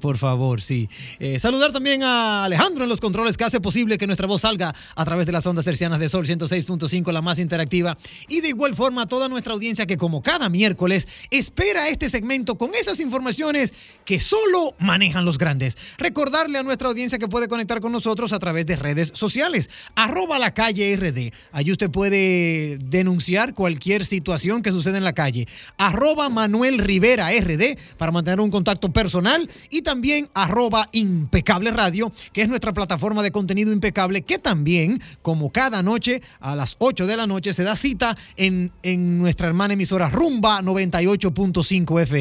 Por 0.00 0.16
favor, 0.16 0.60
sí. 0.60 0.88
Eh, 1.18 1.40
saludar 1.40 1.72
también 1.72 2.04
a 2.04 2.44
Alejandro 2.44 2.84
en 2.84 2.90
los 2.90 3.00
controles, 3.00 3.36
que 3.36 3.42
hace 3.42 3.60
posible 3.60 3.98
que 3.98 4.06
nuestra 4.06 4.28
voz 4.28 4.42
salga 4.42 4.72
a 4.94 5.04
través 5.04 5.26
de 5.26 5.32
las 5.32 5.44
ondas 5.46 5.64
tercianas 5.64 5.98
de 5.98 6.08
Sol 6.08 6.26
106.5, 6.26 7.10
la 7.10 7.22
más 7.22 7.40
interactiva. 7.40 7.98
Y 8.28 8.40
de 8.40 8.50
igual 8.50 8.76
forma 8.76 9.02
a 9.02 9.06
toda 9.06 9.28
nuestra 9.28 9.52
audiencia 9.52 9.84
que, 9.86 9.96
como 9.96 10.22
cada 10.22 10.48
miércoles, 10.48 11.08
espera 11.30 11.88
este 11.88 12.08
segmento 12.08 12.35
con 12.44 12.74
esas 12.74 13.00
informaciones 13.00 13.72
que 14.04 14.20
solo 14.20 14.74
manejan 14.78 15.24
los 15.24 15.38
grandes. 15.38 15.76
Recordarle 15.96 16.58
a 16.58 16.62
nuestra 16.62 16.88
audiencia 16.88 17.18
que 17.18 17.28
puede 17.28 17.48
conectar 17.48 17.80
con 17.80 17.92
nosotros 17.92 18.32
a 18.32 18.38
través 18.38 18.66
de 18.66 18.76
redes 18.76 19.12
sociales. 19.14 19.70
Arroba 19.94 20.38
la 20.38 20.52
calle 20.52 20.94
RD. 20.96 21.32
Allí 21.52 21.72
usted 21.72 21.90
puede 21.90 22.78
denunciar 22.78 23.54
cualquier 23.54 24.04
situación 24.04 24.62
que 24.62 24.70
suceda 24.70 24.98
en 24.98 25.04
la 25.04 25.14
calle. 25.14 25.48
Arroba 25.78 26.28
Manuel 26.28 26.78
Rivera 26.78 27.30
RD 27.30 27.78
para 27.96 28.12
mantener 28.12 28.40
un 28.40 28.50
contacto 28.50 28.92
personal. 28.92 29.48
Y 29.70 29.82
también 29.82 30.28
arroba 30.34 30.88
Impecable 30.92 31.70
Radio, 31.70 32.12
que 32.32 32.42
es 32.42 32.48
nuestra 32.48 32.72
plataforma 32.72 33.22
de 33.22 33.30
contenido 33.30 33.72
impecable, 33.72 34.22
que 34.22 34.38
también, 34.38 35.00
como 35.22 35.50
cada 35.50 35.82
noche, 35.82 36.22
a 36.40 36.54
las 36.54 36.76
8 36.78 37.06
de 37.06 37.16
la 37.16 37.26
noche, 37.26 37.54
se 37.54 37.64
da 37.64 37.76
cita 37.76 38.16
en, 38.36 38.72
en 38.82 39.18
nuestra 39.18 39.46
hermana 39.46 39.74
emisora 39.74 40.10
Rumba 40.10 40.60
98.5 40.60 42.02
FM. 42.02 42.15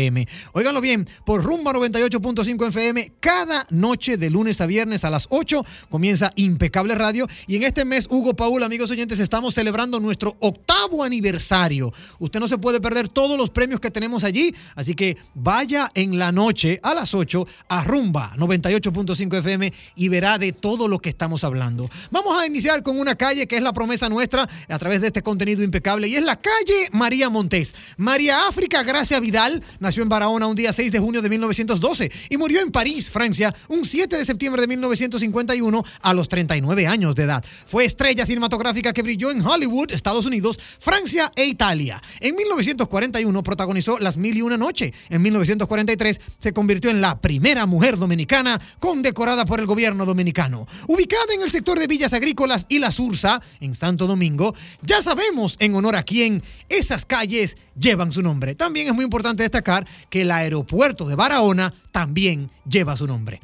Óiganlo 0.53 0.81
bien, 0.81 1.07
por 1.25 1.43
Rumba 1.43 1.71
98.5 1.71 2.67
FM, 2.67 3.13
cada 3.19 3.65
noche 3.69 4.17
de 4.17 4.29
lunes 4.29 4.59
a 4.59 4.65
viernes 4.65 5.03
a 5.03 5.09
las 5.09 5.27
8 5.29 5.65
comienza 5.89 6.31
Impecable 6.35 6.95
Radio. 6.95 7.27
Y 7.47 7.55
en 7.55 7.63
este 7.63 7.85
mes, 7.85 8.07
Hugo 8.09 8.35
Paul, 8.35 8.63
amigos 8.63 8.91
oyentes, 8.91 9.19
estamos 9.19 9.53
celebrando 9.53 9.99
nuestro 9.99 10.35
octavo 10.41 11.03
aniversario. 11.03 11.93
Usted 12.19 12.39
no 12.39 12.47
se 12.47 12.57
puede 12.57 12.81
perder 12.81 13.07
todos 13.07 13.37
los 13.37 13.49
premios 13.49 13.79
que 13.79 13.89
tenemos 13.89 14.23
allí, 14.23 14.53
así 14.75 14.95
que 14.95 15.17
vaya 15.33 15.89
en 15.93 16.19
la 16.19 16.31
noche 16.31 16.79
a 16.83 16.93
las 16.93 17.13
8 17.13 17.47
a 17.69 17.83
Rumba 17.85 18.33
98.5 18.35 19.37
FM 19.39 19.73
y 19.95 20.09
verá 20.09 20.37
de 20.37 20.51
todo 20.51 20.87
lo 20.87 20.99
que 20.99 21.09
estamos 21.09 21.43
hablando. 21.43 21.89
Vamos 22.11 22.37
a 22.37 22.45
iniciar 22.45 22.83
con 22.83 22.99
una 22.99 23.15
calle 23.15 23.47
que 23.47 23.55
es 23.55 23.63
la 23.63 23.71
promesa 23.71 24.09
nuestra 24.09 24.49
a 24.67 24.79
través 24.79 25.01
de 25.01 25.07
este 25.07 25.21
contenido 25.21 25.63
impecable 25.63 26.07
y 26.07 26.15
es 26.15 26.23
la 26.23 26.35
calle 26.35 26.89
María 26.91 27.29
Montés. 27.29 27.73
María 27.97 28.47
África 28.47 28.83
Gracia 28.83 29.19
Vidal 29.19 29.63
nació 29.85 30.01
en 30.01 30.09
Barahona 30.09 30.47
un 30.47 30.55
día 30.55 30.73
6 30.73 30.91
de 30.91 30.99
junio 30.99 31.21
de 31.21 31.29
1912 31.29 32.11
y 32.29 32.37
murió 32.37 32.59
en 32.59 32.71
París, 32.71 33.07
Francia, 33.07 33.53
un 33.67 33.85
7 33.85 34.17
de 34.17 34.25
septiembre 34.25 34.61
de 34.61 34.67
1951 34.67 35.83
a 36.01 36.13
los 36.13 36.27
39 36.27 36.87
años 36.87 37.15
de 37.15 37.23
edad. 37.23 37.45
Fue 37.67 37.85
estrella 37.85 38.25
cinematográfica 38.25 38.93
que 38.93 39.03
brilló 39.03 39.29
en 39.29 39.45
Hollywood, 39.45 39.91
Estados 39.91 40.25
Unidos, 40.25 40.59
Francia 40.79 41.31
e 41.35 41.45
Italia. 41.45 42.01
En 42.19 42.35
1941 42.35 43.43
protagonizó 43.43 43.99
Las 43.99 44.17
Mil 44.17 44.35
y 44.35 44.41
Una 44.41 44.57
Noche. 44.57 44.91
En 45.09 45.21
1943 45.21 46.19
se 46.39 46.51
convirtió 46.51 46.89
en 46.89 46.99
la 46.99 47.21
primera 47.21 47.67
mujer 47.67 47.99
dominicana 47.99 48.59
condecorada 48.79 49.45
por 49.45 49.59
el 49.59 49.67
gobierno 49.67 50.07
dominicano. 50.07 50.67
Ubicada 50.87 51.35
en 51.35 51.43
el 51.43 51.51
sector 51.51 51.77
de 51.77 51.85
Villas 51.85 52.13
Agrícolas 52.13 52.65
y 52.69 52.79
La 52.79 52.91
Sursa, 52.91 53.39
en 53.59 53.75
Santo 53.75 54.07
Domingo, 54.07 54.55
ya 54.81 55.03
sabemos 55.03 55.57
en 55.59 55.75
honor 55.75 55.95
a 55.95 56.03
quién 56.03 56.41
esas 56.69 57.05
calles 57.05 57.55
llevan 57.77 58.11
su 58.11 58.21
nombre. 58.21 58.55
También 58.55 58.87
es 58.87 58.93
muy 58.93 59.05
importante 59.05 59.43
destacar 59.43 59.87
que 60.09 60.21
el 60.21 60.31
aeropuerto 60.31 61.07
de 61.07 61.15
Barahona 61.15 61.73
también 61.91 62.49
lleva 62.67 62.97
su 62.97 63.07
nombre. 63.07 63.41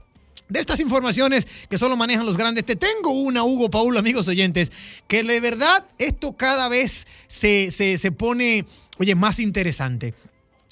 De 0.50 0.60
estas 0.60 0.82
informaciones 0.82 1.48
que 1.70 1.78
solo 1.78 1.96
manejan 1.96 2.26
los 2.26 2.36
grandes, 2.36 2.66
te 2.66 2.76
tengo 2.76 3.12
una, 3.12 3.44
Hugo 3.44 3.70
Paul, 3.70 3.98
amigos 3.98 4.28
oyentes, 4.28 4.72
que 5.08 5.24
de 5.24 5.40
verdad 5.40 5.86
esto 5.98 6.36
cada 6.36 6.68
vez 6.68 7.08
se, 7.28 7.72
se, 7.72 7.98
se 7.98 8.12
pone, 8.12 8.66
oye, 8.98 9.16
más 9.16 9.40
interesante. 9.40 10.14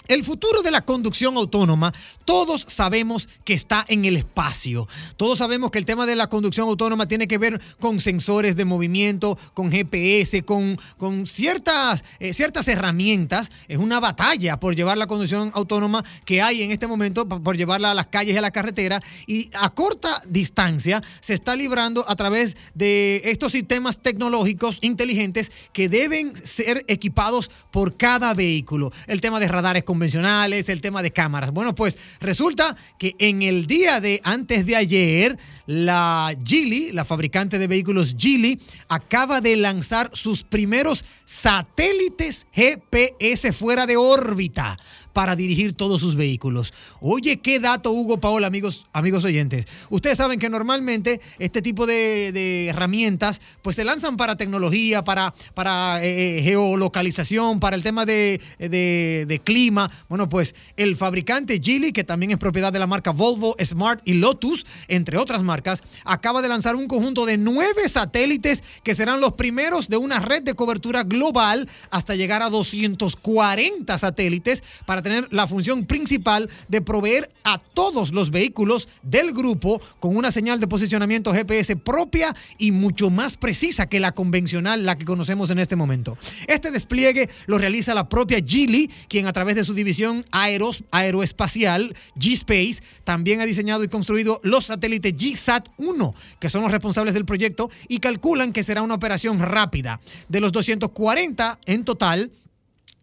El 0.09 0.23
futuro 0.23 0.63
de 0.63 0.71
la 0.71 0.81
conducción 0.81 1.37
autónoma, 1.37 1.93
todos 2.25 2.65
sabemos 2.67 3.29
que 3.43 3.53
está 3.53 3.85
en 3.87 4.05
el 4.05 4.17
espacio. 4.17 4.87
Todos 5.17 5.37
sabemos 5.37 5.69
que 5.69 5.77
el 5.77 5.85
tema 5.85 6.07
de 6.07 6.15
la 6.15 6.25
conducción 6.25 6.67
autónoma 6.67 7.07
tiene 7.07 7.27
que 7.27 7.37
ver 7.37 7.61
con 7.79 7.99
sensores 7.99 8.55
de 8.55 8.65
movimiento, 8.65 9.37
con 9.53 9.71
GPS, 9.71 10.41
con, 10.41 10.79
con 10.97 11.27
ciertas, 11.27 12.03
eh, 12.19 12.33
ciertas 12.33 12.67
herramientas. 12.67 13.51
Es 13.67 13.77
una 13.77 13.99
batalla 13.99 14.59
por 14.59 14.75
llevar 14.75 14.97
la 14.97 15.05
conducción 15.05 15.51
autónoma 15.53 16.03
que 16.25 16.41
hay 16.41 16.63
en 16.63 16.71
este 16.71 16.87
momento, 16.87 17.29
por 17.29 17.55
llevarla 17.55 17.91
a 17.91 17.93
las 17.93 18.07
calles 18.07 18.33
y 18.33 18.37
a 18.39 18.41
la 18.41 18.49
carretera. 18.49 19.03
Y 19.27 19.51
a 19.53 19.69
corta 19.69 20.23
distancia 20.27 21.03
se 21.19 21.35
está 21.35 21.55
librando 21.55 22.03
a 22.07 22.15
través 22.15 22.57
de 22.73 23.21
estos 23.25 23.51
sistemas 23.51 23.99
tecnológicos 23.99 24.79
inteligentes 24.81 25.51
que 25.71 25.87
deben 25.87 26.35
ser 26.35 26.83
equipados 26.87 27.51
por 27.69 27.95
cada 27.95 28.33
vehículo. 28.33 28.91
El 29.05 29.21
tema 29.21 29.39
de 29.39 29.47
radares 29.47 29.83
convencionales, 29.99 30.69
el 30.69 30.79
tema 30.79 31.03
de 31.03 31.11
cámaras. 31.11 31.51
Bueno, 31.51 31.75
pues 31.75 31.97
resulta 32.21 32.77
que 32.97 33.17
en 33.19 33.41
el 33.41 33.67
día 33.67 33.99
de 33.99 34.21
antes 34.23 34.65
de 34.65 34.77
ayer, 34.77 35.37
la 35.69 36.35
Geely, 36.43 36.91
la 36.93 37.05
fabricante 37.05 37.59
de 37.59 37.67
vehículos 37.67 38.15
Geely, 38.17 38.59
acaba 38.87 39.39
de 39.39 39.55
lanzar 39.55 40.09
sus 40.13 40.43
primeros 40.43 41.05
satélites 41.25 42.47
GPS 42.51 43.53
fuera 43.53 43.85
de 43.85 43.95
órbita 43.95 44.77
para 45.13 45.35
dirigir 45.35 45.73
todos 45.73 45.99
sus 46.01 46.15
vehículos. 46.15 46.71
Oye, 47.01 47.37
qué 47.41 47.59
dato, 47.59 47.91
Hugo 47.91 48.19
Paola, 48.19 48.47
amigos, 48.47 48.85
amigos 48.93 49.23
oyentes. 49.23 49.65
Ustedes 49.89 50.17
saben 50.17 50.39
que 50.39 50.49
normalmente 50.49 51.19
este 51.39 51.61
tipo 51.61 51.85
de, 51.85 52.67
herramientas 52.69 53.41
pues 53.61 53.75
se 53.75 53.83
lanzan 53.83 54.17
para 54.17 54.37
tecnología, 54.37 55.03
para, 55.03 55.33
para 55.55 55.99
eh, 56.03 56.41
geolocalización, 56.43 57.59
para 57.59 57.75
el 57.75 57.83
tema 57.83 58.05
de, 58.05 58.39
de- 58.59 59.25
de 59.27 59.39
clima. 59.43 59.91
Bueno, 60.07 60.29
pues 60.29 60.55
el 60.77 60.95
fabricante 60.95 61.59
Geely, 61.61 61.91
que 61.91 62.03
también 62.03 62.31
es 62.31 62.37
propiedad 62.37 62.71
de 62.71 62.79
la 62.79 62.87
marca 62.87 63.11
Volvo, 63.11 63.55
Smart 63.63 64.01
y 64.05 64.13
Lotus, 64.13 64.65
entre 64.87 65.17
otras 65.17 65.43
marcas, 65.43 65.58
acaba 66.05 66.41
de 66.41 66.47
lanzar 66.47 66.75
un 66.75 66.87
conjunto 66.87 67.25
de 67.25 67.37
nueve 67.37 67.87
satélites 67.89 68.63
que 68.83 68.95
serán 68.95 69.19
los 69.19 69.33
primeros 69.33 69.89
de 69.89 69.97
una 69.97 70.19
red 70.19 70.43
de 70.43 70.53
cobertura 70.53 71.03
global 71.03 71.69
hasta 71.91 72.15
llegar 72.15 72.41
a 72.41 72.49
240 72.49 73.97
satélites 73.97 74.63
para 74.85 75.01
tener 75.01 75.27
la 75.31 75.47
función 75.47 75.85
principal 75.85 76.49
de 76.67 76.81
proveer 76.81 77.31
a 77.43 77.59
todos 77.59 78.11
los 78.11 78.31
vehículos 78.31 78.87
del 79.01 79.31
grupo 79.33 79.81
con 79.99 80.15
una 80.15 80.31
señal 80.31 80.59
de 80.59 80.67
posicionamiento 80.67 81.33
GPS 81.33 81.75
propia 81.75 82.35
y 82.57 82.71
mucho 82.71 83.09
más 83.09 83.37
precisa 83.37 83.87
que 83.87 83.99
la 83.99 84.13
convencional, 84.13 84.85
la 84.85 84.97
que 84.97 85.05
conocemos 85.05 85.49
en 85.49 85.59
este 85.59 85.75
momento. 85.75 86.17
Este 86.47 86.71
despliegue 86.71 87.29
lo 87.47 87.57
realiza 87.57 87.93
la 87.93 88.09
propia 88.09 88.39
Geely, 88.45 88.89
quien 89.07 89.27
a 89.27 89.33
través 89.33 89.55
de 89.55 89.65
su 89.65 89.73
división 89.73 90.25
aeroespacial, 90.31 91.95
G-Space, 92.17 92.81
también 93.03 93.41
ha 93.41 93.45
diseñado 93.45 93.83
y 93.83 93.87
construido 93.87 94.39
los 94.43 94.65
satélites 94.65 95.13
GSAT-1, 95.45 96.13
que 96.39 96.49
son 96.49 96.63
los 96.63 96.71
responsables 96.71 97.13
del 97.13 97.25
proyecto 97.25 97.69
y 97.87 97.99
calculan 97.99 98.53
que 98.53 98.63
será 98.63 98.81
una 98.81 98.95
operación 98.95 99.39
rápida. 99.39 99.99
De 100.27 100.39
los 100.41 100.51
240 100.51 101.59
en 101.65 101.85
total, 101.85 102.31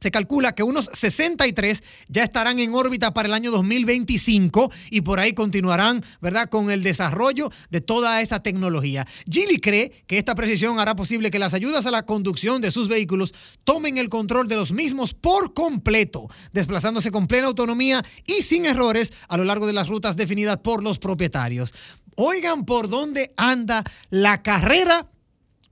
se 0.01 0.11
calcula 0.11 0.55
que 0.55 0.63
unos 0.63 0.91
63 0.93 1.83
ya 2.09 2.23
estarán 2.23 2.59
en 2.59 2.75
órbita 2.75 3.15
para 3.15 3.29
el 3.29 3.35
año 3.35 3.51
2025 3.51 4.71
y 4.91 5.01
por 5.01 5.19
ahí 5.19 5.33
continuarán, 5.33 6.05
¿verdad?, 6.21 6.49
con 6.49 6.71
el 6.71 6.83
desarrollo 6.83 7.51
de 7.71 7.81
toda 7.81 8.21
esta 8.21 8.43
tecnología. 8.43 9.07
Geely 9.29 9.59
cree 9.59 10.05
que 10.07 10.19
esta 10.19 10.35
precisión 10.35 10.79
hará 10.79 10.95
posible 10.95 11.31
que 11.31 11.39
las 11.39 11.55
ayudas 11.55 11.87
a 11.87 11.91
la 11.91 12.05
conducción 12.05 12.61
de 12.61 12.71
sus 12.71 12.89
vehículos 12.89 13.33
tomen 13.65 13.97
el 13.99 14.09
control 14.09 14.49
de 14.49 14.57
los 14.57 14.73
mismos 14.73 15.15
por 15.15 15.55
completo, 15.55 16.29
desplazándose 16.53 17.11
con 17.11 17.27
plena 17.27 17.47
autonomía 17.47 18.05
y 18.27 18.43
sin 18.43 18.67
errores 18.67 19.13
a 19.29 19.37
lo 19.37 19.45
largo 19.45 19.67
de 19.67 19.73
las 19.73 19.89
rutas 19.89 20.17
definidas 20.17 20.59
por 20.59 20.83
los 20.83 20.99
propietarios. 20.99 21.73
Oigan 22.17 22.65
por 22.65 22.89
dónde 22.89 23.33
anda 23.37 23.85
la 24.11 24.43
carrera 24.43 25.07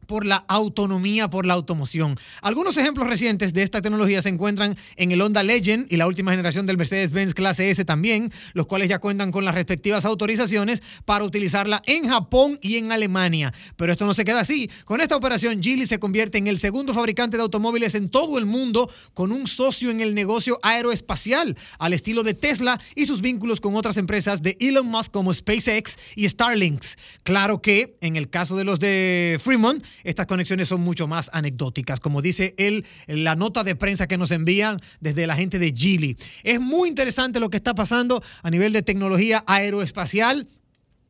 por 0.06 0.26
la 0.26 0.44
autonomía, 0.48 1.30
por 1.30 1.46
la 1.46 1.54
automoción. 1.54 2.18
Algunos 2.42 2.76
ejemplos 2.76 3.06
recientes 3.06 3.54
de 3.54 3.62
esta 3.62 3.82
tecnología 3.82 4.22
se 4.22 4.28
encuentran 4.28 4.76
en 4.96 5.12
el 5.12 5.20
Honda 5.20 5.42
Legend 5.42 5.86
y 5.90 5.96
la 5.96 6.06
última 6.06 6.30
generación 6.30 6.66
del 6.66 6.76
Mercedes-Benz 6.76 7.34
Clase 7.34 7.70
S 7.70 7.84
también, 7.84 8.32
los 8.52 8.66
cuales 8.66 8.88
ya 8.88 8.98
cuentan 8.98 9.32
con 9.32 9.44
las 9.44 9.54
respectivas 9.54 10.04
autorizaciones 10.04 10.82
para 11.04 11.24
utilizarla 11.24 11.82
en 11.86 12.08
Japón 12.08 12.58
y 12.62 12.76
en 12.76 12.92
Alemania. 12.92 13.52
Pero 13.76 13.92
esto 13.92 14.06
no 14.06 14.14
se 14.14 14.24
queda 14.24 14.40
así. 14.40 14.70
Con 14.84 15.00
esta 15.00 15.16
operación, 15.16 15.62
Geely 15.62 15.86
se 15.86 15.98
convierte 15.98 16.38
en 16.38 16.46
el 16.46 16.58
segundo 16.58 16.94
fabricante 16.94 17.36
de 17.36 17.42
automóviles 17.42 17.94
en 17.94 18.08
todo 18.08 18.38
el 18.38 18.46
mundo 18.46 18.90
con 19.12 19.32
un 19.32 19.46
socio 19.46 19.90
en 19.90 20.00
el 20.00 20.14
negocio 20.14 20.58
aeroespacial, 20.62 21.56
al 21.78 21.92
estilo 21.92 22.22
de 22.22 22.34
Tesla 22.34 22.80
y 22.94 23.06
sus 23.06 23.20
vínculos 23.20 23.60
con 23.60 23.76
otras 23.76 23.96
empresas 23.96 24.42
de 24.42 24.56
Elon 24.60 24.86
Musk 24.86 25.10
como 25.10 25.32
SpaceX 25.32 25.96
y 26.16 26.28
Starlink. 26.28 26.82
Claro 27.22 27.62
que 27.62 27.96
en 28.00 28.16
el 28.16 28.30
caso 28.30 28.56
de 28.56 28.64
los 28.64 28.78
de 28.78 29.38
Fremont, 29.42 29.84
estas 30.04 30.26
conexiones 30.26 30.68
son 30.68 30.82
mucho 30.82 31.08
más 31.08 31.30
anecdóticas, 31.32 31.98
como 31.98 32.22
dice 32.22 32.54
él 32.58 32.86
la 33.06 33.34
nota 33.34 33.64
de 33.64 33.74
prensa 33.74 34.06
que 34.06 34.18
nos 34.18 34.30
envían 34.30 34.80
desde 35.00 35.26
la 35.26 35.34
gente 35.34 35.58
de 35.58 35.72
Geely. 35.76 36.16
Es 36.42 36.60
muy 36.60 36.88
interesante 36.88 37.40
lo 37.40 37.50
que 37.50 37.56
está 37.56 37.74
pasando 37.74 38.22
a 38.42 38.50
nivel 38.50 38.72
de 38.72 38.82
tecnología 38.82 39.42
aeroespacial. 39.46 40.46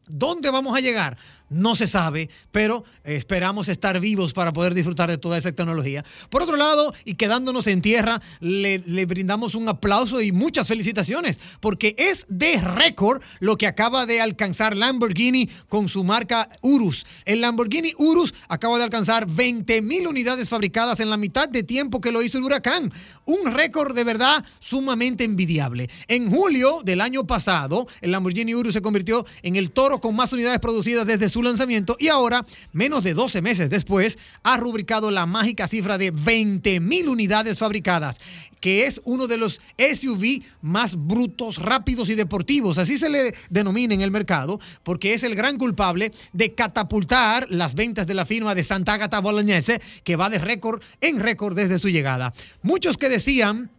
¿Dónde 0.06 0.50
vamos 0.50 0.76
a 0.76 0.80
llegar? 0.80 1.16
No 1.50 1.76
se 1.76 1.86
sabe, 1.86 2.30
pero 2.50 2.84
esperamos 3.04 3.68
estar 3.68 4.00
vivos 4.00 4.32
para 4.32 4.52
poder 4.52 4.74
disfrutar 4.74 5.10
de 5.10 5.18
toda 5.18 5.36
esa 5.36 5.52
tecnología. 5.52 6.04
Por 6.30 6.42
otro 6.42 6.56
lado, 6.56 6.94
y 7.04 7.14
quedándonos 7.14 7.66
en 7.66 7.82
tierra, 7.82 8.22
le, 8.40 8.78
le 8.78 9.06
brindamos 9.06 9.54
un 9.54 9.68
aplauso 9.68 10.20
y 10.20 10.32
muchas 10.32 10.66
felicitaciones, 10.66 11.38
porque 11.60 11.94
es 11.98 12.24
de 12.28 12.60
récord 12.60 13.22
lo 13.40 13.56
que 13.56 13.66
acaba 13.66 14.06
de 14.06 14.20
alcanzar 14.20 14.74
Lamborghini 14.74 15.48
con 15.68 15.88
su 15.88 16.02
marca 16.02 16.48
Urus. 16.62 17.06
El 17.24 17.42
Lamborghini 17.42 17.92
Urus 17.98 18.34
acaba 18.48 18.78
de 18.78 18.84
alcanzar 18.84 19.26
20 19.26 19.82
mil 19.82 20.06
unidades 20.06 20.48
fabricadas 20.48 21.00
en 21.00 21.10
la 21.10 21.16
mitad 21.16 21.48
de 21.48 21.62
tiempo 21.62 22.00
que 22.00 22.12
lo 22.12 22.22
hizo 22.22 22.38
el 22.38 22.44
huracán. 22.44 22.92
Un 23.26 23.52
récord 23.52 23.94
de 23.94 24.04
verdad 24.04 24.44
sumamente 24.60 25.24
envidiable. 25.24 25.88
En 26.08 26.30
julio 26.30 26.80
del 26.84 27.00
año 27.00 27.26
pasado, 27.26 27.86
el 28.00 28.10
Lamborghini 28.10 28.54
Urus 28.54 28.74
se 28.74 28.82
convirtió 28.82 29.24
en 29.42 29.56
el 29.56 29.70
toro 29.70 30.00
con 30.00 30.14
más 30.14 30.32
unidades 30.32 30.58
producidas 30.60 31.06
desde 31.06 31.28
su 31.28 31.42
lanzamiento 31.42 31.96
y 31.98 32.08
ahora, 32.08 32.44
menos 32.72 33.02
de 33.02 33.14
12 33.14 33.40
meses 33.40 33.70
después, 33.70 34.18
ha 34.42 34.56
rubricado 34.56 35.10
la 35.10 35.26
mágica 35.26 35.66
cifra 35.68 35.96
de 35.96 36.10
20 36.10 36.80
mil 36.80 37.08
unidades 37.08 37.58
fabricadas, 37.58 38.20
que 38.64 38.86
es 38.86 38.98
uno 39.04 39.26
de 39.26 39.36
los 39.36 39.60
SUV 39.76 40.42
más 40.62 40.96
brutos, 40.96 41.58
rápidos 41.58 42.08
y 42.08 42.14
deportivos. 42.14 42.78
Así 42.78 42.96
se 42.96 43.10
le 43.10 43.34
denomina 43.50 43.92
en 43.92 44.00
el 44.00 44.10
mercado, 44.10 44.58
porque 44.82 45.12
es 45.12 45.22
el 45.22 45.34
gran 45.34 45.58
culpable 45.58 46.12
de 46.32 46.54
catapultar 46.54 47.46
las 47.50 47.74
ventas 47.74 48.06
de 48.06 48.14
la 48.14 48.24
firma 48.24 48.54
de 48.54 48.62
Santa 48.62 48.94
Agata 48.94 49.20
Bolognese, 49.20 49.82
que 50.02 50.16
va 50.16 50.30
de 50.30 50.38
récord 50.38 50.80
en 51.02 51.20
récord 51.20 51.54
desde 51.54 51.78
su 51.78 51.90
llegada. 51.90 52.32
Muchos 52.62 52.96
que 52.96 53.10
decían 53.10 53.70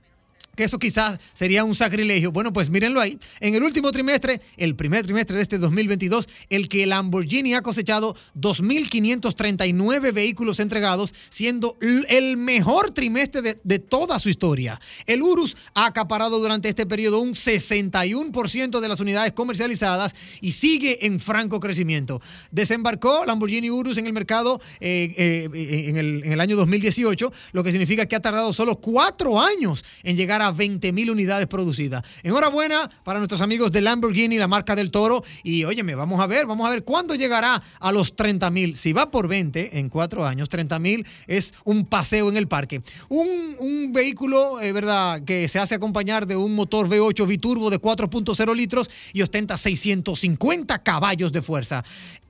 que 0.56 0.64
eso 0.64 0.80
quizás 0.80 1.20
sería 1.34 1.64
un 1.64 1.76
sacrilegio. 1.76 2.32
Bueno, 2.32 2.54
pues 2.54 2.70
mírenlo 2.70 3.00
ahí. 3.00 3.20
En 3.40 3.56
el 3.56 3.64
último 3.64 3.92
trimestre, 3.92 4.42
el 4.58 4.76
primer 4.76 5.06
trimestre 5.06 5.36
de 5.36 5.44
este 5.44 5.58
2022, 5.58 6.28
el 6.50 6.70
que 6.70 6.86
Lamborghini 6.86 7.54
ha 7.54 7.62
cosechado 7.62 8.16
2.539 8.38 10.14
vehículos 10.14 10.60
entregados, 10.60 11.14
siendo 11.30 11.78
el 12.10 12.38
mejor 12.38 12.92
trimestre 12.92 13.42
de, 13.42 13.58
de 13.64 13.80
toda 13.80 14.20
su 14.20 14.30
historia. 14.30 14.80
El 15.06 15.22
Urus 15.22 15.58
ha 15.74 15.86
acaparado 15.86 16.40
durante 16.40 16.70
este 16.70 16.86
periodo 16.86 17.20
un 17.20 17.34
61% 17.34 18.80
de 18.80 18.88
las 18.88 19.00
unidades 19.00 19.34
comercializadas 19.34 20.16
y 20.42 20.54
sigue 20.54 21.06
en 21.06 21.20
franco 21.20 21.60
crecimiento. 21.60 22.22
Desembarcó 22.52 23.26
Lamborghini 23.26 23.70
Urus 23.70 23.98
en 23.98 24.06
el 24.06 24.14
mercado 24.14 24.62
eh, 24.80 25.14
eh, 25.18 25.90
en, 25.90 25.98
el, 25.98 26.24
en 26.24 26.32
el 26.32 26.42
año 26.42 26.56
2018, 26.56 27.32
lo 27.52 27.64
que 27.64 27.72
significa 27.72 28.06
que 28.06 28.16
ha 28.16 28.22
tardado 28.22 28.54
solo 28.54 28.76
cuatro 28.78 29.40
años 29.40 29.84
en 30.04 30.18
llegar 30.18 30.42
a 30.42 30.45
20 30.52 30.92
mil 30.92 31.10
unidades 31.10 31.48
producidas. 31.48 32.04
Enhorabuena 32.24 32.90
para 33.04 33.20
nuestros 33.20 33.42
amigos 33.42 33.72
de 33.72 33.82
Lamborghini, 33.82 34.38
la 34.38 34.48
marca 34.48 34.76
del 34.76 34.92
toro. 34.92 35.24
Y 35.44 35.64
óyeme, 35.64 35.96
vamos 35.96 36.20
a 36.20 36.28
ver, 36.28 36.46
vamos 36.46 36.68
a 36.68 36.72
ver 36.72 36.84
cuándo 36.84 37.16
llegará 37.16 37.62
a 37.80 37.92
los 37.92 38.16
30 38.16 38.50
mil. 38.52 38.78
Si 38.78 38.94
va 38.94 39.12
por 39.12 39.28
20 39.28 39.80
en 39.80 39.90
cuatro 39.90 40.26
años, 40.26 40.50
30 40.50 40.80
mil 40.80 41.06
es 41.28 41.54
un 41.64 41.86
paseo 41.86 42.30
en 42.30 42.38
el 42.38 42.48
parque. 42.48 42.82
Un, 43.10 43.56
un 43.60 43.94
vehículo, 43.94 44.62
eh, 44.62 44.72
¿verdad?, 44.72 45.24
que 45.24 45.48
se 45.48 45.60
hace 45.60 45.76
acompañar 45.76 46.28
de 46.28 46.36
un 46.36 46.56
motor 46.56 46.88
V8 46.88 47.28
biturbo 47.28 47.70
de 47.70 47.80
4.0 47.80 48.56
litros 48.56 48.90
y 49.14 49.22
ostenta 49.22 49.58
650 49.58 50.84
caballos 50.84 51.32
de 51.32 51.42
fuerza. 51.42 51.84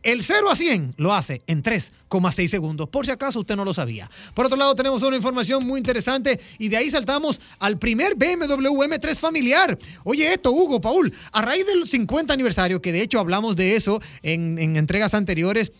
El 0.06 0.22
0 0.22 0.51
a 0.51 0.56
100 0.56 0.93
lo 0.97 1.16
hace 1.16 1.41
en 1.47 1.64
3,6 1.64 2.47
segundos, 2.47 2.88
por 2.89 3.08
si 3.08 3.12
acaso 3.12 3.39
usted 3.39 3.56
no 3.56 3.66
lo 3.66 3.74
sabía. 3.74 4.08
Por 4.36 4.45
otro 4.45 4.56
lado, 4.56 4.76
tenemos 4.76 5.01
una 5.01 5.16
información 5.16 5.66
muy 5.66 5.80
interesante 5.80 6.39
y 6.60 6.70
de 6.70 6.78
ahí 6.78 6.91
saltamos 6.91 7.41
al 7.58 7.80
primer 7.80 8.14
BMW 8.14 8.84
M3 8.84 9.16
familiar. 9.16 9.76
Oye, 10.03 10.32
esto, 10.32 10.51
Hugo, 10.51 10.80
Paul, 10.80 11.12
a 11.32 11.41
raíz 11.41 11.66
del 11.66 11.88
50 11.88 12.32
aniversario, 12.32 12.84
que 12.84 12.91
de 12.91 13.01
hecho 13.01 13.20
hablamos 13.20 13.56
de 13.56 13.76
eso 13.76 13.99
en, 14.22 14.60
en 14.60 14.78
entregas 14.78 15.16
anteriores, 15.16 15.72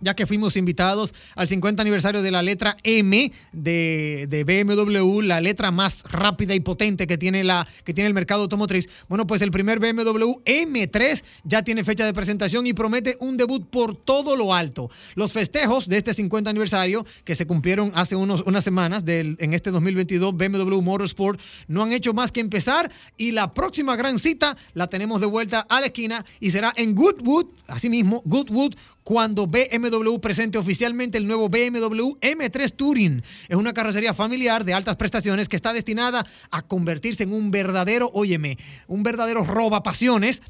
ya 0.00 0.14
que 0.14 0.26
fuimos 0.26 0.56
invitados 0.56 1.14
al 1.34 1.48
50 1.48 1.80
aniversario 1.82 2.22
de 2.22 2.30
la 2.30 2.42
letra 2.42 2.76
M 2.82 3.32
de, 3.52 4.26
de 4.28 4.44
BMW, 4.44 5.20
la 5.22 5.40
letra 5.40 5.70
más 5.70 6.02
rápida 6.04 6.54
y 6.54 6.60
potente 6.60 7.06
que 7.06 7.18
tiene, 7.18 7.44
la, 7.44 7.66
que 7.84 7.94
tiene 7.94 8.08
el 8.08 8.14
mercado 8.14 8.42
automotriz. 8.42 8.88
Bueno, 9.08 9.26
pues 9.26 9.42
el 9.42 9.50
primer 9.50 9.78
BMW 9.78 10.40
M3 10.44 11.22
ya 11.44 11.62
tiene 11.62 11.84
fecha 11.84 12.04
de 12.04 12.12
presentación 12.12 12.66
y 12.66 12.72
promete 12.72 13.16
un 13.20 13.36
debut 13.36 13.66
por 13.68 13.94
todo 13.96 14.36
lo 14.36 14.54
alto. 14.54 14.90
Los 15.14 15.32
festejos 15.32 15.88
de 15.88 15.96
este 15.98 16.14
50 16.14 16.50
aniversario, 16.50 17.06
que 17.24 17.34
se 17.34 17.46
cumplieron 17.46 17.92
hace 17.94 18.16
unos, 18.16 18.42
unas 18.46 18.64
semanas 18.64 19.04
del, 19.04 19.36
en 19.40 19.54
este 19.54 19.70
2022, 19.70 20.34
BMW 20.34 20.80
Motorsport, 20.80 21.40
no 21.68 21.82
han 21.82 21.92
hecho 21.92 22.12
más 22.12 22.32
que 22.32 22.40
empezar 22.40 22.90
y 23.16 23.32
la 23.32 23.54
próxima 23.54 23.96
gran 23.96 24.18
cita 24.18 24.56
la 24.74 24.86
tenemos 24.88 25.20
de 25.20 25.26
vuelta 25.26 25.66
a 25.68 25.80
la 25.80 25.86
esquina 25.86 26.24
y 26.40 26.50
será 26.50 26.72
en 26.76 26.94
Goodwood, 26.94 27.46
asimismo, 27.68 28.22
Goodwood, 28.24 28.74
cuando 29.06 29.46
BMW 29.46 30.18
presente 30.20 30.58
oficialmente 30.58 31.16
el 31.16 31.28
nuevo 31.28 31.48
BMW 31.48 32.18
M3 32.20 32.74
Touring. 32.74 33.22
Es 33.48 33.56
una 33.56 33.72
carrocería 33.72 34.14
familiar 34.14 34.64
de 34.64 34.74
altas 34.74 34.96
prestaciones 34.96 35.48
que 35.48 35.54
está 35.54 35.72
destinada 35.72 36.26
a 36.50 36.62
convertirse 36.62 37.22
en 37.22 37.32
un 37.32 37.52
verdadero, 37.52 38.10
óyeme, 38.12 38.58
un 38.88 39.04
verdadero 39.04 39.44
roba 39.44 39.84
pasiones 39.84 40.42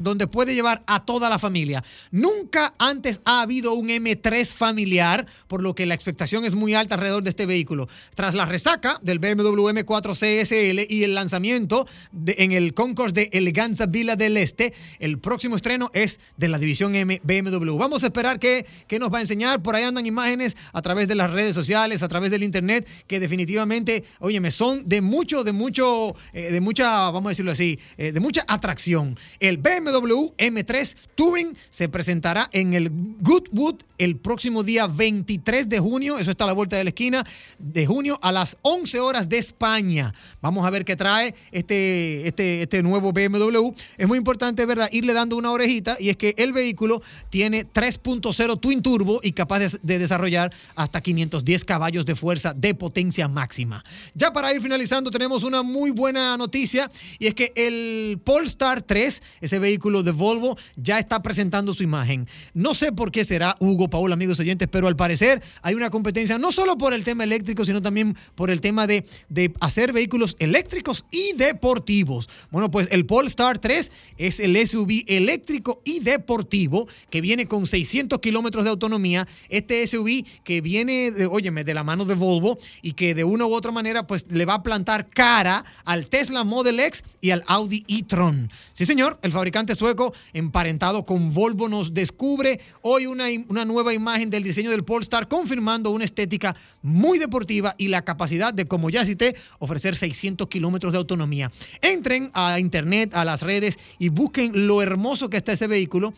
donde 0.00 0.26
puede 0.26 0.54
llevar 0.54 0.82
a 0.86 1.04
toda 1.04 1.30
la 1.30 1.38
familia. 1.38 1.84
Nunca 2.10 2.74
antes 2.78 3.20
ha 3.24 3.42
habido 3.42 3.74
un 3.74 3.88
M3 3.88 4.46
familiar, 4.46 5.26
por 5.46 5.62
lo 5.62 5.74
que 5.74 5.86
la 5.86 5.94
expectación 5.94 6.44
es 6.44 6.54
muy 6.54 6.74
alta 6.74 6.96
alrededor 6.96 7.22
de 7.22 7.30
este 7.30 7.46
vehículo. 7.46 7.88
Tras 8.14 8.34
la 8.34 8.46
resaca 8.46 8.98
del 9.02 9.18
BMW 9.18 9.68
M4 9.68 10.12
CSL 10.14 10.92
y 10.92 11.04
el 11.04 11.14
lanzamiento 11.14 11.86
en 12.26 12.52
el 12.52 12.74
Concours 12.74 13.14
de 13.14 13.30
Eleganza 13.32 13.86
Villa 13.86 14.16
del 14.16 14.36
Este, 14.36 14.72
el 14.98 15.18
próximo 15.18 15.56
estreno 15.56 15.90
es 15.92 16.18
de 16.36 16.48
la 16.48 16.58
división 16.58 16.94
M 16.94 17.20
BMW. 17.22 17.76
Vamos 17.76 18.02
a 18.02 18.06
esperar 18.06 18.38
qué, 18.38 18.66
qué 18.88 18.98
nos 18.98 19.12
va 19.12 19.18
a 19.18 19.20
enseñar. 19.20 19.62
Por 19.62 19.76
ahí 19.76 19.84
andan 19.84 20.06
imágenes 20.06 20.56
a 20.72 20.82
través 20.82 21.08
de 21.08 21.14
las 21.14 21.30
redes 21.30 21.54
sociales, 21.54 22.02
a 22.02 22.08
través 22.08 22.30
del 22.30 22.42
internet, 22.42 22.86
que 23.06 23.20
definitivamente, 23.20 24.04
óyeme, 24.18 24.50
son 24.50 24.88
de 24.88 25.02
mucho, 25.02 25.44
de 25.44 25.52
mucho, 25.52 26.14
eh, 26.32 26.50
de 26.50 26.60
mucha, 26.60 27.10
vamos 27.10 27.26
a 27.26 27.28
decirlo 27.30 27.52
así, 27.52 27.78
eh, 27.96 28.12
de 28.12 28.20
mucha 28.20 28.44
atracción. 28.48 29.18
El 29.38 29.58
BMW 29.58 29.89
M3 29.98 30.96
Touring 31.14 31.56
se 31.70 31.88
presentará 31.88 32.48
en 32.52 32.74
el 32.74 32.90
Goodwood 33.20 33.82
el 33.98 34.16
próximo 34.16 34.62
día 34.62 34.86
23 34.86 35.68
de 35.68 35.78
junio, 35.78 36.18
eso 36.18 36.30
está 36.30 36.44
a 36.44 36.46
la 36.46 36.52
vuelta 36.54 36.74
de 36.76 36.84
la 36.84 36.90
esquina, 36.90 37.26
de 37.58 37.84
junio 37.84 38.18
a 38.22 38.32
las 38.32 38.56
11 38.62 38.98
horas 38.98 39.28
de 39.28 39.36
España. 39.36 40.14
Vamos 40.40 40.64
a 40.64 40.70
ver 40.70 40.86
qué 40.86 40.96
trae 40.96 41.34
este, 41.52 42.26
este, 42.26 42.62
este 42.62 42.82
nuevo 42.82 43.12
BMW. 43.12 43.72
Es 43.98 44.08
muy 44.08 44.16
importante, 44.16 44.64
¿verdad?, 44.64 44.88
irle 44.90 45.12
dando 45.12 45.36
una 45.36 45.52
orejita 45.52 45.98
y 46.00 46.08
es 46.08 46.16
que 46.16 46.34
el 46.38 46.54
vehículo 46.54 47.02
tiene 47.28 47.66
3.0 47.66 48.58
Twin 48.58 48.80
Turbo 48.80 49.20
y 49.22 49.32
capaz 49.32 49.58
de, 49.58 49.78
de 49.82 49.98
desarrollar 49.98 50.50
hasta 50.76 51.02
510 51.02 51.64
caballos 51.66 52.06
de 52.06 52.16
fuerza 52.16 52.54
de 52.54 52.74
potencia 52.74 53.28
máxima. 53.28 53.84
Ya 54.14 54.32
para 54.32 54.54
ir 54.54 54.62
finalizando 54.62 55.10
tenemos 55.10 55.42
una 55.42 55.62
muy 55.62 55.90
buena 55.90 56.38
noticia 56.38 56.90
y 57.18 57.26
es 57.26 57.34
que 57.34 57.52
el 57.54 58.18
Polestar 58.24 58.80
3, 58.80 59.20
ese 59.42 59.58
vehículo 59.58 59.79
de 59.80 60.12
Volvo, 60.12 60.58
ya 60.76 60.98
está 60.98 61.22
presentando 61.22 61.72
su 61.72 61.82
imagen. 61.82 62.28
No 62.52 62.74
sé 62.74 62.92
por 62.92 63.10
qué 63.10 63.24
será, 63.24 63.56
Hugo, 63.60 63.88
Paul, 63.88 64.12
amigos 64.12 64.38
oyentes, 64.38 64.68
pero 64.70 64.86
al 64.88 64.94
parecer 64.94 65.42
hay 65.62 65.74
una 65.74 65.88
competencia 65.88 66.38
no 66.38 66.52
solo 66.52 66.76
por 66.76 66.92
el 66.92 67.02
tema 67.02 67.24
eléctrico, 67.24 67.64
sino 67.64 67.80
también 67.80 68.16
por 68.34 68.50
el 68.50 68.60
tema 68.60 68.86
de, 68.86 69.06
de 69.30 69.52
hacer 69.60 69.92
vehículos 69.92 70.36
eléctricos 70.38 71.04
y 71.10 71.32
deportivos. 71.36 72.28
Bueno, 72.50 72.70
pues 72.70 72.88
el 72.90 73.06
Polestar 73.06 73.58
3 73.58 73.90
es 74.18 74.38
el 74.38 74.56
SUV 74.66 75.04
eléctrico 75.06 75.80
y 75.84 76.00
deportivo 76.00 76.86
que 77.08 77.22
viene 77.22 77.46
con 77.46 77.66
600 77.66 78.18
kilómetros 78.18 78.64
de 78.64 78.70
autonomía. 78.70 79.26
Este 79.48 79.86
SUV 79.86 80.24
que 80.44 80.60
viene, 80.60 81.10
de, 81.10 81.26
óyeme, 81.26 81.64
de 81.64 81.74
la 81.74 81.84
mano 81.84 82.04
de 82.04 82.14
Volvo 82.14 82.58
y 82.82 82.92
que 82.92 83.14
de 83.14 83.24
una 83.24 83.46
u 83.46 83.54
otra 83.54 83.72
manera 83.72 84.06
pues 84.06 84.26
le 84.28 84.44
va 84.44 84.54
a 84.54 84.62
plantar 84.62 85.08
cara 85.08 85.64
al 85.84 86.06
Tesla 86.06 86.44
Model 86.44 86.80
X 86.80 87.02
y 87.20 87.30
al 87.30 87.44
Audi 87.46 87.84
e-tron. 87.88 88.50
Sí, 88.72 88.84
señor, 88.84 89.18
el 89.22 89.32
fabricante 89.32 89.69
sueco 89.74 90.14
emparentado 90.32 91.04
con 91.04 91.32
Volvo 91.32 91.68
nos 91.68 91.94
descubre 91.94 92.60
hoy 92.82 93.06
una, 93.06 93.24
una 93.48 93.64
nueva 93.64 93.92
imagen 93.92 94.30
del 94.30 94.42
diseño 94.42 94.70
del 94.70 94.84
Polestar 94.84 95.28
confirmando 95.28 95.90
una 95.90 96.04
estética 96.04 96.56
muy 96.82 97.18
deportiva 97.18 97.74
y 97.78 97.88
la 97.88 98.02
capacidad 98.02 98.52
de, 98.52 98.66
como 98.66 98.90
ya 98.90 99.04
cité, 99.04 99.36
ofrecer 99.58 99.96
600 99.96 100.48
kilómetros 100.48 100.92
de 100.92 100.98
autonomía. 100.98 101.50
Entren 101.82 102.30
a 102.34 102.58
internet, 102.58 103.14
a 103.14 103.24
las 103.24 103.42
redes 103.42 103.78
y 103.98 104.08
busquen 104.08 104.66
lo 104.66 104.82
hermoso 104.82 105.28
que 105.28 105.36
está 105.36 105.52
ese 105.52 105.66
vehículo. 105.66 106.12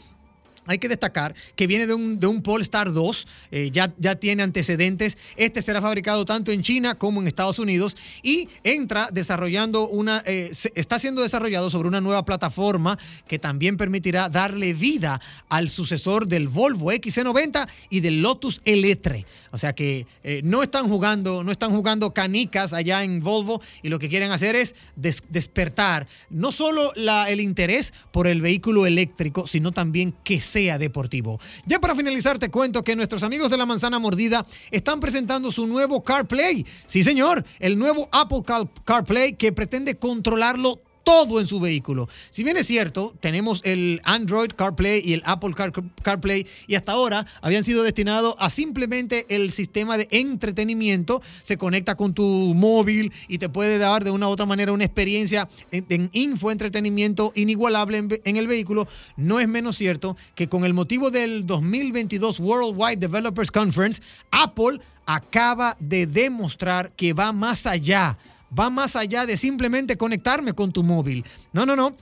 Hay 0.67 0.79
que 0.79 0.89
destacar 0.89 1.35
que 1.57 1.67
viene 1.67 1.87
de 1.89 1.95
un, 1.95 2.21
de 2.21 2.27
un 2.29 2.41
Polestar 2.43 2.93
2, 2.93 3.27
eh, 3.51 3.71
ya, 3.73 3.93
ya 3.99 4.15
tiene 4.15 4.43
antecedentes. 4.45 5.17
Este 5.37 5.61
será 5.61 5.81
fabricado 5.83 6.25
tanto 6.25 6.53
en 6.53 6.63
China 6.63 6.95
como 6.97 7.21
en 7.21 7.27
Estados 7.27 7.59
Unidos 7.59 7.97
y 8.23 8.49
entra 8.63 9.09
desarrollando 9.13 9.89
una, 9.89 10.23
eh, 10.25 10.53
está 10.75 10.99
siendo 11.01 11.23
desarrollado 11.23 11.69
sobre 11.69 11.89
una 11.89 12.01
nueva 12.01 12.25
plataforma 12.25 12.99
que 13.27 13.39
también 13.41 13.77
permitirá 13.77 14.29
darle 14.29 14.73
vida 14.73 15.21
al 15.49 15.69
sucesor 15.69 16.29
del 16.29 16.47
Volvo 16.49 16.93
XC90 16.93 17.67
y 17.91 18.01
del 18.01 18.23
Lotus 18.23 18.61
Eletre. 18.65 19.27
O 19.51 19.59
sea 19.59 19.75
que 19.75 20.07
eh, 20.23 20.41
no 20.45 20.63
están 20.63 20.89
jugando, 20.89 21.45
no 21.45 21.51
están 21.53 21.73
jugando 21.73 22.15
canicas 22.15 22.73
allá 22.73 23.03
en 23.03 23.21
Volvo 23.21 23.61
y 23.83 23.89
lo 23.89 23.99
que 23.99 24.09
quieren 24.09 24.31
hacer 24.33 24.57
es 24.57 24.75
des- 24.97 25.23
despertar 25.29 26.07
no 26.31 26.53
solo 26.53 26.93
la- 26.97 27.29
el 27.29 27.41
interés 27.41 27.93
por 28.13 28.27
el 28.29 28.41
vehículo 28.41 28.87
eléctrico, 28.87 29.47
sino 29.47 29.73
también 29.73 30.15
que 30.25 30.41
sea 30.53 30.79
deportivo. 30.79 31.41
Ya 31.67 31.81
para 31.81 31.95
finalizar 31.95 32.39
te 32.39 32.51
cuento 32.51 32.85
que 32.85 32.95
nuestros 32.95 33.23
amigos 33.23 33.51
de 33.51 33.57
la 33.57 33.65
manzana 33.67 33.99
mordida 33.99 34.47
están 34.71 35.01
presentando 35.01 35.51
su 35.51 35.67
nuevo 35.67 36.05
CarPlay. 36.05 36.67
Sí, 36.87 37.03
señor, 37.03 37.45
el 37.59 37.79
nuevo 37.79 38.09
Apple 38.13 38.43
Car- 38.45 38.69
CarPlay 38.85 39.33
que 39.37 39.53
pretende 39.53 39.97
controlarlo 39.97 40.81
todo 41.05 41.41
en 41.41 41.47
su 41.47 41.61
vehículo. 41.61 42.09
Si 42.31 42.43
bien 42.45 42.57
es 42.57 42.67
cierto, 42.67 43.15
tenemos 43.21 43.61
el 43.65 44.01
Android 44.05 44.51
CarPlay 44.55 45.03
y 45.05 45.15
el 45.15 45.23
Apple 45.25 45.55
Car- 45.55 45.73
CarPlay 46.03 46.47
y 46.67 46.75
hasta 46.75 46.93
ahora 46.93 47.27
habían 47.41 47.65
sido 47.65 47.83
destinados 47.83 48.35
a 48.39 48.51
simplemente 48.51 49.27
el 49.29 49.53
sistema 49.53 49.97
de 49.99 50.09
entretenimiento, 50.11 51.23
se 51.43 51.57
conecta 51.57 51.97
con 51.97 52.15
tu 52.15 52.23
móvil 52.55 53.13
y 53.29 53.39
te 53.39 53.49
puede 53.49 53.79
dar 53.79 54.05
de 54.05 54.11
una 54.11 54.29
u 54.29 54.31
otra 54.31 54.47
manera 54.47 54.73
una 54.73 54.85
experiencia 54.85 55.49
en, 55.71 55.87
en 55.89 56.11
infoentretenimiento 56.13 57.33
inigualable 57.35 57.99
en, 57.99 58.09
en 58.25 58.37
el 58.37 58.47
vehículo. 58.47 58.87
No 59.17 59.41
es 59.41 59.49
menos 59.49 59.77
cierto 59.77 60.17
que 60.35 60.49
con 60.49 60.65
el 60.65 60.75
motivo 60.75 61.11
del 61.11 61.47
2022 61.47 62.41
Worldwide 62.41 62.97
Developers 62.97 63.51
Conference, 63.51 64.01
Apple 64.31 64.81
acaba 65.07 65.77
de 65.81 66.07
demostrar 66.07 66.93
que 66.93 67.13
va 67.13 67.33
más 67.33 67.67
allá 67.67 68.19
va 68.59 68.71
más 68.71 68.97
allá 68.97 69.27
de 69.27 69.37
simplemente 69.37 69.97
conectarme 69.97 70.53
con 70.53 70.73
tu 70.73 70.83
móvil. 70.83 71.25
No, 71.53 71.67
no, 71.67 71.77
no. 71.77 71.97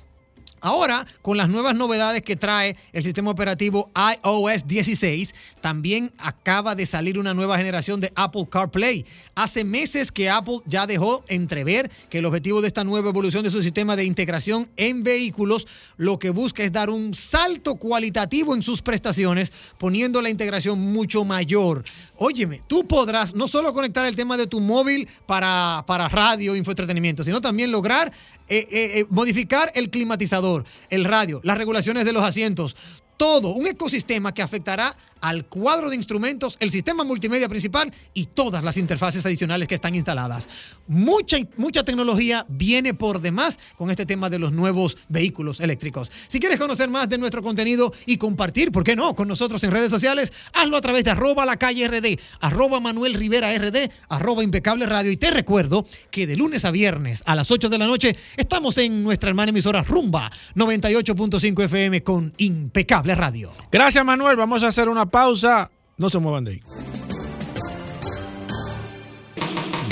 Ahora, 0.60 1.06
con 1.22 1.36
las 1.38 1.48
nuevas 1.48 1.74
novedades 1.74 2.22
que 2.22 2.36
trae 2.36 2.76
el 2.92 3.02
sistema 3.02 3.30
operativo 3.30 3.90
iOS 3.96 4.66
16, 4.66 5.34
también 5.62 6.12
acaba 6.18 6.74
de 6.74 6.84
salir 6.84 7.18
una 7.18 7.32
nueva 7.32 7.56
generación 7.56 8.00
de 8.00 8.12
Apple 8.14 8.46
CarPlay. 8.50 9.06
Hace 9.34 9.64
meses 9.64 10.12
que 10.12 10.28
Apple 10.28 10.58
ya 10.66 10.86
dejó 10.86 11.24
entrever 11.28 11.90
que 12.10 12.18
el 12.18 12.26
objetivo 12.26 12.60
de 12.60 12.66
esta 12.66 12.84
nueva 12.84 13.08
evolución 13.08 13.42
de 13.42 13.50
su 13.50 13.62
sistema 13.62 13.96
de 13.96 14.04
integración 14.04 14.68
en 14.76 15.02
vehículos 15.02 15.66
lo 15.96 16.18
que 16.18 16.30
busca 16.30 16.62
es 16.62 16.72
dar 16.72 16.90
un 16.90 17.14
salto 17.14 17.76
cualitativo 17.76 18.54
en 18.54 18.62
sus 18.62 18.82
prestaciones, 18.82 19.52
poniendo 19.78 20.20
la 20.20 20.28
integración 20.28 20.78
mucho 20.78 21.24
mayor. 21.24 21.84
Óyeme, 22.16 22.60
tú 22.66 22.86
podrás 22.86 23.34
no 23.34 23.48
solo 23.48 23.72
conectar 23.72 24.04
el 24.04 24.16
tema 24.16 24.36
de 24.36 24.46
tu 24.46 24.60
móvil 24.60 25.08
para, 25.24 25.84
para 25.86 26.08
radio, 26.08 26.54
infoentretenimiento, 26.54 27.24
sino 27.24 27.40
también 27.40 27.70
lograr 27.70 28.12
eh, 28.52 28.66
eh, 28.68 28.90
eh, 28.98 29.06
modificar 29.10 29.70
el 29.76 29.90
climatizador, 29.90 30.64
el 30.88 31.04
radio, 31.04 31.40
las 31.44 31.56
regulaciones 31.56 32.04
de 32.04 32.12
los 32.12 32.24
asientos, 32.24 32.76
todo, 33.16 33.50
un 33.50 33.68
ecosistema 33.68 34.34
que 34.34 34.42
afectará 34.42 34.96
al 35.20 35.46
cuadro 35.46 35.90
de 35.90 35.96
instrumentos, 35.96 36.56
el 36.60 36.70
sistema 36.70 37.04
multimedia 37.04 37.48
principal 37.48 37.92
y 38.14 38.26
todas 38.26 38.64
las 38.64 38.76
interfaces 38.76 39.24
adicionales 39.24 39.68
que 39.68 39.74
están 39.74 39.94
instaladas. 39.94 40.48
Mucha, 40.86 41.38
mucha 41.56 41.84
tecnología 41.84 42.46
viene 42.48 42.94
por 42.94 43.20
demás 43.20 43.58
con 43.76 43.90
este 43.90 44.06
tema 44.06 44.30
de 44.30 44.38
los 44.38 44.52
nuevos 44.52 44.96
vehículos 45.08 45.60
eléctricos. 45.60 46.10
Si 46.28 46.40
quieres 46.40 46.58
conocer 46.58 46.88
más 46.88 47.08
de 47.08 47.18
nuestro 47.18 47.42
contenido 47.42 47.92
y 48.06 48.16
compartir, 48.16 48.72
¿por 48.72 48.84
qué 48.84 48.96
no?, 48.96 49.14
con 49.14 49.28
nosotros 49.28 49.62
en 49.64 49.70
redes 49.70 49.90
sociales, 49.90 50.32
hazlo 50.52 50.76
a 50.76 50.80
través 50.80 51.04
de 51.04 51.10
arroba 51.10 51.44
la 51.46 51.56
calle 51.56 51.86
RD, 51.86 52.18
arroba 52.40 52.80
Manuel 52.80 53.14
Rivera 53.14 53.56
RD, 53.56 53.90
arroba 54.08 54.42
impecable 54.42 54.86
radio. 54.86 55.10
Y 55.10 55.16
te 55.16 55.30
recuerdo 55.30 55.86
que 56.10 56.26
de 56.26 56.36
lunes 56.36 56.64
a 56.64 56.70
viernes 56.70 57.22
a 57.26 57.34
las 57.34 57.50
8 57.50 57.68
de 57.68 57.78
la 57.78 57.86
noche 57.86 58.16
estamos 58.36 58.78
en 58.78 59.02
nuestra 59.02 59.28
hermana 59.28 59.50
emisora 59.50 59.82
Rumba 59.82 60.30
98.5 60.54 61.64
FM 61.64 62.02
con 62.02 62.32
Impecable 62.38 63.14
Radio. 63.14 63.52
Gracias, 63.70 64.04
Manuel. 64.04 64.36
Vamos 64.36 64.62
a 64.62 64.68
hacer 64.68 64.88
una 64.88 65.09
pausa. 65.10 65.70
No 65.96 66.10
se 66.10 66.18
muevan 66.18 66.44
de 66.44 66.50
ahí. 66.52 66.60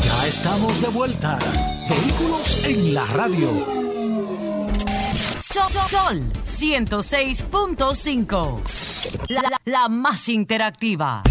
Ya 0.04 0.26
estamos 0.26 0.80
de 0.80 0.88
vuelta. 0.88 1.38
Vehículos 1.88 2.64
en 2.64 2.94
la 2.94 3.04
radio. 3.06 3.66
Sol, 5.52 5.72
Sol 5.90 6.22
106.5. 6.44 8.60
La, 9.28 9.42
la- 9.42 9.60
la 9.64 9.88
más 9.88 10.28
interactiva. 10.28 11.22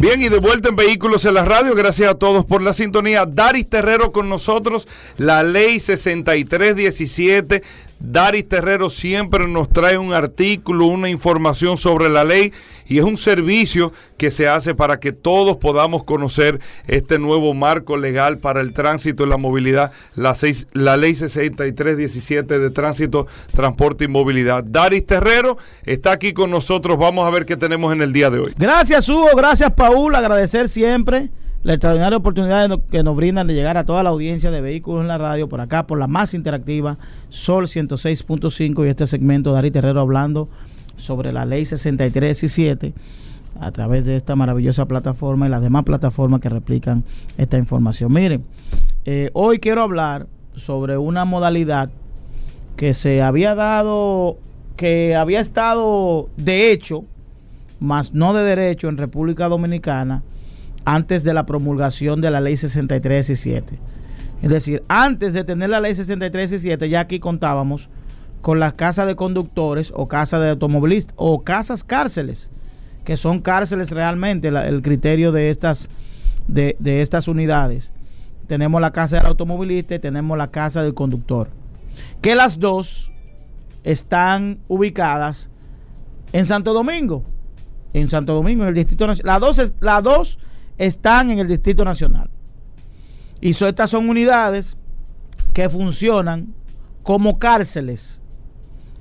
Bien, 0.00 0.22
y 0.22 0.28
de 0.28 0.38
vuelta 0.38 0.68
en 0.68 0.76
Vehículos 0.76 1.24
en 1.24 1.34
la 1.34 1.44
Radio, 1.44 1.74
gracias 1.74 2.10
a 2.10 2.14
todos 2.16 2.44
por 2.44 2.60
la 2.60 2.74
sintonía. 2.74 3.24
Daris 3.26 3.68
Terrero 3.70 4.12
con 4.12 4.28
nosotros, 4.28 4.86
la 5.16 5.42
ley 5.42 5.80
6317. 5.80 7.62
Daris 8.06 8.46
Terrero 8.48 8.90
siempre 8.90 9.48
nos 9.48 9.70
trae 9.70 9.96
un 9.96 10.12
artículo, 10.12 10.86
una 10.86 11.08
información 11.08 11.78
sobre 11.78 12.10
la 12.10 12.22
ley 12.22 12.52
y 12.86 12.98
es 12.98 13.04
un 13.04 13.16
servicio 13.16 13.92
que 14.18 14.30
se 14.30 14.46
hace 14.46 14.74
para 14.74 15.00
que 15.00 15.12
todos 15.12 15.56
podamos 15.56 16.04
conocer 16.04 16.60
este 16.86 17.18
nuevo 17.18 17.54
marco 17.54 17.96
legal 17.96 18.38
para 18.38 18.60
el 18.60 18.74
tránsito 18.74 19.24
y 19.24 19.28
la 19.28 19.38
movilidad, 19.38 19.92
la, 20.14 20.36
ley 20.96 21.14
6317 21.14 22.58
de 22.58 22.70
tránsito, 22.70 23.26
transporte 23.54 24.04
y 24.04 24.08
movilidad. 24.08 24.62
Daris 24.64 25.06
Terrero 25.06 25.56
está 25.84 26.12
aquí 26.12 26.34
con 26.34 26.50
nosotros, 26.50 26.98
vamos 26.98 27.26
a 27.26 27.30
ver 27.30 27.46
qué 27.46 27.56
tenemos 27.56 27.92
en 27.92 28.02
el 28.02 28.12
día 28.12 28.28
de 28.28 28.38
hoy. 28.38 28.54
Gracias 28.58 29.08
Hugo, 29.08 29.30
gracias 29.34 29.72
Paul, 29.72 30.14
agradecer 30.14 30.68
siempre 30.68 31.30
la 31.64 31.72
extraordinaria 31.72 32.18
oportunidad 32.18 32.68
de 32.68 32.80
que 32.90 33.02
nos 33.02 33.16
brindan 33.16 33.46
de 33.46 33.54
llegar 33.54 33.78
a 33.78 33.84
toda 33.84 34.02
la 34.02 34.10
audiencia 34.10 34.50
de 34.50 34.60
vehículos 34.60 35.00
en 35.00 35.08
la 35.08 35.16
radio 35.16 35.48
por 35.48 35.62
acá, 35.62 35.86
por 35.86 35.98
la 35.98 36.06
más 36.06 36.34
interactiva, 36.34 36.98
Sol 37.30 37.66
106.5 37.66 38.84
y 38.84 38.88
este 38.90 39.06
segmento 39.06 39.52
Darí 39.52 39.70
Terrero 39.70 40.00
hablando 40.00 40.48
sobre 40.96 41.32
la 41.32 41.46
ley 41.46 41.64
6317 41.64 42.92
a 43.58 43.72
través 43.72 44.04
de 44.04 44.14
esta 44.14 44.36
maravillosa 44.36 44.84
plataforma 44.84 45.46
y 45.46 45.50
las 45.50 45.62
demás 45.62 45.84
plataformas 45.84 46.42
que 46.42 46.50
replican 46.50 47.02
esta 47.38 47.56
información. 47.56 48.12
Miren, 48.12 48.44
eh, 49.06 49.30
hoy 49.32 49.58
quiero 49.58 49.80
hablar 49.82 50.26
sobre 50.54 50.98
una 50.98 51.24
modalidad 51.24 51.88
que 52.76 52.92
se 52.92 53.22
había 53.22 53.54
dado, 53.54 54.36
que 54.76 55.16
había 55.16 55.40
estado 55.40 56.28
de 56.36 56.72
hecho, 56.72 57.04
más 57.80 58.12
no 58.12 58.34
de 58.34 58.44
derecho 58.44 58.90
en 58.90 58.98
República 58.98 59.48
Dominicana 59.48 60.22
antes 60.84 61.24
de 61.24 61.34
la 61.34 61.46
promulgación 61.46 62.20
de 62.20 62.30
la 62.30 62.40
ley 62.40 62.56
6317. 62.56 63.78
Es 64.42 64.50
decir, 64.50 64.82
antes 64.88 65.32
de 65.32 65.44
tener 65.44 65.70
la 65.70 65.80
ley 65.80 65.94
6317 65.94 66.88
ya 66.88 67.00
aquí 67.00 67.18
contábamos 67.18 67.88
con 68.42 68.60
las 68.60 68.74
casas 68.74 69.06
de 69.06 69.16
conductores 69.16 69.90
o 69.96 70.06
casas 70.06 70.42
de 70.42 70.50
automovilistas 70.50 71.14
o 71.16 71.42
casas 71.42 71.82
cárceles, 71.82 72.50
que 73.04 73.16
son 73.16 73.40
cárceles 73.40 73.90
realmente 73.90 74.48
el 74.48 74.82
criterio 74.82 75.32
de 75.32 75.48
estas, 75.48 75.88
de, 76.46 76.76
estas 76.84 77.26
unidades. 77.26 77.90
Tenemos 78.46 78.82
la 78.82 78.92
casa 78.92 79.16
del 79.16 79.26
automovilista 79.26 79.94
y 79.94 79.98
tenemos 79.98 80.36
la 80.36 80.50
casa 80.50 80.82
del 80.82 80.92
conductor. 80.92 81.48
Que 82.20 82.34
las 82.34 82.58
dos 82.58 83.10
están 83.82 84.58
ubicadas 84.68 85.48
en 86.34 86.44
Santo 86.44 86.74
Domingo. 86.74 87.24
En 87.94 88.10
Santo 88.10 88.34
Domingo, 88.34 88.64
en 88.64 88.68
el 88.68 88.74
Distrito 88.74 89.06
Nacional. 89.06 89.40
Las 89.40 89.56
dos, 89.56 89.72
las 89.80 90.02
dos 90.02 90.38
están 90.78 91.30
en 91.30 91.38
el 91.38 91.48
Distrito 91.48 91.84
Nacional. 91.84 92.28
Y 93.40 93.52
so- 93.52 93.68
estas 93.68 93.90
son 93.90 94.08
unidades 94.08 94.76
que 95.52 95.68
funcionan 95.68 96.54
como 97.02 97.38
cárceles. 97.38 98.20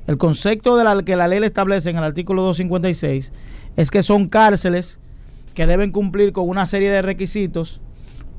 El 0.07 0.17
concepto 0.17 0.75
de 0.75 0.83
la 0.83 1.01
que 1.03 1.15
la 1.15 1.27
ley 1.27 1.39
le 1.39 1.45
establece 1.47 1.89
en 1.89 1.97
el 1.97 2.03
artículo 2.03 2.41
256 2.43 3.31
es 3.77 3.89
que 3.89 4.03
son 4.03 4.27
cárceles 4.27 4.99
que 5.53 5.65
deben 5.65 5.91
cumplir 5.91 6.33
con 6.33 6.49
una 6.49 6.65
serie 6.65 6.91
de 6.91 7.01
requisitos 7.01 7.79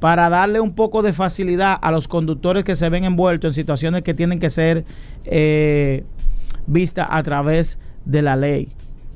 para 0.00 0.28
darle 0.28 0.60
un 0.60 0.74
poco 0.74 1.02
de 1.02 1.12
facilidad 1.14 1.78
a 1.80 1.90
los 1.90 2.06
conductores 2.08 2.64
que 2.64 2.76
se 2.76 2.88
ven 2.90 3.04
envueltos 3.04 3.48
en 3.50 3.54
situaciones 3.54 4.02
que 4.02 4.12
tienen 4.12 4.38
que 4.38 4.50
ser 4.50 4.84
eh, 5.24 6.04
vistas 6.66 7.06
a 7.10 7.22
través 7.22 7.78
de 8.04 8.20
la 8.20 8.36
ley. 8.36 8.68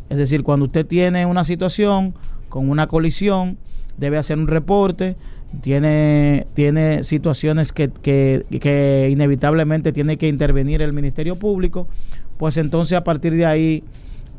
Es 0.08 0.16
decir, 0.16 0.42
cuando 0.42 0.66
usted 0.66 0.86
tiene 0.86 1.26
una 1.26 1.44
situación 1.44 2.14
con 2.48 2.70
una 2.70 2.86
colisión, 2.86 3.58
debe 3.98 4.16
hacer 4.18 4.38
un 4.38 4.46
reporte, 4.48 5.16
tiene, 5.60 6.46
tiene 6.54 7.02
situaciones 7.02 7.72
que, 7.72 7.90
que- 7.90 9.08
inevitablemente 9.10 9.92
tiene 9.92 10.16
que 10.16 10.28
intervenir 10.28 10.82
el 10.82 10.92
Ministerio 10.92 11.36
Público, 11.36 11.86
pues 12.36 12.56
entonces 12.56 12.96
a 12.96 13.04
partir 13.04 13.34
de 13.34 13.46
ahí 13.46 13.82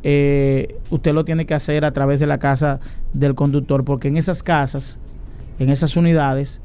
eh, 0.03 0.76
usted 0.90 1.14
lo 1.14 1.26
tiene 1.26 1.45
que 1.45 1.53
hacer 1.53 1.84
a 1.84 1.91
través 1.91 2.19
de 2.19 2.27
la 2.27 2.38
casa 2.38 2.80
del 3.14 3.36
conductor, 3.36 3.84
porque 3.84 4.07
en 4.07 4.18
esas 4.18 4.44
casas, 4.44 4.99
en 5.60 5.69
esas 5.69 5.98
unidades, 5.98 6.61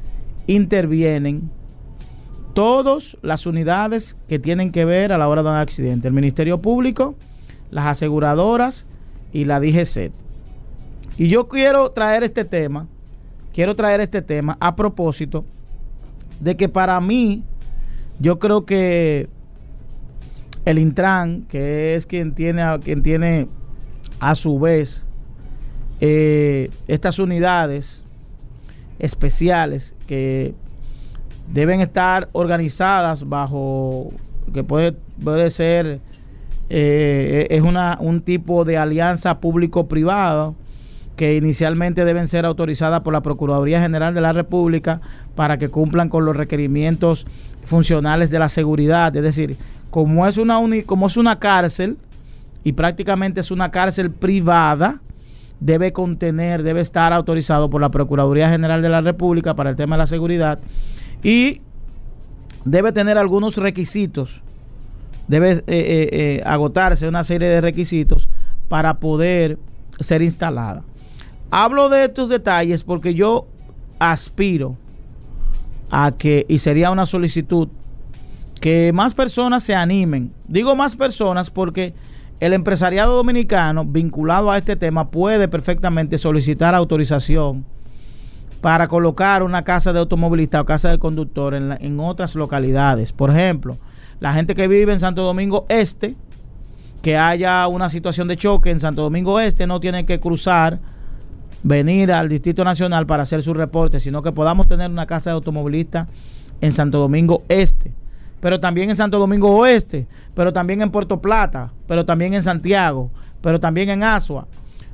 intervienen 0.47 1.51
todas 2.53 3.17
las 3.23 3.47
unidades 3.47 4.17
que 4.29 4.39
tienen 4.39 4.71
que 4.71 4.85
ver 4.85 5.13
a 5.13 5.19
la 5.19 5.27
hora 5.29 5.43
de 5.43 5.49
un 5.49 5.57
accidente. 5.57 6.07
El 6.07 6.15
Ministerio 6.15 6.59
Público, 6.59 7.17
las 7.71 7.87
aseguradoras 7.87 8.87
y 9.33 9.47
la 9.47 9.59
DGC. 9.59 10.13
Y 11.17 11.29
yo 11.29 11.49
quiero 11.49 11.91
traer 11.91 12.25
este 12.25 12.45
tema, 12.45 12.89
quiero 13.53 13.77
traer 13.77 14.01
este 14.01 14.21
tema 14.21 14.57
a 14.61 14.75
propósito 14.75 15.45
de 16.41 16.57
que 16.57 16.69
para 16.69 17.01
mí, 17.01 17.45
yo 18.19 18.39
creo 18.39 18.65
que 18.65 19.29
el 20.65 20.79
Intran, 20.79 21.43
que 21.43 21.95
es 21.95 22.07
quien 22.07 22.35
tiene 22.35 22.63
quien 22.83 23.03
tiene 23.03 23.49
a 24.19 24.35
su 24.35 24.59
vez 24.59 25.05
eh, 26.01 26.71
estas 26.89 27.19
unidades 27.19 28.03
especiales 28.99 29.95
que 30.07 30.55
deben 31.53 31.81
estar 31.81 32.29
organizadas 32.33 33.29
bajo 33.29 34.13
que 34.53 34.65
puede, 34.65 34.93
puede 35.23 35.51
ser 35.51 36.01
eh, 36.71 37.47
es 37.51 37.63
una, 37.63 37.99
un 38.01 38.23
tipo 38.23 38.65
de 38.65 38.79
alianza 38.79 39.39
público-privada 39.39 40.55
que 41.17 41.37
inicialmente 41.37 42.05
deben 42.05 42.27
ser 42.27 42.45
autorizadas 42.45 43.03
por 43.03 43.13
la 43.13 43.23
Procuraduría 43.23 43.81
General 43.81 44.15
de 44.15 44.21
la 44.21 44.33
República 44.33 45.01
para 45.35 45.59
que 45.59 45.69
cumplan 45.69 46.09
con 46.09 46.25
los 46.25 46.37
requerimientos 46.37 47.27
funcionales 47.65 48.31
de 48.31 48.39
la 48.39 48.49
seguridad. 48.49 49.15
Es 49.15 49.23
decir, 49.23 49.57
como 49.91 50.27
es 50.27 50.39
una, 50.39 50.59
como 50.87 51.07
es 51.07 51.17
una 51.17 51.39
cárcel 51.39 51.97
y 52.65 52.73
prácticamente 52.73 53.41
es 53.41 53.51
una 53.51 53.71
cárcel 53.71 54.11
privada, 54.11 55.01
debe 55.61 55.93
contener, 55.93 56.63
debe 56.63 56.81
estar 56.81 57.13
autorizado 57.13 57.71
por 57.71 57.81
la 57.81 57.91
Procuraduría 57.91 58.51
General 58.51 58.83
de 58.83 58.89
la 58.89 59.01
República 59.01 59.55
para 59.55 59.71
el 59.71 59.77
tema 59.77 59.97
de 59.97 60.03
la 60.03 60.07
seguridad 60.07 60.59
y 61.23 61.61
debe 62.65 62.93
tener 62.93 63.19
algunos 63.19 63.57
requisitos, 63.57 64.43
debe 65.29 65.53
eh, 65.53 65.63
eh, 65.69 66.09
eh, 66.13 66.43
agotarse 66.45 67.07
una 67.07 67.23
serie 67.23 67.49
de 67.49 67.61
requisitos 67.61 68.29
para 68.69 68.95
poder 68.95 69.59
ser 70.01 70.23
instalada. 70.23 70.83
Hablo 71.51 71.89
de 71.89 72.05
estos 72.05 72.29
detalles 72.29 72.83
porque 72.83 73.15
yo 73.15 73.47
aspiro 73.99 74.77
a 75.91 76.13
que, 76.13 76.45
y 76.49 76.59
sería 76.59 76.91
una 76.91 77.07
solicitud, 77.07 77.69
que 78.61 78.93
más 78.93 79.15
personas 79.15 79.63
se 79.63 79.75
animen. 79.75 80.33
Digo 80.49 80.75
más 80.75 80.97
personas 80.97 81.51
porque 81.51 81.95
el 82.41 82.53
empresariado 82.53 83.15
dominicano 83.15 83.85
vinculado 83.85 84.51
a 84.51 84.59
este 84.59 84.77
tema 84.77 85.11
puede 85.11 85.49
perfectamente 85.49 86.19
solicitar 86.19 86.75
autorización 86.75 87.65
para 88.61 88.87
colocar 88.87 89.43
una 89.43 89.63
casa 89.63 89.93
de 89.93 89.99
automovilista 89.99 90.61
o 90.61 90.65
casa 90.65 90.91
de 90.91 90.99
conductor 90.99 91.55
en, 91.55 91.77
en 91.81 92.01
otras 92.01 92.35
localidades. 92.35 93.13
Por 93.13 93.31
ejemplo, 93.31 93.77
la 94.21 94.33
gente 94.33 94.55
que 94.55 94.69
vive 94.69 94.93
en 94.93 95.01
Santo 95.01 95.23
Domingo 95.23 95.67
Este, 95.69 96.17
que 97.03 97.19
haya 97.19 97.69
una 97.69 97.91
situación 97.91 98.29
de 98.29 98.39
choque 98.39 98.71
en 98.71 98.81
Santo 98.81 99.03
Domingo 99.03 99.39
Este, 99.39 99.67
no 99.67 99.81
tiene 99.81 100.07
que 100.07 100.19
cruzar, 100.19 100.81
venir 101.65 102.13
al 102.13 102.29
Distrito 102.29 102.63
Nacional 102.63 103.07
para 103.07 103.25
hacer 103.25 103.43
su 103.43 103.55
reporte, 103.55 103.99
sino 103.99 104.23
que 104.23 104.31
podamos 104.31 104.69
tener 104.69 104.91
una 104.91 105.07
casa 105.07 105.31
de 105.31 105.35
automovilista 105.35 106.07
en 106.61 106.71
Santo 106.71 106.99
Domingo 106.99 107.43
Este, 107.49 107.91
pero 108.41 108.61
también 108.61 108.91
en 108.91 108.97
Santo 108.97 109.19
Domingo 109.19 109.57
Oeste, 109.57 110.07
pero 110.35 110.53
también 110.53 110.83
en 110.83 110.91
Puerto 110.91 111.21
Plata, 111.21 111.73
pero 111.89 112.05
también 112.05 112.35
en 112.35 112.43
Santiago, 112.43 113.11
pero 113.41 113.59
también 113.59 113.89
en 113.89 114.03
Asua. 114.03 114.47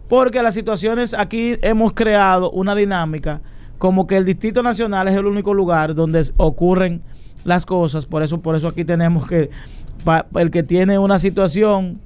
Porque 0.09 0.42
las 0.42 0.55
situaciones 0.55 1.14
aquí 1.14 1.56
hemos 1.62 1.92
creado 1.92 2.51
una 2.52 2.74
dinámica 2.74 3.40
como 3.78 4.06
que 4.06 4.16
el 4.16 4.24
Distrito 4.24 4.62
Nacional 4.62 5.09
es 5.09 5.16
el 5.16 5.26
único 5.26 5.52
lugar 5.55 5.94
donde 5.94 6.30
ocurren 6.36 7.02
las 7.44 7.66
cosas, 7.66 8.06
por 8.06 8.22
eso 8.22 8.40
por 8.40 8.55
eso 8.55 8.68
aquí 8.68 8.84
tenemos 8.84 9.26
que 9.26 9.51
el 10.36 10.51
que 10.51 10.62
tiene 10.62 10.98
una 10.98 11.18
situación 11.18 12.01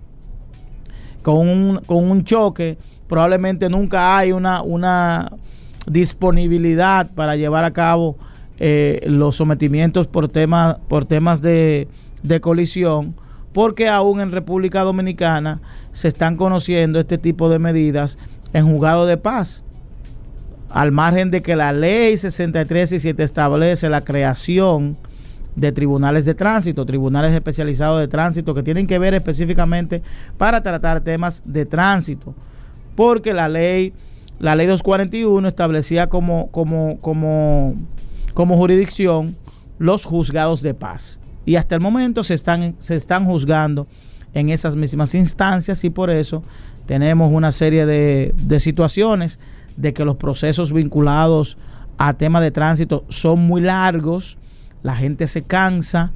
con 1.22 1.48
un, 1.48 1.80
con 1.86 2.10
un 2.10 2.24
choque, 2.24 2.78
probablemente 3.09 3.68
nunca 3.68 4.16
hay 4.16 4.32
una, 4.32 4.62
una 4.62 5.32
disponibilidad 5.86 7.10
para 7.10 7.36
llevar 7.36 7.64
a 7.64 7.72
cabo 7.72 8.16
eh, 8.59 9.05
los 9.06 9.36
sometimientos 9.36 10.06
por, 10.06 10.28
tema, 10.28 10.78
por 10.89 11.05
temas 11.05 11.43
de, 11.43 11.89
de 12.22 12.40
colisión, 12.40 13.14
porque 13.52 13.89
aún 13.89 14.20
en 14.20 14.32
República 14.32 14.82
Dominicana 14.82 15.60
se 15.93 16.09
están 16.09 16.36
conociendo 16.36 16.98
este 16.98 17.18
tipo 17.18 17.48
de 17.48 17.59
medidas 17.59 18.18
en 18.52 18.66
juzgado 18.66 19.06
de 19.06 19.16
paz, 19.16 19.62
al 20.70 20.90
margen 20.90 21.31
de 21.31 21.43
que 21.43 21.56
la 21.56 21.72
ley 21.72 22.16
63 22.16 22.93
y 22.93 23.01
7 23.01 23.22
establece 23.22 23.89
la 23.89 24.02
creación 24.02 24.97
de 25.56 25.72
tribunales 25.72 26.24
de 26.24 26.35
tránsito, 26.35 26.85
tribunales 26.85 27.32
especializados 27.32 28.01
de 28.01 28.09
tránsito 28.09 28.55
que 28.55 28.62
tienen 28.62 28.86
que 28.86 28.98
ver 28.98 29.14
específicamente 29.14 30.02
para 30.36 30.62
tratar 30.62 31.01
temas 31.01 31.43
de 31.44 31.64
tránsito, 31.64 32.35
porque 32.94 33.34
la 33.34 33.48
ley 33.48 33.92
la 34.38 34.56
ley 34.56 34.66
241 34.66 35.46
establecía 35.46 36.08
como 36.08 36.48
como 36.50 36.98
como 37.00 37.74
como 38.34 38.56
jurisdicción 38.56 39.36
los 39.78 40.04
juzgados 40.04 40.62
de 40.62 40.74
paz. 40.74 41.20
Y 41.46 41.56
hasta 41.56 41.74
el 41.74 41.80
momento 41.80 42.24
se 42.24 42.34
están 42.34 42.74
se 42.78 42.94
están 42.94 43.26
juzgando 43.26 43.86
en 44.32 44.48
esas 44.48 44.76
mismas 44.76 45.14
instancias 45.14 45.84
y 45.84 45.90
por 45.90 46.10
eso 46.10 46.42
tenemos 46.86 47.32
una 47.32 47.52
serie 47.52 47.86
de, 47.86 48.34
de 48.36 48.60
situaciones 48.60 49.38
de 49.76 49.92
que 49.92 50.04
los 50.04 50.16
procesos 50.16 50.72
vinculados 50.72 51.56
a 51.98 52.12
temas 52.14 52.42
de 52.42 52.50
tránsito 52.50 53.04
son 53.08 53.40
muy 53.40 53.60
largos, 53.60 54.38
la 54.82 54.96
gente 54.96 55.26
se 55.26 55.42
cansa, 55.42 56.12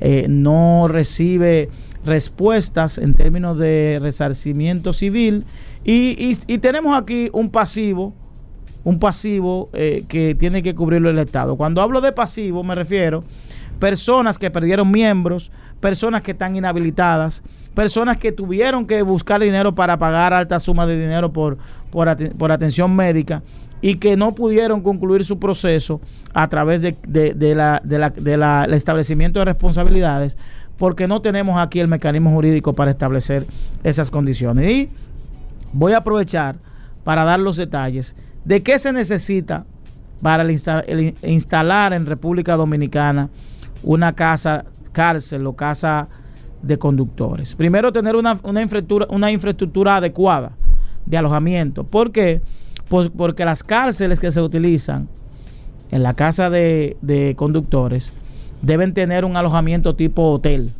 eh, 0.00 0.26
no 0.28 0.88
recibe 0.88 1.70
respuestas 2.04 2.98
en 2.98 3.14
términos 3.14 3.58
de 3.58 3.98
resarcimiento 4.02 4.92
civil 4.92 5.44
y, 5.84 6.36
y- 6.48 6.58
tenemos 6.58 6.96
aquí 7.00 7.28
un 7.32 7.50
pasivo, 7.50 8.12
un 8.84 8.98
pasivo 8.98 9.68
eh, 9.72 10.04
que 10.08 10.34
tiene 10.34 10.62
que 10.62 10.74
cubrirlo 10.74 11.10
el 11.10 11.18
Estado. 11.18 11.56
Cuando 11.56 11.80
hablo 11.80 12.00
de 12.00 12.12
pasivo 12.12 12.62
me 12.62 12.74
refiero 12.74 13.24
personas 13.78 14.38
que 14.38 14.50
perdieron 14.50 14.90
miembros, 14.90 15.50
personas 15.80 16.22
que 16.22 16.32
están 16.32 16.54
inhabilitadas, 16.54 17.42
personas 17.74 18.16
que 18.16 18.30
tuvieron 18.30 18.86
que 18.86 19.02
buscar 19.02 19.40
dinero 19.40 19.74
para 19.74 19.96
pagar 19.98 20.32
altas 20.34 20.62
sumas 20.62 20.86
de 20.86 20.98
dinero 21.00 21.32
por, 21.32 21.58
por, 21.90 22.14
por 22.36 22.52
atención 22.52 22.94
médica 22.94 23.42
y 23.80 23.96
que 23.96 24.16
no 24.16 24.32
pudieron 24.36 24.80
concluir 24.82 25.24
su 25.24 25.40
proceso 25.40 26.00
a 26.34 26.48
través 26.48 26.82
de, 26.82 26.96
de- 27.08 27.34
de 27.34 27.54
la, 27.56 27.80
de 27.82 27.98
la- 27.98 28.12
la- 28.36 28.64
el 28.66 28.74
establecimiento 28.74 29.40
de 29.40 29.46
responsabilidades 29.46 30.36
porque 30.82 31.06
no 31.06 31.22
tenemos 31.22 31.60
aquí 31.60 31.78
el 31.78 31.86
mecanismo 31.86 32.32
jurídico 32.32 32.72
para 32.72 32.90
establecer 32.90 33.46
esas 33.84 34.10
condiciones. 34.10 34.68
Y 34.68 34.88
voy 35.72 35.92
a 35.92 35.98
aprovechar 35.98 36.56
para 37.04 37.22
dar 37.22 37.38
los 37.38 37.56
detalles 37.56 38.16
de 38.44 38.64
qué 38.64 38.80
se 38.80 38.92
necesita 38.92 39.64
para 40.20 40.42
el 40.42 40.50
insta- 40.50 40.82
el 40.88 41.00
in- 41.00 41.14
instalar 41.22 41.92
en 41.92 42.04
República 42.04 42.56
Dominicana 42.56 43.28
una 43.84 44.12
casa 44.14 44.64
cárcel 44.90 45.46
o 45.46 45.52
casa 45.52 46.08
de 46.62 46.76
conductores. 46.78 47.54
Primero, 47.54 47.92
tener 47.92 48.16
una, 48.16 48.36
una 48.42 48.60
infraestructura, 48.60 49.06
una 49.08 49.30
infraestructura 49.30 49.98
adecuada 49.98 50.50
de 51.06 51.16
alojamiento. 51.16 51.84
¿Por 51.84 52.10
qué? 52.10 52.42
Pues 52.88 53.08
porque 53.16 53.44
las 53.44 53.62
cárceles 53.62 54.18
que 54.18 54.32
se 54.32 54.40
utilizan 54.40 55.06
en 55.92 56.02
la 56.02 56.14
casa 56.14 56.50
de, 56.50 56.96
de 57.02 57.36
conductores 57.36 58.10
deben 58.62 58.94
tener 58.94 59.24
un 59.24 59.36
alojamiento 59.36 59.94
tipo 59.94 60.32
hotel. 60.32 60.72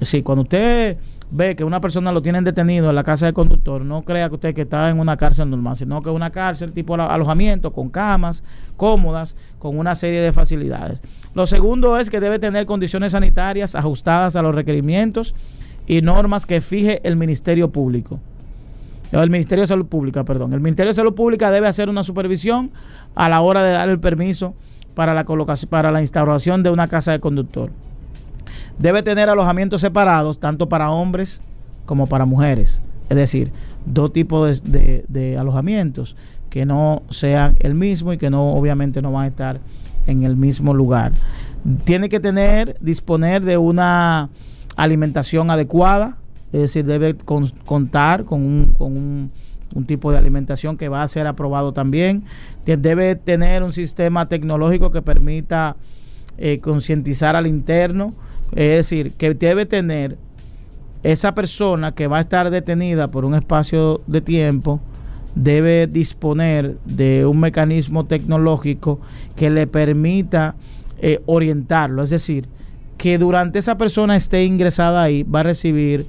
Sí, 0.00 0.22
cuando 0.22 0.42
usted 0.42 0.98
ve 1.30 1.56
que 1.56 1.64
una 1.64 1.80
persona 1.80 2.12
lo 2.12 2.22
tienen 2.22 2.44
detenido 2.44 2.88
en 2.88 2.94
la 2.94 3.04
casa 3.04 3.26
de 3.26 3.32
conductor, 3.32 3.84
no 3.84 4.02
crea 4.02 4.28
que 4.28 4.36
usted 4.36 4.54
que 4.54 4.62
está 4.62 4.88
en 4.88 4.98
una 4.98 5.16
cárcel 5.16 5.50
normal, 5.50 5.76
sino 5.76 6.00
que 6.02 6.10
una 6.10 6.30
cárcel 6.30 6.72
tipo 6.72 6.94
alo- 6.94 7.10
alojamiento 7.10 7.72
con 7.72 7.88
camas 7.90 8.42
cómodas, 8.76 9.34
con 9.58 9.76
una 9.78 9.94
serie 9.94 10.20
de 10.20 10.32
facilidades. 10.32 11.02
Lo 11.34 11.46
segundo 11.46 11.98
es 11.98 12.10
que 12.10 12.20
debe 12.20 12.38
tener 12.38 12.64
condiciones 12.64 13.12
sanitarias 13.12 13.74
ajustadas 13.74 14.36
a 14.36 14.42
los 14.42 14.54
requerimientos 14.54 15.34
y 15.86 16.00
normas 16.00 16.46
que 16.46 16.60
fije 16.60 17.00
el 17.02 17.16
Ministerio 17.16 17.70
Público. 17.70 18.20
El 19.10 19.30
Ministerio 19.30 19.62
de 19.62 19.68
Salud 19.68 19.86
Pública, 19.86 20.24
perdón. 20.24 20.52
El 20.52 20.60
Ministerio 20.60 20.90
de 20.90 20.94
Salud 20.94 21.14
Pública 21.14 21.50
debe 21.50 21.66
hacer 21.66 21.88
una 21.88 22.04
supervisión 22.04 22.70
a 23.14 23.28
la 23.28 23.40
hora 23.40 23.62
de 23.62 23.72
dar 23.72 23.88
el 23.88 23.98
permiso 23.98 24.54
para 24.98 25.14
la 25.14 25.22
colocación, 25.22 25.70
para 25.70 25.92
la 25.92 26.00
instauración 26.00 26.64
de 26.64 26.70
una 26.70 26.88
casa 26.88 27.12
de 27.12 27.20
conductor. 27.20 27.70
Debe 28.80 29.04
tener 29.04 29.28
alojamientos 29.28 29.80
separados, 29.80 30.40
tanto 30.40 30.68
para 30.68 30.90
hombres 30.90 31.40
como 31.86 32.08
para 32.08 32.24
mujeres. 32.24 32.82
Es 33.08 33.16
decir, 33.16 33.52
dos 33.86 34.12
tipos 34.12 34.60
de, 34.64 35.36
alojamientos 35.38 36.16
que 36.50 36.66
no 36.66 37.02
sean 37.10 37.54
el 37.60 37.74
mismo 37.76 38.12
y 38.12 38.18
que 38.18 38.28
no, 38.28 38.54
obviamente, 38.54 39.00
no 39.00 39.12
van 39.12 39.26
a 39.26 39.28
estar 39.28 39.60
en 40.08 40.24
el 40.24 40.34
mismo 40.34 40.74
lugar. 40.74 41.12
Tiene 41.84 42.08
que 42.08 42.18
tener, 42.18 42.76
disponer 42.80 43.44
de 43.44 43.56
una 43.56 44.30
alimentación 44.74 45.48
adecuada, 45.52 46.16
es 46.52 46.60
decir, 46.62 46.84
debe 46.84 47.14
con- 47.14 47.48
contar 47.64 48.24
con 48.24 48.42
un, 48.44 48.74
con 48.76 48.96
un- 48.96 49.30
un 49.74 49.84
tipo 49.84 50.12
de 50.12 50.18
alimentación 50.18 50.76
que 50.76 50.88
va 50.88 51.02
a 51.02 51.08
ser 51.08 51.26
aprobado 51.26 51.72
también. 51.72 52.24
Debe 52.64 53.16
tener 53.16 53.62
un 53.62 53.72
sistema 53.72 54.28
tecnológico 54.28 54.90
que 54.90 55.02
permita 55.02 55.76
eh, 56.38 56.60
concientizar 56.60 57.36
al 57.36 57.46
interno, 57.46 58.14
es 58.52 58.76
decir, 58.76 59.12
que 59.12 59.34
debe 59.34 59.66
tener 59.66 60.16
esa 61.02 61.34
persona 61.34 61.92
que 61.92 62.06
va 62.06 62.18
a 62.18 62.20
estar 62.20 62.50
detenida 62.50 63.10
por 63.10 63.24
un 63.24 63.34
espacio 63.34 64.00
de 64.06 64.20
tiempo, 64.20 64.80
debe 65.34 65.86
disponer 65.86 66.78
de 66.84 67.24
un 67.26 67.38
mecanismo 67.40 68.06
tecnológico 68.06 69.00
que 69.36 69.50
le 69.50 69.66
permita 69.66 70.56
eh, 71.00 71.20
orientarlo, 71.26 72.02
es 72.02 72.10
decir, 72.10 72.48
que 72.96 73.18
durante 73.18 73.60
esa 73.60 73.78
persona 73.78 74.16
esté 74.16 74.44
ingresada 74.44 75.02
ahí 75.02 75.22
va 75.22 75.40
a 75.40 75.44
recibir 75.44 76.06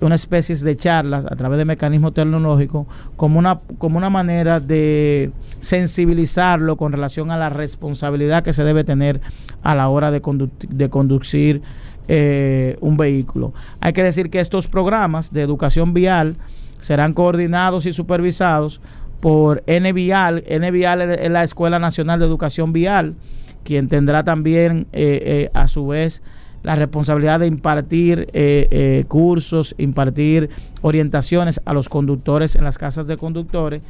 una 0.00 0.16
especie 0.16 0.56
de 0.56 0.76
charlas 0.76 1.24
a 1.24 1.36
través 1.36 1.58
de 1.58 1.64
mecanismos 1.64 2.12
tecnológicos 2.14 2.86
como 3.16 3.38
una, 3.38 3.60
como 3.78 3.96
una 3.96 4.10
manera 4.10 4.60
de 4.60 5.30
sensibilizarlo 5.60 6.76
con 6.76 6.92
relación 6.92 7.30
a 7.30 7.38
la 7.38 7.48
responsabilidad 7.48 8.42
que 8.42 8.52
se 8.52 8.64
debe 8.64 8.84
tener 8.84 9.20
a 9.62 9.74
la 9.74 9.88
hora 9.88 10.10
de, 10.10 10.20
condu- 10.20 10.50
de 10.68 10.90
conducir 10.90 11.62
eh, 12.08 12.76
un 12.80 12.96
vehículo. 12.96 13.54
Hay 13.80 13.92
que 13.92 14.02
decir 14.02 14.30
que 14.30 14.40
estos 14.40 14.68
programas 14.68 15.32
de 15.32 15.42
educación 15.42 15.94
vial 15.94 16.36
serán 16.80 17.14
coordinados 17.14 17.86
y 17.86 17.92
supervisados 17.94 18.80
por 19.20 19.62
NVIAL. 19.66 20.44
NVIAL 20.60 21.00
es 21.02 21.30
la 21.30 21.44
Escuela 21.44 21.78
Nacional 21.78 22.20
de 22.20 22.26
Educación 22.26 22.74
Vial, 22.74 23.14
quien 23.62 23.88
tendrá 23.88 24.22
también 24.22 24.86
eh, 24.92 25.22
eh, 25.24 25.50
a 25.54 25.66
su 25.66 25.86
vez 25.86 26.20
la 26.64 26.74
responsabilidad 26.74 27.40
de 27.40 27.46
impartir 27.46 28.28
eh, 28.32 28.66
eh, 28.70 29.04
cursos, 29.06 29.74
impartir 29.78 30.50
orientaciones 30.82 31.60
a 31.64 31.74
los 31.74 31.88
conductores 31.88 32.56
en 32.56 32.64
las 32.64 32.78
casas 32.78 33.06
de 33.06 33.16
conductores 33.16 33.82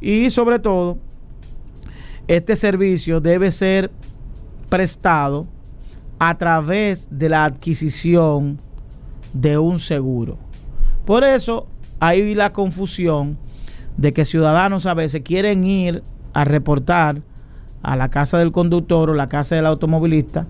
y 0.00 0.30
sobre 0.30 0.58
todo 0.58 0.98
este 2.26 2.56
servicio 2.56 3.20
debe 3.20 3.50
ser 3.50 3.90
prestado 4.70 5.46
a 6.18 6.38
través 6.38 7.08
de 7.10 7.28
la 7.28 7.44
adquisición 7.44 8.58
de 9.34 9.58
un 9.58 9.78
seguro. 9.78 10.38
Por 11.04 11.24
eso 11.24 11.66
hay 12.00 12.34
la 12.34 12.52
confusión 12.52 13.36
de 13.98 14.14
que 14.14 14.24
ciudadanos 14.24 14.86
a 14.86 14.94
veces 14.94 15.22
quieren 15.22 15.64
ir 15.64 16.02
a 16.32 16.44
reportar 16.44 17.20
a 17.82 17.96
la 17.96 18.08
casa 18.08 18.38
del 18.38 18.52
conductor 18.52 19.10
o 19.10 19.14
la 19.14 19.28
casa 19.28 19.56
del 19.56 19.66
automovilista, 19.66 20.46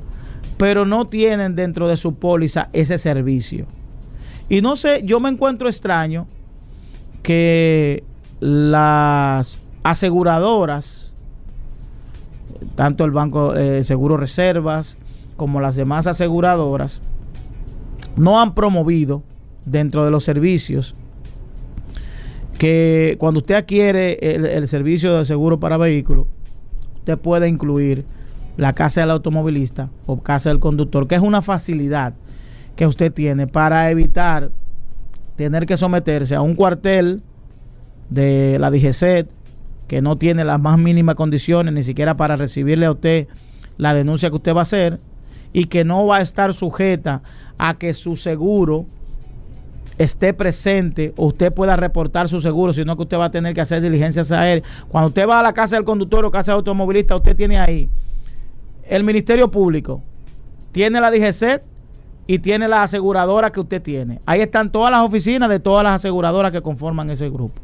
pero 0.63 0.87
no 0.87 1.09
tienen 1.09 1.57
dentro 1.57 1.89
de 1.89 1.97
su 1.97 2.15
póliza 2.15 2.69
ese 2.73 2.97
servicio. 2.97 3.67
Y 4.49 4.61
no 4.61 4.77
sé, 4.77 5.03
yo 5.05 5.19
me 5.19 5.29
encuentro 5.29 5.69
extraño 5.69 6.29
que 7.25 8.05
las 8.39 9.59
aseguradoras, 9.83 11.13
tanto 12.77 13.05
el 13.05 13.11
Banco 13.11 13.57
eh, 13.57 13.83
Seguro 13.83 14.17
Reservas 14.17 14.97
como 15.37 15.61
las 15.61 15.75
demás 15.75 16.07
aseguradoras, 16.07 17.01
no 18.15 18.41
han 18.41 18.55
promovido 18.55 19.25
dentro 19.65 20.05
de 20.05 20.13
los 20.13 20.23
servicios 20.23 20.95
que 22.57 23.17
cuando 23.19 23.41
usted 23.41 23.57
adquiere 23.57 24.17
el, 24.23 24.47
el 24.47 24.69
servicio 24.69 25.13
de 25.19 25.25
seguro 25.25 25.59
para 25.59 25.77
vehículos, 25.77 26.29
usted 26.99 27.19
puede 27.19 27.49
incluir 27.49 28.05
la 28.57 28.73
casa 28.73 29.01
del 29.01 29.11
automovilista 29.11 29.89
o 30.07 30.23
casa 30.23 30.51
del 30.51 30.61
conductor, 30.61 31.07
que 31.07 31.15
es 31.15 31.23
una 31.23 31.43
facilidad 31.43 32.15
que 32.77 32.87
usted 32.87 33.13
tiene 33.13 33.47
para 33.47 33.91
evitar 33.91 34.51
tener 35.37 35.67
que 35.67 35.77
someterse 35.77 36.35
a 36.35 36.43
un 36.43 36.55
cuartel 36.55 37.23
de 38.11 38.59
la 38.59 38.71
DGCET 38.71 39.29
que 39.89 40.03
no 40.03 40.17
tiene 40.17 40.45
las 40.45 40.61
más 40.61 40.79
mínimas 40.79 41.15
condiciones 41.15 41.73
ni 41.75 41.83
siquiera 41.83 42.17
para 42.17 42.37
recibirle 42.37 42.87
a 42.87 42.93
usted 42.93 43.29
la 43.79 43.95
denuncia 43.95 44.31
que 44.31 44.37
usted 44.37 44.55
va 44.55 44.61
a 44.61 44.63
hacer 44.63 45.01
y 45.53 45.67
que 45.67 45.85
no 45.85 46.07
va 46.07 46.19
a 46.19 46.21
estar 46.21 46.55
sujeta 46.55 47.23
a 47.59 47.75
que 47.75 47.95
su 47.95 48.17
seguro 48.17 48.87
esté 49.99 50.33
presente 50.33 51.13
o 51.17 51.27
usted 51.27 51.53
pueda 51.53 51.77
reportar 51.77 52.29
su 52.29 52.41
seguro, 52.41 52.73
sino 52.73 52.97
que 52.97 53.03
usted 53.03 53.19
va 53.19 53.27
a 53.27 53.31
tener 53.31 53.55
que 53.55 53.61
hacer 53.61 53.83
diligencias 53.83 54.33
a 54.33 54.51
él. 54.51 54.63
Cuando 54.89 55.09
usted 55.09 55.29
va 55.29 55.41
a 55.41 55.43
la 55.43 55.53
casa 55.53 55.77
del 55.77 55.85
conductor 55.85 56.25
o 56.25 56.31
casa 56.31 56.53
del 56.53 56.59
automovilista, 56.59 57.17
usted 57.17 57.37
tiene 57.37 57.59
ahí 57.59 57.91
el 58.89 59.05
Ministerio 59.05 59.51
Público, 59.51 60.03
tiene 60.73 61.01
la 61.01 61.11
DGCET 61.11 61.63
y 62.27 62.39
tiene 62.39 62.69
la 62.69 62.83
aseguradora 62.83 63.51
que 63.51 63.61
usted 63.61 63.83
tiene. 63.83 64.21
Ahí 64.27 64.41
están 64.41 64.71
todas 64.71 64.91
las 64.91 65.03
oficinas 65.03 65.49
de 65.49 65.61
todas 65.61 65.85
las 65.85 65.95
aseguradoras 65.97 66.53
que 66.53 66.63
conforman 66.63 67.11
ese 67.11 67.29
grupo. 67.29 67.61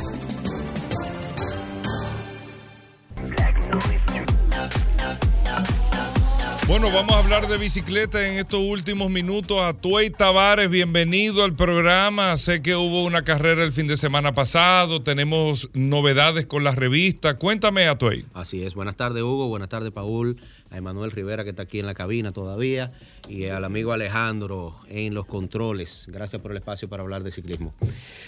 Vamos 6.92 7.16
a 7.16 7.18
hablar 7.18 7.48
de 7.48 7.56
bicicleta 7.56 8.28
en 8.28 8.38
estos 8.38 8.60
últimos 8.60 9.10
minutos. 9.10 9.58
Atuey 9.60 10.10
Tavares, 10.10 10.68
bienvenido 10.68 11.42
al 11.42 11.56
programa. 11.56 12.36
Sé 12.36 12.62
que 12.62 12.76
hubo 12.76 13.04
una 13.04 13.24
carrera 13.24 13.64
el 13.64 13.72
fin 13.72 13.86
de 13.86 13.96
semana 13.96 14.34
pasado. 14.34 15.02
Tenemos 15.02 15.70
novedades 15.72 16.46
con 16.46 16.62
la 16.62 16.72
revista. 16.72 17.36
Cuéntame, 17.38 17.88
Atuey. 17.88 18.26
Así 18.34 18.62
es. 18.62 18.74
Buenas 18.74 18.96
tardes, 18.96 19.22
Hugo. 19.22 19.48
Buenas 19.48 19.70
tardes, 19.70 19.92
Paul. 19.92 20.36
A 20.70 20.76
Emanuel 20.76 21.10
Rivera, 21.10 21.42
que 21.42 21.50
está 21.50 21.62
aquí 21.62 21.78
en 21.78 21.86
la 21.86 21.94
cabina 21.94 22.32
todavía. 22.32 22.92
Y 23.28 23.46
al 23.46 23.64
amigo 23.64 23.92
Alejandro 23.92 24.76
en 24.88 25.14
los 25.14 25.26
controles. 25.26 26.06
Gracias 26.08 26.40
por 26.42 26.50
el 26.50 26.58
espacio 26.58 26.88
para 26.88 27.02
hablar 27.02 27.22
de 27.24 27.32
ciclismo. 27.32 27.74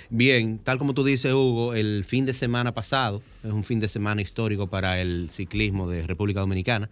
Bien, 0.08 0.58
tal 0.58 0.78
como 0.78 0.94
tú 0.94 1.04
dices, 1.04 1.32
Hugo, 1.32 1.74
el 1.74 2.04
fin 2.04 2.24
de 2.24 2.32
semana 2.32 2.72
pasado 2.72 3.22
es 3.44 3.52
un 3.52 3.64
fin 3.64 3.80
de 3.80 3.88
semana 3.88 4.22
histórico 4.22 4.66
para 4.66 5.00
el 5.00 5.28
ciclismo 5.30 5.88
de 5.88 6.06
República 6.06 6.40
Dominicana, 6.40 6.88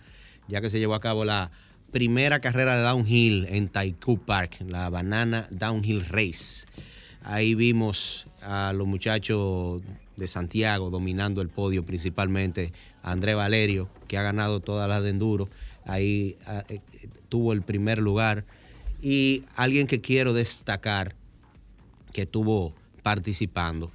ya 0.48 0.60
que 0.60 0.70
se 0.70 0.78
llevó 0.78 0.94
a 0.94 1.00
cabo 1.00 1.24
la 1.24 1.50
primera 1.94 2.40
carrera 2.40 2.76
de 2.76 2.82
downhill 2.82 3.46
en 3.48 3.68
Taikoo 3.68 4.18
Park, 4.18 4.56
la 4.66 4.90
Banana 4.90 5.46
Downhill 5.50 6.04
Race. 6.06 6.66
Ahí 7.22 7.54
vimos 7.54 8.26
a 8.42 8.72
los 8.72 8.86
muchachos 8.86 9.80
de 10.16 10.26
Santiago 10.26 10.90
dominando 10.90 11.40
el 11.40 11.48
podio, 11.48 11.84
principalmente 11.84 12.72
a 13.02 13.12
André 13.12 13.34
Valerio, 13.34 13.88
que 14.08 14.18
ha 14.18 14.22
ganado 14.22 14.60
todas 14.60 14.88
las 14.88 15.02
de 15.02 15.10
enduro. 15.10 15.48
Ahí 15.86 16.36
ah, 16.46 16.64
eh, 16.68 16.80
tuvo 17.28 17.52
el 17.52 17.62
primer 17.62 17.98
lugar. 17.98 18.44
Y 19.00 19.44
alguien 19.54 19.86
que 19.86 20.00
quiero 20.00 20.32
destacar, 20.32 21.14
que 22.12 22.22
estuvo 22.22 22.74
participando, 23.02 23.92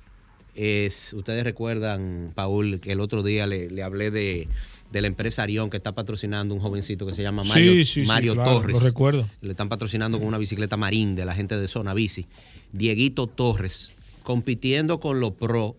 es, 0.56 1.14
ustedes 1.14 1.44
recuerdan, 1.44 2.32
Paul, 2.34 2.80
que 2.80 2.94
el 2.94 3.02
otro 3.02 3.24
día 3.24 3.46
le 3.46 3.84
hablé 3.84 4.10
de, 4.12 4.48
de 4.92 5.02
la 5.02 5.08
empresa 5.08 5.44
Arión 5.44 5.70
que 5.70 5.78
está 5.78 5.94
patrocinando 5.94 6.56
un 6.56 6.62
jovencito 6.62 7.06
que 7.06 7.14
se 7.14 7.22
llama 7.22 7.44
Mario, 7.44 7.72
sí, 7.74 7.86
sí, 7.86 8.02
Mario 8.06 8.36
Torres. 8.36 8.80
lo 8.80 8.86
recuerdo. 8.88 9.30
Le 9.42 9.52
están 9.52 9.70
patrocinando 9.70 10.18
con 10.18 10.28
una 10.28 10.38
bicicleta 10.38 10.78
marín 10.78 11.16
de 11.16 11.26
la 11.26 11.36
gente 11.36 11.58
de 11.58 11.68
Zona 11.68 11.94
Bici. 11.94 12.26
Dieguito 12.72 13.28
Torres, 13.28 13.94
compitiendo 14.24 15.00
con 15.00 15.20
los 15.20 15.34
pro, 15.34 15.76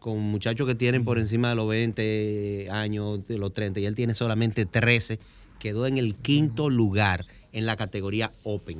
con 0.00 0.18
muchachos 0.20 0.66
que 0.66 0.74
tienen 0.74 1.04
por 1.04 1.18
encima 1.18 1.50
de 1.50 1.54
los 1.56 1.68
20 1.68 2.68
años, 2.70 3.26
de 3.26 3.38
los 3.38 3.52
30, 3.52 3.80
y 3.80 3.86
él 3.86 3.94
tiene 3.94 4.14
solamente 4.14 4.66
13, 4.66 5.18
quedó 5.58 5.86
en 5.86 5.98
el 5.98 6.14
quinto 6.16 6.70
lugar 6.70 7.24
en 7.52 7.66
la 7.66 7.76
categoría 7.76 8.32
Open. 8.42 8.78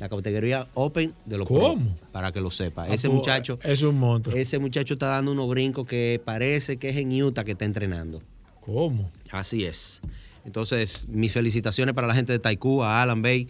La 0.00 0.08
categoría 0.10 0.66
Open 0.74 1.14
de 1.24 1.38
los 1.38 1.46
pro, 1.46 1.60
¿Cómo? 1.60 1.94
para 2.12 2.32
que 2.32 2.40
lo 2.40 2.50
sepa. 2.50 2.82
Ah, 2.84 2.88
Ese 2.94 3.08
pues, 3.08 3.16
muchacho, 3.18 3.58
Es 3.62 3.82
un 3.82 3.98
monstruo. 3.98 4.36
ese 4.36 4.58
muchacho 4.58 4.94
está 4.94 5.06
dando 5.06 5.32
unos 5.32 5.48
brincos 5.48 5.86
que 5.86 6.20
parece 6.22 6.76
que 6.76 6.88
es 6.90 6.96
en 6.96 7.22
Utah 7.22 7.44
que 7.44 7.52
está 7.52 7.64
entrenando. 7.64 8.20
¿Cómo? 8.66 9.10
Así 9.30 9.64
es. 9.64 10.00
Entonces, 10.44 11.06
mis 11.08 11.32
felicitaciones 11.32 11.94
para 11.94 12.06
la 12.06 12.14
gente 12.14 12.32
de 12.32 12.38
Taikú, 12.38 12.82
a 12.82 13.02
Alan 13.02 13.22
Bay, 13.22 13.48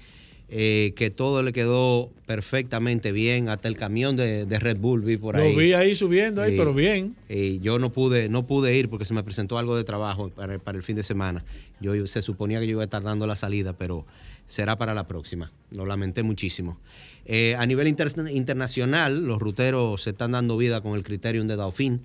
eh, 0.49 0.93
que 0.95 1.11
todo 1.11 1.43
le 1.43 1.53
quedó 1.53 2.11
perfectamente 2.25 3.11
bien, 3.11 3.49
hasta 3.49 3.67
el 3.67 3.77
camión 3.77 4.15
de, 4.15 4.47
de 4.47 4.59
Red 4.61 4.79
Bull 4.79 5.01
vi 5.03 5.17
por 5.17 5.37
ahí. 5.37 5.53
Lo 5.53 5.59
vi 5.59 5.73
ahí 5.73 5.95
subiendo 5.97 6.41
ahí, 6.41 6.57
pero 6.57 6.73
bien. 6.73 7.17
Eh, 7.29 7.59
yo 7.61 7.79
no 7.81 7.91
pude, 7.93 8.29
no 8.29 8.47
pude 8.47 8.77
ir 8.77 8.89
porque 8.89 9.05
se 9.05 9.13
me 9.15 9.25
presentó 9.25 9.59
algo 9.59 9.77
de 9.77 9.83
trabajo 9.85 10.29
para, 10.31 10.59
para 10.61 10.79
el 10.79 10.85
fin 10.85 10.95
de 10.97 11.03
semana. 11.03 11.45
Yo 11.81 12.07
se 12.07 12.23
suponía 12.23 12.61
que 12.61 12.67
yo 12.67 12.73
iba 12.73 12.83
a 12.83 12.85
estar 12.85 13.03
dando 13.03 13.27
la 13.27 13.35
salida, 13.37 13.73
pero 13.73 14.07
será 14.47 14.79
para 14.79 14.95
la 14.95 15.09
próxima. 15.09 15.51
Lo 15.73 15.85
lamenté 15.85 16.23
muchísimo. 16.23 16.79
Eh, 17.25 17.57
a 17.59 17.67
nivel 17.67 17.89
inter- 17.89 18.13
internacional, 18.33 19.25
los 19.27 19.41
ruteros 19.41 20.03
se 20.03 20.11
están 20.11 20.33
dando 20.33 20.57
vida 20.57 20.81
con 20.81 20.95
el 20.95 21.03
criterium 21.03 21.47
de 21.49 21.57
Dauphin. 21.57 22.01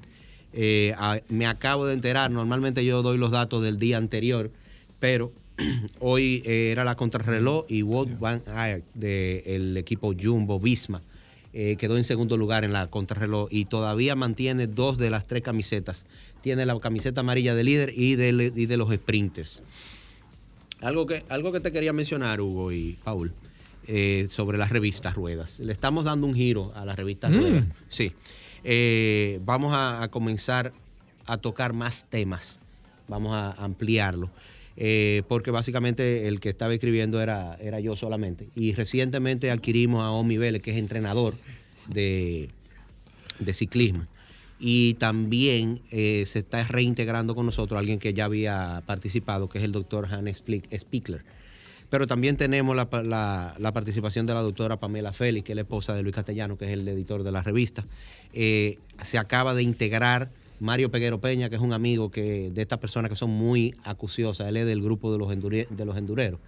Eh, 0.53 0.94
a- 0.98 1.22
me 1.30 1.45
acabo 1.48 1.86
de 1.86 1.94
enterar, 1.94 2.30
normalmente 2.32 2.84
yo 2.84 3.02
doy 3.02 3.18
los 3.18 3.32
datos 3.32 3.64
del 3.64 3.78
día 3.80 3.98
anterior, 3.98 4.52
pero 4.99 5.32
hoy 5.99 6.41
eh, 6.45 6.72
era 6.72 6.84
la 6.84 6.95
contrarreloj 6.95 7.65
y 7.69 7.82
Wout 7.84 8.19
van 8.19 8.41
Aert 8.48 8.86
del 8.94 9.78
equipo 9.78 10.14
Jumbo 10.19 10.60
Visma 10.60 11.02
eh, 11.53 11.76
quedó 11.78 11.98
en 11.98 12.03
segundo 12.06 12.38
lugar 12.38 12.64
en 12.64 12.72
la 12.73 12.88
contrarreloj 12.88 13.48
y 13.52 13.65
todavía 13.65 14.15
mantiene 14.15 14.68
dos 14.68 14.98
de 14.98 15.10
las 15.10 15.28
tres 15.28 15.41
camisetas. 15.44 16.06
Tiene 16.41 16.65
la 16.65 16.80
camiseta 16.80 17.19
amarilla 17.22 17.53
de 17.56 17.64
líder 17.65 17.94
y 17.95 18.15
de, 18.15 18.52
y 18.56 18.65
de 18.68 18.78
los 18.78 18.94
sprinters. 18.94 19.61
Algo 20.82 21.06
que, 21.06 21.23
algo 21.30 21.52
que 21.52 21.60
te 21.60 21.72
quería 21.73 21.91
mencionar, 21.94 22.40
Hugo 22.41 22.72
y 22.72 22.98
Paul, 23.03 23.34
sobre 24.30 24.57
las 24.57 24.69
revistas 24.72 25.14
Ruedas. 25.15 25.60
Le 25.60 25.73
estamos 25.73 26.06
dando 26.06 26.26
un 26.26 26.34
giro 26.34 26.72
a 26.73 26.86
las 26.86 26.95
revistas 26.95 27.32
Mm. 27.32 27.36
Ruedas. 27.38 27.65
Sí. 27.90 28.14
Eh, 28.63 29.39
vamos 29.43 29.73
a, 29.75 30.07
comenzar 30.09 30.73
a 31.25 31.38
tocar 31.38 31.73
más 31.73 32.05
temas. 32.09 32.59
Vamos 33.07 33.33
a 33.33 33.51
ampliarlo. 33.53 34.29
Eh, 34.77 35.23
porque 35.27 35.51
básicamente 35.51 36.27
el 36.27 36.39
que 36.39 36.49
estaba 36.49 36.73
escribiendo 36.73 37.21
era, 37.21 37.55
era 37.59 37.79
yo 37.79 37.95
solamente. 37.95 38.47
Y 38.55 38.73
recientemente 38.73 39.51
adquirimos 39.51 40.03
a 40.03 40.11
Omi 40.11 40.38
Vélez, 40.38 40.61
que 40.61 40.71
es 40.71 40.77
entrenador 40.77 41.33
de, 41.88 42.49
de 43.39 43.53
ciclismo. 43.53 44.07
Y 44.59 44.93
también 44.95 45.81
eh, 45.91 46.23
se 46.27 46.39
está 46.39 46.63
reintegrando 46.63 47.35
con 47.35 47.47
nosotros 47.47 47.79
alguien 47.79 47.99
que 47.99 48.13
ya 48.13 48.25
había 48.25 48.83
participado, 48.85 49.49
que 49.49 49.57
es 49.57 49.63
el 49.63 49.71
doctor 49.71 50.07
Spli- 50.07 50.79
Spickler. 50.79 51.23
Pero 51.91 52.07
también 52.07 52.38
tenemos 52.38 52.76
la, 52.76 52.88
la- 53.03 53.53
la 53.59 53.73
participación 53.73 54.26
de 54.26 54.34
la 54.34 54.41
doctora 54.41 54.77
Pamela 54.80 55.11
Félix, 55.13 55.45
que 55.45 55.51
es 55.51 55.55
la 55.57 55.61
esposa 55.63 55.93
de 55.93 56.01
Luis 56.01 56.15
Castellano, 56.15 56.57
que 56.57 56.65
es 56.65 56.72
el 56.72 56.88
editor 56.88 57.22
de 57.23 57.31
la 57.34 57.43
revista. 57.43 57.85
Eh, 58.34 58.80
se 59.03 59.18
acaba 59.19 59.53
de 59.53 59.61
integrar 59.61 60.31
Mario 60.61 60.89
Peguero 60.89 61.19
Peña, 61.19 61.49
que 61.49 61.55
es 61.57 61.61
un 61.61 61.73
amigo 61.73 62.09
que, 62.09 62.49
de 62.49 62.61
estas 62.61 62.80
personas 62.80 63.09
que 63.09 63.15
son 63.18 63.30
muy 63.30 63.76
acuciosas. 63.84 64.47
Él 64.47 64.55
es 64.57 64.65
del 64.65 64.81
grupo 64.81 65.11
de 65.11 65.18
los, 65.19 65.30
endure- 65.31 65.68
de 65.68 65.85
los 65.85 65.97
endureros. 65.97 66.39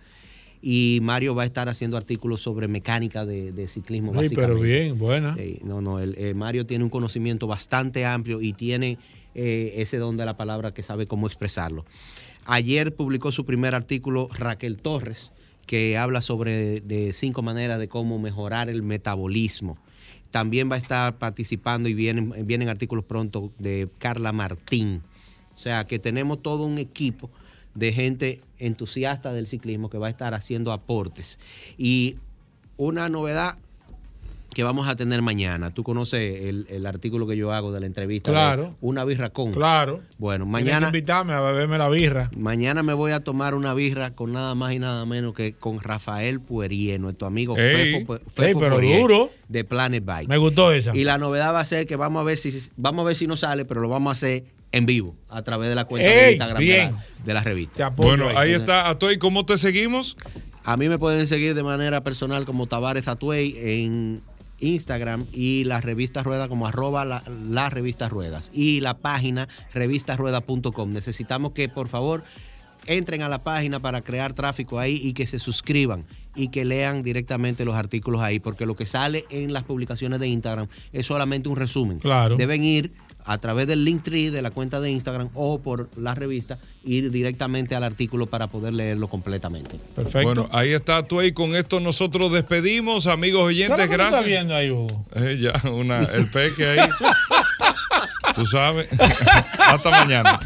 Y 0.62 1.00
Mario 1.02 1.36
va 1.36 1.42
a 1.44 1.46
estar 1.46 1.68
haciendo 1.68 1.98
artículos 1.98 2.42
sobre 2.42 2.70
mecánica 2.70 3.26
de, 3.26 3.52
de 3.52 3.68
ciclismo. 3.68 4.14
Sí, 4.30 4.36
pero 4.36 4.54
bien, 4.64 4.98
buena. 4.98 5.36
No, 5.66 5.82
no, 5.82 6.00
el, 6.00 6.16
eh, 6.18 6.34
Mario 6.34 6.66
tiene 6.66 6.86
un 6.86 6.90
conocimiento 6.90 7.48
bastante 7.48 8.06
amplio 8.06 8.40
y 8.40 8.54
tiene 8.54 8.98
eh, 9.36 9.74
ese 9.78 9.98
don 9.98 10.16
de 10.16 10.24
la 10.26 10.38
palabra 10.38 10.74
que 10.74 10.82
sabe 10.82 11.06
cómo 11.06 11.28
expresarlo. 11.28 11.84
Ayer 12.46 12.96
publicó 12.96 13.32
su 13.32 13.46
primer 13.46 13.74
artículo 13.74 14.28
Raquel 14.34 14.78
Torres, 14.78 15.32
que 15.66 15.98
habla 15.98 16.22
sobre 16.22 16.82
de 16.82 17.14
cinco 17.14 17.42
maneras 17.42 17.80
de 17.80 17.88
cómo 17.88 18.20
mejorar 18.20 18.70
el 18.70 18.84
metabolismo. 18.84 19.78
También 20.32 20.70
va 20.70 20.76
a 20.76 20.80
estar 20.80 21.18
participando 21.20 21.88
y 21.88 21.94
vienen, 21.94 22.34
vienen 22.46 22.68
artículos 22.68 23.06
pronto 23.06 23.54
de 23.60 23.88
Carla 24.00 24.34
Martín. 24.34 25.04
O 25.56 25.58
sea 25.58 25.86
que 25.86 26.00
tenemos 26.00 26.42
todo 26.42 26.66
un 26.66 26.80
equipo 26.80 27.30
de 27.76 27.94
gente 27.94 28.42
entusiasta 28.58 29.32
del 29.32 29.48
ciclismo 29.48 29.90
que 29.90 29.98
va 29.98 30.08
a 30.08 30.10
estar 30.10 30.34
haciendo 30.34 30.72
aportes. 30.72 31.40
Y 31.78 32.18
una 32.78 33.08
novedad 33.08 33.58
que 34.54 34.64
vamos 34.64 34.88
a 34.88 34.96
tener 34.96 35.22
mañana. 35.22 35.72
Tú 35.74 35.84
conoces 35.84 36.44
el, 36.46 36.68
el 36.70 36.86
artículo 36.86 37.26
que 37.28 37.36
yo 37.36 37.52
hago 37.52 37.72
de 37.72 37.80
la 37.80 37.86
entrevista. 37.86 38.32
de 38.32 38.36
Claro. 38.36 38.76
Una 38.82 39.04
birra 39.06 39.30
con. 39.30 39.52
Claro. 39.52 40.02
Bueno, 40.18 40.46
Tienes 40.46 40.52
mañana. 40.66 40.92
que 40.92 40.98
invitarme 40.98 41.34
a 41.34 41.42
beberme 41.42 41.78
la 41.78 41.90
birra. 41.90 42.30
Mañana 42.38 42.84
me 42.84 42.94
voy 42.94 43.12
a 43.12 43.22
tomar 43.24 43.56
una 43.56 43.74
birra 43.74 44.12
con 44.16 44.32
nada 44.32 44.56
más 44.56 44.74
y 44.74 44.80
nada 44.80 45.06
menos 45.06 45.34
que 45.34 45.54
con 45.54 45.80
Rafael 45.82 46.40
Puerier, 46.40 47.00
nuestro 47.00 47.28
amigo 47.28 47.58
Ey. 47.58 47.94
Fefo, 47.94 48.14
Pu- 48.14 48.20
Ey, 48.20 48.24
Fefo 48.48 48.60
pero 48.60 48.80
duro. 48.80 49.30
de 49.50 49.64
Planet 49.64 50.04
Bike. 50.06 50.30
Me 50.30 50.38
gustó 50.38 50.72
esa. 50.72 50.96
Y 50.96 51.04
la 51.04 51.18
novedad 51.18 51.54
va 51.54 51.60
a 51.60 51.66
ser 51.66 51.86
que 51.88 51.96
vamos 51.96 52.22
a 52.22 52.24
ver 52.24 52.38
si 52.38 52.52
vamos 52.78 53.04
a 53.04 53.08
ver 53.08 53.16
si 53.16 53.28
nos 53.28 53.42
sale, 53.42 53.66
pero 53.66 53.82
lo 53.82 53.90
vamos 53.90 54.10
a 54.10 54.14
hacer 54.14 54.44
en 54.72 54.86
vivo 54.86 55.16
a 55.30 55.42
través 55.44 55.70
de 55.70 55.76
la 55.76 55.86
cuenta 55.86 56.10
de 56.10 56.32
Instagram 56.32 56.58
de 56.60 56.64
bien. 56.66 56.92
la, 56.92 57.06
de 57.26 57.34
la 57.34 57.44
revista. 57.44 57.90
Bueno, 57.90 58.30
ahí 58.36 58.52
está. 58.54 58.90
Atoy, 58.90 59.18
¿cómo 59.18 59.46
te 59.46 59.58
seguimos? 59.58 60.18
A 60.66 60.78
mí 60.78 60.88
me 60.88 60.98
pueden 60.98 61.28
seguir 61.28 61.56
de 61.56 61.62
manera 61.64 62.02
personal 62.04 62.46
como 62.46 62.68
Tavares 62.68 63.08
Atuey 63.10 63.56
en 63.60 64.22
Instagram 64.64 65.26
y 65.32 65.64
la 65.66 65.82
revista 65.82 66.24
Rueda 66.24 66.48
como 66.48 66.68
arroba 66.68 67.06
la, 67.06 67.24
la 67.50 67.70
revista 67.70 68.10
Ruedas 68.10 68.52
y 68.54 68.82
la 68.82 68.98
página 68.98 69.48
revistasrueda.com. 69.74 70.92
Necesitamos 70.92 71.52
que 71.52 71.70
por 71.70 71.88
favor 71.88 72.24
entren 72.86 73.22
a 73.22 73.30
la 73.30 73.44
página 73.44 73.80
para 73.80 74.02
crear 74.02 74.34
tráfico 74.34 74.80
ahí 74.80 75.00
y 75.02 75.14
que 75.14 75.26
se 75.26 75.40
suscriban 75.40 76.06
y 76.36 76.50
que 76.50 76.66
lean 76.66 77.04
directamente 77.04 77.66
los 77.66 77.76
artículos 77.76 78.22
ahí, 78.22 78.40
porque 78.40 78.66
lo 78.66 78.76
que 78.76 78.86
sale 78.86 79.26
en 79.30 79.54
las 79.54 79.64
publicaciones 79.64 80.20
de 80.20 80.28
Instagram 80.28 80.68
es 80.92 81.06
solamente 81.06 81.50
un 81.50 81.56
resumen. 81.56 82.00
Claro. 82.00 82.38
Deben 82.38 82.64
ir 82.64 82.92
a 83.26 83.38
través 83.38 83.68
del 83.68 83.86
link 83.86 84.04
tree 84.04 84.30
de 84.30 84.42
la 84.42 84.52
cuenta 84.52 84.80
de 84.80 84.92
Instagram 84.92 85.30
o 85.34 85.60
por 85.60 85.90
la 85.98 86.14
revista, 86.16 86.60
ir 86.84 87.12
directamente 87.12 87.76
al 87.76 87.84
artículo 87.84 88.28
para 88.28 88.48
poder 88.48 88.74
leerlo 88.74 89.08
completamente. 89.08 89.80
Perfecto. 89.96 90.22
Bueno, 90.22 90.50
ahí 90.52 90.74
está 90.74 91.08
tú 91.08 91.22
y 91.22 91.32
con 91.32 91.56
esto 91.56 91.80
nosotros 91.80 92.32
despedimos, 92.32 93.08
amigos 93.08 93.44
oyentes, 93.44 93.88
¿Qué 93.88 93.88
gracias. 93.88 94.14
estás 94.14 94.26
viendo 94.26 94.56
ahí, 94.56 94.70
Hugo? 94.72 95.06
Eh, 95.16 95.40
ya, 95.40 95.70
una, 95.70 96.04
el 96.04 96.30
peque 96.30 96.68
ahí. 96.68 96.90
Tú 98.36 98.46
sabes. 98.46 98.88
Hasta 99.60 99.90
mañana. 99.92 100.40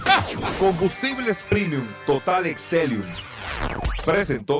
Combustibles 0.59 1.37
Premium 1.49 1.85
Total 2.05 2.45
Excelium. 2.45 3.03
Presentó. 4.05 4.59